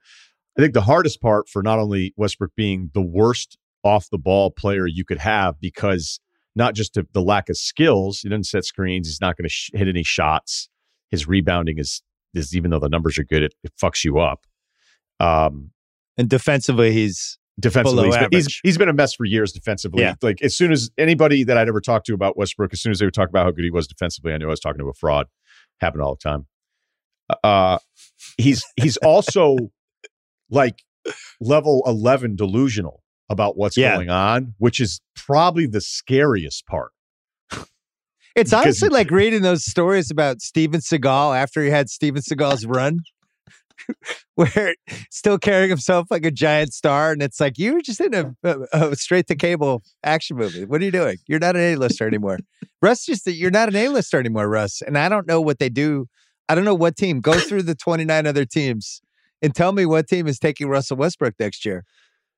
I 0.56 0.62
think 0.62 0.74
the 0.74 0.82
hardest 0.82 1.20
part 1.20 1.48
for 1.48 1.62
not 1.62 1.78
only 1.78 2.14
Westbrook 2.16 2.52
being 2.56 2.90
the 2.94 3.02
worst 3.02 3.58
off 3.82 4.08
the 4.10 4.18
ball 4.18 4.50
player 4.50 4.86
you 4.86 5.04
could 5.04 5.18
have 5.18 5.58
because 5.60 6.20
not 6.54 6.74
just 6.74 6.94
the, 6.94 7.06
the 7.12 7.22
lack 7.22 7.48
of 7.48 7.56
skills, 7.56 8.20
he 8.20 8.28
doesn't 8.28 8.44
set 8.44 8.64
screens, 8.64 9.08
he's 9.08 9.20
not 9.20 9.36
going 9.36 9.44
to 9.44 9.50
sh- 9.50 9.70
hit 9.72 9.88
any 9.88 10.02
shots. 10.02 10.68
His 11.10 11.26
rebounding 11.26 11.78
is, 11.78 12.02
is 12.34 12.54
even 12.56 12.70
though 12.70 12.78
the 12.78 12.88
numbers 12.88 13.18
are 13.18 13.24
good, 13.24 13.42
it, 13.42 13.54
it 13.62 13.72
fucks 13.80 14.04
you 14.04 14.18
up. 14.18 14.46
Um, 15.18 15.70
and 16.16 16.28
defensively 16.28 16.92
he's 16.92 17.38
defensively. 17.58 18.06
He's 18.06 18.16
been, 18.16 18.28
he's, 18.30 18.60
he's 18.62 18.78
been 18.78 18.88
a 18.88 18.92
mess 18.92 19.14
for 19.14 19.24
years 19.24 19.52
defensively. 19.52 20.02
Yeah. 20.02 20.14
Like 20.22 20.42
as 20.42 20.56
soon 20.56 20.72
as 20.72 20.90
anybody 20.98 21.44
that 21.44 21.56
I'd 21.58 21.68
ever 21.68 21.80
talked 21.80 22.06
to 22.06 22.14
about 22.14 22.36
Westbrook, 22.36 22.72
as 22.72 22.80
soon 22.80 22.90
as 22.92 22.98
they 22.98 23.06
would 23.06 23.14
talk 23.14 23.28
about 23.28 23.44
how 23.44 23.50
good 23.50 23.64
he 23.64 23.70
was 23.70 23.86
defensively, 23.86 24.32
I 24.32 24.38
knew 24.38 24.46
I 24.46 24.50
was 24.50 24.60
talking 24.60 24.78
to 24.80 24.88
a 24.88 24.94
fraud. 24.94 25.26
Happened 25.80 26.02
all 26.02 26.14
the 26.14 26.28
time. 26.28 26.46
Uh, 27.44 27.78
he's 28.36 28.64
he's 28.76 28.96
also 29.02 29.56
like 30.50 30.82
level 31.40 31.82
eleven 31.86 32.36
delusional 32.36 33.02
about 33.30 33.56
what's 33.56 33.76
Yeah. 33.76 33.94
going 33.96 34.10
on, 34.10 34.54
which 34.58 34.80
is 34.80 35.00
probably 35.14 35.66
the 35.66 35.80
scariest 35.80 36.66
part. 36.66 36.92
It's 38.36 38.52
honestly 38.52 38.88
like 38.88 39.10
reading 39.10 39.42
those 39.42 39.64
stories 39.64 40.10
about 40.10 40.40
Steven 40.40 40.80
Seagal 40.80 41.36
after 41.36 41.62
he 41.62 41.70
had 41.70 41.90
Steven 41.90 42.22
Seagal's 42.22 42.64
run, 42.64 43.00
where 44.34 44.76
still 45.10 45.38
carrying 45.38 45.70
himself 45.70 46.06
like 46.10 46.24
a 46.24 46.30
giant 46.30 46.72
star, 46.72 47.12
and 47.12 47.22
it's 47.22 47.40
like 47.40 47.58
you 47.58 47.74
were 47.74 47.80
just 47.80 48.00
in 48.00 48.14
a, 48.14 48.34
a, 48.44 48.56
a 48.72 48.96
straight 48.96 49.26
to 49.28 49.34
cable 49.34 49.82
action 50.04 50.36
movie. 50.36 50.64
What 50.64 50.80
are 50.80 50.84
you 50.84 50.90
doing? 50.92 51.16
You're 51.26 51.40
not 51.40 51.56
an 51.56 51.62
A-lister 51.62 52.06
anymore. 52.06 52.38
Russ, 52.80 53.04
just 53.04 53.26
you're 53.26 53.50
not 53.50 53.68
an 53.68 53.76
A-lister 53.76 54.18
anymore, 54.18 54.48
Russ. 54.48 54.80
And 54.80 54.96
I 54.96 55.08
don't 55.08 55.26
know 55.26 55.40
what 55.40 55.58
they 55.58 55.68
do. 55.68 56.06
I 56.48 56.54
don't 56.54 56.64
know 56.64 56.74
what 56.74 56.96
team. 56.96 57.20
Go 57.20 57.34
through 57.34 57.62
the 57.62 57.74
29 57.74 58.26
other 58.26 58.44
teams 58.44 59.02
and 59.42 59.54
tell 59.54 59.72
me 59.72 59.86
what 59.86 60.08
team 60.08 60.26
is 60.26 60.38
taking 60.38 60.68
Russell 60.68 60.96
Westbrook 60.96 61.34
next 61.38 61.64
year. 61.64 61.84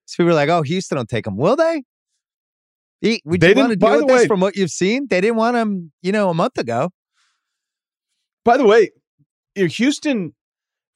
So 0.07 0.17
people 0.23 0.33
are 0.33 0.35
like, 0.35 0.49
"Oh, 0.49 0.63
Houston 0.63 0.99
will 0.99 1.07
take 1.07 1.27
him." 1.27 1.37
Will 1.37 1.57
they? 1.57 1.83
Would 3.03 3.41
They 3.41 3.51
you 3.51 3.55
want 3.57 3.71
to 3.71 3.77
deal 3.77 3.91
the 3.91 3.97
with 3.99 4.07
this 4.09 4.21
way- 4.23 4.27
from 4.29 4.41
what 4.41 4.57
you've 4.57 4.71
seen? 4.71 5.09
They 5.11 5.21
didn't 5.21 5.37
want 5.37 5.57
him, 5.57 5.93
you 6.03 6.13
know, 6.13 6.31
a 6.31 6.35
month 6.35 6.57
ago. 6.57 6.91
By 8.45 8.57
the 8.57 8.65
way, 8.65 8.91
Houston 9.57 10.35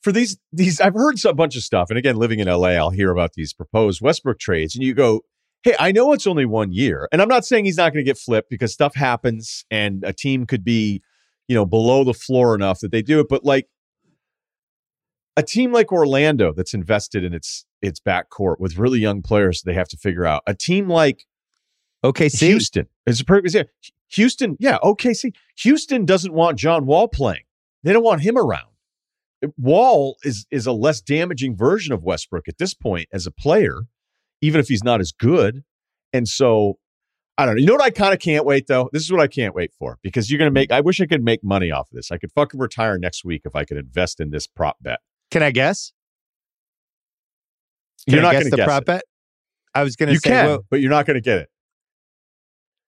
for 0.03 0.13
these 0.13 0.39
these 0.53 0.81
I've 0.81 0.95
heard 0.95 1.17
a 1.25 1.35
bunch 1.35 1.57
of 1.57 1.63
stuff, 1.63 1.91
and 1.91 1.99
again, 1.99 2.17
living 2.17 2.39
in 2.39 2.47
LA, 2.49 2.71
I'll 2.71 2.91
hear 2.91 3.11
about 3.11 3.33
these 3.35 3.53
proposed 3.53 4.01
Westbrook 4.01 4.39
trades, 4.39 4.75
and 4.77 4.85
you 4.85 4.95
go, 4.95 5.23
"Hey, 5.65 5.75
I 5.81 5.91
know 5.91 6.13
it's 6.13 6.27
only 6.29 6.47
one 6.47 6.73
year," 6.73 7.09
and 7.11 7.21
I'm 7.21 7.29
not 7.29 7.45
saying 7.45 7.65
he's 7.65 7.77
not 7.77 7.93
going 7.93 8.05
to 8.05 8.09
get 8.09 8.19
flipped 8.19 8.51
because 8.51 8.73
stuff 8.73 8.95
happens, 8.95 9.65
and 9.71 10.05
a 10.05 10.13
team 10.13 10.47
could 10.47 10.65
be, 10.65 11.03
you 11.49 11.55
know, 11.57 11.67
below 11.67 12.05
the 12.05 12.15
floor 12.15 12.55
enough 12.55 12.79
that 12.81 12.93
they 12.93 13.03
do 13.03 13.19
it, 13.19 13.27
but 13.29 13.45
like 13.45 13.67
a 15.37 15.43
team 15.43 15.73
like 15.73 15.93
Orlando 15.93 16.53
that's 16.53 16.73
invested 16.73 17.25
in 17.25 17.35
its 17.35 17.67
its 17.83 18.01
backcourt 18.01 18.57
with 18.61 18.79
really 18.79 19.01
young 19.01 19.23
players 19.23 19.63
they 19.63 19.75
have 19.75 19.89
to 19.89 19.97
figure 19.97 20.25
out. 20.25 20.43
A 20.47 20.55
team 20.55 20.89
like 20.89 21.25
OKC. 22.13 22.47
Houston 22.47 22.87
a 23.07 23.25
perfect. 23.25 23.71
Houston, 24.11 24.57
yeah, 24.61 24.79
OKC. 24.83 25.35
Houston 25.59 26.05
doesn't 26.05 26.33
want 26.33 26.59
John 26.59 26.87
Wall 26.87 27.09
playing. 27.09 27.43
They 27.83 27.93
don't 27.93 28.05
want 28.05 28.23
him 28.23 28.37
around. 28.37 28.69
Wall 29.59 30.17
is 30.25 30.47
is 30.51 30.67
a 30.67 30.73
less 30.73 31.01
damaging 31.01 31.57
version 31.57 31.93
of 31.93 32.03
Westbrook 32.03 32.49
at 32.49 32.59
this 32.59 32.75
point 32.75 33.09
as 33.13 33.27
a 33.27 33.31
player, 33.31 33.83
even 34.41 34.61
if 34.61 34.69
he's 34.69 34.83
not 34.83 35.01
as 35.01 35.13
good. 35.13 35.63
And 36.13 36.27
so 36.27 36.79
I 37.37 37.45
don't 37.45 37.57
know. 37.57 37.61
You 37.61 37.67
know 37.67 37.75
what 37.75 37.83
I 37.83 37.91
kind 37.91 38.15
of 38.15 38.21
can't 38.21 38.47
wait 38.47 38.67
though? 38.67 38.89
This 38.93 39.03
is 39.03 39.13
what 39.13 39.21
I 39.21 39.27
can't 39.27 39.55
wait 39.55 39.73
for 39.79 39.99
because 40.03 40.31
you're 40.31 40.39
gonna 40.39 40.51
make 40.51 40.73
I 40.73 40.81
wish 40.81 41.01
I 41.01 41.07
could 41.07 41.23
make 41.23 41.45
money 41.45 41.71
off 41.71 41.91
of 41.91 41.97
this. 41.97 42.11
I 42.11 42.17
could 42.17 42.33
fucking 42.33 42.59
retire 42.59 42.99
next 42.99 43.25
week 43.25 43.43
if 43.45 43.55
I 43.55 43.65
could 43.65 43.77
invest 43.77 44.21
in 44.21 44.31
this 44.31 44.47
prop 44.47 44.77
bet. 44.81 45.01
Can 45.31 45.43
I 45.43 45.51
guess? 45.51 45.93
Can 48.09 48.15
You're 48.17 48.23
I 48.25 48.27
not 48.27 48.33
gonna 48.33 48.45
guess 48.45 48.51
the 48.53 48.57
guess 48.57 48.67
prop 48.67 48.83
it. 48.83 48.87
bet? 48.87 49.03
I 49.75 49.83
was 49.83 49.97
going 49.97 50.07
to 50.07 50.15
You 50.15 50.19
say, 50.21 50.31
can, 50.31 50.47
will, 50.47 50.67
but 50.71 50.81
you're 50.81 50.91
not 50.91 51.05
gonna 51.05 51.21
get 51.21 51.39
it. 51.39 51.51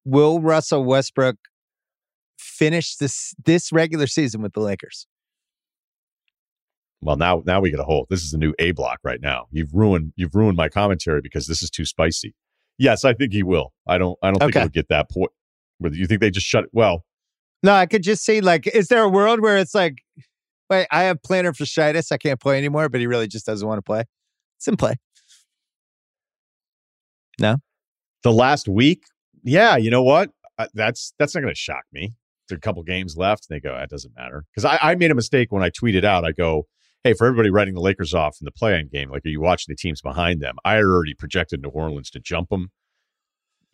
Will 0.09 0.41
Russell 0.41 0.85
Westbrook 0.85 1.37
finish 2.39 2.97
this 2.97 3.35
this 3.45 3.73
regular 3.73 4.07
season 4.07 4.43
with 4.43 4.53
the 4.55 4.61
Lakers? 4.61 5.07
Well, 7.01 7.17
now 7.17 7.43
now 7.47 7.61
we 7.61 7.71
get 7.71 7.81
a 7.81 7.85
hold. 7.85 8.07
This 8.11 8.23
is 8.23 8.31
the 8.33 8.39
new 8.39 8.55
A 8.59 8.73
block 8.73 8.99
right 9.05 9.21
now. 9.21 9.47
You've 9.51 9.73
ruined 9.73 10.13
you've 10.17 10.35
ruined 10.35 10.57
my 10.57 10.69
commentary 10.69 11.21
because 11.21 11.47
this 11.47 11.63
is 11.63 11.71
too 11.71 11.85
spicy. 11.85 12.35
Yes, 12.79 13.05
I 13.05 13.13
think 13.13 13.33
he 13.33 13.43
will. 13.43 13.73
I 13.87 13.99
don't 13.99 14.19
I 14.23 14.29
don't 14.31 14.39
think 14.41 14.51
Okay. 14.51 14.61
he'll 14.61 14.69
get 14.69 14.89
that 14.89 15.11
point. 15.11 15.31
Whether 15.79 15.97
you 15.97 16.07
think 16.07 16.21
they 16.21 16.31
just 16.31 16.47
shut 16.47 16.65
it 16.65 16.71
well, 16.73 17.05
No, 17.63 17.73
I 17.73 17.87
could 17.87 18.03
just 18.03 18.25
see 18.25 18.41
like, 18.41 18.67
is 18.67 18.89
there 18.89 19.03
a 19.03 19.09
world 19.09 19.41
where 19.41 19.59
it's 19.59 19.75
like, 19.77 19.99
wait, 20.69 20.87
I 20.91 21.05
have 21.05 21.23
plantar 21.23 21.57
fasciitis, 21.57 22.11
I 22.11 22.17
can't 22.19 22.41
play 22.41 22.59
anymore, 22.59 22.89
but 22.89 23.01
he 23.01 23.07
really 23.07 23.29
just 23.29 23.47
doesn't 23.47 23.67
want 23.67 23.79
to 23.79 23.83
play. 23.83 24.03
It's 24.57 24.67
in 24.67 24.77
play. 24.77 24.95
No. 27.41 27.59
The 28.25 28.33
last 28.33 28.69
week, 28.69 29.05
yeah, 29.43 29.77
you 29.77 29.91
know 29.91 30.03
what? 30.03 30.31
Uh, 30.59 30.67
that's 30.75 31.13
that's 31.19 31.35
not 31.35 31.41
going 31.41 31.55
to 31.55 31.59
shock 31.59 31.85
me. 31.93 32.15
There 32.49 32.57
are 32.57 32.59
a 32.59 32.61
couple 32.61 32.83
games 32.83 33.17
left, 33.17 33.47
and 33.49 33.57
they 33.57 33.61
go, 33.61 33.77
that 33.77 33.91
doesn't 33.91 34.15
matter. 34.17 34.45
Because 34.51 34.65
I, 34.65 34.79
I 34.81 34.95
made 34.95 35.11
a 35.11 35.15
mistake 35.15 35.53
when 35.53 35.63
I 35.63 35.71
tweeted 35.71 36.05
out. 36.05 36.25
I 36.25 36.33
go, 36.33 36.67
hey, 37.05 37.13
for 37.13 37.27
everybody 37.27 37.51
writing 37.51 37.75
the 37.75 37.81
Lakers 37.81 38.15
off 38.15 38.39
in 38.41 38.45
the 38.45 38.51
play-in 38.51 38.89
game, 38.89 39.11
like, 39.11 39.25
are 39.27 39.29
you 39.29 39.41
watching 39.41 39.73
the 39.73 39.77
teams 39.77 40.01
behind 40.01 40.41
them? 40.41 40.57
I 40.65 40.79
already 40.79 41.15
projected 41.15 41.63
New 41.63 41.69
Orleans 41.69 42.11
to 42.11 42.21
jump 42.21 42.49
them. 42.49 42.71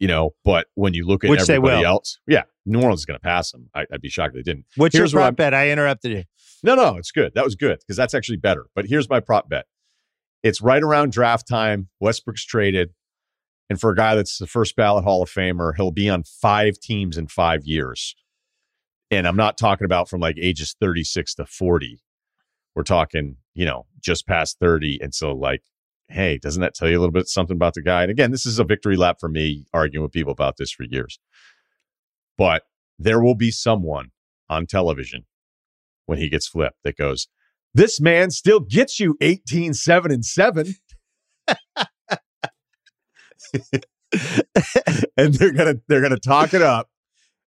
You 0.01 0.09
know, 0.09 0.31
but 0.45 0.67
when 0.75 0.93
you 0.93 1.07
look 1.07 1.23
at 1.23 1.31
Which 1.31 1.49
everybody 1.49 1.85
else, 1.85 2.19
yeah, 2.27 2.43
New 2.67 2.81
Orleans 2.81 3.01
is 3.01 3.07
going 3.07 3.19
to 3.19 3.23
pass 3.23 3.53
them. 3.53 3.71
I, 3.75 3.87
I'd 3.93 4.01
be 4.01 4.09
shocked 4.09 4.35
if 4.35 4.45
they 4.45 4.51
didn't. 4.51 4.67
What's 4.77 4.95
Here's 4.95 5.13
your 5.13 5.23
prop 5.23 5.37
bet? 5.37 5.55
I 5.55 5.71
interrupted 5.71 6.11
you. 6.11 6.25
No, 6.65 6.75
no, 6.75 6.97
it's 6.97 7.13
good. 7.13 7.33
That 7.35 7.45
was 7.45 7.55
good 7.55 7.79
because 7.79 7.97
that's 7.97 8.13
actually 8.13 8.39
better. 8.39 8.67
But 8.75 8.87
here's 8.87 9.09
my 9.09 9.21
prop 9.21 9.49
bet. 9.49 9.67
It's 10.43 10.61
right 10.61 10.83
around 10.83 11.13
draft 11.13 11.47
time. 11.47 11.89
Westbrook's 12.01 12.45
traded. 12.45 12.91
And 13.71 13.81
for 13.81 13.91
a 13.91 13.97
guy 13.97 14.15
that's 14.15 14.39
the 14.39 14.47
first 14.47 14.77
ballot 14.77 15.05
Hall 15.05 15.23
of 15.23 15.31
Famer, 15.31 15.75
he'll 15.77 15.91
be 15.91 16.11
on 16.11 16.23
five 16.23 16.79
teams 16.79 17.17
in 17.17 17.29
five 17.29 17.65
years. 17.65 18.15
And 19.11 19.27
I'm 19.27 19.37
not 19.37 19.57
talking 19.57 19.85
about 19.85 20.09
from 20.09 20.21
like 20.21 20.37
ages 20.39 20.77
36 20.81 21.35
to 21.37 21.47
40. 21.47 22.03
We're 22.75 22.83
talking, 22.83 23.37
you 23.55 23.65
know, 23.65 23.87
just 24.01 24.27
past 24.27 24.59
30. 24.61 24.99
And 25.01 25.15
so, 25.15 25.33
like, 25.33 25.63
hey, 26.09 26.39
doesn't 26.39 26.61
that 26.61 26.75
tell 26.75 26.89
you 26.89 26.99
a 26.99 27.01
little 27.01 27.13
bit 27.13 27.29
something 27.29 27.57
about 27.57 27.75
the 27.75 27.83
guy? 27.83 28.03
And 28.03 28.11
again, 28.11 28.31
this 28.31 28.45
is 28.45 28.59
a 28.59 28.65
victory 28.65 28.97
lap 28.97 29.17
for 29.21 29.29
me 29.29 29.67
arguing 29.73 30.03
with 30.03 30.13
people 30.13 30.33
about 30.33 30.57
this 30.57 30.73
for 30.73 30.83
years. 30.83 31.19
But 32.37 32.63
there 32.99 33.23
will 33.23 33.35
be 33.35 33.51
someone 33.51 34.11
on 34.49 34.67
television 34.67 35.25
when 36.07 36.19
he 36.19 36.29
gets 36.29 36.49
flipped 36.49 36.79
that 36.85 36.97
goes, 36.97 37.29
this 37.73 38.01
man 38.01 38.31
still 38.31 38.61
gets 38.61 39.01
you 39.01 39.17
18, 39.21 39.75
7, 39.75 40.13
and 40.13 40.25
7. 40.25 40.75
and 45.17 45.35
they're 45.35 45.53
gonna 45.53 45.77
they're 45.89 46.01
gonna 46.03 46.19
talk 46.19 46.55
it 46.55 46.63
up 46.63 46.89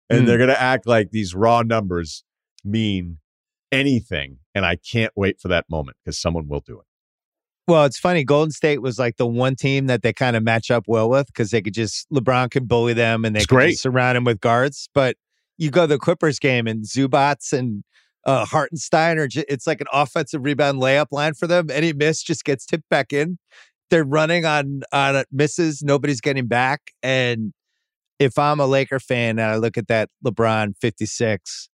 and 0.10 0.22
Hmm. 0.22 0.26
they're 0.26 0.38
gonna 0.38 0.54
act 0.54 0.88
like 0.88 1.12
these 1.12 1.34
raw 1.36 1.62
numbers 1.62 2.24
mean 2.64 3.20
anything. 3.72 4.38
And 4.54 4.66
I 4.66 4.78
can't 4.78 5.12
wait 5.16 5.40
for 5.42 5.50
that 5.50 5.66
moment 5.70 5.98
because 6.04 6.18
someone 6.18 6.48
will 6.48 6.62
do 6.62 6.80
it. 6.80 6.86
Well, 7.68 7.84
it's 7.86 7.98
funny. 8.00 8.24
Golden 8.24 8.52
State 8.52 8.82
was 8.82 8.98
like 9.00 9.18
the 9.18 9.26
one 9.26 9.56
team 9.56 9.88
that 9.88 10.02
they 10.02 10.14
kind 10.14 10.36
of 10.36 10.44
match 10.44 10.70
up 10.72 10.84
well 10.88 11.10
with 11.10 11.28
because 11.28 11.50
they 11.52 11.62
could 11.62 11.74
just 11.74 12.08
LeBron 12.12 12.52
can 12.52 12.66
bully 12.66 12.94
them 12.94 13.26
and 13.26 13.36
they 13.36 13.40
It's 13.42 13.48
just 13.48 13.82
surround 13.82 14.18
him 14.18 14.24
with 14.24 14.40
guards. 14.40 14.88
But 14.94 15.18
you 15.58 15.72
go 15.72 15.82
to 15.82 15.88
the 15.88 15.98
Clippers 15.98 16.40
game 16.40 16.68
and 16.68 16.86
Zubac 16.86 17.52
and 17.58 17.84
uh, 18.26 18.46
Hartenstein 18.46 19.18
are 19.18 19.28
ju- 19.28 19.44
it's 19.50 19.68
like 19.68 19.82
an 19.82 19.88
offensive 19.92 20.44
rebound 20.44 20.80
layup 20.80 21.08
line 21.12 21.34
for 21.34 21.48
them. 21.48 21.70
Any 21.72 21.92
miss 21.92 22.22
just 22.24 22.44
gets 22.46 22.66
tipped 22.66 22.88
back 22.90 23.12
in. 23.14 23.38
They're 23.92 24.04
running 24.04 24.46
on 24.46 24.82
on 24.92 25.16
uh, 25.16 25.24
misses. 25.32 25.82
Nobody's 25.84 26.22
getting 26.22 26.48
back. 26.48 26.82
And 27.04 27.54
if 28.20 28.38
I'm 28.40 28.60
a 28.60 28.66
Laker 28.66 29.00
fan 29.00 29.40
and 29.40 29.42
I 29.42 29.56
look 29.58 29.78
at 29.78 29.88
that 29.88 30.10
LeBron 30.26 30.74
56, 30.82 31.70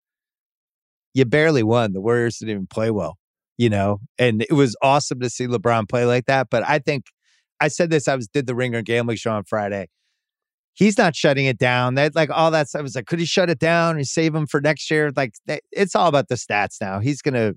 you 1.14 1.26
barely 1.26 1.64
won. 1.64 1.94
The 1.94 2.02
Warriors 2.02 2.38
didn't 2.38 2.52
even 2.56 2.68
play 2.68 2.92
well 2.92 3.18
you 3.62 3.70
know, 3.70 4.00
and 4.18 4.42
it 4.42 4.54
was 4.54 4.76
awesome 4.82 5.20
to 5.20 5.30
see 5.30 5.46
LeBron 5.46 5.88
play 5.88 6.04
like 6.04 6.26
that. 6.26 6.48
But 6.50 6.68
I 6.68 6.80
think 6.80 7.06
I 7.60 7.68
said 7.68 7.92
this, 7.92 8.08
I 8.08 8.16
was 8.16 8.28
did 8.28 8.48
the 8.48 8.56
ringer 8.56 8.82
gambling 8.82 9.18
show 9.18 9.34
on 9.34 9.44
Friday. 9.44 9.88
He's 10.74 10.98
not 10.98 11.16
shutting 11.16 11.46
it 11.46 11.60
down. 11.60 11.94
That 11.94 12.16
like 12.16 12.32
all 12.32 12.50
that 12.50 12.70
stuff 12.70 12.80
I 12.80 12.82
was 12.82 12.96
like, 12.96 13.06
could 13.06 13.20
he 13.20 13.26
shut 13.26 13.52
it 13.52 13.60
down 13.60 13.98
and 13.98 14.08
save 14.08 14.34
him 14.34 14.48
for 14.48 14.62
next 14.62 14.90
year? 14.90 15.12
Like 15.16 15.34
that- 15.46 15.62
it's 15.72 15.96
all 15.96 16.08
about 16.08 16.28
the 16.28 16.36
stats 16.36 16.78
now. 16.82 17.00
He's 17.02 17.22
gonna, 17.22 17.54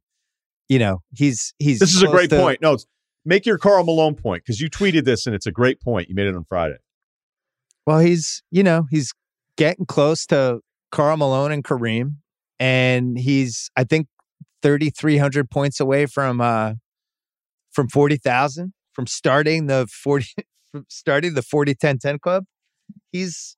you 0.68 0.78
know, 0.78 0.98
he's 1.16 1.54
he's 1.58 1.78
This 1.78 1.94
is 1.94 2.02
a 2.02 2.08
great 2.08 2.28
to- 2.28 2.36
point. 2.38 2.60
No, 2.60 2.76
make 3.24 3.46
your 3.46 3.58
Karl 3.58 3.84
Malone 3.84 4.14
point 4.14 4.42
because 4.44 4.60
you 4.60 4.70
tweeted 4.70 5.04
this 5.04 5.26
and 5.26 5.34
it's 5.34 5.46
a 5.46 5.52
great 5.52 5.80
point. 5.80 6.08
You 6.08 6.14
made 6.14 6.26
it 6.26 6.34
on 6.34 6.44
Friday. 6.44 6.76
Well, 7.86 7.98
he's 7.98 8.42
you 8.50 8.62
know, 8.62 8.86
he's 8.90 9.12
getting 9.56 9.86
close 9.86 10.26
to 10.26 10.60
Karl 10.90 11.16
Malone 11.16 11.52
and 11.52 11.64
Kareem. 11.64 12.16
And 12.60 13.18
he's 13.18 13.70
I 13.76 13.84
think 13.84 14.06
3,300 14.62 15.50
points 15.50 15.80
away 15.80 16.06
from 16.06 16.40
uh 16.40 16.74
from 17.72 17.88
40,000 17.88 18.72
from 18.92 19.06
starting 19.06 19.66
the 19.66 19.86
40 19.88 20.26
from 20.72 20.86
starting 20.88 21.34
the 21.34 21.42
40 21.42 21.74
10 21.74 21.98
10 21.98 22.18
club. 22.20 22.44
He's 23.10 23.56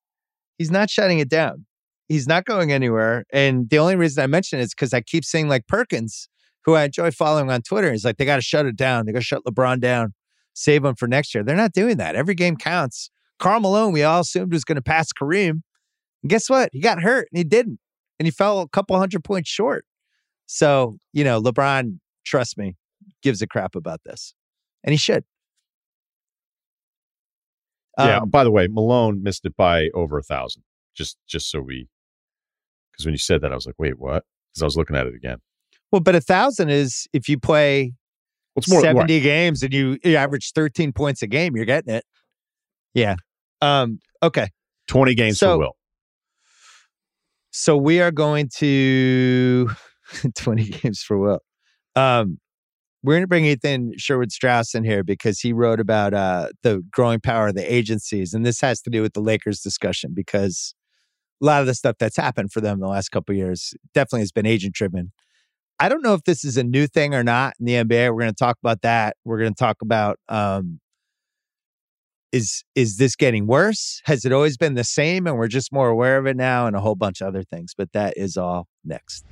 he's 0.58 0.70
not 0.70 0.90
shutting 0.90 1.18
it 1.18 1.28
down. 1.28 1.66
He's 2.08 2.26
not 2.26 2.44
going 2.44 2.72
anywhere. 2.72 3.24
And 3.32 3.68
the 3.68 3.78
only 3.78 3.96
reason 3.96 4.22
I 4.22 4.26
mention 4.28 4.60
it 4.60 4.62
is 4.62 4.74
because 4.74 4.94
I 4.94 5.00
keep 5.00 5.24
seeing 5.24 5.48
like 5.48 5.66
Perkins, 5.66 6.28
who 6.66 6.74
I 6.74 6.84
enjoy 6.84 7.12
following 7.12 7.50
on 7.50 7.62
Twitter. 7.62 7.92
He's 7.92 8.04
like, 8.04 8.18
they 8.18 8.24
got 8.24 8.36
to 8.36 8.42
shut 8.42 8.66
it 8.66 8.76
down. 8.76 9.06
They 9.06 9.12
got 9.12 9.20
to 9.20 9.24
shut 9.24 9.44
LeBron 9.44 9.80
down, 9.80 10.12
save 10.52 10.84
him 10.84 10.96
for 10.96 11.06
next 11.06 11.34
year. 11.34 11.44
They're 11.44 11.56
not 11.56 11.72
doing 11.72 11.96
that. 11.98 12.16
Every 12.16 12.34
game 12.34 12.56
counts. 12.56 13.10
Karl 13.38 13.60
Malone, 13.60 13.92
we 13.92 14.02
all 14.02 14.20
assumed 14.20 14.52
was 14.52 14.64
going 14.64 14.76
to 14.76 14.82
pass 14.82 15.12
Kareem. 15.12 15.62
And 16.22 16.30
guess 16.30 16.50
what? 16.50 16.70
He 16.72 16.80
got 16.80 17.00
hurt 17.00 17.28
and 17.30 17.38
he 17.38 17.44
didn't. 17.44 17.78
And 18.18 18.26
he 18.26 18.30
fell 18.30 18.60
a 18.60 18.68
couple 18.68 18.98
hundred 18.98 19.22
points 19.24 19.48
short. 19.48 19.84
So, 20.46 20.98
you 21.12 21.22
know, 21.22 21.40
LeBron, 21.40 21.98
trust 22.24 22.58
me, 22.58 22.76
gives 23.22 23.42
a 23.42 23.46
crap 23.46 23.76
about 23.76 24.00
this. 24.04 24.34
And 24.82 24.92
he 24.92 24.96
should. 24.96 25.24
yeah. 27.98 28.18
Um, 28.18 28.30
By 28.30 28.42
the 28.42 28.50
way, 28.50 28.66
Malone 28.68 29.22
missed 29.22 29.44
it 29.44 29.56
by 29.56 29.88
over 29.94 30.18
a 30.18 30.22
thousand. 30.22 30.62
Just 30.94 31.18
just 31.28 31.50
so 31.50 31.60
we, 31.60 31.88
because 32.90 33.04
when 33.04 33.12
you 33.12 33.18
said 33.18 33.42
that, 33.42 33.52
I 33.52 33.54
was 33.54 33.66
like, 33.66 33.74
wait, 33.78 33.98
what? 33.98 34.24
Because 34.50 34.62
I 34.62 34.64
was 34.64 34.76
looking 34.78 34.96
at 34.96 35.06
it 35.06 35.14
again. 35.14 35.38
Well, 35.92 36.00
but 36.00 36.14
a 36.14 36.20
thousand 36.20 36.70
is 36.70 37.06
if 37.12 37.28
you 37.28 37.38
play 37.38 37.92
it's 38.56 38.68
more 38.70 38.80
than 38.82 38.96
70 38.96 39.20
games 39.20 39.62
and 39.62 39.72
you, 39.72 39.98
you 40.02 40.16
average 40.16 40.52
13 40.54 40.92
points 40.92 41.22
a 41.22 41.26
game, 41.26 41.54
you're 41.56 41.66
getting 41.66 41.94
it. 41.94 42.04
Yeah. 42.94 43.16
Um, 43.60 44.00
okay. 44.22 44.48
twenty 44.88 45.14
games 45.14 45.38
So- 45.38 45.54
for 45.54 45.58
Will. 45.58 45.76
So 47.50 47.76
we 47.76 48.00
are 48.00 48.10
going 48.10 48.50
to 48.56 49.70
20 50.36 50.64
games 50.64 51.00
for 51.02 51.16
Will. 51.18 51.40
Um, 51.94 52.38
we're 53.02 53.14
going 53.14 53.22
to 53.22 53.28
bring 53.28 53.44
Ethan 53.46 53.92
Sherwood 53.96 54.32
Strauss 54.32 54.74
in 54.74 54.84
here 54.84 55.02
because 55.04 55.40
he 55.40 55.52
wrote 55.52 55.80
about 55.80 56.12
uh, 56.12 56.48
the 56.62 56.82
growing 56.90 57.20
power 57.20 57.48
of 57.48 57.54
the 57.54 57.72
agencies. 57.72 58.34
And 58.34 58.44
this 58.44 58.60
has 58.60 58.82
to 58.82 58.90
do 58.90 59.00
with 59.00 59.14
the 59.14 59.20
Lakers 59.20 59.60
discussion 59.60 60.10
because 60.12 60.74
a 61.40 61.46
lot 61.46 61.60
of 61.60 61.66
the 61.66 61.74
stuff 61.74 61.96
that's 61.98 62.16
happened 62.16 62.52
for 62.52 62.60
them 62.60 62.80
the 62.80 62.88
last 62.88 63.10
couple 63.10 63.32
of 63.32 63.36
years 63.38 63.74
definitely 63.94 64.20
has 64.20 64.32
been 64.32 64.46
agent 64.46 64.74
driven. 64.74 65.12
I 65.78 65.90
don't 65.90 66.02
know 66.02 66.14
if 66.14 66.24
this 66.24 66.44
is 66.44 66.56
a 66.56 66.64
new 66.64 66.86
thing 66.86 67.14
or 67.14 67.22
not 67.22 67.54
in 67.60 67.66
the 67.66 67.72
NBA. 67.74 68.10
We're 68.10 68.22
going 68.22 68.32
to 68.32 68.34
talk 68.34 68.56
about 68.62 68.80
that. 68.82 69.16
We're 69.24 69.38
going 69.38 69.52
to 69.52 69.58
talk 69.58 69.82
about 69.82 70.18
um, 70.28 70.80
is 72.32 72.64
is 72.74 72.96
this 72.96 73.14
getting 73.14 73.46
worse? 73.46 74.00
Has 74.04 74.24
it 74.24 74.32
always 74.32 74.56
been 74.56 74.74
the 74.74 74.84
same 74.84 75.26
and 75.26 75.36
we're 75.36 75.48
just 75.48 75.72
more 75.72 75.88
aware 75.88 76.16
of 76.16 76.26
it 76.26 76.36
now 76.36 76.66
and 76.66 76.74
a 76.74 76.80
whole 76.80 76.94
bunch 76.94 77.20
of 77.20 77.28
other 77.28 77.42
things, 77.42 77.74
but 77.76 77.92
that 77.92 78.14
is 78.16 78.36
all 78.36 78.68
next. 78.84 79.24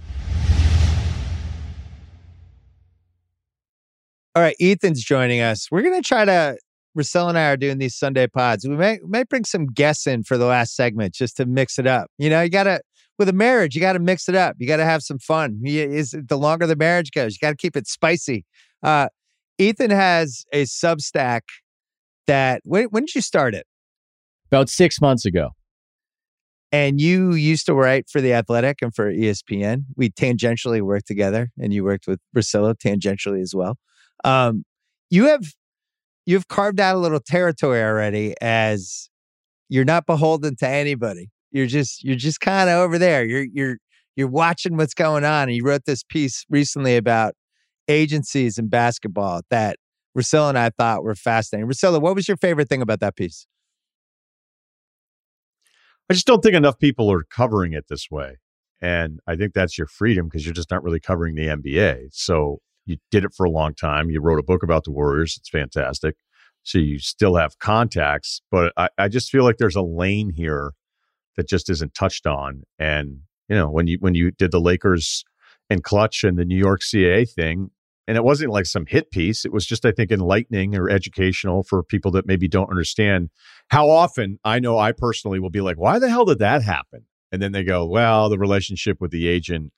All 4.37 4.43
right, 4.43 4.57
Ethan's 4.61 5.03
joining 5.03 5.41
us. 5.41 5.69
We're 5.71 5.83
going 5.83 6.01
to 6.01 6.07
try 6.07 6.25
to 6.25 6.59
Russell 6.95 7.29
and 7.29 7.39
I 7.39 7.51
are 7.51 7.57
doing 7.57 7.79
these 7.79 7.97
Sunday 7.97 8.27
pods. 8.27 8.67
We 8.69 8.77
may 8.77 8.99
might 9.07 9.29
bring 9.29 9.45
some 9.45 9.67
guests 9.67 10.07
in 10.07 10.25
for 10.25 10.37
the 10.37 10.47
last 10.47 10.77
segment 10.77 11.15
just 11.15 11.39
to 11.39 11.47
mix 11.47 11.79
it 11.79 11.87
up. 11.87 12.11
You 12.19 12.31
know, 12.31 12.43
you 12.43 12.51
got 12.51 12.65
to 12.65 12.81
with 13.19 13.29
a 13.29 13.33
marriage, 13.33 13.75
you 13.75 13.81
got 13.81 13.93
to 13.95 13.99
mix 13.99 14.29
it 14.29 14.35
up. 14.35 14.57
You 14.59 14.67
got 14.67 14.79
to 14.79 14.85
have 14.85 15.03
some 15.03 15.19
fun. 15.19 15.61
Is 15.65 16.11
the 16.11 16.39
longer 16.39 16.67
the 16.67 16.77
marriage 16.77 17.11
goes, 17.13 17.35
you 17.35 17.39
got 17.41 17.51
to 17.51 17.57
keep 17.57 17.77
it 17.77 17.87
spicy. 17.87 18.45
Uh, 18.83 19.09
Ethan 19.59 19.91
has 19.91 20.45
a 20.53 20.65
Substack 20.65 21.43
that 22.27 22.61
when, 22.65 22.87
when 22.87 23.05
did 23.05 23.15
you 23.15 23.21
start 23.21 23.55
it? 23.55 23.67
about 24.55 24.69
six 24.69 25.01
months 25.01 25.25
ago. 25.25 25.51
And 26.71 27.01
you 27.01 27.35
used 27.35 27.67
to 27.67 27.75
write 27.75 28.09
for 28.09 28.21
The 28.21 28.33
Athletic 28.33 28.83
and 28.83 28.95
for 28.95 29.13
ESPN. 29.13 29.85
We 29.97 30.11
tangentially 30.11 30.81
worked 30.81 31.07
together, 31.07 31.51
and 31.59 31.73
you 31.73 31.85
worked 31.85 32.07
with 32.07 32.21
Priscilla 32.33 32.75
tangentially 32.75 33.43
as 33.43 33.55
well. 33.55 33.77
Um, 34.25 34.65
you 35.11 35.27
have 35.27 35.45
you've 36.27 36.49
carved 36.49 36.81
out 36.81 36.97
a 36.97 36.99
little 36.99 37.21
territory 37.21 37.83
already 37.83 38.35
as 38.41 39.09
you're 39.69 39.85
not 39.85 40.07
beholden 40.07 40.57
to 40.57 40.69
anybody. 40.69 41.31
You're 41.55 41.67
just 41.67 42.05
you're 42.05 42.17
just 42.17 42.41
kind 42.41 42.69
of 42.69 42.77
over 42.81 42.99
there. 42.99 43.25
You're 43.25 43.47
you're 43.51 43.77
you're 44.17 44.29
watching 44.29 44.77
what's 44.77 44.93
going 44.93 45.25
on. 45.25 45.49
And 45.49 45.57
you 45.57 45.65
wrote 45.65 45.85
this 45.87 46.03
piece 46.03 46.45
recently 46.51 46.97
about 46.97 47.35
agencies 47.89 48.59
in 48.59 48.69
basketball 48.69 49.43
that 49.51 49.77
Priscilla 50.15 50.49
and 50.51 50.59
I 50.59 50.71
thought 50.71 51.05
were 51.05 51.15
fascinating. 51.15 51.67
Priscilla, 51.67 52.01
what 52.01 52.15
was 52.15 52.29
your 52.29 52.37
favorite 52.37 52.69
thing 52.69 52.83
about 52.83 53.01
that 53.01 53.17
piece? 53.17 53.47
I 56.11 56.15
just 56.15 56.27
don't 56.27 56.43
think 56.43 56.55
enough 56.55 56.79
people 56.79 57.11
are 57.11 57.25
covering 57.25 57.73
it 57.73 57.87
this 57.89 58.11
way. 58.11 58.39
And 58.83 59.21
I 59.27 59.37
think 59.37 59.55
that's 59.55 59.79
your 59.79 59.87
freedom 59.87 60.27
because 60.27 60.45
you're 60.45 60.55
just 60.55 60.71
not 60.71 60.83
really 60.83 61.01
covering 61.01 61.35
the 61.35 61.47
NBA. 61.47 62.09
So 62.13 62.59
you 62.85 62.99
did 63.11 63.25
it 63.25 63.33
for 63.35 63.45
a 63.45 63.51
long 63.51 63.75
time. 63.75 64.11
You 64.11 64.21
wrote 64.21 64.39
a 64.39 64.43
book 64.43 64.63
about 64.63 64.85
the 64.85 64.91
Warriors. 64.91 65.37
It's 65.39 65.49
fantastic. 65.49 66.17
So 66.65 66.79
you 66.79 66.99
still 66.99 67.37
have 67.37 67.59
contacts, 67.59 68.43
but 68.51 68.73
I, 68.77 68.89
I 68.99 69.09
just 69.09 69.31
feel 69.31 69.45
like 69.45 69.57
there's 69.59 69.77
a 69.77 69.83
lane 69.83 70.31
here 70.31 70.73
that 71.37 71.49
just 71.49 71.71
isn't 71.71 71.95
touched 71.95 72.27
on. 72.27 72.63
And 72.79 73.21
you 73.49 73.57
know, 73.57 73.69
when 73.69 73.87
you 73.87 73.99
when 74.01 74.15
you 74.15 74.31
did 74.31 74.51
the 74.51 74.61
Lakers 74.61 75.25
and 75.71 75.83
Klutch 75.83 76.25
and 76.25 76.39
the 76.39 76.45
New 76.45 76.59
York 76.59 76.81
CAA 76.81 77.29
thing, 77.31 77.71
and 78.07 78.17
it 78.17 78.25
wasn't 78.25 78.51
like 78.51 78.67
some 78.67 78.87
hit 78.87 79.11
piece. 79.11 79.45
It 79.45 79.53
was 79.53 79.67
just, 79.67 79.87
I 79.87 79.93
think, 79.93 80.11
enlightening 80.11 80.77
or 80.77 80.91
educational 80.91 81.63
for 81.63 81.83
people 81.83 82.11
that 82.13 82.27
maybe 82.27 82.49
don't 82.49 82.71
understand 82.71 83.31
how 83.69 83.89
often 83.89 84.39
I 84.45 84.59
know 84.59 84.79
I 84.79 84.93
personally 84.93 85.41
will 85.41 85.51
be 85.51 85.63
like, 85.63 85.79
why 85.79 85.99
the 85.99 86.11
hell 86.11 86.25
did 86.25 86.39
that 86.41 86.63
happen? 86.63 87.07
And 87.33 87.41
then 87.41 87.53
they 87.53 87.65
go, 87.65 87.87
well, 87.87 88.29
the 88.29 88.39
relationship 88.39 88.99
with 89.01 89.11
the 89.11 89.27
agent, 89.27 89.73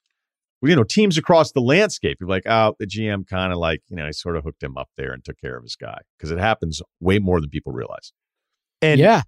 well, 0.61 0.71
you 0.71 0.77
know, 0.77 0.83
teams 0.83 1.17
across 1.17 1.53
the 1.53 1.61
landscape. 1.61 2.19
You're 2.21 2.29
like, 2.29 2.47
oh, 2.47 2.75
the 2.79 2.87
GM 2.87 3.27
kind 3.27 3.53
of 3.53 3.59
like, 3.59 3.83
you 3.89 3.97
know, 3.97 4.07
he 4.07 4.13
sort 4.13 4.37
of 4.37 4.45
hooked 4.45 4.63
him 4.63 4.77
up 4.77 4.89
there 4.97 5.13
and 5.13 5.25
took 5.25 5.39
care 5.41 5.57
of 5.57 5.63
his 5.63 5.77
guy 5.77 6.01
because 6.19 6.31
it 6.31 6.39
happens 6.39 6.83
way 7.01 7.19
more 7.19 7.41
than 7.41 7.49
people 7.49 7.73
realize. 7.73 8.13
And 8.83 8.99
yeah, 9.01 9.23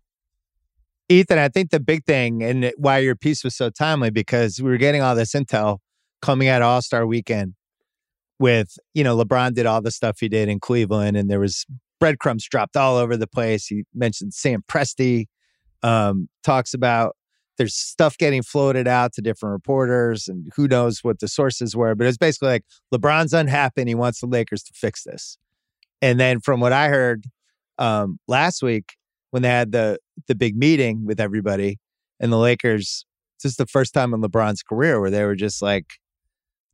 Ethan, 1.09 1.39
I 1.39 1.49
think 1.49 1.71
the 1.71 1.81
big 1.81 2.05
thing 2.05 2.43
and 2.43 2.73
why 2.77 2.99
your 2.99 3.17
piece 3.17 3.43
was 3.43 3.57
so 3.57 3.71
timely 3.71 4.11
because 4.11 4.61
we 4.61 4.71
were 4.71 4.77
getting 4.77 5.01
all 5.01 5.15
this 5.15 5.33
intel 5.33 5.79
coming 6.21 6.49
out 6.49 6.63
of 6.63 6.69
All 6.69 6.83
Star 6.83 7.07
Weekend. 7.07 7.55
With 8.41 8.77
you 8.95 9.03
know, 9.03 9.17
LeBron 9.17 9.55
did 9.55 9.67
all 9.67 9.83
the 9.83 9.91
stuff 9.91 10.19
he 10.21 10.29
did 10.29 10.49
in 10.49 10.61
Cleveland, 10.61 11.17
and 11.17 11.29
there 11.29 11.41
was 11.41 11.67
breadcrumbs 11.99 12.47
dropped 12.49 12.77
all 12.77 12.97
over 12.97 13.17
the 13.17 13.27
place. 13.27 13.67
He 13.67 13.83
mentioned 13.93 14.33
Sam 14.33 14.63
Presti, 14.69 15.27
um, 15.83 16.29
talks 16.45 16.73
about 16.73 17.17
there's 17.57 17.75
stuff 17.75 18.17
getting 18.17 18.43
floated 18.43 18.87
out 18.87 19.13
to 19.15 19.23
different 19.23 19.53
reporters, 19.53 20.29
and 20.29 20.53
who 20.55 20.69
knows 20.69 21.01
what 21.03 21.19
the 21.19 21.27
sources 21.27 21.75
were. 21.75 21.95
But 21.95 22.07
it's 22.07 22.17
basically 22.17 22.49
like 22.49 22.65
LeBron's 22.95 23.33
unhappy 23.35 23.83
and 23.83 23.89
he 23.89 23.97
wants 23.97 24.21
the 24.21 24.27
Lakers 24.27 24.63
to 24.65 24.73
fix 24.75 25.03
this. 25.03 25.37
And 26.01 26.21
then 26.21 26.39
from 26.39 26.61
what 26.61 26.73
I 26.73 26.89
heard 26.89 27.25
um, 27.79 28.21
last 28.29 28.63
week, 28.63 28.95
when 29.31 29.43
they 29.43 29.49
had 29.49 29.73
the 29.73 29.99
the 30.27 30.35
big 30.35 30.57
meeting 30.57 31.05
with 31.05 31.21
everybody 31.21 31.79
and 32.21 32.33
the 32.33 32.39
Lakers. 32.39 33.05
This 33.43 33.53
is 33.53 33.57
the 33.57 33.67
first 33.67 33.95
time 33.95 34.13
in 34.13 34.21
LeBron's 34.21 34.63
career 34.63 35.01
where 35.01 35.11
they 35.11 35.25
were 35.25 35.37
just 35.37 35.63
like, 35.63 35.87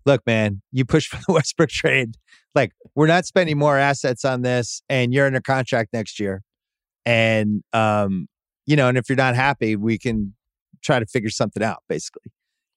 look, 0.07 0.23
man, 0.27 0.63
you 0.73 0.85
push 0.85 1.07
for 1.09 1.17
the 1.27 1.33
Westbrook 1.33 1.71
trade. 1.71 2.17
Like, 2.55 2.73
we're 2.95 3.07
not 3.07 3.27
spending 3.27 3.59
more 3.59 3.79
assets 3.79 4.25
on 4.25 4.43
this, 4.43 4.83
and 4.89 5.13
you're 5.13 5.27
under 5.27 5.41
contract 5.41 5.93
next 5.93 6.21
year. 6.21 6.43
And, 7.05 7.63
um, 7.73 8.29
you 8.67 8.77
know, 8.77 8.89
and 8.89 8.97
if 8.97 9.09
you're 9.09 9.17
not 9.17 9.35
happy, 9.35 9.77
we 9.77 9.99
can 9.99 10.35
try 10.83 10.99
to 10.99 11.07
figure 11.07 11.31
something 11.31 11.63
out, 11.63 11.83
basically. 11.89 12.33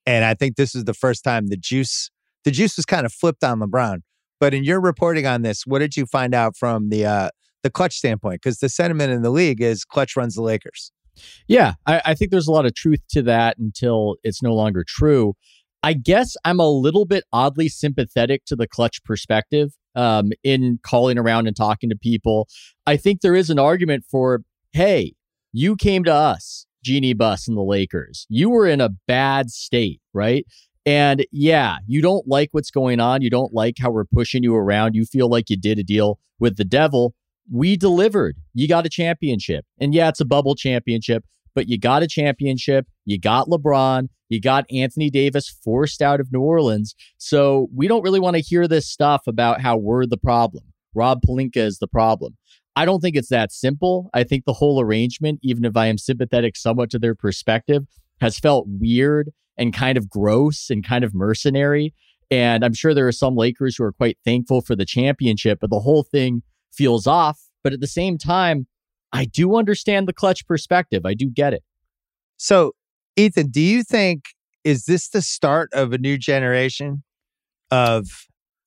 And 0.06 0.26
I 0.26 0.34
think 0.34 0.56
this 0.56 0.74
is 0.74 0.86
the 0.86 0.94
first 0.94 1.24
time 1.24 1.48
the 1.48 1.58
juice, 1.58 2.10
the 2.44 2.52
juice 2.52 2.76
was 2.78 2.86
kind 2.86 3.06
of 3.06 3.14
flipped 3.14 3.44
on 3.44 3.60
LeBron. 3.60 4.00
But 4.40 4.54
in 4.54 4.64
your 4.64 4.80
reporting 4.80 5.26
on 5.26 5.42
this, 5.42 5.66
what 5.66 5.80
did 5.80 5.98
you 5.98 6.06
find 6.06 6.34
out 6.34 6.56
from 6.56 6.90
the 6.90 7.06
uh, 7.06 7.30
the 7.68 7.72
Klutch 7.72 7.98
standpoint? 7.98 8.42
Because 8.42 8.60
the 8.60 8.70
sentiment 8.70 9.12
in 9.12 9.24
the 9.24 9.30
league 9.30 9.62
is 9.62 9.84
Klutch 9.84 10.16
runs 10.16 10.36
the 10.36 10.42
Lakers. 10.42 10.94
Yeah, 11.48 11.74
I, 11.86 12.02
I 12.06 12.14
think 12.14 12.32
there's 12.32 12.48
a 12.48 12.52
lot 12.52 12.66
of 12.66 12.74
truth 12.74 13.02
to 13.10 13.22
that 13.24 13.58
until 13.58 14.16
it's 14.24 14.42
no 14.42 14.54
longer 14.54 14.86
true. 14.88 15.34
I 15.84 15.94
guess 15.94 16.36
I'm 16.46 16.60
a 16.60 16.70
little 16.70 17.06
bit 17.06 17.26
oddly 17.34 17.68
sympathetic 17.68 18.46
to 18.46 18.56
the 18.56 18.68
Klutch 18.68 19.04
perspective 19.04 19.74
um, 19.96 20.32
in 20.44 20.80
calling 20.82 21.18
around 21.18 21.48
and 21.48 21.56
talking 21.56 21.90
to 21.90 21.96
people. 21.96 22.48
I 22.86 22.96
think 22.98 23.22
there 23.22 23.36
is 23.36 23.50
an 23.50 23.60
argument 23.60 24.06
for, 24.10 24.44
hey, 24.72 25.14
you 25.52 25.76
came 25.76 26.04
to 26.06 26.14
us, 26.14 26.68
Jeanie 26.84 27.14
Buss 27.14 27.48
and 27.48 27.58
the 27.58 27.62
Lakers. 27.62 28.26
You 28.30 28.50
were 28.50 28.68
in 28.68 28.80
a 28.80 28.90
bad 29.08 29.50
state, 29.50 30.00
right? 30.14 30.46
And 30.86 31.26
yeah, 31.34 31.80
you 31.86 32.02
don't 32.02 32.28
like 32.28 32.50
what's 32.54 32.72
going 32.72 33.02
on. 33.02 33.22
You 33.22 33.30
don't 33.30 33.54
like 33.54 33.76
how 33.78 33.92
we're 33.92 34.06
pushing 34.06 34.44
you 34.44 34.56
around. 34.56 34.96
You 34.96 35.06
feel 35.06 35.30
like 35.30 35.50
you 35.50 35.58
did 35.58 35.80
a 35.80 35.84
deal 35.84 36.20
with 36.40 36.58
the 36.58 36.64
devil. 36.64 37.14
We 37.52 37.78
delivered. 37.78 38.38
You 38.54 38.68
got 38.68 38.86
a 38.86 38.90
championship. 38.90 39.66
And 39.80 39.94
yeah, 39.94 40.10
it's 40.10 40.20
a 40.20 40.26
bubble 40.26 40.56
championship, 40.56 41.24
but 41.56 41.68
you 41.68 41.78
got 41.80 42.04
a 42.04 42.08
championship. 42.08 42.88
You 43.06 43.20
got 43.20 43.48
LeBron. 43.48 44.10
You 44.30 44.42
got 44.42 44.66
Anthony 44.72 45.10
Davis 45.10 45.50
forced 45.64 46.02
out 46.02 46.20
of 46.20 46.32
New 46.32 46.42
Orleans. 46.42 46.96
So 47.18 47.70
we 47.74 47.88
don't 47.88 48.04
really 48.04 48.20
want 48.20 48.36
to 48.36 48.42
hear 48.42 48.68
this 48.68 48.90
stuff 48.90 49.22
about 49.28 49.62
how 49.62 49.78
we're 49.78 50.06
the 50.06 50.18
problem. 50.18 50.64
Rob 50.94 51.22
Pelinka 51.22 51.58
is 51.58 51.78
the 51.80 51.88
problem. 51.88 52.36
I 52.76 52.86
don't 52.86 53.00
think 53.00 53.16
it's 53.16 53.30
that 53.30 53.52
simple. 53.52 54.10
I 54.14 54.24
think 54.24 54.46
the 54.46 54.54
whole 54.54 54.82
arrangement, 54.82 55.40
even 55.42 55.66
if 55.66 55.76
I 55.76 55.88
am 55.88 55.98
sympathetic 55.98 56.56
somewhat 56.56 56.90
to 56.92 57.00
their 57.00 57.16
perspective, 57.16 57.86
has 58.22 58.38
felt 58.38 58.68
weird 58.68 59.32
and 59.58 59.74
kind 59.74 59.98
of 59.98 60.10
gross 60.10 60.70
and 60.70 60.86
kind 60.86 61.04
of 61.04 61.16
mercenary. 61.16 61.94
And 62.30 62.64
I'm 62.64 62.74
sure 62.74 62.94
there 62.94 63.08
are 63.08 63.14
some 63.14 63.36
Lakers 63.36 63.78
who 63.78 63.84
are 63.84 63.94
quite 63.94 64.18
thankful 64.26 64.62
for 64.62 64.76
the 64.76 64.86
championship, 64.86 65.60
but 65.62 65.70
the 65.70 65.80
whole 65.80 66.04
thing 66.04 66.44
feels 66.78 67.08
off. 67.08 67.40
But 67.64 67.74
at 67.74 67.82
the 67.82 67.88
same 67.88 68.18
time, 68.18 68.68
I 69.12 69.26
do 69.26 69.58
understand 69.58 70.08
the 70.08 70.14
Klutch 70.14 70.46
perspective. 70.48 71.06
I 71.06 71.14
do 71.14 71.30
get 71.30 71.54
it. 71.54 71.64
So 72.38 72.74
Ethan, 73.16 73.50
do 73.50 73.62
you 73.62 73.84
think 73.84 74.26
is 74.64 74.86
this 74.86 75.10
the 75.10 75.22
start 75.22 75.70
of 75.74 75.94
a 75.94 75.98
new 75.98 76.18
generation 76.18 77.04
of 77.72 78.06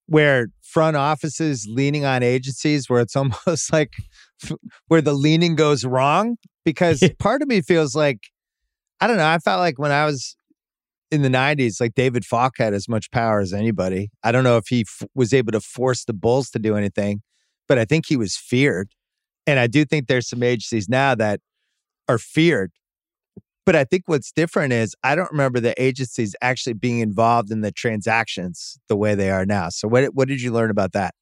where 0.06 0.48
front 0.62 0.96
offices 0.96 1.66
leaning 1.70 2.04
on 2.04 2.22
agencies 2.22 2.88
where 2.88 3.00
it's 3.00 3.14
almost 3.16 3.72
like 3.72 3.92
where 4.88 5.02
the 5.02 5.12
leaning 5.12 5.54
goes 5.54 5.84
wrong 5.84 6.36
because 6.64 7.02
part 7.18 7.42
of 7.42 7.48
me 7.48 7.60
feels 7.60 7.94
like 7.94 8.18
I 9.00 9.06
don't 9.06 9.16
know, 9.16 9.26
I 9.26 9.38
felt 9.38 9.60
like 9.60 9.78
when 9.78 9.92
I 9.92 10.04
was 10.04 10.36
in 11.10 11.22
the 11.22 11.28
90s 11.28 11.80
like 11.80 11.94
David 11.94 12.24
Falk 12.24 12.54
had 12.58 12.74
as 12.74 12.88
much 12.88 13.10
power 13.10 13.40
as 13.40 13.52
anybody. 13.52 14.10
I 14.22 14.32
don't 14.32 14.44
know 14.44 14.56
if 14.56 14.68
he 14.68 14.82
f- 14.82 15.08
was 15.14 15.32
able 15.32 15.52
to 15.52 15.60
force 15.60 16.04
the 16.04 16.12
Bulls 16.12 16.50
to 16.50 16.58
do 16.58 16.76
anything, 16.76 17.22
but 17.70 17.78
I 17.78 17.86
think 17.86 18.06
he 18.06 18.18
was 18.18 18.36
feared. 18.36 18.90
And 19.46 19.58
I 19.58 19.66
do 19.66 19.86
think 19.86 20.08
there's 20.08 20.28
some 20.28 20.42
agencies 20.42 20.88
now 20.88 21.14
that 21.14 21.40
are 22.08 22.18
feared 22.18 22.72
but 23.66 23.76
I 23.76 23.84
think 23.84 24.04
what's 24.06 24.32
different 24.32 24.72
is 24.72 24.96
I 25.04 25.14
don't 25.14 25.30
remember 25.30 25.60
the 25.60 25.80
agencies 25.80 26.34
actually 26.42 26.72
being 26.72 26.98
involved 26.98 27.52
in 27.52 27.60
the 27.60 27.70
transactions 27.70 28.78
the 28.88 28.96
way 28.96 29.14
they 29.14 29.30
are 29.30 29.46
now. 29.46 29.68
So 29.68 29.86
what 29.86 30.12
what 30.14 30.26
did 30.26 30.42
you 30.42 30.50
learn 30.50 30.70
about 30.70 30.90
that? 30.92 31.14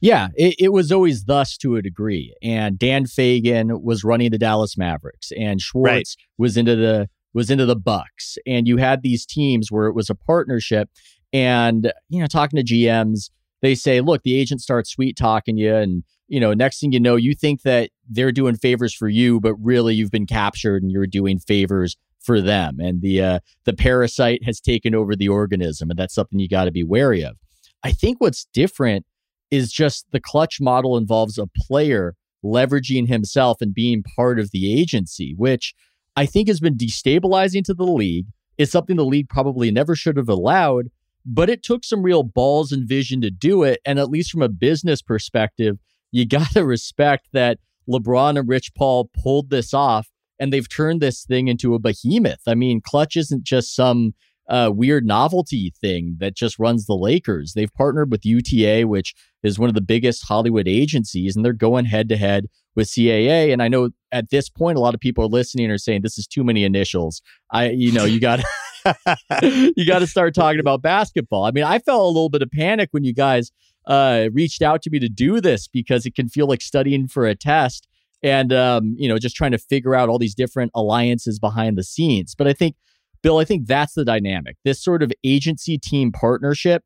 Yeah, 0.00 0.28
it, 0.34 0.54
it 0.58 0.72
was 0.74 0.92
always 0.92 1.24
thus 1.24 1.56
to 1.58 1.76
a 1.76 1.82
degree. 1.82 2.34
And 2.42 2.78
Dan 2.78 3.04
Fegan 3.06 3.82
was 3.82 4.04
running 4.04 4.30
the 4.30 4.38
Dallas 4.38 4.76
Mavericks, 4.76 5.32
and 5.32 5.62
Schwartz 5.62 5.90
right. 5.90 6.16
was 6.36 6.58
into 6.58 6.76
the 6.76 7.08
was 7.32 7.50
into 7.50 7.64
the 7.64 7.74
Bucks. 7.74 8.36
And 8.46 8.68
you 8.68 8.76
had 8.76 9.02
these 9.02 9.24
teams 9.24 9.72
where 9.72 9.86
it 9.86 9.94
was 9.94 10.10
a 10.10 10.14
partnership. 10.14 10.90
And 11.32 11.90
you 12.10 12.20
know, 12.20 12.26
talking 12.26 12.62
to 12.62 12.74
GMs, 12.74 13.30
they 13.64 13.74
say, 13.74 14.00
"Look, 14.00 14.22
the 14.22 14.38
agent 14.38 14.60
starts 14.60 14.90
sweet 14.90 15.16
talking 15.16 15.56
you, 15.56 15.74
and 15.74 16.04
you 16.28 16.40
know, 16.40 16.54
next 16.54 16.80
thing 16.80 16.92
you 16.92 17.00
know, 17.00 17.16
you 17.16 17.34
think 17.34 17.62
that 17.62 17.90
they're 18.08 18.32
doing 18.32 18.56
favors 18.56 18.94
for 18.94 19.08
you, 19.08 19.40
but 19.40 19.54
really 19.56 19.94
you've 19.94 20.10
been 20.10 20.26
captured 20.26 20.82
and 20.82 20.90
you're 20.90 21.06
doing 21.06 21.38
favors 21.38 21.96
for 22.20 22.40
them. 22.40 22.80
And 22.80 23.02
the 23.02 23.22
uh, 23.22 23.38
the 23.64 23.74
parasite 23.74 24.42
has 24.44 24.60
taken 24.60 24.94
over 24.94 25.14
the 25.14 25.28
organism, 25.28 25.90
and 25.90 25.98
that's 25.98 26.14
something 26.14 26.38
you 26.38 26.48
got 26.48 26.64
to 26.64 26.72
be 26.72 26.84
wary 26.84 27.22
of. 27.22 27.36
I 27.82 27.92
think 27.92 28.20
what's 28.20 28.46
different 28.52 29.04
is 29.50 29.70
just 29.70 30.06
the 30.10 30.20
Klutch 30.20 30.60
model 30.60 30.96
involves 30.96 31.38
a 31.38 31.46
player 31.46 32.14
leveraging 32.44 33.08
himself 33.08 33.58
and 33.60 33.74
being 33.74 34.02
part 34.16 34.38
of 34.38 34.50
the 34.50 34.72
agency, 34.78 35.34
which 35.36 35.74
I 36.16 36.26
think 36.26 36.48
has 36.48 36.60
been 36.60 36.76
destabilizing 36.76 37.62
to 37.64 37.74
the 37.74 37.84
league. 37.84 38.26
It's 38.56 38.72
something 38.72 38.96
the 38.96 39.04
league 39.04 39.28
probably 39.28 39.70
never 39.70 39.94
should 39.94 40.16
have 40.16 40.28
allowed, 40.28 40.86
but 41.24 41.48
it 41.48 41.62
took 41.62 41.84
some 41.84 42.02
real 42.02 42.22
balls 42.22 42.72
and 42.72 42.88
vision 42.88 43.20
to 43.22 43.30
do 43.30 43.62
it. 43.62 43.80
And 43.84 43.98
at 43.98 44.10
least 44.10 44.30
from 44.30 44.42
a 44.42 44.48
business 44.48 45.02
perspective, 45.02 45.78
you 46.12 46.26
got 46.28 46.50
to 46.52 46.64
respect 46.64 47.28
that 47.32 47.58
LeBron 47.88 48.38
and 48.38 48.48
Rich 48.48 48.72
Paul 48.74 49.10
pulled 49.22 49.50
this 49.50 49.74
off 49.74 50.08
and 50.38 50.52
they've 50.52 50.68
turned 50.68 51.00
this 51.00 51.24
thing 51.24 51.48
into 51.48 51.74
a 51.74 51.78
behemoth. 51.78 52.42
I 52.46 52.54
mean, 52.54 52.80
Klutch 52.80 53.16
isn't 53.16 53.44
just 53.44 53.74
some 53.74 54.14
uh, 54.48 54.70
weird 54.74 55.06
novelty 55.06 55.72
thing 55.80 56.16
that 56.18 56.34
just 56.34 56.58
runs 56.58 56.86
the 56.86 56.94
Lakers. 56.94 57.52
They've 57.54 57.72
partnered 57.72 58.10
with 58.10 58.26
UTA, 58.26 58.86
which 58.86 59.14
is 59.42 59.58
one 59.58 59.68
of 59.68 59.74
the 59.74 59.80
biggest 59.80 60.26
Hollywood 60.26 60.68
agencies, 60.68 61.34
and 61.34 61.44
they're 61.44 61.52
going 61.52 61.86
head 61.86 62.08
to 62.10 62.16
head 62.16 62.46
with 62.74 62.88
CAA. 62.88 63.52
And 63.52 63.62
I 63.62 63.68
know 63.68 63.90
at 64.12 64.30
this 64.30 64.48
point, 64.50 64.76
a 64.76 64.80
lot 64.80 64.94
of 64.94 65.00
people 65.00 65.24
are 65.24 65.28
listening 65.28 65.70
are 65.70 65.78
saying 65.78 66.02
this 66.02 66.18
is 66.18 66.26
too 66.26 66.44
many 66.44 66.64
initials. 66.64 67.22
I, 67.52 67.70
you 67.70 67.92
know, 67.92 68.04
you 68.04 68.20
got 68.20 68.40
you 69.42 69.86
got 69.86 70.00
to 70.00 70.06
start 70.06 70.34
talking 70.34 70.60
about 70.60 70.82
basketball. 70.82 71.44
I 71.44 71.50
mean, 71.50 71.64
I 71.64 71.78
felt 71.78 72.02
a 72.02 72.06
little 72.06 72.28
bit 72.28 72.42
of 72.42 72.50
panic 72.50 72.88
when 72.92 73.04
you 73.04 73.14
guys 73.14 73.50
uh, 73.86 74.28
reached 74.32 74.62
out 74.62 74.82
to 74.82 74.90
me 74.90 74.98
to 74.98 75.08
do 75.08 75.40
this 75.40 75.68
because 75.68 76.06
it 76.06 76.14
can 76.14 76.28
feel 76.28 76.46
like 76.46 76.62
studying 76.62 77.08
for 77.08 77.26
a 77.26 77.34
test 77.34 77.86
and 78.22 78.52
um, 78.52 78.94
you 78.98 79.08
know 79.08 79.18
just 79.18 79.36
trying 79.36 79.52
to 79.52 79.58
figure 79.58 79.94
out 79.94 80.08
all 80.08 80.18
these 80.18 80.34
different 80.34 80.72
alliances 80.74 81.38
behind 81.38 81.76
the 81.76 81.84
scenes. 81.84 82.34
But 82.34 82.48
I 82.48 82.52
think, 82.52 82.76
Bill, 83.22 83.38
I 83.38 83.44
think 83.44 83.66
that's 83.66 83.94
the 83.94 84.04
dynamic. 84.04 84.56
This 84.64 84.82
sort 84.82 85.02
of 85.02 85.12
agency 85.22 85.78
team 85.78 86.10
partnership 86.10 86.82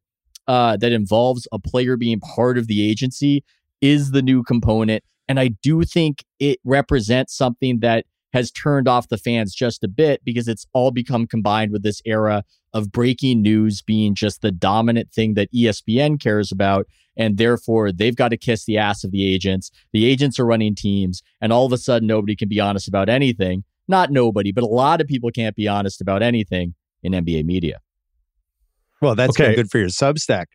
uh, 0.47 0.77
that 0.79 0.93
involves 0.93 1.47
a 1.53 1.59
player 1.59 1.97
being 1.97 2.21
part 2.21 2.59
of 2.59 2.67
the 2.67 2.89
agency 2.89 3.45
is 3.81 4.11
the 4.11 4.23
new 4.23 4.43
component, 4.43 5.05
and 5.29 5.39
I 5.39 5.49
do 5.63 5.85
think 5.85 6.25
it 6.41 6.59
represents 6.65 7.37
something 7.37 7.79
that 7.81 8.05
has 8.33 8.51
turned 8.51 8.89
off 8.89 9.09
the 9.09 9.19
fans 9.19 9.55
just 9.55 9.83
a 9.83 9.89
bit 9.89 10.23
because 10.25 10.49
it's 10.49 10.67
all 10.73 10.91
become 10.91 11.27
combined 11.27 11.73
with 11.73 11.83
this 11.83 12.03
era 12.05 12.45
of 12.75 12.93
breaking 12.93 13.43
news 13.43 13.83
being 13.83 14.15
just 14.15 14.43
the 14.43 14.53
dominant 14.53 15.11
thing 15.13 15.35
that 15.35 15.53
ESPN 15.53 16.21
cares 16.21 16.53
about. 16.53 16.87
And 17.17 17.37
therefore, 17.37 17.91
they've 17.91 18.15
got 18.15 18.29
to 18.29 18.37
kiss 18.37 18.65
the 18.65 18.79
ass 18.79 19.03
of 19.03 19.11
the 19.11 19.27
agents. 19.27 19.71
The 19.93 20.07
agents 20.07 20.39
are 20.39 20.47
running 20.47 20.75
teams, 20.75 21.23
and 21.41 21.53
all 21.53 21.67
of 21.67 21.73
a 21.73 21.79
sudden, 21.79 22.07
nobody 22.07 22.37
can 22.37 22.49
be 22.49 22.61
honest 22.61 22.87
about 22.87 23.09
anything. 23.09 23.65
Not 23.89 24.13
nobody, 24.13 24.53
but 24.53 24.63
a 24.63 24.69
lot 24.69 25.01
of 25.01 25.09
people 25.09 25.31
can't 25.31 25.57
be 25.57 25.67
honest 25.67 26.01
about 26.01 26.23
anything 26.23 26.75
in 27.03 27.13
NBA 27.13 27.45
media. 27.45 27.81
Well, 29.01 29.15
that's 29.15 29.31
okay. 29.31 29.55
good 29.55 29.71
for 29.71 29.79
your 29.79 29.89
Substack. 29.89 30.47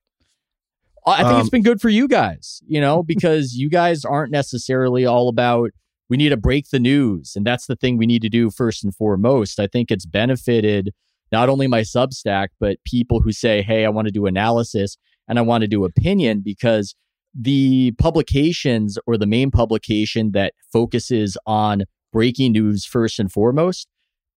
I 1.05 1.17
think 1.17 1.33
um, 1.33 1.41
it's 1.41 1.49
been 1.49 1.63
good 1.63 1.81
for 1.81 1.89
you 1.89 2.07
guys, 2.07 2.61
you 2.65 2.79
know, 2.79 3.03
because 3.07 3.55
you 3.55 3.69
guys 3.69 4.05
aren't 4.05 4.31
necessarily 4.31 5.05
all 5.05 5.27
about 5.27 5.71
we 6.13 6.17
need 6.17 6.29
to 6.29 6.37
break 6.37 6.69
the 6.69 6.77
news. 6.77 7.35
And 7.35 7.43
that's 7.43 7.65
the 7.65 7.75
thing 7.75 7.97
we 7.97 8.05
need 8.05 8.21
to 8.21 8.29
do 8.29 8.51
first 8.51 8.83
and 8.83 8.95
foremost. 8.95 9.59
I 9.59 9.65
think 9.65 9.89
it's 9.89 10.05
benefited 10.05 10.93
not 11.31 11.49
only 11.49 11.65
my 11.65 11.81
Substack, 11.81 12.49
but 12.59 12.77
people 12.85 13.19
who 13.19 13.31
say, 13.31 13.63
hey, 13.63 13.83
I 13.83 13.89
want 13.89 14.05
to 14.05 14.11
do 14.11 14.27
analysis 14.27 14.95
and 15.27 15.39
I 15.39 15.41
want 15.41 15.63
to 15.63 15.67
do 15.67 15.85
opinion 15.85 16.43
because 16.45 16.93
the 17.33 17.93
publications 17.97 18.99
or 19.07 19.17
the 19.17 19.25
main 19.25 19.49
publication 19.49 20.33
that 20.33 20.53
focuses 20.71 21.35
on 21.47 21.85
breaking 22.11 22.51
news 22.51 22.85
first 22.85 23.17
and 23.17 23.31
foremost, 23.31 23.87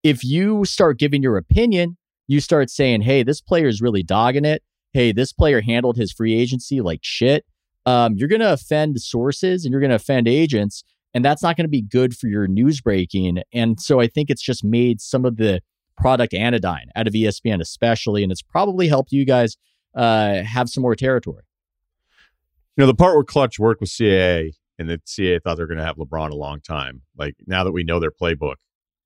if 0.02 0.24
you 0.24 0.64
start 0.64 0.98
giving 0.98 1.22
your 1.22 1.36
opinion, 1.36 1.98
you 2.26 2.40
start 2.40 2.70
saying, 2.70 3.02
hey, 3.02 3.22
this 3.22 3.42
player 3.42 3.68
is 3.68 3.82
really 3.82 4.02
dogging 4.02 4.46
it. 4.46 4.62
Hey, 4.94 5.12
this 5.12 5.30
player 5.30 5.60
handled 5.60 5.98
his 5.98 6.10
free 6.10 6.32
agency 6.32 6.80
like 6.80 7.00
shit. 7.02 7.44
Um, 7.84 8.14
you're 8.16 8.28
going 8.28 8.40
to 8.40 8.54
offend 8.54 8.98
sources 9.02 9.66
and 9.66 9.72
you're 9.72 9.80
going 9.82 9.90
to 9.90 9.96
offend 9.96 10.26
agents 10.26 10.82
and 11.16 11.24
that's 11.24 11.42
not 11.42 11.56
going 11.56 11.64
to 11.64 11.70
be 11.70 11.80
good 11.80 12.14
for 12.14 12.26
your 12.26 12.46
news 12.46 12.82
breaking. 12.82 13.38
And 13.50 13.80
so 13.80 14.00
I 14.00 14.06
think 14.06 14.28
it's 14.28 14.42
just 14.42 14.62
made 14.62 15.00
some 15.00 15.24
of 15.24 15.38
the 15.38 15.62
product 15.96 16.34
anodyne 16.34 16.90
out 16.94 17.06
of 17.06 17.14
ESPN, 17.14 17.62
especially, 17.62 18.22
and 18.22 18.30
it's 18.30 18.42
probably 18.42 18.86
helped 18.86 19.12
you 19.12 19.24
guys 19.24 19.56
uh, 19.94 20.42
have 20.42 20.68
some 20.68 20.82
more 20.82 20.94
territory. 20.94 21.42
You 22.76 22.82
know, 22.82 22.86
the 22.86 22.94
part 22.94 23.14
where 23.14 23.24
Klutch 23.24 23.58
worked 23.58 23.80
with 23.80 23.88
CAA 23.88 24.56
and 24.78 24.90
that 24.90 25.06
CAA 25.06 25.42
thought 25.42 25.56
they're 25.56 25.66
going 25.66 25.78
to 25.78 25.86
have 25.86 25.96
LeBron 25.96 26.32
a 26.32 26.36
long 26.36 26.60
time. 26.60 27.00
Like 27.16 27.34
now 27.46 27.64
that 27.64 27.72
we 27.72 27.82
know 27.82 27.98
their 27.98 28.10
playbook, 28.10 28.56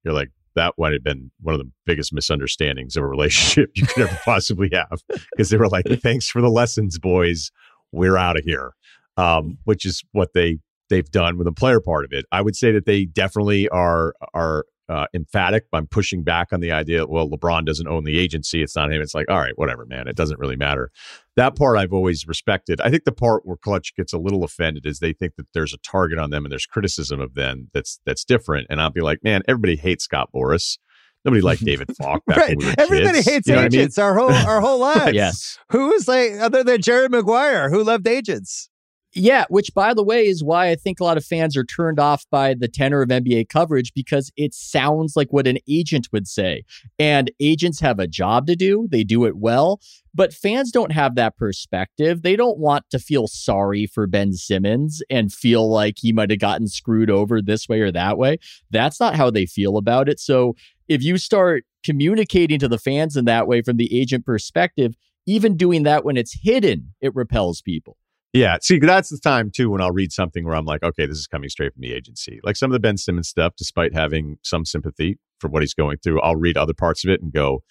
you're 0.02 0.12
like, 0.12 0.30
that 0.56 0.74
might 0.76 0.92
have 0.92 1.04
been 1.04 1.30
one 1.40 1.54
of 1.54 1.60
the 1.60 1.70
biggest 1.86 2.12
misunderstandings 2.12 2.96
of 2.96 3.04
a 3.04 3.06
relationship 3.06 3.70
you 3.76 3.86
could 3.86 4.08
ever 4.08 4.18
possibly 4.24 4.68
have 4.72 5.00
because 5.30 5.50
they 5.50 5.56
were 5.56 5.68
like, 5.68 5.86
"Thanks 6.02 6.28
for 6.28 6.42
the 6.42 6.50
lessons, 6.50 6.98
boys. 6.98 7.52
We're 7.92 8.16
out 8.16 8.36
of 8.36 8.44
here," 8.44 8.72
um, 9.16 9.58
which 9.62 9.86
is 9.86 10.02
what 10.10 10.32
they 10.34 10.58
they've 10.90 11.10
done 11.10 11.38
with 11.38 11.46
the 11.46 11.52
player 11.52 11.80
part 11.80 12.04
of 12.04 12.12
it. 12.12 12.26
I 12.30 12.42
would 12.42 12.54
say 12.56 12.72
that 12.72 12.84
they 12.84 13.06
definitely 13.06 13.68
are 13.70 14.14
are 14.34 14.66
uh, 14.90 15.06
emphatic. 15.14 15.66
I'm 15.72 15.86
pushing 15.86 16.24
back 16.24 16.48
on 16.52 16.58
the 16.58 16.72
idea. 16.72 17.06
Well, 17.06 17.30
LeBron 17.30 17.64
doesn't 17.64 17.86
own 17.86 18.02
the 18.04 18.18
agency; 18.18 18.60
it's 18.62 18.74
not 18.76 18.92
him. 18.92 19.00
It's 19.00 19.14
like, 19.14 19.30
all 19.30 19.38
right, 19.38 19.56
whatever, 19.56 19.86
man. 19.86 20.08
It 20.08 20.16
doesn't 20.16 20.40
really 20.40 20.56
matter. 20.56 20.90
That 21.36 21.56
part 21.56 21.78
I've 21.78 21.92
always 21.92 22.26
respected. 22.26 22.80
I 22.80 22.90
think 22.90 23.04
the 23.04 23.12
part 23.12 23.46
where 23.46 23.56
Klutch 23.56 23.94
gets 23.96 24.12
a 24.12 24.18
little 24.18 24.42
offended 24.44 24.84
is 24.86 24.98
they 24.98 25.12
think 25.12 25.36
that 25.36 25.46
there's 25.54 25.72
a 25.72 25.78
target 25.78 26.18
on 26.18 26.30
them 26.30 26.44
and 26.44 26.50
there's 26.52 26.66
criticism 26.66 27.20
of 27.20 27.34
them 27.34 27.70
that's 27.72 28.00
that's 28.04 28.24
different. 28.24 28.66
And 28.68 28.82
I'll 28.82 28.90
be 28.90 29.00
like, 29.00 29.22
man, 29.22 29.42
everybody 29.48 29.76
hates 29.76 30.04
Scott 30.04 30.30
Boras. 30.34 30.76
Nobody 31.24 31.42
liked 31.42 31.62
David 31.64 31.94
Falk. 31.98 32.22
right. 32.26 32.56
We 32.58 32.64
Everybody 32.78 33.18
kids. 33.18 33.28
hates 33.28 33.46
You 33.46 33.54
know 33.56 33.62
agents 33.66 33.98
I 33.98 34.02
mean? 34.02 34.08
our 34.10 34.18
whole 34.18 34.32
our 34.48 34.60
whole 34.60 34.78
lives. 34.80 35.12
yes. 35.12 35.58
Who 35.70 35.92
is 35.92 36.08
like 36.08 36.32
other 36.40 36.64
than 36.64 36.80
Jerry 36.80 37.08
Maguire, 37.10 37.68
who 37.70 37.84
loved 37.84 38.08
agents? 38.08 38.69
Yeah, 39.12 39.44
which 39.48 39.74
by 39.74 39.92
the 39.92 40.04
way 40.04 40.26
is 40.26 40.44
why 40.44 40.70
I 40.70 40.76
think 40.76 41.00
a 41.00 41.04
lot 41.04 41.16
of 41.16 41.24
fans 41.24 41.56
are 41.56 41.64
turned 41.64 41.98
off 41.98 42.24
by 42.30 42.54
the 42.54 42.68
tenor 42.68 43.02
of 43.02 43.08
NBA 43.08 43.48
coverage 43.48 43.92
because 43.92 44.30
it 44.36 44.54
sounds 44.54 45.16
like 45.16 45.32
what 45.32 45.48
an 45.48 45.58
agent 45.68 46.08
would 46.12 46.28
say. 46.28 46.62
And 46.96 47.28
agents 47.40 47.80
have 47.80 47.98
a 47.98 48.06
job 48.06 48.46
to 48.46 48.54
do, 48.54 48.86
they 48.88 49.02
do 49.02 49.24
it 49.24 49.36
well, 49.36 49.80
but 50.14 50.32
fans 50.32 50.70
don't 50.70 50.92
have 50.92 51.16
that 51.16 51.36
perspective. 51.36 52.22
They 52.22 52.36
don't 52.36 52.58
want 52.58 52.84
to 52.90 53.00
feel 53.00 53.26
sorry 53.26 53.86
for 53.86 54.06
Ben 54.06 54.32
Simmons 54.32 55.02
and 55.10 55.32
feel 55.32 55.68
like 55.68 55.96
he 55.98 56.12
might 56.12 56.30
have 56.30 56.38
gotten 56.38 56.68
screwed 56.68 57.10
over 57.10 57.42
this 57.42 57.68
way 57.68 57.80
or 57.80 57.90
that 57.90 58.16
way. 58.16 58.38
That's 58.70 59.00
not 59.00 59.16
how 59.16 59.28
they 59.28 59.46
feel 59.46 59.76
about 59.76 60.08
it. 60.08 60.20
So 60.20 60.54
if 60.86 61.02
you 61.02 61.18
start 61.18 61.64
communicating 61.82 62.60
to 62.60 62.68
the 62.68 62.78
fans 62.78 63.16
in 63.16 63.24
that 63.24 63.48
way 63.48 63.62
from 63.62 63.76
the 63.76 63.98
agent 63.98 64.24
perspective, 64.24 64.94
even 65.26 65.56
doing 65.56 65.82
that 65.82 66.04
when 66.04 66.16
it's 66.16 66.38
hidden, 66.42 66.94
it 67.00 67.12
repels 67.16 67.60
people. 67.60 67.96
Yeah, 68.32 68.58
see, 68.62 68.78
that's 68.78 69.08
the 69.08 69.18
time 69.18 69.50
too 69.50 69.70
when 69.70 69.80
I'll 69.80 69.90
read 69.90 70.12
something 70.12 70.44
where 70.44 70.54
I'm 70.54 70.64
like, 70.64 70.84
okay, 70.84 71.06
this 71.06 71.18
is 71.18 71.26
coming 71.26 71.48
straight 71.48 71.72
from 71.74 71.82
the 71.82 71.92
agency. 71.92 72.38
Like 72.44 72.56
some 72.56 72.70
of 72.70 72.72
the 72.72 72.80
Ben 72.80 72.96
Simmons 72.96 73.28
stuff, 73.28 73.54
despite 73.56 73.92
having 73.92 74.38
some 74.42 74.64
sympathy 74.64 75.18
for 75.40 75.48
what 75.48 75.62
he's 75.62 75.74
going 75.74 75.98
through, 75.98 76.20
I'll 76.20 76.36
read 76.36 76.56
other 76.56 76.74
parts 76.74 77.04
of 77.04 77.10
it 77.10 77.20
and 77.20 77.32
go, 77.32 77.64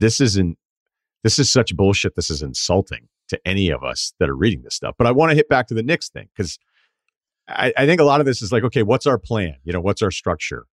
this 0.00 0.20
isn't, 0.20 0.56
this 1.22 1.38
is 1.38 1.50
such 1.50 1.76
bullshit. 1.76 2.16
This 2.16 2.30
is 2.30 2.40
insulting 2.40 3.08
to 3.28 3.38
any 3.44 3.68
of 3.68 3.84
us 3.84 4.14
that 4.18 4.30
are 4.30 4.36
reading 4.36 4.62
this 4.62 4.74
stuff. 4.74 4.94
But 4.96 5.06
I 5.06 5.12
want 5.12 5.30
to 5.30 5.36
hit 5.36 5.50
back 5.50 5.66
to 5.66 5.74
the 5.74 5.82
Knicks 5.82 6.08
thing 6.08 6.28
because 6.34 6.58
I, 7.48 7.74
I, 7.76 7.84
think 7.84 8.00
a 8.00 8.04
lot 8.04 8.20
of 8.20 8.26
this 8.26 8.40
is 8.40 8.52
like, 8.52 8.64
okay, 8.64 8.82
what's 8.82 9.06
our 9.06 9.18
plan? 9.18 9.56
You 9.64 9.72
know, 9.72 9.80
what's 9.80 10.00
our 10.00 10.10
structure? 10.10 10.64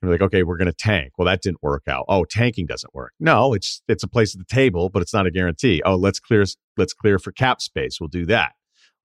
And 0.00 0.08
we're 0.08 0.14
like, 0.14 0.22
okay, 0.22 0.42
we're 0.44 0.58
going 0.58 0.66
to 0.66 0.76
tank. 0.76 1.12
Well, 1.18 1.26
that 1.26 1.42
didn't 1.42 1.62
work 1.62 1.84
out. 1.88 2.04
Oh, 2.08 2.24
tanking 2.24 2.66
doesn't 2.66 2.94
work. 2.94 3.12
No, 3.18 3.52
it's 3.52 3.82
it's 3.88 4.04
a 4.04 4.08
place 4.08 4.34
at 4.34 4.38
the 4.38 4.54
table, 4.54 4.90
but 4.90 5.02
it's 5.02 5.14
not 5.14 5.26
a 5.26 5.30
guarantee. 5.30 5.82
Oh, 5.84 5.96
let's 5.96 6.20
clear 6.20 6.44
let's 6.76 6.92
clear 6.92 7.18
for 7.18 7.32
cap 7.32 7.60
space. 7.60 7.98
We'll 8.00 8.08
do 8.08 8.26
that 8.26 8.52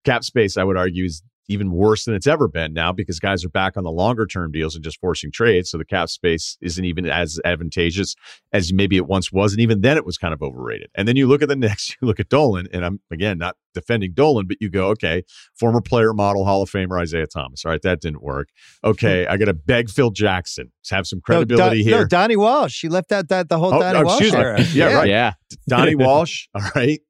cap 0.08 0.24
space, 0.24 0.56
I 0.56 0.64
would 0.64 0.76
argue, 0.76 1.04
is 1.04 1.22
even 1.48 1.72
worse 1.72 2.04
than 2.04 2.14
it's 2.14 2.26
ever 2.26 2.46
been 2.46 2.74
now 2.74 2.92
because 2.92 3.18
guys 3.18 3.44
are 3.44 3.48
back 3.48 3.76
on 3.76 3.84
the 3.84 3.90
longer 3.90 4.26
term 4.26 4.52
deals 4.52 4.74
and 4.74 4.84
just 4.84 5.00
forcing 5.00 5.32
trades. 5.32 5.70
So 5.70 5.78
the 5.78 5.84
cap 5.84 6.10
space 6.10 6.58
isn't 6.60 6.84
even 6.84 7.06
as 7.06 7.40
advantageous 7.44 8.14
as 8.52 8.72
maybe 8.72 8.96
it 8.96 9.06
once 9.06 9.32
was. 9.32 9.52
And 9.52 9.60
even 9.60 9.80
then 9.80 9.96
it 9.96 10.04
was 10.04 10.18
kind 10.18 10.34
of 10.34 10.42
overrated. 10.42 10.90
And 10.94 11.08
then 11.08 11.16
you 11.16 11.26
look 11.26 11.40
at 11.42 11.48
the 11.48 11.56
next, 11.68 11.96
you 12.00 12.06
look 12.06 12.20
at 12.20 12.28
Dolan, 12.28 12.68
and 12.72 12.84
I'm 12.84 13.00
again 13.10 13.38
not 13.38 13.56
defending 13.72 14.12
Dolan, 14.12 14.46
but 14.46 14.58
you 14.60 14.68
go, 14.68 14.88
okay, 14.88 15.24
former 15.58 15.80
player 15.80 16.12
model 16.12 16.44
Hall 16.44 16.62
of 16.62 16.70
Famer 16.70 17.02
Isiah 17.02 17.26
Thomas. 17.26 17.64
All 17.64 17.70
right, 17.70 17.82
that 17.82 18.00
didn't 18.00 18.22
work. 18.22 18.48
Hmm. 18.84 18.90
Okay, 18.90 19.26
I 19.26 19.36
got 19.38 19.46
to 19.46 19.54
beg 19.54 19.88
Phil 19.88 20.10
Jackson. 20.10 20.70
to 20.84 20.94
have 20.94 21.06
some 21.06 21.20
credibility 21.20 21.78
no, 21.78 21.84
Don, 21.84 21.84
here. 21.84 21.98
No, 22.00 22.06
Donnie 22.06 22.36
Walsh. 22.36 22.74
She 22.74 22.88
left 22.88 23.10
out 23.10 23.28
that 23.28 23.48
the 23.48 23.58
whole 23.58 23.74
oh, 23.74 23.80
Donnie 23.80 24.00
oh, 24.00 24.04
Walsh 24.04 24.32
era. 24.32 24.60
Yeah, 24.60 24.90
yeah, 24.90 24.94
right. 24.94 25.08
Yeah. 25.08 25.32
Donnie 25.66 25.94
Walsh, 25.96 26.48
all 26.54 26.62
right, 26.74 27.00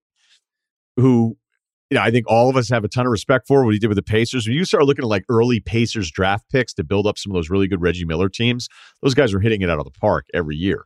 who 0.97 1.37
you 1.91 1.97
know, 1.97 2.03
I 2.03 2.11
think 2.11 2.27
all 2.29 2.51
of 2.51 2.57
us 2.57 2.69
have 2.69 2.85
a 2.85 2.89
ton 2.89 3.07
of 3.07 3.13
respect 3.13 3.47
for 3.49 3.65
what 3.65 3.73
he 3.73 3.79
did 3.79 3.89
with 3.89 3.97
the 3.97 4.03
Pacers. 4.03 4.47
When 4.47 4.55
you 4.55 4.65
start 4.65 4.85
looking 4.85 5.05
at 5.05 5.09
like 5.09 5.25
early 5.29 5.61
Pacers 5.61 6.11
draft 6.11 6.45
picks 6.51 6.75
to 6.75 6.85
build 6.85 7.07
up 7.07 7.17
some 7.17 7.33
of 7.33 7.35
those 7.35 7.49
really 7.49 7.67
good 7.67 7.81
Reggie 7.81 8.05
Miller 8.05 8.29
teams, 8.29 8.69
those 9.03 9.15
guys 9.15 9.33
are 9.33 9.41
hitting 9.41 9.63
it 9.63 9.71
out 9.71 9.79
of 9.79 9.85
the 9.85 9.99
park 9.99 10.27
every 10.35 10.57
year. 10.57 10.85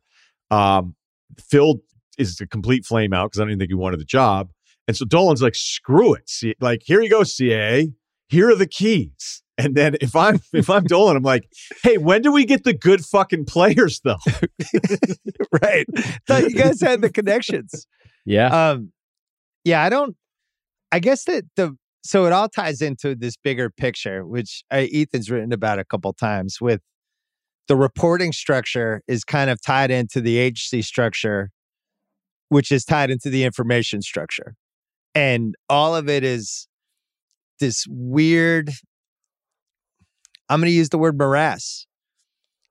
Um, 0.51 0.95
Phil 1.39 1.81
is 2.19 2.41
a 2.41 2.47
complete 2.47 2.85
flame 2.85 3.13
out 3.13 3.31
because 3.31 3.41
I 3.41 3.45
don't 3.45 3.51
even 3.51 3.59
think 3.59 3.71
he 3.71 3.75
wanted 3.75 3.99
the 4.01 4.05
job. 4.05 4.51
And 4.87 4.97
so 4.97 5.05
Dolan's 5.05 5.43
like, 5.43 5.55
screw 5.55 6.15
it. 6.15 6.29
See, 6.29 6.55
like, 6.61 6.83
here 6.85 7.01
you 7.01 7.11
go, 7.11 7.25
CA. 7.25 7.89
Here 8.29 8.51
are 8.51 8.55
the 8.55 8.67
keys. 8.67 9.43
And 9.59 9.75
then 9.75 9.97
if 10.01 10.17
I'm 10.17 10.41
if 10.53 10.71
I'm 10.71 10.85
Dolan, 10.85 11.17
I'm 11.17 11.23
like, 11.23 11.49
hey, 11.83 11.99
when 11.99 12.23
do 12.23 12.33
we 12.33 12.45
get 12.45 12.65
the 12.65 12.75
good 12.75 13.05
fucking 13.05 13.45
players 13.45 14.01
though? 14.03 14.17
right. 15.63 15.87
Thought 16.27 16.45
you 16.45 16.55
guys 16.55 16.81
had 16.81 17.01
the 17.01 17.11
connections. 17.11 17.87
Yeah. 18.25 18.71
Um, 18.71 18.93
yeah, 19.65 19.83
I 19.83 19.89
don't 19.89 20.17
I 20.93 20.99
guess 20.99 21.25
that 21.25 21.45
the 21.57 21.75
so 22.05 22.27
it 22.27 22.33
all 22.33 22.49
ties 22.49 22.83
into 22.83 23.15
this 23.15 23.37
bigger 23.37 23.71
picture, 23.71 24.27
which 24.27 24.63
uh, 24.71 24.85
Ethan's 24.93 25.31
written 25.31 25.53
about 25.53 25.79
a 25.79 25.85
couple 25.85 26.13
times. 26.13 26.61
With 26.61 26.83
the 27.67 27.77
reporting 27.77 28.33
structure 28.33 29.03
is 29.09 29.25
kind 29.25 29.49
of 29.49 29.61
tied 29.61 29.91
into 29.91 30.21
the 30.21 30.37
agency 30.37 30.83
structure, 30.83 31.51
which 32.51 32.71
is 32.71 32.85
tied 32.85 33.11
into 33.11 33.31
the 33.31 33.45
information 33.45 34.03
structure, 34.03 34.55
and 35.15 35.55
all 35.69 35.97
of 35.97 36.09
it 36.09 36.23
is 36.25 36.69
this 37.59 37.87
weird. 37.89 38.71
I'm 40.49 40.61
going 40.61 40.71
to 40.71 40.77
use 40.77 40.91
the 40.91 40.99
word 40.99 41.17
morass 41.17 41.87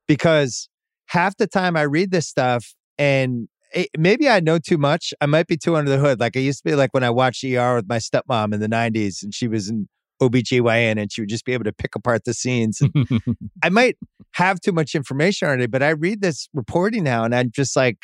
because 0.08 0.70
half 1.08 1.36
the 1.38 1.48
time 1.48 1.76
I 1.76 1.84
read 1.84 2.12
this 2.12 2.28
stuff 2.28 2.76
and 3.00 3.48
it, 3.74 3.90
maybe 3.98 4.30
I 4.30 4.40
know 4.40 4.60
too 4.60 4.78
much. 4.78 5.14
I 5.22 5.26
might 5.26 5.48
be 5.48 5.58
too 5.58 5.76
under 5.76 5.90
the 5.90 5.98
hood. 5.98 6.20
Like 6.20 6.36
I 6.36 6.40
used 6.40 6.60
to 6.64 6.70
be 6.70 6.76
like 6.76 6.94
when 6.94 7.04
I 7.04 7.10
watched 7.10 7.44
ER 7.44 7.76
with 7.76 7.88
my 7.88 7.98
stepmom 7.98 8.54
in 8.54 8.60
the 8.60 8.68
90s 8.68 9.24
and 9.24 9.34
she 9.34 9.48
was 9.48 9.70
in 9.70 9.88
OBGYN 10.22 11.02
and 11.02 11.12
she 11.12 11.22
would 11.22 11.30
just 11.30 11.46
be 11.46 11.54
able 11.54 11.64
to 11.64 11.74
pick 11.74 11.96
apart 11.96 12.26
the 12.26 12.34
scenes. 12.34 12.82
I 13.64 13.70
might 13.70 13.98
have 14.34 14.60
too 14.60 14.72
much 14.72 14.94
information 14.94 15.48
already, 15.48 15.68
but 15.68 15.82
I 15.82 15.90
read 15.90 16.22
this 16.22 16.48
reporting 16.54 17.04
now 17.04 17.24
and 17.24 17.34
I'm 17.34 17.52
just 17.52 17.76
like, 17.76 17.98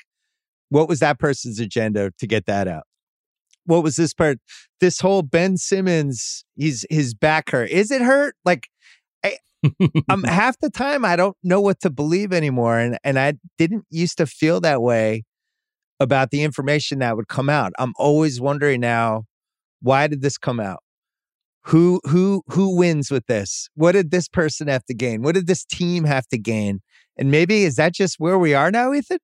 what 0.70 0.90
was 0.90 1.00
that 1.00 1.20
person's 1.20 1.60
agenda 1.60 2.12
to 2.20 2.28
get 2.28 2.46
that 2.48 2.68
out? 2.68 2.84
What 3.66 3.84
was 3.84 3.96
this 3.98 4.14
part? 4.14 4.40
This 4.80 5.00
whole 5.00 5.22
Ben 5.22 5.58
Simmons, 5.58 6.44
he's 6.56 6.86
his 6.90 7.14
back 7.14 7.52
hurt. 7.52 7.70
Is 7.70 7.92
it 7.92 8.02
hurt? 8.02 8.36
Like 8.46 8.68
I, 9.24 9.38
um, 10.10 10.24
half 10.26 10.58
the 10.60 10.70
time 10.70 11.04
I 11.06 11.16
don't 11.16 11.38
know 11.44 11.62
what 11.62 11.82
to 11.82 11.90
believe 11.90 12.34
anymore. 12.34 12.80
And 12.80 12.98
and 13.04 13.20
I 13.20 13.34
didn't 13.58 13.86
used 13.90 14.18
to 14.20 14.26
feel 14.26 14.62
that 14.62 14.82
way 14.82 15.24
about 16.00 16.32
the 16.32 16.44
information 16.44 17.00
that 17.00 17.16
would 17.16 17.28
come 17.28 17.50
out. 17.50 17.74
I'm 17.80 17.94
always 17.98 18.40
wondering 18.40 18.82
now, 18.82 19.26
why 19.82 20.08
did 20.08 20.22
this 20.22 20.38
come 20.38 20.60
out? 20.60 20.84
Who 21.66 22.00
who 22.06 22.44
who 22.48 22.78
wins 22.78 23.12
with 23.12 23.26
this? 23.28 23.70
What 23.76 23.92
did 23.92 24.10
this 24.10 24.30
person 24.30 24.68
have 24.68 24.86
to 24.86 24.94
gain? 24.94 25.22
What 25.22 25.36
did 25.36 25.48
this 25.48 25.66
team 25.66 26.06
have 26.06 26.28
to 26.28 26.38
gain? 26.38 26.80
And 27.18 27.30
maybe 27.30 27.64
is 27.64 27.76
that 27.76 27.94
just 27.94 28.20
where 28.20 28.38
we 28.38 28.54
are 28.54 28.72
now, 28.72 28.94
Ethan? 28.94 29.20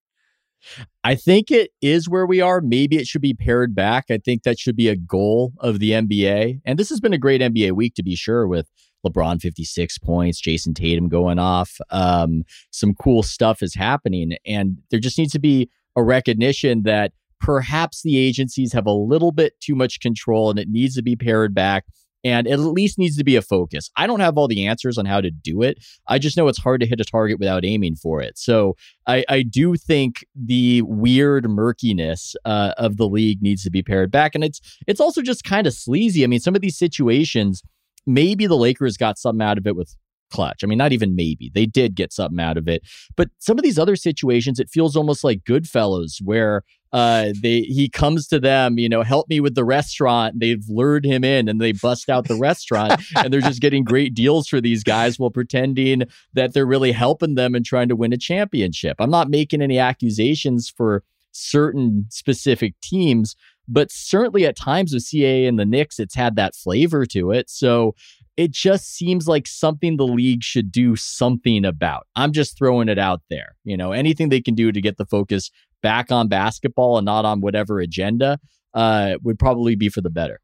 I 1.04 1.16
think 1.16 1.52
it 1.52 1.72
is 1.82 2.10
where 2.10 2.26
we 2.26 2.42
are. 2.42 2.62
Maybe 2.62 2.98
it 2.98 3.08
should 3.08 3.22
be 3.22 3.34
pared 3.34 3.76
back. 3.76 4.06
I 4.10 4.18
think 4.18 4.44
that 4.44 4.60
should 4.60 4.76
be 4.76 4.88
a 4.88 4.96
goal 4.96 5.54
of 5.60 5.80
the 5.80 5.92
NBA. 5.92 6.62
And 6.66 6.80
this 6.80 6.90
has 6.90 7.00
been 7.00 7.14
a 7.14 7.18
great 7.18 7.42
NBA 7.42 7.74
week 7.74 7.96
to 7.96 8.04
be 8.04 8.16
sure 8.16 8.48
with 8.48 8.70
LeBron 9.06 9.42
56 9.42 9.98
points, 10.00 10.42
Jayson 10.42 10.74
Tatum 10.74 11.10
going 11.10 11.40
off. 11.40 11.78
Um, 11.90 12.44
some 12.72 12.94
cool 12.94 13.24
stuff 13.24 13.62
is 13.62 13.76
happening. 13.76 14.38
And 14.46 14.78
there 14.90 15.00
just 15.00 15.18
needs 15.18 15.34
to 15.34 15.40
be 15.40 15.70
a 15.96 16.04
recognition 16.04 16.84
that 16.84 17.14
perhaps 17.40 18.02
the 18.04 18.18
agencies 18.18 18.74
have 18.74 18.86
a 18.86 18.92
little 18.92 19.32
bit 19.32 19.60
too 19.60 19.76
much 19.76 20.00
control 20.00 20.50
and 20.50 20.58
it 20.58 20.70
needs 20.70 20.96
to 20.96 21.02
be 21.02 21.16
pared 21.16 21.54
back 21.54 21.86
and 22.24 22.48
it 22.48 22.52
at 22.52 22.60
least 22.60 22.98
needs 22.98 23.18
to 23.18 23.24
be 23.24 23.36
a 23.36 23.42
focus. 23.42 23.90
I 23.98 24.08
don't 24.08 24.22
have 24.22 24.38
all 24.38 24.48
the 24.48 24.66
answers 24.66 24.98
on 24.98 25.06
how 25.06 25.20
to 25.20 25.30
do 25.30 25.62
it. 25.62 25.84
I 26.08 26.20
just 26.20 26.38
know 26.38 26.48
it's 26.48 26.60
hard 26.60 26.80
to 26.82 26.88
hit 26.88 27.02
a 27.02 27.04
target 27.04 27.40
without 27.40 27.66
aiming 27.66 27.96
for 27.96 28.22
it. 28.22 28.38
So 28.38 28.76
I, 29.08 29.26
I 29.28 29.42
do 29.42 29.76
think 29.76 30.26
the 30.34 30.84
weird 30.84 31.50
murkiness 31.50 32.36
uh, 32.46 32.74
of 32.78 32.98
the 32.98 33.08
league 33.08 33.42
needs 33.42 33.64
to 33.64 33.70
be 33.70 33.84
pared 33.84 34.12
back, 34.12 34.36
and 34.36 34.44
it's 34.44 34.62
it's 34.88 35.02
also 35.02 35.22
just 35.22 35.44
kind 35.44 35.68
of 35.68 35.74
sleazy. 35.74 36.24
I 36.24 36.28
mean, 36.28 36.40
some 36.40 36.56
of 36.56 36.62
these 36.62 36.78
situations, 36.78 37.62
maybe 38.06 38.48
the 38.48 38.56
Lakers 38.56 38.96
got 38.96 39.18
something 39.18 39.46
out 39.46 39.58
of 39.58 39.68
it 39.68 39.76
with 39.76 39.96
Klutch. 40.34 40.64
I 40.64 40.68
mean, 40.68 40.80
not 40.80 40.92
even 40.92 41.16
maybe. 41.16 41.52
They 41.54 41.68
did 41.68 41.96
get 41.96 42.12
something 42.12 42.40
out 42.40 42.58
of 42.58 42.68
it. 42.68 42.82
But 43.16 43.30
some 43.38 43.60
of 43.60 43.64
these 43.64 43.78
other 43.78 43.96
situations, 43.96 44.60
it 44.60 44.70
feels 44.70 44.96
almost 44.96 45.24
like 45.24 45.44
Goodfellas, 45.44 46.22
where 46.24 46.64
uh, 46.92 47.34
they 47.42 47.62
he 47.62 47.90
comes 47.90 48.28
to 48.28 48.40
them, 48.40 48.78
you 48.78 48.88
know, 48.90 49.02
help 49.02 49.28
me 49.28 49.40
with 49.40 49.56
the 49.56 49.64
restaurant. 49.64 50.40
They've 50.40 50.64
lured 50.68 51.06
him 51.06 51.24
in 51.24 51.48
and 51.48 51.60
they 51.60 51.72
bust 51.72 52.10
out 52.10 52.28
the 52.28 52.38
restaurant 52.38 53.02
and 53.16 53.34
they're 53.34 53.42
just 53.42 53.62
getting 53.62 53.84
great 53.84 54.14
deals 54.14 54.48
for 54.48 54.62
these 54.62 54.84
guys 54.84 55.18
while 55.18 55.32
pretending 55.32 56.04
that 56.34 56.54
they're 56.54 56.66
really 56.66 56.92
helping 56.92 57.36
them 57.36 57.56
and 57.56 57.66
trying 57.66 57.90
to 57.90 57.96
win 57.96 58.14
a 58.14 58.18
championship. 58.18 58.98
I'm 59.00 59.10
not 59.10 59.30
making 59.30 59.62
any 59.62 59.80
accusations 59.80 60.70
for 60.70 61.04
certain 61.32 62.06
specific 62.10 62.76
teams, 62.82 63.36
but 63.68 63.92
certainly 63.92 64.46
at 64.46 64.56
times 64.56 64.94
with 64.94 65.04
CA 65.04 65.46
and 65.46 65.58
the 65.58 65.66
Knicks, 65.66 66.00
it's 66.00 66.16
had 66.16 66.36
that 66.36 66.56
flavor 66.56 67.06
to 67.08 67.32
it. 67.32 67.50
So 67.50 67.96
it 68.36 68.52
just 68.52 68.96
seems 68.96 69.28
like 69.28 69.46
something 69.48 69.98
the 69.98 70.08
league 70.08 70.44
should 70.44 70.72
do 70.72 70.96
something 70.96 71.66
about. 71.66 72.08
I'm 72.16 72.32
just 72.32 72.58
throwing 72.58 72.90
it 72.90 72.98
out 72.98 73.22
there. 73.30 73.56
You 73.64 73.78
know, 73.78 73.92
anything 73.92 74.30
they 74.30 74.42
can 74.42 74.56
do 74.56 74.72
to 74.72 74.82
get 74.82 74.98
the 74.98 75.06
focus 75.06 75.52
back 75.82 76.12
on 76.12 76.28
basketball 76.28 76.98
and 76.98 77.06
not 77.06 77.26
on 77.26 77.42
whatever 77.42 77.80
agenda 77.80 78.40
uh, 78.74 79.16
would 79.24 79.38
probably 79.38 79.76
be 79.76 79.90
for 79.90 80.02
the 80.02 80.10
better. 80.10 80.40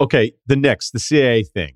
Okay, 0.00 0.32
the 0.46 0.56
next, 0.56 0.92
the 0.92 0.98
CAA 0.98 1.46
thing. 1.46 1.74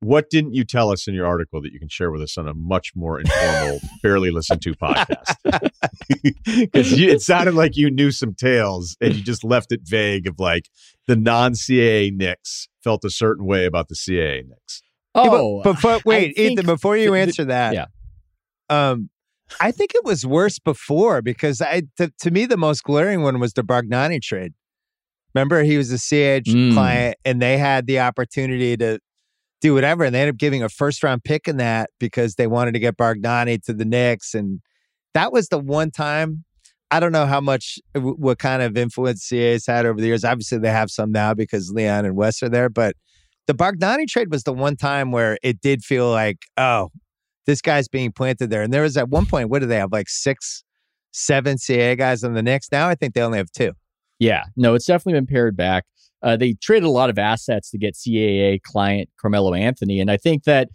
What 0.00 0.30
didn't 0.30 0.54
you 0.54 0.64
tell 0.64 0.90
us 0.90 1.06
in 1.06 1.14
your 1.14 1.26
article 1.26 1.62
that 1.62 1.72
you 1.72 1.78
can 1.78 1.88
share 1.88 2.10
with 2.10 2.22
us 2.22 2.36
on 2.36 2.48
a 2.48 2.54
much 2.54 2.90
more 2.96 3.20
informal, 3.20 3.78
barely 4.02 4.32
listened 4.32 4.60
to 4.62 4.74
podcast? 4.74 5.36
Because 6.44 6.92
it 6.92 7.22
sounded 7.22 7.54
like 7.54 7.76
you 7.76 7.90
knew 7.90 8.10
some 8.10 8.34
tales 8.34 8.96
and 9.00 9.14
you 9.14 9.22
just 9.22 9.44
left 9.44 9.72
it 9.72 9.80
vague 9.84 10.26
of 10.26 10.38
like 10.38 10.68
the 11.06 11.16
non 11.16 11.52
CAA 11.52 12.14
Knicks 12.14 12.68
felt 12.82 13.04
a 13.04 13.10
certain 13.10 13.46
way 13.46 13.64
about 13.64 13.88
the 13.88 13.94
CAA 13.94 14.48
Knicks. 14.48 14.82
Oh, 15.14 15.58
yeah, 15.58 15.62
but, 15.64 15.82
but, 15.82 16.04
wait, 16.06 16.38
Ethan, 16.38 16.66
before 16.66 16.96
you 16.96 17.14
answer 17.14 17.44
that, 17.44 17.74
yeah. 17.74 17.86
um, 18.70 19.10
I 19.60 19.70
think 19.70 19.94
it 19.94 20.04
was 20.04 20.24
worse 20.24 20.58
before 20.58 21.20
because 21.20 21.60
I 21.60 21.82
to, 21.98 22.10
to 22.20 22.30
me 22.30 22.46
the 22.46 22.56
most 22.56 22.82
glaring 22.82 23.22
one 23.22 23.38
was 23.38 23.52
the 23.52 23.62
Bargnani 23.62 24.22
trade. 24.22 24.52
Remember, 25.34 25.62
he 25.62 25.76
was 25.76 25.90
a 25.90 25.98
CH 25.98 26.48
mm. 26.48 26.74
client, 26.74 27.16
and 27.24 27.40
they 27.40 27.56
had 27.56 27.86
the 27.86 28.00
opportunity 28.00 28.76
to 28.76 28.98
do 29.62 29.72
whatever. 29.72 30.04
And 30.04 30.14
they 30.14 30.20
ended 30.20 30.34
up 30.34 30.38
giving 30.38 30.62
a 30.62 30.68
first 30.68 31.02
round 31.02 31.24
pick 31.24 31.48
in 31.48 31.56
that 31.56 31.88
because 31.98 32.34
they 32.34 32.46
wanted 32.46 32.74
to 32.74 32.80
get 32.80 32.98
Bargnani 32.98 33.62
to 33.64 33.72
the 33.72 33.84
Knicks. 33.84 34.34
And 34.34 34.60
that 35.14 35.32
was 35.32 35.48
the 35.48 35.58
one 35.58 35.90
time. 35.90 36.44
I 36.92 37.00
don't 37.00 37.10
know 37.10 37.24
how 37.24 37.40
much, 37.40 37.78
what 37.94 38.38
kind 38.38 38.60
of 38.60 38.76
influence 38.76 39.26
CA's 39.26 39.66
had 39.66 39.86
over 39.86 39.98
the 39.98 40.06
years. 40.06 40.24
Obviously, 40.24 40.58
they 40.58 40.70
have 40.70 40.90
some 40.90 41.10
now 41.10 41.32
because 41.32 41.70
Leon 41.70 42.04
and 42.04 42.14
Wes 42.16 42.42
are 42.42 42.50
there. 42.50 42.68
But 42.68 42.96
the 43.46 43.54
Bargnani 43.54 44.06
trade 44.06 44.30
was 44.30 44.44
the 44.44 44.52
one 44.52 44.76
time 44.76 45.10
where 45.10 45.38
it 45.42 45.62
did 45.62 45.82
feel 45.82 46.10
like, 46.10 46.40
oh, 46.58 46.90
this 47.46 47.62
guy's 47.62 47.88
being 47.88 48.12
planted 48.12 48.50
there. 48.50 48.60
And 48.60 48.74
there 48.74 48.82
was 48.82 48.98
at 48.98 49.08
one 49.08 49.24
point, 49.24 49.48
what 49.48 49.60
do 49.60 49.66
they 49.66 49.78
have? 49.78 49.90
Like 49.90 50.10
six, 50.10 50.64
seven 51.12 51.56
CAA 51.56 51.96
guys 51.96 52.22
on 52.22 52.34
the 52.34 52.42
Knicks. 52.42 52.68
Now 52.70 52.90
I 52.90 52.94
think 52.94 53.14
they 53.14 53.22
only 53.22 53.38
have 53.38 53.50
two. 53.50 53.72
Yeah, 54.18 54.44
no, 54.54 54.74
it's 54.74 54.84
definitely 54.84 55.14
been 55.14 55.26
pared 55.26 55.56
back. 55.56 55.84
Uh, 56.22 56.36
they 56.36 56.52
traded 56.52 56.84
a 56.84 56.90
lot 56.90 57.08
of 57.08 57.18
assets 57.18 57.70
to 57.70 57.78
get 57.78 57.94
CAA 57.94 58.62
client 58.62 59.08
Carmelo 59.18 59.54
Anthony, 59.54 59.98
and 59.98 60.10
I 60.10 60.18
think 60.18 60.44
that 60.44 60.68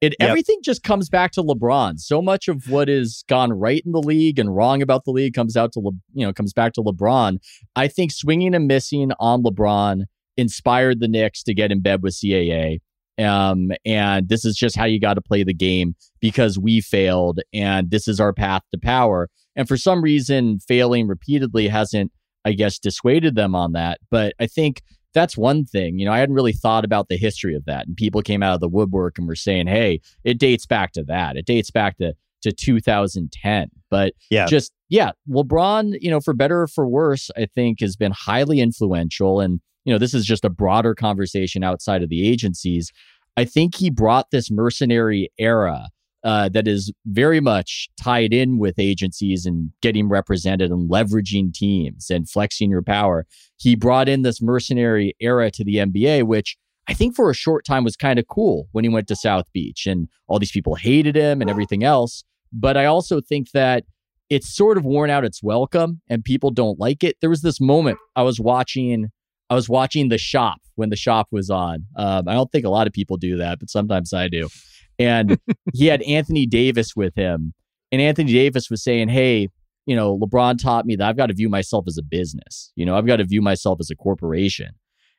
it 0.00 0.14
yep. 0.18 0.28
everything 0.28 0.58
just 0.62 0.82
comes 0.82 1.08
back 1.08 1.32
to 1.32 1.42
LeBron. 1.42 1.98
So 1.98 2.22
much 2.22 2.48
of 2.48 2.68
what 2.70 2.88
has 2.88 3.24
gone 3.28 3.52
right 3.52 3.82
in 3.84 3.92
the 3.92 4.02
league 4.02 4.38
and 4.38 4.54
wrong 4.54 4.82
about 4.82 5.04
the 5.04 5.10
league 5.10 5.34
comes 5.34 5.56
out 5.56 5.72
to 5.72 5.80
Le, 5.80 5.92
you 6.14 6.26
know 6.26 6.32
comes 6.32 6.52
back 6.52 6.72
to 6.74 6.82
LeBron. 6.82 7.38
I 7.76 7.88
think 7.88 8.12
swinging 8.12 8.54
and 8.54 8.66
missing 8.66 9.10
on 9.18 9.42
LeBron 9.42 10.04
inspired 10.36 11.00
the 11.00 11.08
Knicks 11.08 11.42
to 11.44 11.54
get 11.54 11.72
in 11.72 11.80
bed 11.80 12.02
with 12.02 12.14
CAA. 12.14 12.78
Um, 13.18 13.72
and 13.84 14.28
this 14.28 14.44
is 14.44 14.54
just 14.54 14.76
how 14.76 14.84
you 14.84 15.00
got 15.00 15.14
to 15.14 15.20
play 15.20 15.42
the 15.42 15.54
game 15.54 15.96
because 16.20 16.56
we 16.58 16.80
failed, 16.80 17.40
and 17.52 17.90
this 17.90 18.06
is 18.06 18.20
our 18.20 18.32
path 18.32 18.62
to 18.72 18.78
power. 18.78 19.28
And 19.56 19.66
for 19.66 19.76
some 19.76 20.02
reason, 20.02 20.60
failing 20.60 21.08
repeatedly 21.08 21.66
hasn't 21.66 22.12
I 22.44 22.52
guess, 22.52 22.78
dissuaded 22.78 23.34
them 23.34 23.54
on 23.54 23.72
that. 23.72 23.98
But 24.10 24.34
I 24.40 24.46
think 24.46 24.82
that's 25.18 25.36
one 25.36 25.64
thing. 25.64 25.98
You 25.98 26.06
know, 26.06 26.12
I 26.12 26.18
hadn't 26.18 26.36
really 26.36 26.52
thought 26.52 26.84
about 26.84 27.08
the 27.08 27.16
history 27.16 27.56
of 27.56 27.64
that. 27.64 27.88
And 27.88 27.96
people 27.96 28.22
came 28.22 28.40
out 28.40 28.54
of 28.54 28.60
the 28.60 28.68
woodwork 28.68 29.18
and 29.18 29.26
were 29.26 29.34
saying, 29.34 29.66
hey, 29.66 30.00
it 30.22 30.38
dates 30.38 30.64
back 30.64 30.92
to 30.92 31.02
that. 31.04 31.36
It 31.36 31.44
dates 31.44 31.72
back 31.72 31.98
to 31.98 32.14
to 32.42 32.52
2010. 32.52 33.68
But 33.90 34.12
yeah. 34.30 34.46
just 34.46 34.72
yeah, 34.88 35.10
LeBron, 35.28 35.96
you 36.00 36.08
know, 36.08 36.20
for 36.20 36.34
better 36.34 36.62
or 36.62 36.66
for 36.68 36.88
worse, 36.88 37.30
I 37.36 37.48
think 37.52 37.80
has 37.80 37.96
been 37.96 38.12
highly 38.12 38.60
influential. 38.60 39.40
And, 39.40 39.60
you 39.84 39.92
know, 39.92 39.98
this 39.98 40.14
is 40.14 40.24
just 40.24 40.44
a 40.44 40.50
broader 40.50 40.94
conversation 40.94 41.64
outside 41.64 42.04
of 42.04 42.10
the 42.10 42.28
agencies. 42.28 42.92
I 43.36 43.44
think 43.44 43.74
he 43.74 43.90
brought 43.90 44.30
this 44.30 44.52
mercenary 44.52 45.30
era 45.36 45.88
uh, 46.24 46.48
that 46.48 46.66
is 46.66 46.92
very 47.06 47.40
much 47.40 47.88
tied 48.00 48.32
in 48.32 48.58
with 48.58 48.78
agencies 48.78 49.46
and 49.46 49.70
getting 49.82 50.08
represented 50.08 50.70
and 50.70 50.90
leveraging 50.90 51.52
teams 51.54 52.10
and 52.10 52.28
flexing 52.28 52.70
your 52.70 52.82
power. 52.82 53.26
He 53.56 53.76
brought 53.76 54.08
in 54.08 54.22
this 54.22 54.42
mercenary 54.42 55.14
era 55.20 55.50
to 55.52 55.64
the 55.64 55.76
NBA, 55.76 56.24
which 56.24 56.56
I 56.88 56.94
think 56.94 57.14
for 57.14 57.30
a 57.30 57.34
short 57.34 57.64
time 57.64 57.84
was 57.84 57.96
kind 57.96 58.18
of 58.18 58.26
cool 58.28 58.68
when 58.72 58.84
he 58.84 58.90
went 58.90 59.06
to 59.08 59.16
South 59.16 59.46
Beach 59.52 59.86
and 59.86 60.08
all 60.26 60.38
these 60.38 60.50
people 60.50 60.74
hated 60.74 61.14
him 61.14 61.40
and 61.40 61.50
everything 61.50 61.84
else. 61.84 62.24
But 62.52 62.76
I 62.76 62.86
also 62.86 63.20
think 63.20 63.50
that 63.52 63.84
it's 64.30 64.54
sort 64.54 64.76
of 64.76 64.84
worn 64.84 65.10
out 65.10 65.24
its 65.24 65.42
welcome 65.42 66.00
and 66.08 66.24
people 66.24 66.50
don't 66.50 66.78
like 66.78 67.04
it. 67.04 67.16
There 67.20 67.30
was 67.30 67.42
this 67.42 67.60
moment 67.60 67.98
I 68.16 68.22
was 68.22 68.40
watching. 68.40 69.08
I 69.50 69.54
was 69.54 69.68
watching 69.68 70.08
The 70.08 70.18
Shop 70.18 70.58
when 70.74 70.90
The 70.90 70.96
Shop 70.96 71.28
was 71.30 71.48
on. 71.48 71.86
Um, 71.96 72.28
I 72.28 72.34
don't 72.34 72.50
think 72.52 72.66
a 72.66 72.70
lot 72.70 72.86
of 72.86 72.92
people 72.92 73.16
do 73.16 73.36
that, 73.38 73.58
but 73.58 73.70
sometimes 73.70 74.12
I 74.12 74.28
do 74.28 74.48
and 74.98 75.38
he 75.74 75.86
had 75.86 76.02
Anthony 76.02 76.46
Davis 76.46 76.94
with 76.96 77.14
him. 77.14 77.54
And 77.90 78.02
Anthony 78.02 78.32
Davis 78.32 78.70
was 78.70 78.82
saying, 78.82 79.08
Hey, 79.08 79.48
you 79.86 79.96
know, 79.96 80.18
LeBron 80.18 80.60
taught 80.62 80.84
me 80.84 80.96
that 80.96 81.08
I've 81.08 81.16
got 81.16 81.26
to 81.26 81.34
view 81.34 81.48
myself 81.48 81.84
as 81.88 81.96
a 81.96 82.02
business. 82.02 82.72
You 82.76 82.84
know, 82.84 82.96
I've 82.96 83.06
got 83.06 83.16
to 83.16 83.24
view 83.24 83.40
myself 83.40 83.78
as 83.80 83.90
a 83.90 83.96
corporation. 83.96 84.70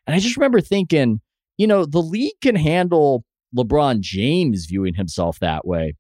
And 0.06 0.16
I 0.16 0.20
just 0.20 0.38
remember 0.38 0.62
thinking, 0.62 1.22
you 1.58 1.66
know, 1.66 1.86
the 1.86 2.02
league 2.02 2.40
can 2.42 2.56
handle 2.56 3.24
LeBron 3.56 4.02
James 4.02 4.66
viewing 4.66 4.94
himself 4.94 5.40
that 5.40 5.66
way. 5.66 5.96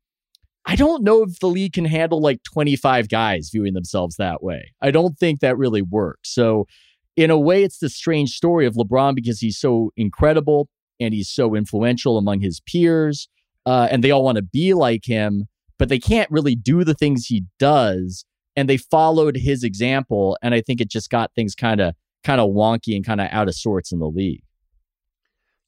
I 0.65 0.75
don't 0.75 1.03
know 1.03 1.23
if 1.23 1.39
the 1.39 1.47
league 1.47 1.73
can 1.73 1.85
handle 1.85 2.21
like 2.21 2.43
25 2.43 3.09
guys 3.09 3.49
viewing 3.51 3.73
themselves 3.73 4.17
that 4.17 4.43
way. 4.43 4.71
I 4.81 4.91
don't 4.91 5.17
think 5.17 5.39
that 5.39 5.57
really 5.57 5.81
works. 5.81 6.31
So, 6.31 6.67
in 7.15 7.31
a 7.31 7.39
way, 7.39 7.63
it's 7.63 7.79
the 7.79 7.89
strange 7.89 8.29
story 8.35 8.65
of 8.65 8.75
LeBron 8.75 9.15
because 9.15 9.39
he's 9.39 9.57
so 9.57 9.91
incredible 9.97 10.69
and 10.99 11.13
he's 11.13 11.29
so 11.29 11.55
influential 11.55 12.17
among 12.17 12.41
his 12.41 12.61
peers 12.61 13.27
uh, 13.69 13.87
and 13.91 14.03
they 14.03 14.09
all 14.09 14.23
want 14.23 14.37
to 14.37 14.41
be 14.41 14.73
like 14.73 15.05
him, 15.05 15.47
but 15.77 15.89
they 15.89 15.99
can't 15.99 16.29
really 16.31 16.55
do 16.55 16.83
the 16.83 16.95
things 16.95 17.27
he 17.27 17.43
does. 17.59 18.25
And 18.55 18.67
they 18.67 18.77
followed 18.77 19.37
his 19.37 19.63
example, 19.63 20.35
and 20.41 20.55
I 20.55 20.61
think 20.61 20.81
it 20.81 20.89
just 20.89 21.11
got 21.11 21.31
things 21.35 21.53
kind 21.53 21.79
of 21.79 21.93
kind 22.23 22.41
of 22.41 22.49
wonky 22.49 22.95
and 22.95 23.05
kind 23.05 23.21
of 23.21 23.27
out 23.31 23.47
of 23.47 23.53
sorts 23.53 23.91
in 23.91 23.99
the 23.99 24.09
league. 24.09 24.41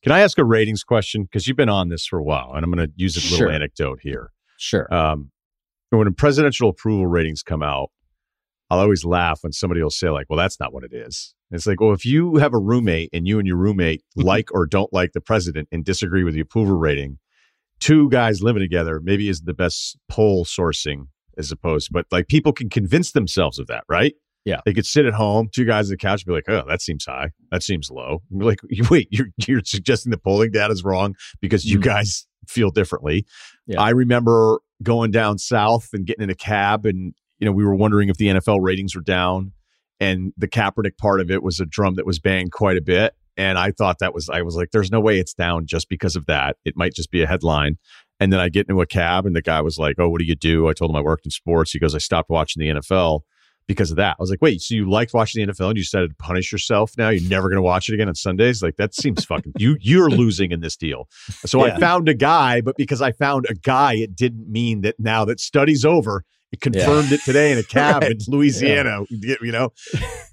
Can 0.01 0.11
I 0.11 0.21
ask 0.21 0.39
a 0.39 0.43
ratings 0.43 0.83
question? 0.83 1.23
Because 1.25 1.47
you've 1.47 1.55
been 1.55 1.69
on 1.69 1.89
this 1.89 2.07
for 2.07 2.17
a 2.17 2.23
while, 2.23 2.53
and 2.55 2.65
I'm 2.65 2.71
going 2.71 2.87
to 2.87 2.91
use 2.95 3.17
a 3.17 3.19
little 3.19 3.37
sure. 3.37 3.51
anecdote 3.51 3.99
here. 4.01 4.31
Sure. 4.57 4.91
Um, 4.91 5.29
when 5.91 6.11
presidential 6.15 6.69
approval 6.69 7.05
ratings 7.05 7.43
come 7.43 7.61
out, 7.61 7.91
I'll 8.71 8.79
always 8.79 9.05
laugh 9.05 9.43
when 9.43 9.53
somebody 9.53 9.83
will 9.83 9.91
say, 9.91 10.09
like, 10.09 10.25
well, 10.27 10.39
that's 10.39 10.59
not 10.59 10.73
what 10.73 10.83
it 10.83 10.91
is. 10.91 11.35
it's 11.51 11.67
like, 11.67 11.79
well, 11.79 11.93
if 11.93 12.03
you 12.03 12.37
have 12.37 12.55
a 12.55 12.59
roommate 12.59 13.11
and 13.13 13.27
you 13.27 13.37
and 13.37 13.47
your 13.47 13.57
roommate 13.57 14.01
like 14.15 14.49
or 14.51 14.65
don't 14.65 14.91
like 14.91 15.11
the 15.11 15.21
president 15.21 15.67
and 15.71 15.85
disagree 15.85 16.23
with 16.23 16.33
the 16.33 16.39
approval 16.39 16.77
rating, 16.77 17.19
two 17.81 18.09
guys 18.09 18.41
living 18.41 18.61
together 18.61 19.01
maybe 19.03 19.27
is 19.27 19.41
the 19.41 19.53
best 19.53 19.97
poll 20.07 20.45
sourcing 20.45 21.07
as 21.37 21.51
opposed, 21.51 21.89
but 21.91 22.05
like 22.11 22.27
people 22.27 22.53
can 22.53 22.69
convince 22.69 23.11
themselves 23.11 23.59
of 23.59 23.67
that, 23.67 23.83
right? 23.89 24.13
Yeah. 24.45 24.59
They 24.65 24.73
could 24.73 24.85
sit 24.85 25.05
at 25.05 25.13
home, 25.13 25.49
two 25.53 25.65
guys 25.65 25.87
on 25.87 25.91
the 25.91 25.97
couch, 25.97 26.25
be 26.25 26.31
like, 26.31 26.47
oh, 26.47 26.63
that 26.67 26.81
seems 26.81 27.05
high. 27.05 27.29
That 27.51 27.63
seems 27.63 27.89
low. 27.91 28.21
Like, 28.31 28.59
wait, 28.89 29.07
you're, 29.11 29.27
you're 29.47 29.61
suggesting 29.63 30.11
the 30.11 30.17
polling 30.17 30.51
data 30.51 30.73
is 30.73 30.83
wrong 30.83 31.15
because 31.41 31.65
you 31.65 31.79
mm. 31.79 31.83
guys 31.83 32.25
feel 32.47 32.71
differently. 32.71 33.25
Yeah. 33.67 33.81
I 33.81 33.91
remember 33.91 34.61
going 34.81 35.11
down 35.11 35.37
south 35.37 35.89
and 35.93 36.05
getting 36.05 36.23
in 36.23 36.29
a 36.29 36.35
cab, 36.35 36.85
and, 36.85 37.13
you 37.39 37.45
know, 37.45 37.51
we 37.51 37.63
were 37.63 37.75
wondering 37.75 38.09
if 38.09 38.17
the 38.17 38.27
NFL 38.27 38.59
ratings 38.61 38.95
were 38.95 39.01
down. 39.01 39.51
And 39.99 40.33
the 40.35 40.47
Kaepernick 40.47 40.97
part 40.97 41.21
of 41.21 41.29
it 41.29 41.43
was 41.43 41.59
a 41.59 41.65
drum 41.65 41.93
that 41.95 42.07
was 42.07 42.17
banged 42.17 42.51
quite 42.51 42.77
a 42.77 42.81
bit. 42.81 43.13
And 43.41 43.57
I 43.57 43.71
thought 43.71 43.97
that 43.99 44.13
was, 44.13 44.29
I 44.29 44.43
was 44.43 44.55
like, 44.55 44.69
there's 44.71 44.91
no 44.91 44.99
way 44.99 45.17
it's 45.17 45.33
down 45.33 45.65
just 45.65 45.89
because 45.89 46.15
of 46.15 46.27
that. 46.27 46.57
It 46.63 46.77
might 46.77 46.93
just 46.93 47.09
be 47.09 47.23
a 47.23 47.27
headline. 47.27 47.79
And 48.19 48.31
then 48.31 48.39
I 48.39 48.49
get 48.49 48.67
into 48.69 48.79
a 48.81 48.85
cab 48.85 49.25
and 49.25 49.35
the 49.35 49.41
guy 49.41 49.61
was 49.61 49.79
like, 49.79 49.95
Oh, 49.97 50.09
what 50.09 50.19
do 50.19 50.25
you 50.25 50.35
do? 50.35 50.69
I 50.69 50.73
told 50.73 50.91
him 50.91 50.95
I 50.95 51.01
worked 51.01 51.25
in 51.25 51.31
sports. 51.31 51.71
He 51.71 51.79
goes, 51.79 51.95
I 51.95 51.97
stopped 51.97 52.29
watching 52.29 52.61
the 52.61 52.79
NFL 52.79 53.21
because 53.67 53.89
of 53.89 53.97
that. 53.97 54.17
I 54.19 54.21
was 54.21 54.29
like, 54.29 54.43
Wait, 54.43 54.61
so 54.61 54.75
you 54.75 54.87
liked 54.87 55.15
watching 55.15 55.43
the 55.43 55.51
NFL 55.51 55.69
and 55.69 55.77
you 55.77 55.83
decided 55.83 56.09
to 56.11 56.15
punish 56.23 56.51
yourself 56.51 56.91
now? 56.99 57.09
You're 57.09 57.27
never 57.27 57.49
going 57.49 57.57
to 57.57 57.63
watch 57.63 57.89
it 57.89 57.95
again 57.95 58.07
on 58.07 58.13
Sundays? 58.13 58.61
Like, 58.61 58.75
that 58.75 58.93
seems 58.93 59.25
fucking, 59.25 59.53
you, 59.57 59.75
you're 59.81 60.11
losing 60.11 60.51
in 60.51 60.59
this 60.59 60.77
deal. 60.77 61.09
So 61.43 61.65
yeah. 61.65 61.73
I 61.73 61.79
found 61.79 62.09
a 62.09 62.13
guy, 62.13 62.61
but 62.61 62.77
because 62.77 63.01
I 63.01 63.11
found 63.11 63.47
a 63.49 63.55
guy, 63.55 63.95
it 63.95 64.15
didn't 64.15 64.51
mean 64.51 64.81
that 64.81 64.99
now 64.99 65.25
that 65.25 65.39
study's 65.39 65.83
over, 65.83 66.23
it 66.51 66.61
confirmed 66.61 67.09
yeah. 67.09 67.15
it 67.15 67.21
today 67.23 67.51
in 67.51 67.57
a 67.57 67.63
cab 67.67 68.03
right. 68.03 68.11
in 68.11 68.17
Louisiana, 68.27 69.03
yeah. 69.09 69.35
you 69.41 69.51
know? 69.51 69.73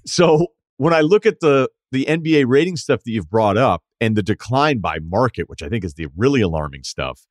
So 0.05 0.49
when 0.77 0.93
I 0.93 1.01
look 1.01 1.25
at 1.25 1.39
the 1.39 1.69
the 1.91 2.05
NBA 2.05 2.45
rating 2.47 2.75
stuff 2.75 3.03
that 3.03 3.11
you've 3.11 3.29
brought 3.29 3.57
up 3.57 3.83
and 3.99 4.15
the 4.15 4.23
decline 4.23 4.79
by 4.79 4.99
market, 4.99 5.49
which 5.49 5.63
I 5.63 5.69
think 5.69 5.83
is 5.83 5.95
the 5.95 6.07
really 6.15 6.41
alarming 6.41 6.83
stuff. 6.83 7.25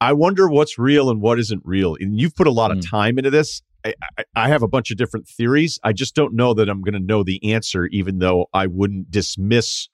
I 0.00 0.12
wonder 0.12 0.48
what's 0.48 0.78
real 0.78 1.08
and 1.08 1.20
what 1.20 1.38
isn't 1.38 1.62
real. 1.64 1.96
And 1.98 2.18
you've 2.18 2.34
put 2.34 2.46
a 2.46 2.52
lot 2.52 2.70
mm. 2.70 2.78
of 2.78 2.88
time 2.88 3.18
into 3.18 3.30
this. 3.30 3.62
I, 3.84 3.94
I, 4.18 4.24
I, 4.34 4.48
have 4.48 4.62
a 4.62 4.68
bunch 4.68 4.90
of 4.90 4.96
different 4.96 5.26
theories. 5.26 5.78
I 5.82 5.92
just 5.92 6.14
don't 6.14 6.34
know 6.34 6.54
that 6.54 6.68
I'm 6.68 6.82
going 6.82 6.94
to 6.94 7.00
know 7.00 7.22
the 7.22 7.52
answer, 7.52 7.86
even 7.86 8.18
though 8.18 8.46
I 8.52 8.66
wouldn't 8.66 9.10
dismiss 9.10 9.88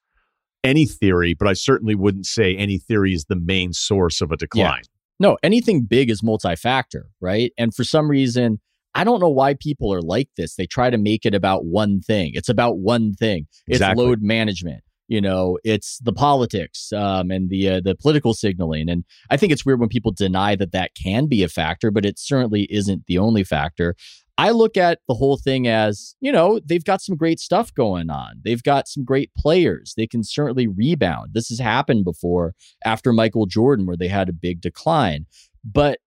any 0.65 0.87
theory, 0.87 1.35
but 1.35 1.47
I 1.47 1.53
certainly 1.53 1.95
wouldn't 1.95 2.27
say 2.27 2.57
any 2.57 2.79
theory 2.79 3.13
is 3.13 3.27
the 3.27 3.37
main 3.37 3.73
source 3.73 4.21
of 4.21 4.33
a 4.33 4.37
decline. 4.37 4.83
Yeah. 4.83 4.89
No, 5.21 5.39
anything 5.43 5.83
big 5.83 6.11
is 6.11 6.23
multi 6.23 6.57
factor, 6.57 7.11
right? 7.21 7.53
And 7.57 7.75
for 7.75 7.85
some 7.85 8.11
reason, 8.11 8.61
I 8.95 9.05
don't 9.05 9.21
know 9.21 9.31
why 9.31 9.55
people 9.55 9.93
are 9.93 10.03
like 10.03 10.29
this. 10.37 10.55
They 10.55 10.67
try 10.67 10.91
to 10.91 10.99
make 10.99 11.25
it 11.25 11.35
about 11.35 11.65
one 11.65 12.01
thing. 12.01 12.33
It's 12.35 12.49
about 12.49 12.79
one 12.79 13.15
thing. 13.15 13.47
It's 13.67 13.79
exactly. 13.79 14.05
load 14.05 14.23
management. 14.23 14.83
You 15.09 15.21
know, 15.21 15.59
it's 15.65 15.99
the 15.99 16.13
politics 16.13 16.93
um, 16.93 17.31
and 17.31 17.51
the 17.51 17.69
uh, 17.69 17.81
the 17.81 17.95
political 17.95 18.33
signaling, 18.33 18.89
and 18.89 19.05
I 19.29 19.37
think 19.37 19.53
it's 19.53 19.67
weird 19.67 19.81
when 19.81 19.91
people 19.91 20.13
deny 20.13 20.57
that 20.57 20.73
that 20.73 20.93
can 20.95 21.27
be 21.27 21.43
a 21.43 21.49
factor, 21.49 21.91
but 21.91 22.07
it 22.07 22.19
certainly 22.19 22.63
isn't 22.71 23.05
the 23.07 23.19
only 23.19 23.45
factor. 23.45 23.95
I 24.39 24.51
look 24.51 24.77
at 24.77 25.01
the 25.09 25.15
whole 25.15 25.37
thing 25.37 25.69
as, 25.69 26.15
you 26.21 26.33
know, 26.33 26.59
they've 26.65 26.85
got 26.85 27.03
some 27.03 27.17
great 27.17 27.39
stuff 27.39 27.73
going 27.75 28.11
on. 28.11 28.41
They've 28.43 28.63
got 28.63 28.89
some 28.89 29.05
great 29.05 29.31
players. 29.37 29.93
They 29.97 30.07
can 30.07 30.25
certainly 30.25 30.67
rebound. 30.67 31.31
This 31.35 31.49
has 31.51 31.59
happened 31.59 32.05
before 32.05 32.55
after 32.85 33.13
Michael 33.13 33.47
Jordan, 33.47 33.87
where 33.87 33.97
they 33.97 34.09
had 34.09 34.29
a 34.29 34.33
big 34.33 34.61
decline. 34.61 35.27
But 35.65 35.99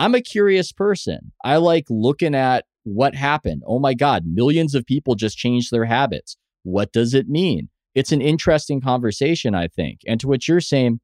I'm 0.00 0.14
a 0.14 0.22
curious 0.22 0.72
person. 0.72 1.30
I 1.44 1.58
like 1.58 1.84
looking 1.90 2.34
at 2.34 2.64
what 2.84 3.14
happened. 3.14 3.62
Oh 3.66 3.78
my 3.78 3.92
God, 3.92 4.24
millions 4.24 4.74
of 4.74 4.86
people 4.86 5.14
just 5.14 5.36
changed 5.36 5.70
their 5.70 5.84
habits. 5.84 6.38
What 6.62 6.90
does 6.90 7.12
it 7.12 7.28
mean? 7.28 7.68
It's 7.94 8.10
an 8.10 8.22
interesting 8.22 8.80
conversation, 8.80 9.54
I 9.54 9.68
think. 9.68 10.00
And 10.06 10.18
to 10.20 10.26
what 10.26 10.48
you're 10.48 10.62
saying, 10.62 11.00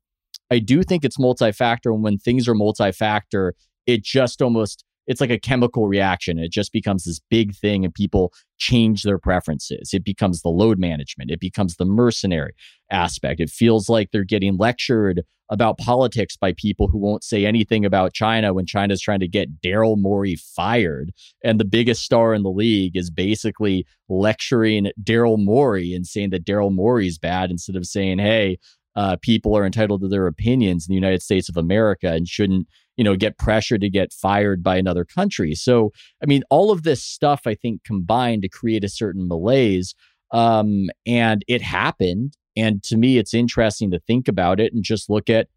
I 0.51 0.61
do 0.61 0.83
think 0.83 1.05
it's 1.05 1.19
multi-factor. 1.19 1.93
And 1.93 2.03
when 2.03 2.17
things 2.17 2.49
are 2.49 2.55
multi-factor, 2.55 3.53
it 3.87 4.03
just 4.03 4.41
almost 4.41 4.83
it's 5.07 5.21
like 5.21 5.31
a 5.31 5.39
chemical 5.39 5.89
reaction. 5.89 6.39
It 6.39 6.51
just 6.51 6.73
becomes 6.73 7.05
this 7.05 7.21
big 7.31 7.55
thing 7.55 7.85
and 7.85 7.95
people 7.95 8.33
change 8.59 9.03
their 9.03 9.19
preferences. 9.19 9.91
It 9.93 10.05
becomes 10.05 10.43
the 10.43 10.49
load 10.49 10.79
management. 10.79 11.31
It 11.31 11.41
becomes 11.41 11.77
the 11.77 11.85
mercenary 11.85 12.55
aspect. 12.91 13.41
It 13.41 13.51
feels 13.51 13.89
like 13.89 14.11
they're 14.11 14.25
getting 14.25 14.57
lectured 14.57 15.23
about 15.49 15.79
politics 15.79 16.37
by 16.37 16.53
people 16.57 16.89
who 16.89 16.99
won't 16.99 17.23
say 17.23 17.47
anything 17.47 17.85
about 17.85 18.13
China 18.13 18.53
when 18.53 18.67
China's 18.67 19.01
trying 19.01 19.21
to 19.21 19.29
get 19.29 19.61
Daryl 19.61 19.97
Morey 19.97 20.37
fired. 20.37 21.13
And 21.45 21.61
the 21.61 21.65
biggest 21.65 22.03
star 22.03 22.35
in 22.35 22.43
the 22.43 22.51
league 22.51 22.97
is 22.97 23.11
basically 23.11 23.87
lecturing 24.09 24.91
Daryl 25.01 25.39
Morey 25.39 25.95
and 25.95 26.07
saying 26.07 26.31
that 26.31 26.45
Daryl 26.45 26.75
Morey's 26.75 27.19
bad 27.19 27.51
instead 27.51 27.77
of 27.77 27.87
saying, 27.87 28.19
hey, 28.19 28.59
uh, 28.97 29.17
people 29.21 29.57
are 29.57 29.67
entitled 29.67 30.01
to 30.01 30.09
their 30.09 30.27
opinions 30.27 30.89
in 30.89 30.93
the 30.93 30.97
United 30.97 31.23
States 31.23 31.49
of 31.49 31.57
America 31.57 32.13
and 32.13 32.27
shouldn't 32.27 32.67
you 32.97 33.05
know, 33.05 33.15
get 33.15 33.39
pressure 33.39 33.79
to 33.79 33.91
get 33.91 34.13
fired 34.13 34.63
by 34.63 34.77
another 34.77 35.05
country. 35.05 35.55
So, 35.55 35.93
I 36.23 36.27
mean, 36.27 36.43
all 36.51 36.71
of 36.71 36.83
this 36.83 37.03
stuff, 37.03 37.43
I 37.47 37.55
think, 37.55 37.85
combined 37.85 38.43
to 38.43 38.49
create 38.49 38.85
a 38.85 38.89
certain 38.89 39.29
malaise. 39.29 39.95
Um, 40.33 40.89
and 41.07 41.45
it 41.47 41.63
happened. 41.63 42.37
And 42.57 42.83
to 42.85 42.97
me, 42.97 43.19
it's 43.19 43.35
interesting 43.35 43.91
to 43.91 44.01
think 44.01 44.29
about 44.29 44.61
it 44.61 44.73
and 44.73 44.83
just 44.83 45.11
look 45.11 45.29
at 45.29 45.49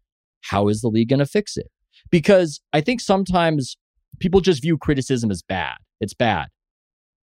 how 0.42 0.68
is 0.68 0.80
the 0.80 0.88
league 0.88 1.08
going 1.08 1.18
to 1.18 1.26
fix 1.26 1.56
it? 1.56 1.70
Because 2.10 2.60
I 2.72 2.80
think 2.80 3.00
sometimes 3.00 3.76
people 4.18 4.40
just 4.40 4.62
view 4.62 4.76
criticism 4.76 5.30
as 5.30 5.42
bad. 5.42 5.76
It's 6.00 6.14
bad. 6.14 6.48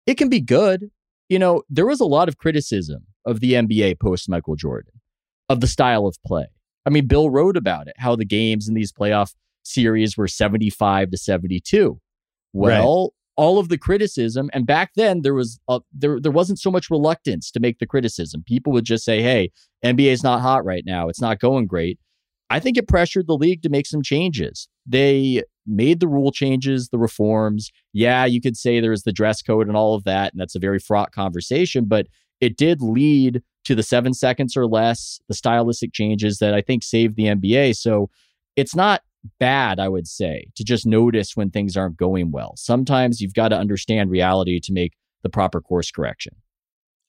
It 0.05 0.15
can 0.15 0.29
be 0.29 0.41
good. 0.41 0.89
You 1.29 1.39
know, 1.39 1.63
there 1.69 1.85
was 1.85 1.99
a 1.99 2.05
lot 2.05 2.27
of 2.27 2.37
criticism 2.37 3.05
of 3.25 3.39
the 3.39 3.53
NBA 3.53 3.99
post 3.99 4.29
Michael 4.29 4.55
Jordan, 4.55 4.93
of 5.49 5.59
the 5.59 5.67
style 5.67 6.05
of 6.07 6.17
play. 6.25 6.47
I 6.85 6.89
mean, 6.89 7.05
Bill 7.05 7.29
wrote 7.29 7.57
about 7.57 7.87
it, 7.87 7.95
how 7.97 8.15
the 8.15 8.25
games 8.25 8.67
in 8.67 8.73
these 8.73 8.93
playoff 8.93 9.33
series 9.67 10.17
were 10.17 10.27
75 10.27 11.11
to 11.11 11.17
72. 11.17 11.99
Well, 12.53 13.03
right. 13.03 13.11
all 13.35 13.59
of 13.59 13.69
the 13.69 13.77
criticism 13.77 14.49
and 14.53 14.65
back 14.65 14.91
then 14.95 15.21
there 15.21 15.33
was 15.33 15.59
a, 15.67 15.79
there 15.93 16.19
there 16.19 16.31
wasn't 16.31 16.59
so 16.59 16.71
much 16.71 16.89
reluctance 16.89 17.51
to 17.51 17.59
make 17.59 17.79
the 17.79 17.85
criticism. 17.85 18.43
People 18.47 18.73
would 18.73 18.85
just 18.85 19.05
say, 19.05 19.21
"Hey, 19.21 19.51
NBA's 19.85 20.23
not 20.23 20.41
hot 20.41 20.65
right 20.65 20.83
now. 20.85 21.09
It's 21.09 21.21
not 21.21 21.39
going 21.39 21.67
great." 21.67 21.99
I 22.49 22.59
think 22.59 22.77
it 22.77 22.87
pressured 22.87 23.27
the 23.27 23.35
league 23.35 23.61
to 23.63 23.69
make 23.69 23.85
some 23.85 24.01
changes. 24.01 24.69
They 24.85 25.43
made 25.65 25.99
the 25.99 26.07
rule 26.07 26.31
changes, 26.31 26.89
the 26.89 26.97
reforms. 26.97 27.71
Yeah, 27.91 28.25
you 28.25 28.39
could 28.39 28.55
say 28.55 28.79
there 28.79 28.91
was 28.91 29.03
the 29.03 29.11
dress 29.11 29.41
code 29.41 29.67
and 29.67 29.75
all 29.75 29.95
of 29.95 30.05
that, 30.05 30.31
and 30.33 30.39
that's 30.39 30.55
a 30.55 30.59
very 30.59 30.79
fraught 30.79 31.11
conversation, 31.11 31.85
but 31.85 32.07
it 32.39 32.55
did 32.55 32.81
lead 32.81 33.41
to 33.65 33.75
the 33.75 33.83
seven 33.83 34.13
seconds 34.13 34.55
or 34.55 34.65
less, 34.65 35.19
the 35.27 35.33
stylistic 35.33 35.91
changes 35.91 36.37
that 36.37 36.53
I 36.53 36.61
think 36.61 36.83
saved 36.83 37.17
the 37.17 37.25
NBA. 37.25 37.75
So 37.75 38.09
it's 38.55 38.75
not 38.75 39.01
bad, 39.39 39.79
I 39.79 39.87
would 39.89 40.07
say, 40.07 40.45
to 40.55 40.63
just 40.63 40.85
notice 40.85 41.35
when 41.35 41.49
things 41.49 41.77
aren't 41.77 41.97
going 41.97 42.31
well. 42.31 42.53
Sometimes 42.57 43.21
you've 43.21 43.33
got 43.33 43.49
to 43.49 43.57
understand 43.57 44.09
reality 44.09 44.59
to 44.61 44.73
make 44.73 44.93
the 45.23 45.29
proper 45.29 45.61
course 45.61 45.91
correction. 45.91 46.35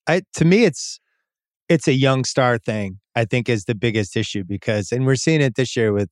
I 0.07 0.23
to 0.35 0.45
me 0.45 0.65
it's 0.65 1.01
it's 1.69 1.87
a 1.87 1.93
young 1.93 2.25
star 2.25 2.59
thing, 2.59 2.99
I 3.15 3.27
think 3.27 3.49
is 3.49 3.65
the 3.65 3.75
biggest 3.75 4.17
issue 4.17 4.45
because 4.45 4.93
and 4.93 5.07
we're 5.07 5.17
seeing 5.17 5.41
it 5.41 5.55
this 5.55 5.77
year 5.77 5.93
with 5.93 6.11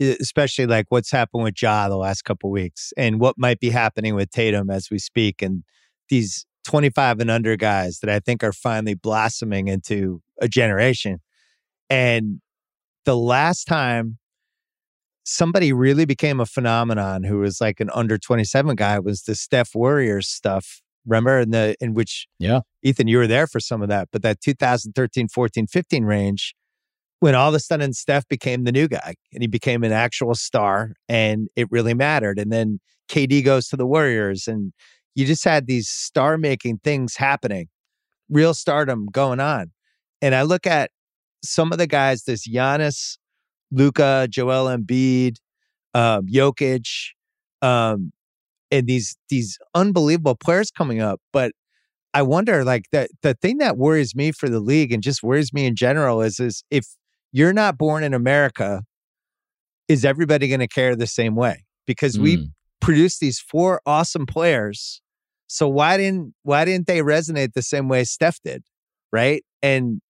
especially 0.00 0.66
like 0.66 0.86
what's 0.88 1.10
happened 1.10 1.44
with 1.44 1.60
Ja 1.60 1.88
the 1.88 1.96
last 1.96 2.22
couple 2.22 2.50
weeks 2.50 2.92
and 2.96 3.20
what 3.20 3.36
might 3.38 3.60
be 3.60 3.70
happening 3.70 4.14
with 4.14 4.30
Tatum 4.30 4.70
as 4.70 4.90
we 4.90 4.98
speak 4.98 5.42
and 5.42 5.62
these 6.08 6.46
25 6.64 7.20
and 7.20 7.30
under 7.30 7.56
guys 7.56 8.00
that 8.00 8.10
I 8.10 8.20
think 8.20 8.42
are 8.42 8.52
finally 8.52 8.94
blossoming 8.94 9.68
into 9.68 10.22
a 10.40 10.48
generation. 10.48 11.20
And 11.90 12.40
the 13.04 13.16
last 13.16 13.64
time 13.64 14.18
somebody 15.24 15.72
really 15.72 16.04
became 16.04 16.40
a 16.40 16.46
phenomenon 16.46 17.24
who 17.24 17.38
was 17.38 17.60
like 17.60 17.80
an 17.80 17.90
under 17.94 18.18
27 18.18 18.74
guy 18.76 18.98
was 18.98 19.22
the 19.22 19.34
Steph 19.34 19.74
Warriors 19.74 20.28
stuff. 20.28 20.80
Remember 21.06 21.40
in 21.40 21.50
the 21.50 21.74
in 21.80 21.94
which 21.94 22.28
yeah 22.38 22.60
Ethan 22.84 23.08
you 23.08 23.18
were 23.18 23.26
there 23.26 23.48
for 23.48 23.58
some 23.58 23.82
of 23.82 23.88
that 23.88 24.08
but 24.12 24.22
that 24.22 24.40
2013 24.40 25.26
14 25.26 25.66
15 25.66 26.04
range 26.04 26.54
when 27.18 27.34
all 27.34 27.48
of 27.48 27.54
a 27.56 27.60
sudden 27.60 27.92
Steph 27.92 28.28
became 28.28 28.62
the 28.62 28.70
new 28.70 28.86
guy 28.86 29.14
and 29.32 29.42
he 29.42 29.48
became 29.48 29.82
an 29.82 29.90
actual 29.90 30.36
star 30.36 30.92
and 31.08 31.48
it 31.56 31.66
really 31.72 31.92
mattered 31.92 32.38
and 32.38 32.52
then 32.52 32.78
KD 33.08 33.44
goes 33.44 33.66
to 33.68 33.76
the 33.76 33.84
Warriors 33.84 34.46
and 34.46 34.72
you 35.16 35.26
just 35.26 35.44
had 35.44 35.66
these 35.66 35.88
star 35.88 36.38
making 36.38 36.78
things 36.84 37.16
happening 37.16 37.66
real 38.30 38.54
stardom 38.54 39.06
going 39.10 39.40
on 39.40 39.72
and 40.20 40.36
I 40.36 40.42
look 40.42 40.68
at 40.68 40.92
some 41.42 41.72
of 41.72 41.78
the 41.78 41.88
guys 41.88 42.22
this 42.22 42.48
Giannis 42.48 43.16
Luka, 43.72 44.28
Joel 44.30 44.66
Embiid, 44.66 45.36
um, 45.94 46.26
Jokic, 46.26 46.86
um, 47.62 48.12
and 48.70 48.86
these 48.86 49.16
these 49.28 49.58
unbelievable 49.74 50.36
players 50.36 50.70
coming 50.70 51.00
up. 51.00 51.20
But 51.32 51.52
I 52.14 52.22
wonder, 52.22 52.64
like 52.64 52.84
the 52.92 53.08
the 53.22 53.34
thing 53.34 53.58
that 53.58 53.76
worries 53.76 54.14
me 54.14 54.32
for 54.32 54.48
the 54.48 54.60
league 54.60 54.92
and 54.92 55.02
just 55.02 55.22
worries 55.22 55.52
me 55.52 55.66
in 55.66 55.74
general 55.74 56.20
is 56.20 56.38
is 56.38 56.62
if 56.70 56.86
you're 57.32 57.52
not 57.52 57.78
born 57.78 58.04
in 58.04 58.14
America, 58.14 58.82
is 59.88 60.04
everybody 60.04 60.48
going 60.48 60.60
to 60.60 60.68
care 60.68 60.94
the 60.94 61.06
same 61.06 61.34
way? 61.34 61.64
Because 61.86 62.18
mm. 62.18 62.22
we 62.22 62.50
produced 62.80 63.20
these 63.20 63.40
four 63.40 63.80
awesome 63.86 64.26
players. 64.26 65.00
So 65.46 65.68
why 65.68 65.96
didn't 65.96 66.34
why 66.42 66.64
didn't 66.64 66.86
they 66.86 67.00
resonate 67.00 67.54
the 67.54 67.62
same 67.62 67.88
way 67.88 68.04
Steph 68.04 68.38
did? 68.44 68.64
Right. 69.12 69.44
And 69.62 70.00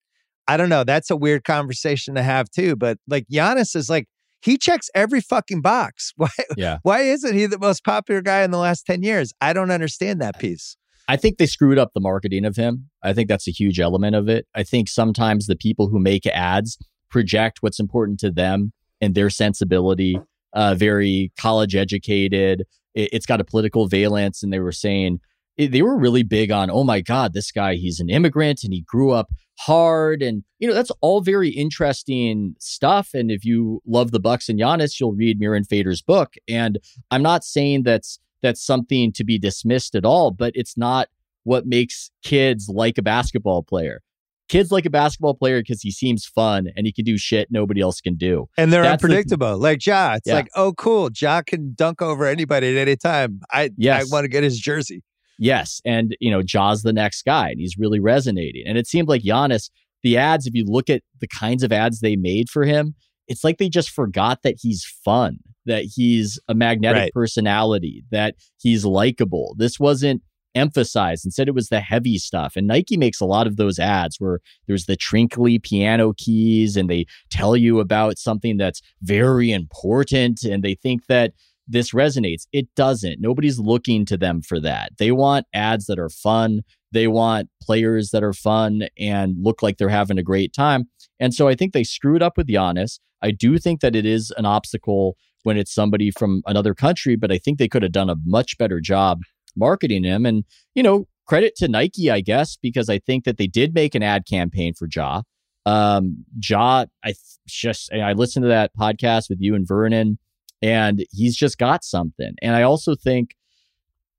I 0.48 0.56
don't 0.56 0.68
know. 0.68 0.84
That's 0.84 1.10
a 1.10 1.16
weird 1.16 1.44
conversation 1.44 2.14
to 2.14 2.22
have 2.22 2.50
too. 2.50 2.76
But 2.76 2.98
like 3.08 3.26
Giannis 3.32 3.76
is 3.76 3.88
like, 3.88 4.06
he 4.42 4.58
checks 4.58 4.90
every 4.94 5.20
fucking 5.20 5.60
box. 5.60 6.12
Why, 6.16 6.28
yeah. 6.56 6.78
why 6.82 7.02
isn't 7.02 7.34
he 7.34 7.46
the 7.46 7.58
most 7.58 7.84
popular 7.84 8.20
guy 8.20 8.42
in 8.42 8.50
the 8.50 8.58
last 8.58 8.84
10 8.86 9.02
years? 9.02 9.32
I 9.40 9.52
don't 9.52 9.70
understand 9.70 10.20
that 10.20 10.38
piece. 10.38 10.76
I 11.08 11.16
think 11.16 11.38
they 11.38 11.46
screwed 11.46 11.78
up 11.78 11.92
the 11.94 12.00
marketing 12.00 12.44
of 12.44 12.56
him. 12.56 12.88
I 13.02 13.12
think 13.12 13.28
that's 13.28 13.48
a 13.48 13.52
huge 13.52 13.80
element 13.80 14.16
of 14.16 14.28
it. 14.28 14.46
I 14.54 14.62
think 14.62 14.88
sometimes 14.88 15.46
the 15.46 15.56
people 15.56 15.88
who 15.88 15.98
make 15.98 16.26
ads 16.26 16.78
project 17.10 17.58
what's 17.60 17.78
important 17.78 18.18
to 18.20 18.30
them 18.30 18.72
and 19.00 19.14
their 19.14 19.30
sensibility, 19.30 20.18
uh, 20.54 20.74
very 20.74 21.32
college 21.38 21.74
educated. 21.74 22.64
It, 22.94 23.12
has 23.12 23.26
got 23.26 23.40
a 23.40 23.44
political 23.44 23.88
valence. 23.88 24.42
And 24.42 24.52
they 24.52 24.60
were 24.60 24.72
saying, 24.72 25.20
they 25.56 25.82
were 25.82 25.98
really 25.98 26.22
big 26.22 26.50
on, 26.50 26.70
oh 26.70 26.84
my 26.84 27.00
God, 27.00 27.34
this 27.34 27.50
guy, 27.50 27.74
he's 27.74 28.00
an 28.00 28.08
immigrant 28.08 28.64
and 28.64 28.72
he 28.72 28.82
grew 28.82 29.10
up 29.10 29.30
hard. 29.58 30.22
And, 30.22 30.42
you 30.58 30.66
know, 30.66 30.74
that's 30.74 30.92
all 31.00 31.20
very 31.20 31.50
interesting 31.50 32.54
stuff. 32.58 33.10
And 33.14 33.30
if 33.30 33.44
you 33.44 33.82
love 33.86 34.10
the 34.10 34.20
Bucks 34.20 34.48
and 34.48 34.58
Giannis, 34.58 34.98
you'll 34.98 35.12
read 35.12 35.40
Mirin 35.40 35.66
Fader's 35.66 36.02
book. 36.02 36.34
And 36.48 36.78
I'm 37.10 37.22
not 37.22 37.44
saying 37.44 37.82
that's 37.82 38.18
that's 38.40 38.64
something 38.64 39.12
to 39.12 39.24
be 39.24 39.38
dismissed 39.38 39.94
at 39.94 40.04
all, 40.04 40.32
but 40.32 40.52
it's 40.56 40.76
not 40.76 41.08
what 41.44 41.66
makes 41.66 42.10
kids 42.22 42.68
like 42.68 42.98
a 42.98 43.02
basketball 43.02 43.62
player. 43.62 44.02
Kids 44.48 44.72
like 44.72 44.84
a 44.84 44.90
basketball 44.90 45.34
player 45.34 45.60
because 45.60 45.80
he 45.80 45.90
seems 45.90 46.26
fun 46.26 46.66
and 46.76 46.84
he 46.84 46.92
can 46.92 47.04
do 47.04 47.16
shit 47.16 47.48
nobody 47.50 47.80
else 47.80 48.00
can 48.00 48.16
do. 48.16 48.48
And 48.56 48.72
they're 48.72 48.82
That's 48.82 49.02
unpredictable. 49.02 49.52
The, 49.52 49.56
like 49.56 49.86
Ja. 49.86 50.14
It's 50.14 50.26
yeah. 50.26 50.34
like, 50.34 50.48
oh 50.56 50.72
cool. 50.76 51.10
Ja 51.18 51.42
can 51.42 51.74
dunk 51.74 52.02
over 52.02 52.26
anybody 52.26 52.76
at 52.76 52.88
any 52.88 52.96
time. 52.96 53.40
I 53.50 53.70
yes. 53.76 54.02
I 54.02 54.14
want 54.14 54.24
to 54.24 54.28
get 54.28 54.42
his 54.42 54.58
jersey. 54.58 55.02
Yes. 55.38 55.80
And, 55.84 56.16
you 56.20 56.30
know, 56.30 56.42
Ja's 56.42 56.82
the 56.82 56.92
next 56.92 57.24
guy 57.24 57.50
and 57.50 57.60
he's 57.60 57.78
really 57.78 58.00
resonating. 58.00 58.64
And 58.66 58.78
it 58.78 58.86
seemed 58.86 59.08
like 59.08 59.22
Giannis, 59.22 59.70
the 60.02 60.16
ads, 60.16 60.46
if 60.46 60.54
you 60.54 60.64
look 60.66 60.90
at 60.90 61.02
the 61.20 61.28
kinds 61.28 61.62
of 61.62 61.72
ads 61.72 62.00
they 62.00 62.16
made 62.16 62.48
for 62.50 62.64
him, 62.64 62.94
it's 63.28 63.44
like 63.44 63.58
they 63.58 63.68
just 63.68 63.90
forgot 63.90 64.40
that 64.42 64.56
he's 64.60 64.84
fun, 65.04 65.38
that 65.66 65.84
he's 65.84 66.38
a 66.48 66.54
magnetic 66.54 67.00
right. 67.00 67.12
personality, 67.12 68.04
that 68.10 68.34
he's 68.60 68.84
likable. 68.84 69.54
This 69.58 69.78
wasn't 69.80 70.22
emphasized. 70.54 71.24
Instead, 71.24 71.48
it 71.48 71.54
was 71.54 71.68
the 71.68 71.80
heavy 71.80 72.18
stuff. 72.18 72.56
And 72.56 72.66
Nike 72.66 72.96
makes 72.96 73.20
a 73.20 73.26
lot 73.26 73.46
of 73.46 73.56
those 73.56 73.78
ads 73.78 74.16
where 74.18 74.40
there's 74.66 74.86
the 74.86 74.96
trinkly 74.96 75.62
piano 75.62 76.12
keys 76.16 76.76
and 76.76 76.90
they 76.90 77.06
tell 77.30 77.56
you 77.56 77.80
about 77.80 78.18
something 78.18 78.56
that's 78.56 78.82
very 79.02 79.50
important. 79.50 80.42
And 80.42 80.62
they 80.62 80.74
think 80.74 81.06
that 81.06 81.32
this 81.66 81.92
resonates. 81.92 82.46
It 82.52 82.68
doesn't. 82.76 83.20
Nobody's 83.20 83.58
looking 83.58 84.04
to 84.06 84.16
them 84.16 84.42
for 84.42 84.60
that. 84.60 84.92
They 84.98 85.12
want 85.12 85.46
ads 85.54 85.86
that 85.86 85.98
are 85.98 86.10
fun, 86.10 86.62
They 86.92 87.08
want 87.08 87.48
players 87.62 88.10
that 88.10 88.22
are 88.22 88.32
fun 88.32 88.88
and 88.98 89.36
look 89.40 89.62
like 89.62 89.78
they're 89.78 89.88
having 89.88 90.18
a 90.18 90.22
great 90.22 90.52
time. 90.52 90.84
And 91.18 91.32
so 91.32 91.48
I 91.48 91.54
think 91.54 91.72
they 91.72 91.84
screwed 91.84 92.22
up 92.22 92.36
with 92.36 92.48
Giannis. 92.48 92.98
I 93.22 93.30
do 93.30 93.58
think 93.58 93.80
that 93.80 93.96
it 93.96 94.04
is 94.04 94.32
an 94.36 94.44
obstacle 94.44 95.16
when 95.44 95.56
it's 95.56 95.74
somebody 95.74 96.10
from 96.10 96.42
another 96.46 96.74
country, 96.74 97.16
but 97.16 97.32
I 97.32 97.38
think 97.38 97.58
they 97.58 97.68
could 97.68 97.82
have 97.82 97.92
done 97.92 98.10
a 98.10 98.16
much 98.24 98.58
better 98.58 98.80
job 98.80 99.22
marketing 99.56 100.04
him. 100.04 100.26
And, 100.26 100.44
you 100.74 100.82
know, 100.82 101.06
credit 101.26 101.54
to 101.56 101.68
Nike, 101.68 102.10
I 102.10 102.20
guess, 102.20 102.56
because 102.56 102.88
I 102.88 102.98
think 102.98 103.24
that 103.24 103.38
they 103.38 103.46
did 103.46 103.74
make 103.74 103.94
an 103.94 104.02
ad 104.02 104.26
campaign 104.26 104.74
for 104.74 104.88
Ja. 104.94 105.22
Um, 105.64 106.24
Ja, 106.42 106.86
I 107.04 107.14
just 107.46 107.92
I 107.92 108.12
listened 108.12 108.44
to 108.44 108.48
that 108.48 108.72
podcast 108.78 109.28
with 109.28 109.38
you 109.40 109.54
and 109.54 109.66
Vernon, 109.66 110.18
and 110.62 111.04
he's 111.10 111.36
just 111.36 111.58
got 111.58 111.84
something. 111.84 112.34
And 112.40 112.54
I 112.54 112.62
also 112.62 112.94
think 112.94 113.34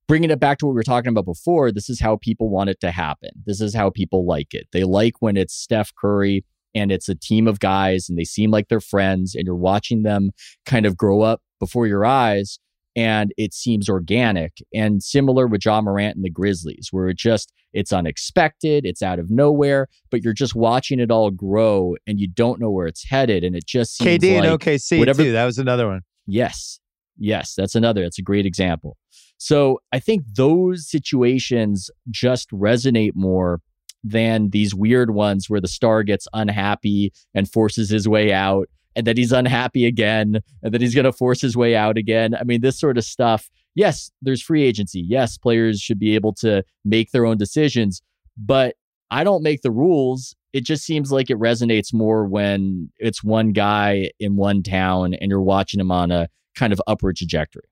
bringing 0.07 0.29
it 0.29 0.39
back 0.39 0.57
to 0.59 0.65
what 0.65 0.73
we 0.73 0.75
were 0.75 0.83
talking 0.83 1.09
about 1.09 1.25
before, 1.25 1.71
this 1.71 1.89
is 1.89 1.99
how 1.99 2.17
people 2.17 2.49
want 2.49 2.69
it 2.69 2.79
to 2.81 2.91
happen. 2.91 3.29
This 3.45 3.61
is 3.61 3.73
how 3.73 3.89
people 3.89 4.25
like 4.25 4.53
it. 4.53 4.67
They 4.73 4.83
like 4.83 5.21
when 5.21 5.37
it's 5.37 5.53
Steph 5.53 5.93
Curry 5.95 6.45
and 6.75 6.91
it's 6.91 7.07
a 7.07 7.15
team 7.15 7.47
of 7.47 7.59
guys 7.59 8.09
and 8.09 8.17
they 8.17 8.23
seem 8.23 8.51
like 8.51 8.67
they're 8.67 8.81
friends 8.81 9.35
and 9.35 9.45
you're 9.45 9.55
watching 9.55 10.03
them 10.03 10.31
kind 10.65 10.85
of 10.85 10.97
grow 10.97 11.21
up 11.21 11.41
before 11.59 11.87
your 11.87 12.05
eyes 12.05 12.59
and 12.95 13.33
it 13.37 13.53
seems 13.53 13.89
organic 13.89 14.57
and 14.73 15.01
similar 15.01 15.47
with 15.47 15.65
Ja 15.65 15.81
Morant 15.81 16.15
and 16.15 16.23
the 16.23 16.29
Grizzlies 16.29 16.89
where 16.91 17.07
it 17.09 17.17
just 17.17 17.51
it's 17.71 17.91
unexpected, 17.91 18.85
it's 18.85 19.01
out 19.01 19.17
of 19.17 19.31
nowhere, 19.31 19.87
but 20.11 20.21
you're 20.23 20.33
just 20.33 20.53
watching 20.53 20.99
it 20.99 21.09
all 21.09 21.31
grow 21.31 21.95
and 22.05 22.19
you 22.19 22.27
don't 22.27 22.59
know 22.59 22.69
where 22.69 22.85
it's 22.85 23.09
headed 23.09 23.43
and 23.43 23.55
it 23.55 23.65
just 23.65 23.97
seems 23.97 24.21
KD 24.21 24.35
like 24.35 24.43
and 24.43 24.59
OKC 24.59 24.99
whatever, 24.99 25.23
too. 25.23 25.31
That 25.31 25.45
was 25.45 25.57
another 25.57 25.87
one. 25.87 26.01
Yes. 26.25 26.79
Yes, 27.17 27.53
that's 27.55 27.75
another. 27.75 28.01
That's 28.01 28.19
a 28.19 28.23
great 28.23 28.45
example. 28.45 28.97
So, 29.37 29.79
I 29.91 29.99
think 29.99 30.23
those 30.35 30.89
situations 30.89 31.91
just 32.09 32.49
resonate 32.51 33.11
more 33.13 33.61
than 34.03 34.49
these 34.49 34.75
weird 34.75 35.11
ones 35.11 35.49
where 35.49 35.61
the 35.61 35.67
star 35.67 36.03
gets 36.03 36.27
unhappy 36.33 37.13
and 37.33 37.49
forces 37.49 37.89
his 37.89 38.07
way 38.07 38.33
out 38.33 38.67
and 38.95 39.07
then 39.07 39.17
he's 39.17 39.31
unhappy 39.31 39.85
again 39.85 40.41
and 40.61 40.73
then 40.73 40.81
he's 40.81 40.93
going 40.95 41.05
to 41.05 41.13
force 41.13 41.41
his 41.41 41.55
way 41.55 41.75
out 41.75 41.97
again. 41.97 42.35
I 42.35 42.43
mean, 42.43 42.61
this 42.61 42.79
sort 42.79 42.97
of 42.97 43.05
stuff. 43.05 43.49
Yes, 43.75 44.11
there's 44.21 44.41
free 44.41 44.63
agency. 44.63 44.99
Yes, 44.99 45.37
players 45.37 45.79
should 45.79 45.99
be 45.99 46.15
able 46.15 46.33
to 46.35 46.63
make 46.85 47.11
their 47.11 47.25
own 47.25 47.37
decisions, 47.37 48.01
but 48.37 48.75
I 49.09 49.23
don't 49.23 49.43
make 49.43 49.61
the 49.61 49.71
rules. 49.71 50.35
It 50.53 50.63
just 50.63 50.85
seems 50.85 51.11
like 51.11 51.29
it 51.29 51.39
resonates 51.39 51.93
more 51.93 52.25
when 52.25 52.91
it's 52.97 53.23
one 53.23 53.51
guy 53.51 54.11
in 54.19 54.35
one 54.35 54.61
town 54.63 55.15
and 55.15 55.29
you're 55.29 55.41
watching 55.41 55.79
him 55.79 55.91
on 55.91 56.11
a 56.11 56.29
kind 56.55 56.71
of 56.71 56.81
upward 56.87 57.17
trajectory. 57.17 57.63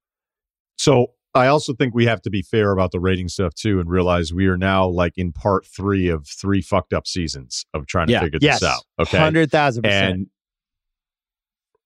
So 0.77 1.13
I 1.33 1.47
also 1.47 1.73
think 1.73 1.93
we 1.93 2.05
have 2.07 2.21
to 2.23 2.29
be 2.29 2.41
fair 2.41 2.71
about 2.71 2.91
the 2.91 2.99
rating 2.99 3.27
stuff 3.29 3.53
too 3.53 3.79
and 3.79 3.89
realize 3.89 4.33
we 4.33 4.47
are 4.47 4.57
now 4.57 4.87
like 4.87 5.13
in 5.15 5.31
part 5.31 5.65
three 5.65 6.09
of 6.09 6.27
three 6.27 6.61
fucked 6.61 6.91
up 6.91 7.07
seasons 7.07 7.65
of 7.73 7.85
trying 7.85 8.07
to 8.07 8.13
yeah. 8.13 8.21
figure 8.21 8.39
yes. 8.41 8.59
this 8.59 8.69
out. 8.69 8.83
Okay. 8.99 9.17
100,000%. 9.17 9.85
And, 9.85 10.27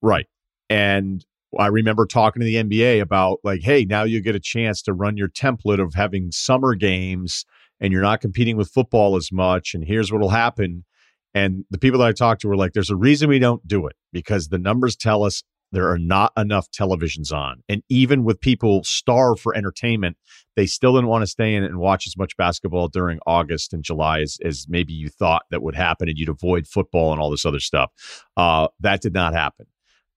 right. 0.01 0.26
And 0.69 1.23
I 1.59 1.67
remember 1.67 2.05
talking 2.05 2.39
to 2.39 2.45
the 2.45 2.55
NBA 2.55 3.01
about 3.01 3.39
like, 3.43 3.61
hey, 3.61 3.85
now 3.85 4.03
you 4.03 4.22
get 4.22 4.35
a 4.35 4.39
chance 4.39 4.81
to 4.84 4.93
run 4.93 5.15
your 5.17 5.30
template 5.30 5.80
of 5.80 5.93
having 5.93 6.31
summer 6.31 6.73
games 6.73 7.45
and 7.80 7.91
you're 7.91 8.02
not 8.02 8.22
competing 8.22 8.57
with 8.57 8.69
football 8.69 9.15
as 9.15 9.31
much. 9.31 9.73
And 9.73 9.84
here's 9.84 10.11
what'll 10.11 10.30
happen. 10.30 10.85
And 11.34 11.65
the 11.69 11.77
people 11.77 11.99
that 11.99 12.07
I 12.07 12.14
talked 12.14 12.41
to 12.41 12.47
were 12.47 12.56
like, 12.56 12.73
there's 12.73 12.89
a 12.89 12.95
reason 12.95 13.30
we 13.30 13.39
don't 13.39 13.68
do 13.68 13.88
it 13.88 13.95
because 14.14 14.47
the 14.47 14.57
numbers 14.57 14.95
tell 14.95 15.23
us 15.23 15.43
there 15.72 15.89
are 15.89 15.99
not 15.99 16.31
enough 16.38 16.69
televisions 16.72 17.34
on. 17.34 17.61
And 17.68 17.84
even 17.89 18.23
with 18.23 18.39
people 18.39 18.84
starved 18.85 19.41
for 19.41 19.56
entertainment, 19.56 20.15
they 20.56 20.65
still 20.65 20.93
didn't 20.93 21.10
want 21.10 21.23
to 21.23 21.27
stay 21.27 21.53
in 21.53 21.64
and 21.64 21.77
watch 21.77 22.07
as 22.07 22.15
much 22.15 22.38
basketball 22.38 22.88
during 22.88 23.19
August 23.27 23.73
and 23.73 23.84
July 23.84 24.22
as, 24.22 24.38
as 24.45 24.68
maybe 24.69 24.93
you 24.93 25.10
thought 25.10 25.43
that 25.52 25.61
would 25.61 25.76
happen 25.76 26.07
and 26.07 26.18
you'd 26.18 26.30
avoid 26.30 26.65
football 26.68 27.11
and 27.11 27.19
all 27.19 27.30
this 27.30 27.45
other 27.45 27.60
stuff. 27.60 27.91
Uh, 28.38 28.69
that 28.80 29.02
did 29.02 29.14
not 29.14 29.34
happen. 29.34 29.65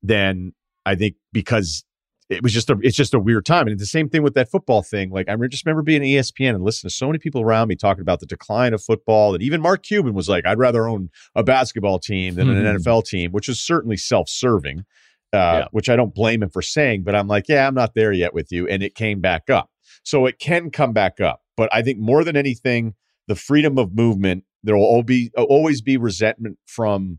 Then 0.02 0.52
I 0.86 0.94
think 0.94 1.16
because 1.32 1.84
it 2.28 2.42
was 2.42 2.52
just 2.52 2.68
a 2.70 2.78
it's 2.82 2.96
just 2.96 3.14
a 3.14 3.18
weird 3.18 3.46
time. 3.46 3.66
And 3.66 3.78
the 3.78 3.86
same 3.86 4.08
thing 4.08 4.22
with 4.22 4.34
that 4.34 4.50
football 4.50 4.82
thing. 4.82 5.10
Like 5.10 5.28
I 5.28 5.36
just 5.46 5.64
remember 5.64 5.82
being 5.82 6.02
ESPN 6.02 6.50
and 6.50 6.62
listening 6.62 6.90
to 6.90 6.94
so 6.94 7.06
many 7.06 7.18
people 7.18 7.40
around 7.40 7.68
me 7.68 7.76
talking 7.76 8.02
about 8.02 8.20
the 8.20 8.26
decline 8.26 8.74
of 8.74 8.82
football. 8.82 9.34
And 9.34 9.42
even 9.42 9.60
Mark 9.60 9.82
Cuban 9.82 10.14
was 10.14 10.28
like, 10.28 10.46
I'd 10.46 10.58
rather 10.58 10.88
own 10.88 11.10
a 11.34 11.42
basketball 11.42 11.98
team 11.98 12.34
than 12.34 12.48
mm-hmm. 12.48 12.66
an 12.66 12.76
NFL 12.76 13.06
team, 13.06 13.32
which 13.32 13.48
is 13.48 13.60
certainly 13.60 13.96
self-serving 13.96 14.84
uh, 15.32 15.36
yeah. 15.36 15.64
which 15.72 15.88
I 15.88 15.96
don't 15.96 16.14
blame 16.14 16.42
him 16.42 16.50
for 16.50 16.62
saying, 16.62 17.02
but 17.04 17.14
I'm 17.14 17.28
like, 17.28 17.48
yeah, 17.48 17.66
I'm 17.66 17.74
not 17.74 17.94
there 17.94 18.12
yet 18.12 18.32
with 18.32 18.50
you. 18.50 18.66
And 18.66 18.82
it 18.82 18.94
came 18.94 19.20
back 19.20 19.50
up. 19.50 19.70
So 20.02 20.26
it 20.26 20.38
can 20.38 20.70
come 20.70 20.92
back 20.92 21.20
up. 21.20 21.42
But 21.56 21.68
I 21.72 21.82
think 21.82 21.98
more 21.98 22.24
than 22.24 22.36
anything, 22.36 22.94
the 23.26 23.34
freedom 23.34 23.78
of 23.78 23.94
movement, 23.94 24.44
there 24.62 24.76
will 24.76 25.02
be, 25.02 25.30
always 25.36 25.82
be 25.82 25.96
resentment 25.96 26.58
from 26.66 27.18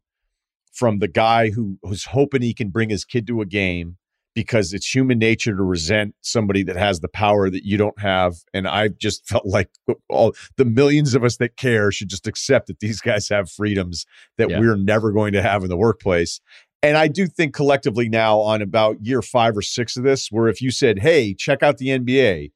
from 0.71 0.99
the 0.99 1.07
guy 1.07 1.49
who 1.49 1.77
who's 1.83 2.05
hoping 2.05 2.41
he 2.41 2.53
can 2.53 2.69
bring 2.69 2.89
his 2.89 3.03
kid 3.03 3.27
to 3.27 3.41
a 3.41 3.45
game 3.45 3.97
because 4.35 4.73
it's 4.73 4.93
human 4.93 5.19
nature 5.19 5.55
to 5.55 5.63
resent 5.63 6.15
somebody 6.21 6.63
that 6.63 6.75
has 6.75 6.99
the 6.99 7.07
power 7.07 7.49
that 7.49 7.65
you 7.65 7.77
don't 7.77 7.99
have. 7.99 8.35
And 8.53 8.67
I 8.67 8.89
just 8.89 9.27
felt 9.27 9.45
like 9.45 9.69
all 10.09 10.33
the 10.57 10.65
millions 10.65 11.15
of 11.15 11.23
us 11.23 11.37
that 11.37 11.57
care 11.57 11.91
should 11.91 12.09
just 12.09 12.27
accept 12.27 12.67
that 12.67 12.79
these 12.79 13.01
guys 13.01 13.27
have 13.29 13.49
freedoms 13.49 14.05
that 14.37 14.49
yeah. 14.49 14.59
we're 14.59 14.77
never 14.77 15.11
going 15.11 15.33
to 15.33 15.41
have 15.41 15.63
in 15.63 15.69
the 15.69 15.77
workplace. 15.77 16.39
And 16.81 16.95
I 16.95 17.07
do 17.07 17.27
think 17.27 17.53
collectively 17.53 18.07
now 18.07 18.39
on 18.39 18.61
about 18.61 19.05
year 19.05 19.21
five 19.21 19.57
or 19.57 19.61
six 19.61 19.97
of 19.97 20.03
this, 20.03 20.31
where 20.31 20.47
if 20.47 20.61
you 20.61 20.71
said, 20.71 20.99
hey, 20.99 21.33
check 21.33 21.61
out 21.61 21.77
the 21.77 21.87
NBA, 21.87 22.51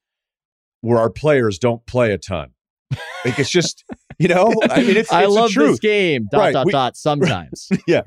where 0.82 0.98
our 0.98 1.10
players 1.10 1.60
don't 1.60 1.86
play 1.86 2.14
a 2.14 2.18
ton. 2.18 2.52
Like 3.26 3.40
it's 3.40 3.50
just, 3.50 3.84
you 4.20 4.28
know, 4.30 4.54
I 4.70 4.82
mean, 4.82 4.96
it's, 4.96 5.12
I 5.12 5.24
it's 5.24 5.34
love 5.34 5.54
this 5.54 5.80
game. 5.80 6.28
Dot 6.32 6.40
right. 6.40 6.54
dot 6.54 6.66
we, 6.66 6.72
dot. 6.72 6.96
Sometimes, 6.98 7.68
yeah, 7.88 8.04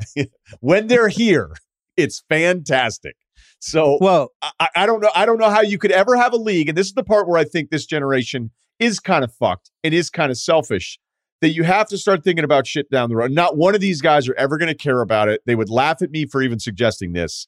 when 0.60 0.86
they're 0.86 1.08
here, 1.08 1.54
it's 1.96 2.22
fantastic. 2.28 3.16
So, 3.58 3.98
well, 4.00 4.32
I, 4.60 4.68
I, 4.76 4.86
don't 4.86 5.00
know. 5.00 5.10
I 5.14 5.26
don't 5.26 5.38
know 5.38 5.50
how 5.50 5.62
you 5.62 5.78
could 5.78 5.90
ever 5.90 6.16
have 6.16 6.32
a 6.32 6.36
league, 6.36 6.68
and 6.68 6.76
this 6.76 6.86
is 6.86 6.92
the 6.92 7.04
part 7.04 7.26
where 7.26 7.38
I 7.38 7.44
think 7.44 7.70
this 7.70 7.86
generation 7.86 8.50
is 8.78 9.00
kind 9.00 9.24
of 9.24 9.32
fucked. 9.32 9.70
It 9.82 9.92
is 9.92 10.10
kind 10.10 10.30
of 10.30 10.38
selfish 10.38 10.98
that 11.40 11.50
you 11.50 11.64
have 11.64 11.88
to 11.88 11.98
start 11.98 12.24
thinking 12.24 12.44
about 12.44 12.66
shit 12.66 12.90
down 12.90 13.08
the 13.08 13.16
road. 13.16 13.30
Not 13.30 13.56
one 13.56 13.74
of 13.74 13.80
these 13.80 14.00
guys 14.00 14.28
are 14.28 14.34
ever 14.34 14.58
going 14.58 14.68
to 14.68 14.74
care 14.74 15.00
about 15.00 15.28
it. 15.28 15.42
They 15.46 15.54
would 15.54 15.70
laugh 15.70 16.02
at 16.02 16.10
me 16.10 16.26
for 16.26 16.42
even 16.42 16.58
suggesting 16.58 17.12
this. 17.12 17.46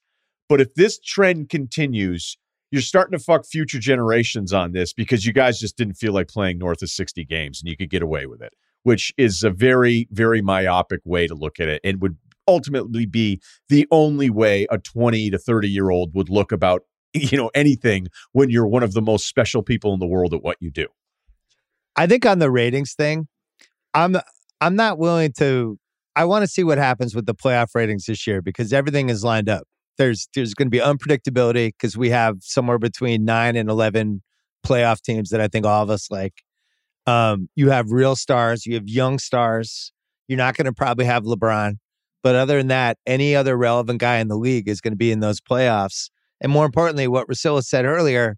But 0.48 0.60
if 0.60 0.74
this 0.74 0.98
trend 0.98 1.48
continues, 1.48 2.36
you're 2.70 2.82
starting 2.82 3.18
to 3.18 3.22
fuck 3.22 3.46
future 3.46 3.78
generations 3.78 4.52
on 4.52 4.72
this 4.72 4.92
because 4.92 5.26
you 5.26 5.32
guys 5.32 5.58
just 5.58 5.76
didn't 5.76 5.94
feel 5.94 6.12
like 6.12 6.28
playing 6.28 6.58
north 6.58 6.82
of 6.82 6.90
60 6.90 7.24
games 7.24 7.60
and 7.60 7.68
you 7.68 7.76
could 7.76 7.90
get 7.90 8.02
away 8.02 8.26
with 8.26 8.42
it, 8.42 8.52
which 8.82 9.12
is 9.16 9.42
a 9.42 9.50
very, 9.50 10.08
very 10.10 10.42
myopic 10.42 11.00
way 11.04 11.26
to 11.26 11.34
look 11.34 11.60
at 11.60 11.68
it 11.68 11.80
and 11.84 12.00
would 12.02 12.16
ultimately 12.48 13.06
be 13.06 13.40
the 13.68 13.86
only 13.90 14.30
way 14.30 14.66
a 14.70 14.78
20 14.78 15.30
to 15.30 15.38
30 15.38 15.68
year 15.68 15.90
old 15.90 16.14
would 16.14 16.28
look 16.28 16.50
about 16.50 16.82
you 17.14 17.38
know 17.38 17.50
anything 17.54 18.08
when 18.32 18.50
you're 18.50 18.66
one 18.66 18.82
of 18.82 18.94
the 18.94 19.02
most 19.02 19.26
special 19.26 19.62
people 19.62 19.92
in 19.94 20.00
the 20.00 20.06
world 20.06 20.34
at 20.34 20.42
what 20.42 20.56
you 20.60 20.70
do. 20.70 20.86
I 21.96 22.06
think 22.06 22.24
on 22.26 22.38
the 22.38 22.50
ratings 22.50 22.94
thing, 22.94 23.28
I'm 23.94 24.16
I'm 24.60 24.76
not 24.76 24.98
willing 24.98 25.32
to. 25.38 25.78
I 26.16 26.24
want 26.24 26.42
to 26.42 26.48
see 26.48 26.64
what 26.64 26.78
happens 26.78 27.14
with 27.14 27.26
the 27.26 27.34
playoff 27.34 27.68
ratings 27.74 28.06
this 28.06 28.26
year 28.26 28.42
because 28.42 28.72
everything 28.72 29.08
is 29.08 29.22
lined 29.22 29.48
up. 29.48 29.64
There's 29.98 30.28
there's 30.34 30.54
going 30.54 30.66
to 30.66 30.70
be 30.70 30.80
unpredictability 30.80 31.68
because 31.68 31.96
we 31.96 32.10
have 32.10 32.36
somewhere 32.40 32.78
between 32.78 33.24
nine 33.24 33.56
and 33.56 33.68
eleven 33.70 34.22
playoff 34.66 35.00
teams 35.00 35.30
that 35.30 35.40
I 35.40 35.48
think 35.48 35.66
all 35.66 35.82
of 35.82 35.90
us 35.90 36.10
like. 36.10 36.34
Um, 37.06 37.48
you 37.54 37.70
have 37.70 37.90
real 37.90 38.16
stars, 38.16 38.66
you 38.66 38.74
have 38.74 38.88
young 38.88 39.18
stars. 39.18 39.92
You're 40.26 40.36
not 40.36 40.56
going 40.56 40.66
to 40.66 40.74
probably 40.74 41.06
have 41.06 41.22
LeBron, 41.24 41.78
but 42.22 42.34
other 42.34 42.58
than 42.58 42.68
that, 42.68 42.98
any 43.06 43.34
other 43.36 43.56
relevant 43.56 44.00
guy 44.00 44.18
in 44.18 44.28
the 44.28 44.36
league 44.36 44.68
is 44.68 44.80
going 44.80 44.92
to 44.92 44.96
be 44.96 45.12
in 45.12 45.20
those 45.20 45.40
playoffs. 45.40 46.10
And 46.40 46.52
more 46.52 46.66
importantly, 46.66 47.08
what 47.08 47.28
Russillo 47.28 47.62
said 47.62 47.84
earlier, 47.84 48.36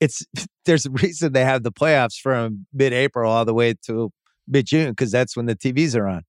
it's 0.00 0.24
there's 0.64 0.86
a 0.86 0.90
reason 0.90 1.32
they 1.32 1.44
have 1.44 1.62
the 1.62 1.72
playoffs 1.72 2.18
from 2.20 2.66
mid-April 2.72 3.30
all 3.30 3.44
the 3.44 3.54
way 3.54 3.74
to 3.86 4.10
mid 4.48 4.66
June 4.66 4.90
because 4.90 5.10
that's 5.10 5.36
when 5.36 5.46
the 5.46 5.56
TVs 5.56 5.96
are 5.96 6.06
on. 6.06 6.22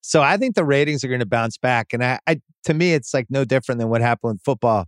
So 0.00 0.22
I 0.22 0.36
think 0.36 0.54
the 0.54 0.64
ratings 0.64 1.04
are 1.04 1.08
going 1.08 1.20
to 1.20 1.26
bounce 1.26 1.58
back. 1.58 1.88
And 1.92 2.04
I, 2.04 2.18
I, 2.26 2.40
to 2.64 2.74
me, 2.74 2.94
it's 2.94 3.12
like 3.12 3.26
no 3.28 3.44
different 3.44 3.80
than 3.80 3.88
what 3.88 4.00
happened 4.00 4.34
with 4.34 4.42
football. 4.42 4.86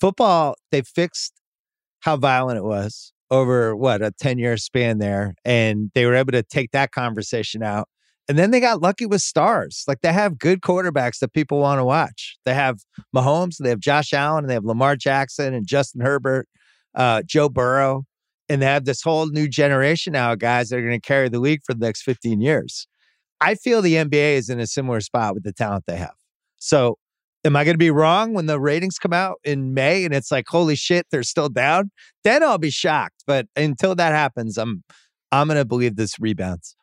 Football, 0.00 0.54
they 0.70 0.82
fixed 0.82 1.32
how 2.00 2.16
violent 2.16 2.58
it 2.58 2.64
was 2.64 3.12
over 3.30 3.74
what 3.74 4.02
a 4.02 4.12
10 4.12 4.38
year 4.38 4.56
span 4.56 4.98
there. 4.98 5.34
And 5.44 5.90
they 5.94 6.06
were 6.06 6.14
able 6.14 6.32
to 6.32 6.42
take 6.42 6.70
that 6.72 6.92
conversation 6.92 7.62
out. 7.62 7.88
And 8.28 8.38
then 8.38 8.50
they 8.50 8.60
got 8.60 8.80
lucky 8.80 9.04
with 9.04 9.20
stars. 9.20 9.84
Like 9.86 10.00
they 10.00 10.12
have 10.12 10.38
good 10.38 10.62
quarterbacks 10.62 11.18
that 11.18 11.32
people 11.32 11.58
want 11.58 11.78
to 11.78 11.84
watch. 11.84 12.36
They 12.44 12.54
have 12.54 12.78
Mahomes, 13.14 13.56
they 13.58 13.68
have 13.68 13.80
Josh 13.80 14.12
Allen, 14.12 14.44
and 14.44 14.50
they 14.50 14.54
have 14.54 14.64
Lamar 14.64 14.96
Jackson 14.96 15.52
and 15.52 15.66
Justin 15.66 16.00
Herbert, 16.00 16.48
uh, 16.94 17.22
Joe 17.26 17.48
Burrow 17.48 18.04
and 18.48 18.60
they 18.60 18.66
have 18.66 18.84
this 18.84 19.02
whole 19.02 19.26
new 19.26 19.48
generation 19.48 20.12
now 20.12 20.32
of 20.32 20.38
guys 20.38 20.68
that 20.68 20.78
are 20.78 20.82
going 20.82 21.00
to 21.00 21.06
carry 21.06 21.28
the 21.28 21.40
league 21.40 21.60
for 21.64 21.74
the 21.74 21.84
next 21.84 22.02
15 22.02 22.40
years. 22.40 22.86
I 23.40 23.54
feel 23.54 23.82
the 23.82 23.94
NBA 23.94 24.34
is 24.34 24.48
in 24.48 24.60
a 24.60 24.66
similar 24.66 25.00
spot 25.00 25.34
with 25.34 25.44
the 25.44 25.52
talent 25.52 25.84
they 25.86 25.96
have. 25.96 26.14
So, 26.58 26.98
am 27.44 27.56
I 27.56 27.64
going 27.64 27.74
to 27.74 27.78
be 27.78 27.90
wrong 27.90 28.32
when 28.32 28.46
the 28.46 28.60
ratings 28.60 28.98
come 28.98 29.12
out 29.12 29.38
in 29.44 29.74
May 29.74 30.04
and 30.04 30.14
it's 30.14 30.30
like, 30.30 30.46
holy 30.48 30.76
shit, 30.76 31.06
they're 31.10 31.22
still 31.22 31.48
down? 31.48 31.90
Then 32.22 32.42
I'll 32.42 32.58
be 32.58 32.70
shocked. 32.70 33.24
But 33.26 33.46
until 33.56 33.94
that 33.96 34.12
happens, 34.12 34.56
I'm 34.56 34.82
I'm 35.32 35.48
going 35.48 35.58
to 35.58 35.64
believe 35.64 35.96
this 35.96 36.18
rebounds. 36.20 36.76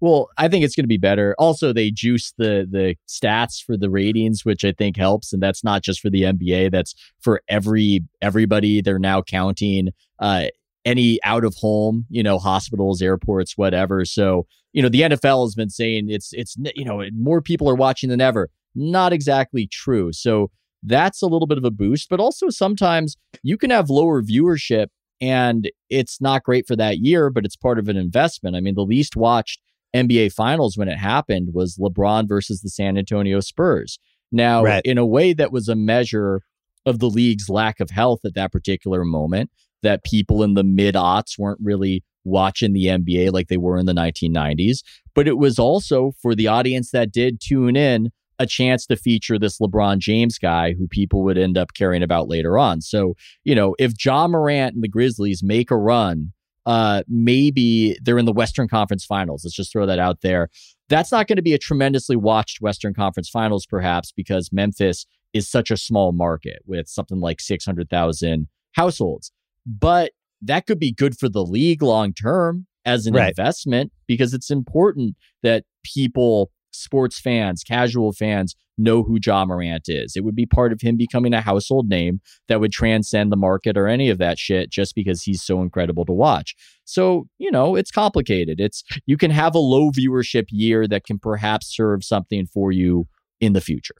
Well, 0.00 0.28
I 0.38 0.46
think 0.48 0.64
it's 0.64 0.76
going 0.76 0.84
to 0.84 0.88
be 0.88 0.98
better. 0.98 1.34
Also, 1.38 1.72
they 1.72 1.90
juice 1.90 2.32
the 2.38 2.66
the 2.70 2.94
stats 3.08 3.62
for 3.62 3.76
the 3.76 3.90
ratings, 3.90 4.44
which 4.44 4.64
I 4.64 4.72
think 4.72 4.96
helps, 4.96 5.32
and 5.32 5.42
that's 5.42 5.64
not 5.64 5.82
just 5.82 6.00
for 6.00 6.10
the 6.10 6.22
NBA. 6.22 6.70
That's 6.70 6.94
for 7.20 7.42
every 7.48 8.04
everybody. 8.22 8.80
They're 8.80 9.00
now 9.00 9.22
counting 9.22 9.88
uh, 10.20 10.46
any 10.84 11.18
out 11.24 11.44
of 11.44 11.54
home, 11.56 12.06
you 12.08 12.22
know, 12.22 12.38
hospitals, 12.38 13.02
airports, 13.02 13.58
whatever. 13.58 14.04
So, 14.04 14.46
you 14.72 14.82
know, 14.82 14.88
the 14.88 15.02
NFL 15.02 15.44
has 15.44 15.54
been 15.54 15.70
saying 15.70 16.08
it's 16.10 16.32
it's 16.32 16.56
you 16.76 16.84
know 16.84 17.04
more 17.14 17.42
people 17.42 17.68
are 17.68 17.74
watching 17.74 18.08
than 18.08 18.20
ever. 18.20 18.50
Not 18.76 19.12
exactly 19.12 19.66
true. 19.66 20.12
So 20.12 20.50
that's 20.82 21.22
a 21.22 21.26
little 21.26 21.48
bit 21.48 21.58
of 21.58 21.64
a 21.64 21.72
boost, 21.72 22.08
but 22.08 22.20
also 22.20 22.50
sometimes 22.50 23.16
you 23.42 23.58
can 23.58 23.70
have 23.70 23.90
lower 23.90 24.22
viewership 24.22 24.86
and 25.20 25.70
it's 25.90 26.20
not 26.20 26.44
great 26.44 26.66
for 26.68 26.76
that 26.76 26.98
year, 26.98 27.30
but 27.30 27.44
it's 27.44 27.56
part 27.56 27.78
of 27.78 27.88
an 27.88 27.96
investment. 27.96 28.54
I 28.54 28.60
mean, 28.60 28.74
the 28.74 28.82
least 28.82 29.16
watched 29.16 29.60
NBA 29.94 30.32
Finals 30.32 30.76
when 30.76 30.88
it 30.88 30.98
happened 30.98 31.54
was 31.54 31.78
LeBron 31.78 32.28
versus 32.28 32.60
the 32.60 32.68
San 32.68 32.98
Antonio 32.98 33.40
Spurs. 33.40 33.98
Now, 34.30 34.62
right. 34.62 34.82
in 34.84 34.98
a 34.98 35.06
way 35.06 35.32
that 35.32 35.52
was 35.52 35.68
a 35.68 35.74
measure 35.74 36.42
of 36.84 36.98
the 36.98 37.08
league's 37.08 37.48
lack 37.48 37.80
of 37.80 37.90
health 37.90 38.20
at 38.24 38.34
that 38.34 38.52
particular 38.52 39.04
moment, 39.04 39.50
that 39.82 40.04
people 40.04 40.42
in 40.42 40.54
the 40.54 40.64
mid 40.64 40.94
aughts 40.94 41.38
weren't 41.38 41.60
really 41.62 42.02
watching 42.24 42.72
the 42.72 42.86
NBA 42.86 43.32
like 43.32 43.48
they 43.48 43.56
were 43.56 43.78
in 43.78 43.86
the 43.86 43.92
1990s. 43.92 44.82
But 45.14 45.28
it 45.28 45.38
was 45.38 45.58
also 45.58 46.12
for 46.20 46.34
the 46.34 46.48
audience 46.48 46.90
that 46.90 47.12
did 47.12 47.40
tune 47.40 47.76
in 47.76 48.10
a 48.38 48.46
chance 48.46 48.86
to 48.86 48.96
feature 48.96 49.38
this 49.38 49.58
LeBron 49.58 49.98
James 49.98 50.38
guy 50.38 50.74
who 50.74 50.86
people 50.86 51.24
would 51.24 51.38
end 51.38 51.58
up 51.58 51.74
caring 51.74 52.02
about 52.02 52.28
later 52.28 52.56
on. 52.56 52.80
So, 52.80 53.14
you 53.44 53.54
know, 53.54 53.74
if 53.78 53.92
Ja 54.04 54.28
Morant 54.28 54.74
and 54.74 54.84
the 54.84 54.88
Grizzlies 54.88 55.42
make 55.42 55.70
a 55.70 55.76
run 55.76 56.32
uh, 56.68 57.02
maybe 57.08 57.96
they're 58.02 58.18
in 58.18 58.26
the 58.26 58.32
Western 58.32 58.68
Conference 58.68 59.02
Finals. 59.02 59.42
Let's 59.42 59.56
just 59.56 59.72
throw 59.72 59.86
that 59.86 59.98
out 59.98 60.20
there. 60.20 60.50
That's 60.90 61.10
not 61.10 61.26
going 61.26 61.36
to 61.36 61.42
be 61.42 61.54
a 61.54 61.58
tremendously 61.58 62.14
watched 62.14 62.60
Western 62.60 62.92
Conference 62.92 63.30
Finals, 63.30 63.64
perhaps, 63.64 64.12
because 64.12 64.50
Memphis 64.52 65.06
is 65.32 65.48
such 65.48 65.70
a 65.70 65.78
small 65.78 66.12
market 66.12 66.58
with 66.66 66.86
something 66.86 67.20
like 67.20 67.40
600,000 67.40 68.48
households. 68.72 69.32
But 69.64 70.12
that 70.42 70.66
could 70.66 70.78
be 70.78 70.92
good 70.92 71.18
for 71.18 71.30
the 71.30 71.42
league 71.42 71.82
long 71.82 72.12
term 72.12 72.66
as 72.84 73.06
an 73.06 73.14
right. 73.14 73.30
investment 73.30 73.90
because 74.06 74.34
it's 74.34 74.50
important 74.50 75.16
that 75.42 75.64
people 75.84 76.50
sports 76.70 77.20
fans, 77.20 77.62
casual 77.62 78.12
fans 78.12 78.54
know 78.78 79.02
who 79.02 79.18
Ja 79.24 79.44
Morant 79.44 79.88
is. 79.88 80.14
It 80.16 80.24
would 80.24 80.36
be 80.36 80.46
part 80.46 80.72
of 80.72 80.80
him 80.80 80.96
becoming 80.96 81.34
a 81.34 81.40
household 81.40 81.88
name 81.88 82.20
that 82.46 82.60
would 82.60 82.72
transcend 82.72 83.32
the 83.32 83.36
market 83.36 83.76
or 83.76 83.88
any 83.88 84.08
of 84.08 84.18
that 84.18 84.38
shit 84.38 84.70
just 84.70 84.94
because 84.94 85.22
he's 85.22 85.42
so 85.42 85.60
incredible 85.60 86.04
to 86.06 86.12
watch. 86.12 86.54
So, 86.84 87.26
you 87.38 87.50
know, 87.50 87.74
it's 87.74 87.90
complicated. 87.90 88.60
It's 88.60 88.84
you 89.04 89.16
can 89.16 89.30
have 89.30 89.54
a 89.54 89.58
low 89.58 89.90
viewership 89.90 90.46
year 90.50 90.86
that 90.86 91.04
can 91.04 91.18
perhaps 91.18 91.74
serve 91.74 92.04
something 92.04 92.46
for 92.46 92.70
you 92.72 93.06
in 93.40 93.52
the 93.52 93.60
future. 93.60 93.96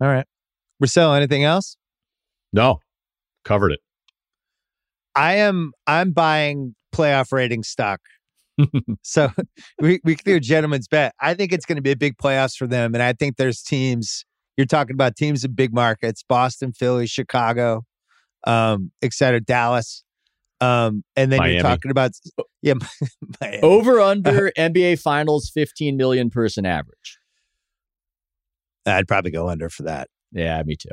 All 0.00 0.08
right. 0.08 0.26
Marcel, 0.78 1.14
anything 1.14 1.44
else? 1.44 1.76
No. 2.52 2.80
Covered 3.44 3.72
it. 3.72 3.80
I 5.14 5.36
am 5.36 5.72
I'm 5.86 6.12
buying 6.12 6.74
playoff 6.94 7.32
rating 7.32 7.64
stock 7.64 8.00
so 9.02 9.30
we, 9.80 10.00
we 10.04 10.14
can 10.14 10.24
do 10.24 10.36
a 10.36 10.40
gentleman's 10.40 10.88
bet. 10.88 11.14
I 11.20 11.34
think 11.34 11.52
it's 11.52 11.64
going 11.64 11.76
to 11.76 11.82
be 11.82 11.92
a 11.92 11.96
big 11.96 12.16
playoffs 12.16 12.56
for 12.56 12.66
them. 12.66 12.94
And 12.94 13.02
I 13.02 13.12
think 13.12 13.36
there's 13.36 13.62
teams, 13.62 14.24
you're 14.56 14.66
talking 14.66 14.94
about 14.94 15.16
teams 15.16 15.44
in 15.44 15.52
big 15.52 15.72
markets, 15.72 16.24
Boston, 16.28 16.72
Philly, 16.72 17.06
Chicago, 17.06 17.84
um, 18.46 18.90
et 19.02 19.12
cetera, 19.12 19.40
Dallas. 19.40 20.04
Um, 20.60 21.04
and 21.14 21.30
then 21.30 21.38
Miami. 21.38 21.54
you're 21.54 21.62
talking 21.62 21.90
about, 21.90 22.12
yeah, 22.62 22.74
over 23.62 24.00
under 24.00 24.50
NBA 24.58 25.00
finals, 25.00 25.50
15 25.54 25.96
million 25.96 26.30
person 26.30 26.66
average. 26.66 27.18
I'd 28.84 29.06
probably 29.06 29.30
go 29.30 29.48
under 29.48 29.68
for 29.68 29.84
that. 29.84 30.08
Yeah, 30.32 30.60
me 30.64 30.76
too. 30.76 30.88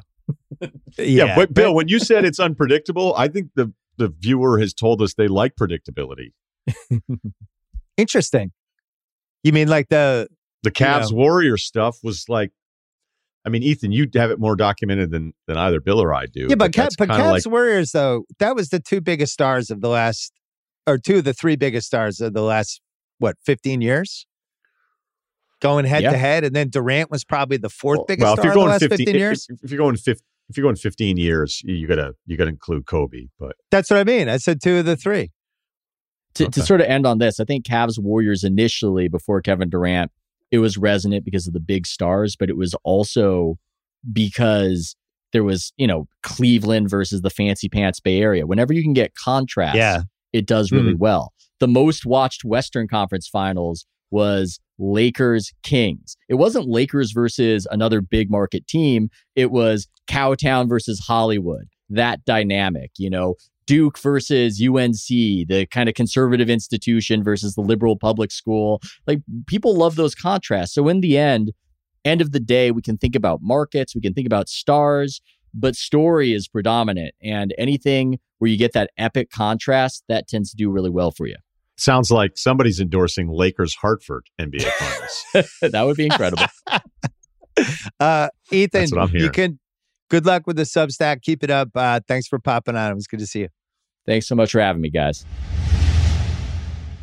yeah, 0.61 0.69
yeah, 0.97 1.35
but 1.35 1.53
Bill, 1.53 1.73
when 1.73 1.87
you 1.87 1.99
said 1.99 2.25
it's 2.25 2.39
unpredictable, 2.39 3.15
I 3.15 3.27
think 3.27 3.49
the 3.55 3.73
the 3.97 4.09
viewer 4.19 4.59
has 4.59 4.73
told 4.73 5.01
us 5.01 5.13
they 5.13 5.27
like 5.27 5.55
predictability. 5.55 6.31
Interesting. 7.97 8.51
You 9.43 9.53
mean 9.53 9.67
like 9.67 9.89
the 9.89 10.27
the 10.63 10.71
Cavs 10.71 11.09
you 11.09 11.15
know, 11.15 11.21
Warrior 11.21 11.57
stuff 11.57 11.99
was 12.03 12.25
like 12.27 12.51
I 13.45 13.49
mean, 13.49 13.61
Ethan, 13.61 13.91
you 13.91 14.07
have 14.15 14.31
it 14.31 14.39
more 14.39 14.55
documented 14.55 15.11
than 15.11 15.33
than 15.47 15.57
either 15.57 15.79
Bill 15.79 16.01
or 16.01 16.13
I 16.13 16.25
do. 16.25 16.47
Yeah, 16.49 16.55
but 16.55 16.75
but, 16.75 16.95
but 16.97 17.09
Cavs 17.09 17.31
like, 17.31 17.45
Warriors 17.45 17.91
though, 17.91 18.25
that 18.39 18.55
was 18.55 18.69
the 18.69 18.79
two 18.79 19.01
biggest 19.01 19.33
stars 19.33 19.69
of 19.69 19.81
the 19.81 19.89
last 19.89 20.33
or 20.87 20.97
two 20.97 21.17
of 21.17 21.23
the 21.23 21.33
three 21.33 21.55
biggest 21.55 21.87
stars 21.87 22.21
of 22.21 22.33
the 22.33 22.41
last 22.41 22.81
what, 23.19 23.37
15 23.45 23.81
years? 23.81 24.27
Going 25.61 25.85
head 25.85 26.03
yeah. 26.03 26.11
to 26.11 26.17
head 26.17 26.43
and 26.43 26.55
then 26.55 26.69
Durant 26.69 27.09
was 27.09 27.23
probably 27.23 27.57
the 27.57 27.69
fourth 27.69 27.99
well, 27.99 28.05
biggest 28.07 28.25
well, 28.25 28.37
if 28.37 28.43
you're 28.43 28.53
going 28.53 28.77
15, 28.77 28.97
15 28.97 29.15
years. 29.15 29.47
If, 29.49 29.63
if, 29.63 29.71
you're 29.71 29.79
going 29.79 29.95
15 29.95 30.21
if 30.49 30.57
you're 30.57 30.63
going 30.63 30.75
15 30.75 31.17
years, 31.17 31.61
you 31.63 31.87
gotta 31.87 32.13
you 32.25 32.37
gotta 32.37 32.49
include 32.49 32.85
Kobe. 32.85 33.27
But 33.39 33.55
that's 33.71 33.89
what 33.89 33.99
I 33.99 34.03
mean. 34.03 34.27
I 34.27 34.37
said 34.37 34.61
two 34.61 34.77
of 34.77 34.85
the 34.85 34.95
three 34.95 35.31
to, 36.35 36.43
okay. 36.45 36.51
to 36.51 36.61
sort 36.61 36.81
of 36.81 36.87
end 36.87 37.05
on 37.05 37.17
this, 37.17 37.39
I 37.39 37.45
think 37.45 37.65
Cavs 37.65 37.97
Warriors 37.97 38.43
initially 38.43 39.07
before 39.07 39.41
Kevin 39.41 39.69
Durant, 39.69 40.11
it 40.51 40.59
was 40.59 40.77
resonant 40.77 41.25
because 41.25 41.47
of 41.47 41.53
the 41.53 41.59
big 41.59 41.87
stars, 41.87 42.35
but 42.35 42.49
it 42.49 42.57
was 42.57 42.75
also 42.83 43.57
because 44.11 44.95
there 45.33 45.43
was, 45.43 45.73
you 45.77 45.87
know, 45.87 46.07
Cleveland 46.23 46.89
versus 46.89 47.21
the 47.21 47.29
fancy 47.29 47.67
pants 47.67 47.99
Bay 47.99 48.21
Area. 48.21 48.45
Whenever 48.45 48.73
you 48.73 48.83
can 48.83 48.93
get 48.93 49.15
contrast, 49.15 49.75
yeah. 49.75 50.01
it 50.31 50.45
does 50.45 50.71
really 50.71 50.93
mm. 50.93 50.99
well. 50.99 51.33
The 51.59 51.67
most 51.67 52.05
watched 52.05 52.45
Western 52.45 52.87
Conference 52.87 53.27
finals 53.27 53.85
was 54.11 54.59
Lakers 54.77 55.51
Kings. 55.63 56.15
It 56.29 56.35
wasn't 56.35 56.67
Lakers 56.67 57.11
versus 57.11 57.67
another 57.71 58.01
big 58.01 58.29
market 58.29 58.67
team. 58.67 59.09
It 59.35 59.51
was 59.51 59.87
Cowtown 60.07 60.69
versus 60.69 60.99
Hollywood. 60.99 61.65
That 61.89 62.23
dynamic, 62.25 62.91
you 62.97 63.09
know, 63.09 63.35
Duke 63.65 63.97
versus 63.99 64.61
UNC, 64.61 65.07
the 65.07 65.67
kind 65.71 65.89
of 65.89 65.95
conservative 65.95 66.49
institution 66.49 67.23
versus 67.23 67.55
the 67.55 67.61
liberal 67.61 67.97
public 67.97 68.31
school. 68.31 68.81
Like 69.07 69.21
people 69.47 69.75
love 69.75 69.95
those 69.95 70.15
contrasts. 70.15 70.73
So 70.73 70.87
in 70.87 71.01
the 71.01 71.17
end, 71.17 71.51
end 72.03 72.21
of 72.21 72.31
the 72.31 72.39
day, 72.39 72.71
we 72.71 72.81
can 72.81 72.97
think 72.97 73.15
about 73.15 73.39
markets, 73.41 73.95
we 73.95 74.01
can 74.01 74.13
think 74.13 74.27
about 74.27 74.49
stars, 74.49 75.21
but 75.53 75.75
story 75.75 76.33
is 76.33 76.47
predominant. 76.47 77.15
And 77.23 77.53
anything 77.57 78.19
where 78.37 78.49
you 78.49 78.57
get 78.57 78.73
that 78.73 78.91
epic 78.97 79.31
contrast, 79.31 80.03
that 80.07 80.27
tends 80.27 80.51
to 80.51 80.55
do 80.55 80.69
really 80.69 80.89
well 80.89 81.11
for 81.11 81.27
you. 81.27 81.35
Sounds 81.77 82.09
like 82.09 82.37
somebody's 82.37 82.79
endorsing 82.79 83.29
Lakers 83.29 83.75
Hartford 83.75 84.27
NBA 84.39 84.63
Finals. 84.63 85.49
that 85.61 85.83
would 85.83 85.97
be 85.97 86.05
incredible. 86.05 86.45
uh, 87.99 88.29
Ethan, 88.51 88.87
you 89.11 89.29
can 89.29 89.59
good 90.09 90.25
luck 90.25 90.47
with 90.47 90.55
the 90.55 90.63
Substack. 90.63 91.21
Keep 91.21 91.43
it 91.43 91.51
up. 91.51 91.69
Uh, 91.75 91.99
thanks 92.07 92.27
for 92.27 92.39
popping 92.39 92.75
on. 92.75 92.91
It 92.91 92.95
was 92.95 93.07
good 93.07 93.19
to 93.19 93.27
see 93.27 93.41
you. 93.41 93.49
Thanks 94.05 94.27
so 94.27 94.35
much 94.35 94.51
for 94.51 94.61
having 94.61 94.81
me, 94.81 94.89
guys. 94.89 95.25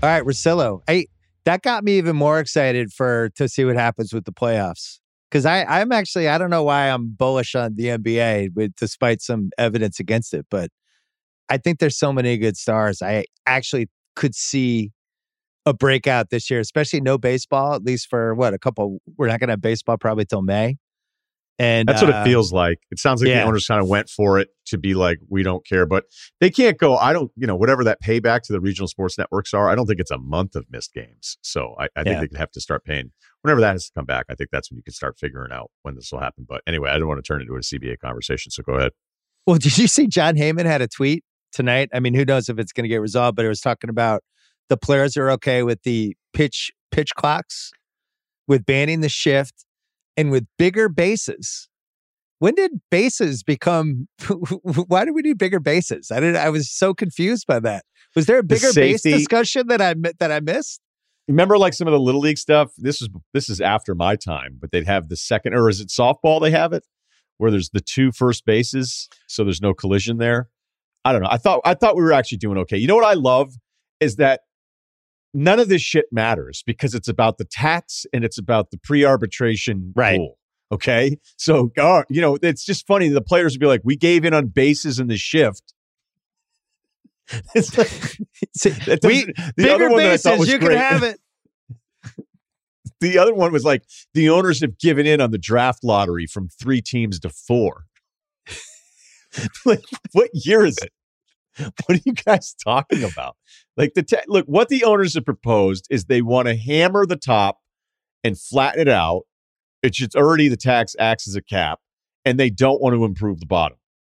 All 0.02 0.08
right, 0.08 0.24
Russillo. 0.24 0.82
Hey, 0.86 1.06
that 1.44 1.62
got 1.62 1.84
me 1.84 1.98
even 1.98 2.16
more 2.16 2.38
excited 2.38 2.92
for 2.92 3.30
to 3.36 3.48
see 3.48 3.64
what 3.64 3.76
happens 3.76 4.12
with 4.12 4.24
the 4.24 4.32
playoffs. 4.32 4.98
Because 5.30 5.46
I, 5.46 5.64
I'm 5.64 5.92
actually 5.92 6.28
I 6.28 6.38
don't 6.38 6.50
know 6.50 6.62
why 6.62 6.90
I'm 6.90 7.08
bullish 7.08 7.54
on 7.54 7.74
the 7.76 7.84
NBA, 7.84 8.50
with 8.54 8.74
despite 8.76 9.22
some 9.22 9.50
evidence 9.56 9.98
against 9.98 10.34
it, 10.34 10.46
but 10.50 10.70
I 11.48 11.58
think 11.58 11.78
there's 11.78 11.98
so 11.98 12.12
many 12.12 12.36
good 12.36 12.56
stars. 12.56 13.02
I 13.02 13.24
actually 13.46 13.88
could 14.14 14.34
see 14.34 14.92
a 15.64 15.72
breakout 15.72 16.30
this 16.30 16.50
year, 16.50 16.60
especially 16.60 17.00
no 17.00 17.18
baseball, 17.18 17.74
at 17.74 17.82
least 17.82 18.08
for 18.08 18.34
what 18.34 18.54
a 18.54 18.58
couple. 18.58 18.98
We're 19.16 19.28
not 19.28 19.40
going 19.40 19.48
to 19.48 19.52
have 19.52 19.60
baseball 19.60 19.96
probably 19.96 20.24
till 20.24 20.42
May. 20.42 20.76
And 21.58 21.88
that's 21.88 22.00
what 22.00 22.08
it 22.08 22.16
uh, 22.16 22.24
feels 22.24 22.52
like. 22.52 22.78
It 22.90 22.98
sounds 22.98 23.20
like 23.20 23.28
yeah. 23.28 23.42
the 23.42 23.46
owners 23.46 23.66
kind 23.66 23.80
of 23.80 23.88
went 23.88 24.08
for 24.08 24.38
it 24.38 24.48
to 24.66 24.78
be 24.78 24.94
like, 24.94 25.18
we 25.28 25.42
don't 25.42 25.64
care, 25.64 25.86
but 25.86 26.04
they 26.40 26.50
can't 26.50 26.78
go. 26.78 26.96
I 26.96 27.12
don't, 27.12 27.30
you 27.36 27.46
know, 27.46 27.54
whatever 27.54 27.84
that 27.84 28.02
payback 28.02 28.42
to 28.44 28.52
the 28.52 28.60
regional 28.60 28.88
sports 28.88 29.18
networks 29.18 29.52
are. 29.52 29.68
I 29.68 29.74
don't 29.74 29.86
think 29.86 30.00
it's 30.00 30.10
a 30.10 30.18
month 30.18 30.56
of 30.56 30.64
missed 30.70 30.94
games. 30.94 31.36
So 31.42 31.74
I, 31.78 31.84
I 31.94 32.02
think 32.02 32.14
yeah. 32.14 32.20
they 32.20 32.28
could 32.28 32.38
have 32.38 32.50
to 32.52 32.60
start 32.60 32.84
paying 32.84 33.12
whenever 33.42 33.60
that 33.60 33.72
has 33.72 33.86
to 33.86 33.92
come 33.94 34.06
back. 34.06 34.26
I 34.28 34.34
think 34.34 34.50
that's 34.50 34.70
when 34.70 34.78
you 34.78 34.82
can 34.82 34.94
start 34.94 35.18
figuring 35.18 35.52
out 35.52 35.70
when 35.82 35.94
this 35.94 36.10
will 36.10 36.20
happen. 36.20 36.46
But 36.48 36.62
anyway, 36.66 36.90
I 36.90 36.98
don't 36.98 37.08
want 37.08 37.22
to 37.22 37.26
turn 37.26 37.40
it 37.40 37.44
into 37.44 37.54
a 37.54 37.60
CBA 37.60 37.98
conversation. 37.98 38.50
So 38.50 38.62
go 38.62 38.74
ahead. 38.74 38.92
Well, 39.46 39.56
did 39.58 39.76
you 39.76 39.86
see 39.86 40.06
Jon 40.06 40.36
Heyman 40.36 40.64
had 40.64 40.80
a 40.80 40.88
tweet 40.88 41.22
tonight? 41.52 41.90
I 41.92 42.00
mean, 42.00 42.14
who 42.14 42.24
knows 42.24 42.48
if 42.48 42.58
it's 42.58 42.72
going 42.72 42.84
to 42.84 42.88
get 42.88 43.00
resolved, 43.00 43.36
but 43.36 43.44
it 43.44 43.48
was 43.48 43.60
talking 43.60 43.90
about 43.90 44.22
the 44.68 44.76
players 44.76 45.16
are 45.16 45.30
okay 45.32 45.62
with 45.62 45.82
the 45.82 46.16
pitch 46.32 46.72
pitch 46.90 47.14
clocks, 47.14 47.70
with 48.48 48.64
banning 48.64 49.00
the 49.00 49.08
shift, 49.08 49.66
and 50.16 50.30
with 50.30 50.46
bigger 50.58 50.88
bases. 50.88 51.68
When 52.38 52.54
did 52.54 52.72
bases 52.90 53.42
become? 53.42 54.08
why 54.62 55.04
do 55.04 55.14
we 55.14 55.22
need 55.22 55.38
bigger 55.38 55.60
bases? 55.60 56.10
I 56.10 56.20
did. 56.20 56.34
I 56.34 56.50
was 56.50 56.70
so 56.70 56.92
confused 56.92 57.46
by 57.46 57.60
that. 57.60 57.84
Was 58.16 58.26
there 58.26 58.38
a 58.38 58.42
bigger 58.42 58.72
base 58.74 59.02
discussion 59.02 59.68
that 59.68 59.80
I 59.80 59.94
that 60.18 60.32
I 60.32 60.40
missed? 60.40 60.80
Remember, 61.28 61.56
like 61.56 61.72
some 61.72 61.86
of 61.86 61.92
the 61.92 62.00
little 62.00 62.20
league 62.20 62.38
stuff. 62.38 62.72
This 62.76 63.00
is 63.00 63.08
this 63.32 63.48
is 63.48 63.60
after 63.60 63.94
my 63.94 64.16
time, 64.16 64.58
but 64.60 64.72
they'd 64.72 64.86
have 64.86 65.08
the 65.08 65.16
second, 65.16 65.54
or 65.54 65.68
is 65.68 65.80
it 65.80 65.88
softball? 65.88 66.40
They 66.40 66.50
have 66.50 66.72
it 66.72 66.84
where 67.38 67.50
there's 67.50 67.70
the 67.70 67.80
two 67.80 68.12
first 68.12 68.44
bases, 68.44 69.08
so 69.28 69.44
there's 69.44 69.60
no 69.60 69.72
collision 69.72 70.18
there. 70.18 70.48
I 71.04 71.12
don't 71.12 71.22
know. 71.22 71.28
I 71.30 71.38
thought 71.38 71.60
I 71.64 71.74
thought 71.74 71.96
we 71.96 72.02
were 72.02 72.12
actually 72.12 72.38
doing 72.38 72.58
okay. 72.58 72.76
You 72.76 72.86
know 72.86 72.96
what 72.96 73.04
I 73.04 73.14
love 73.14 73.54
is 74.00 74.16
that 74.16 74.40
none 75.34 75.58
of 75.58 75.68
this 75.68 75.82
shit 75.82 76.06
matters 76.12 76.62
because 76.66 76.94
it's 76.94 77.08
about 77.08 77.38
the 77.38 77.44
tax 77.44 78.04
and 78.12 78.24
it's 78.24 78.38
about 78.38 78.70
the 78.70 78.78
pre-arbitration 78.78 79.92
Right. 79.96 80.18
rule. 80.18 80.38
Okay, 80.72 81.18
so 81.36 81.70
uh, 81.78 82.02
you 82.08 82.20
know 82.22 82.38
it's 82.42 82.64
just 82.64 82.86
funny. 82.86 83.08
The 83.08 83.20
players 83.20 83.52
would 83.52 83.60
be 83.60 83.66
like, 83.66 83.82
"We 83.84 83.94
gave 83.94 84.24
in 84.24 84.32
on 84.32 84.46
bases 84.46 84.98
in 84.98 85.08
the 85.08 85.18
shift." 85.18 85.74
it's 87.54 87.76
like 87.76 87.90
we 89.04 89.24
the 89.24 89.52
bigger 89.56 89.74
other 89.74 89.90
one 89.90 90.02
that 90.02 90.12
I 90.12 90.16
thought 90.16 90.30
bases, 90.38 90.38
was 90.40 90.48
you 90.50 90.58
great. 90.58 90.70
can 90.70 90.78
have 90.78 91.02
it. 91.02 91.20
the 93.00 93.18
other 93.18 93.34
one 93.34 93.52
was 93.52 93.64
like 93.64 93.82
the 94.14 94.30
owners 94.30 94.60
have 94.62 94.78
given 94.78 95.06
in 95.06 95.20
on 95.20 95.30
the 95.30 95.38
draft 95.38 95.84
lottery 95.84 96.26
from 96.26 96.48
three 96.48 96.80
teams 96.80 97.20
to 97.20 97.28
four. 97.28 97.84
like, 99.66 99.82
what 100.12 100.30
year 100.32 100.64
is 100.64 100.78
it? 100.78 100.92
What 101.86 101.98
are 101.98 102.02
you 102.04 102.12
guys 102.14 102.54
talking 102.64 103.04
about? 103.04 103.36
Like 103.76 103.94
the 103.94 104.02
ta- 104.02 104.22
look, 104.28 104.46
what 104.46 104.68
the 104.68 104.84
owners 104.84 105.14
have 105.14 105.24
proposed 105.24 105.86
is 105.90 106.04
they 106.04 106.22
want 106.22 106.48
to 106.48 106.54
hammer 106.54 107.06
the 107.06 107.16
top 107.16 107.58
and 108.22 108.38
flatten 108.38 108.80
it 108.80 108.88
out. 108.88 109.22
It's 109.82 110.14
already 110.14 110.48
the 110.48 110.56
tax 110.56 110.94
acts 110.98 111.26
as 111.26 111.34
a 111.34 111.42
cap, 111.42 111.80
and 112.24 112.38
they 112.38 112.50
don't 112.50 112.80
want 112.80 112.94
to 112.94 113.04
improve 113.04 113.40
the 113.40 113.46
bottom. 113.46 113.78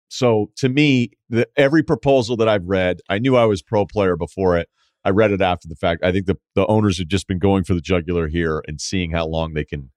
So 0.09 0.51
to 0.57 0.69
me, 0.69 1.11
the, 1.30 1.47
every 1.55 1.84
proposal 1.84 2.38
that 2.38 2.49
I've 2.49 2.65
read, 2.65 2.99
I 3.09 3.19
knew 3.19 3.35
I 3.35 3.45
was 3.45 3.61
pro 3.61 3.85
player 3.85 4.15
before 4.15 4.57
it. 4.57 4.69
I 5.05 5.09
read 5.09 5.31
it 5.31 5.41
after 5.41 5.67
the 5.67 5.75
fact. 5.75 6.03
I 6.03 6.11
think 6.11 6.27
the, 6.27 6.38
the 6.55 6.67
owners 6.67 6.97
have 6.97 7.07
just 7.07 7.27
been 7.27 7.39
going 7.39 7.63
for 7.63 7.73
the 7.73 7.81
jugular 7.81 8.27
here 8.27 8.63
and 8.67 8.80
seeing 8.80 9.11
how 9.11 9.25
long 9.25 9.53
they 9.53 9.65
can 9.65 9.91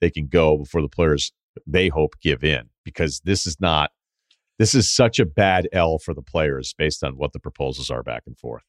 they 0.00 0.10
can 0.10 0.26
go 0.26 0.56
before 0.58 0.82
the 0.82 0.88
players 0.88 1.32
they 1.66 1.88
hope 1.88 2.14
give 2.22 2.42
in 2.42 2.70
because 2.84 3.20
this 3.24 3.46
is 3.46 3.60
not 3.60 3.90
this 4.58 4.74
is 4.74 4.94
such 4.94 5.18
a 5.18 5.24
bad 5.24 5.68
L 5.72 5.98
for 5.98 6.14
the 6.14 6.22
players 6.22 6.74
based 6.76 7.02
on 7.02 7.12
what 7.16 7.32
the 7.32 7.40
proposals 7.40 7.90
are 7.90 8.02
back 8.02 8.24
and 8.26 8.38
forth. 8.38 8.62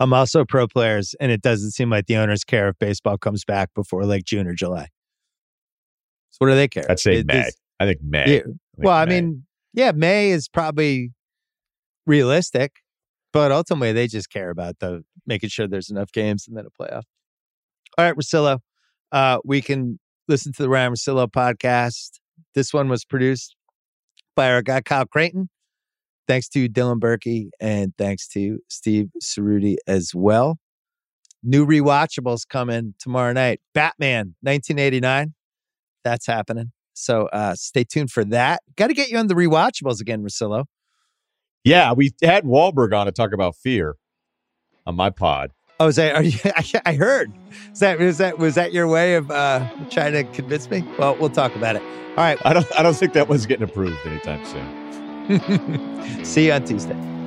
I'm 0.00 0.12
also 0.12 0.44
pro 0.44 0.66
players, 0.66 1.14
and 1.20 1.30
it 1.30 1.40
doesn't 1.40 1.70
seem 1.70 1.88
like 1.90 2.06
the 2.06 2.16
owners 2.16 2.44
care 2.44 2.68
if 2.68 2.78
baseball 2.78 3.16
comes 3.16 3.44
back 3.44 3.70
before 3.74 4.04
like 4.04 4.24
June 4.24 4.46
or 4.46 4.54
July. 4.54 4.88
So 6.30 6.38
what 6.40 6.48
do 6.48 6.56
they 6.56 6.68
care? 6.68 6.84
I'd 6.90 6.98
say 6.98 7.16
It- 7.18 7.26
May. 7.26 7.42
this- 7.42 7.56
I 7.80 7.86
think 7.86 8.02
May. 8.02 8.18
Yeah. 8.26 8.38
I 8.38 8.42
think 8.42 8.56
well, 8.78 8.94
I 8.96 9.04
mean, 9.06 9.46
yeah, 9.72 9.92
May 9.92 10.30
is 10.30 10.48
probably 10.48 11.12
realistic, 12.06 12.72
but 13.32 13.50
ultimately 13.52 13.92
they 13.92 14.06
just 14.06 14.30
care 14.30 14.50
about 14.50 14.78
the 14.78 15.04
making 15.26 15.48
sure 15.48 15.66
there's 15.66 15.90
enough 15.90 16.12
games 16.12 16.46
and 16.46 16.56
then 16.56 16.66
a 16.66 16.70
playoff. 16.70 17.02
All 17.98 18.04
right, 18.04 18.14
Russillo, 18.16 18.58
uh, 19.12 19.38
we 19.44 19.60
can 19.62 19.98
listen 20.28 20.52
to 20.52 20.62
the 20.62 20.68
Ryen 20.68 20.92
Russillo 20.92 21.28
podcast. 21.28 22.18
This 22.54 22.72
one 22.72 22.88
was 22.88 23.04
produced 23.04 23.56
by 24.36 24.50
our 24.50 24.62
guy 24.62 24.80
Kyle 24.80 25.06
Crichton. 25.06 25.48
Thanks 26.26 26.48
to 26.50 26.68
Dylan 26.68 27.00
Berkey 27.00 27.50
and 27.60 27.92
thanks 27.98 28.26
to 28.28 28.58
Steve 28.68 29.10
Cerruti 29.22 29.76
as 29.86 30.12
well. 30.14 30.58
New 31.42 31.66
rewatchables 31.66 32.48
coming 32.48 32.94
tomorrow 32.98 33.32
night. 33.32 33.60
Batman 33.74 34.34
1989. 34.40 35.34
That's 36.02 36.26
happening. 36.26 36.72
So 36.94 37.26
uh, 37.32 37.54
stay 37.54 37.84
tuned 37.84 38.10
for 38.10 38.24
that. 38.26 38.62
Got 38.76 38.86
to 38.86 38.94
get 38.94 39.10
you 39.10 39.18
on 39.18 39.26
the 39.26 39.34
rewatchables 39.34 40.00
again, 40.00 40.22
Russillo. 40.22 40.64
yeah, 41.64 41.92
we 41.92 42.12
had 42.22 42.44
Wahlberg 42.44 42.96
on 42.96 43.06
to 43.06 43.12
talk 43.12 43.32
about 43.32 43.56
fear 43.56 43.96
on 44.86 44.94
my 44.94 45.10
pod. 45.10 45.50
Oh, 45.80 45.88
is 45.88 45.96
that? 45.96 46.14
Are 46.14 46.22
you, 46.22 46.38
I, 46.44 46.64
I 46.86 46.94
heard. 46.94 47.32
Is 47.72 47.80
that 47.80 47.98
was 47.98 48.18
that 48.18 48.38
was 48.38 48.54
that 48.54 48.72
your 48.72 48.86
way 48.86 49.16
of 49.16 49.30
uh, 49.30 49.68
trying 49.90 50.12
to 50.12 50.24
convince 50.24 50.70
me? 50.70 50.84
Well, 50.98 51.16
we'll 51.16 51.30
talk 51.30 51.54
about 51.56 51.76
it. 51.76 51.82
All 51.82 52.18
right. 52.18 52.38
I 52.44 52.52
don't 52.52 52.66
I 52.78 52.82
don't 52.82 52.94
think 52.94 53.12
that 53.14 53.28
one's 53.28 53.44
getting 53.44 53.68
approved 53.68 53.98
anytime 54.06 54.44
soon. 54.44 55.03
See 56.22 56.46
you 56.46 56.52
on 56.52 56.64
Tuesday. 56.64 57.23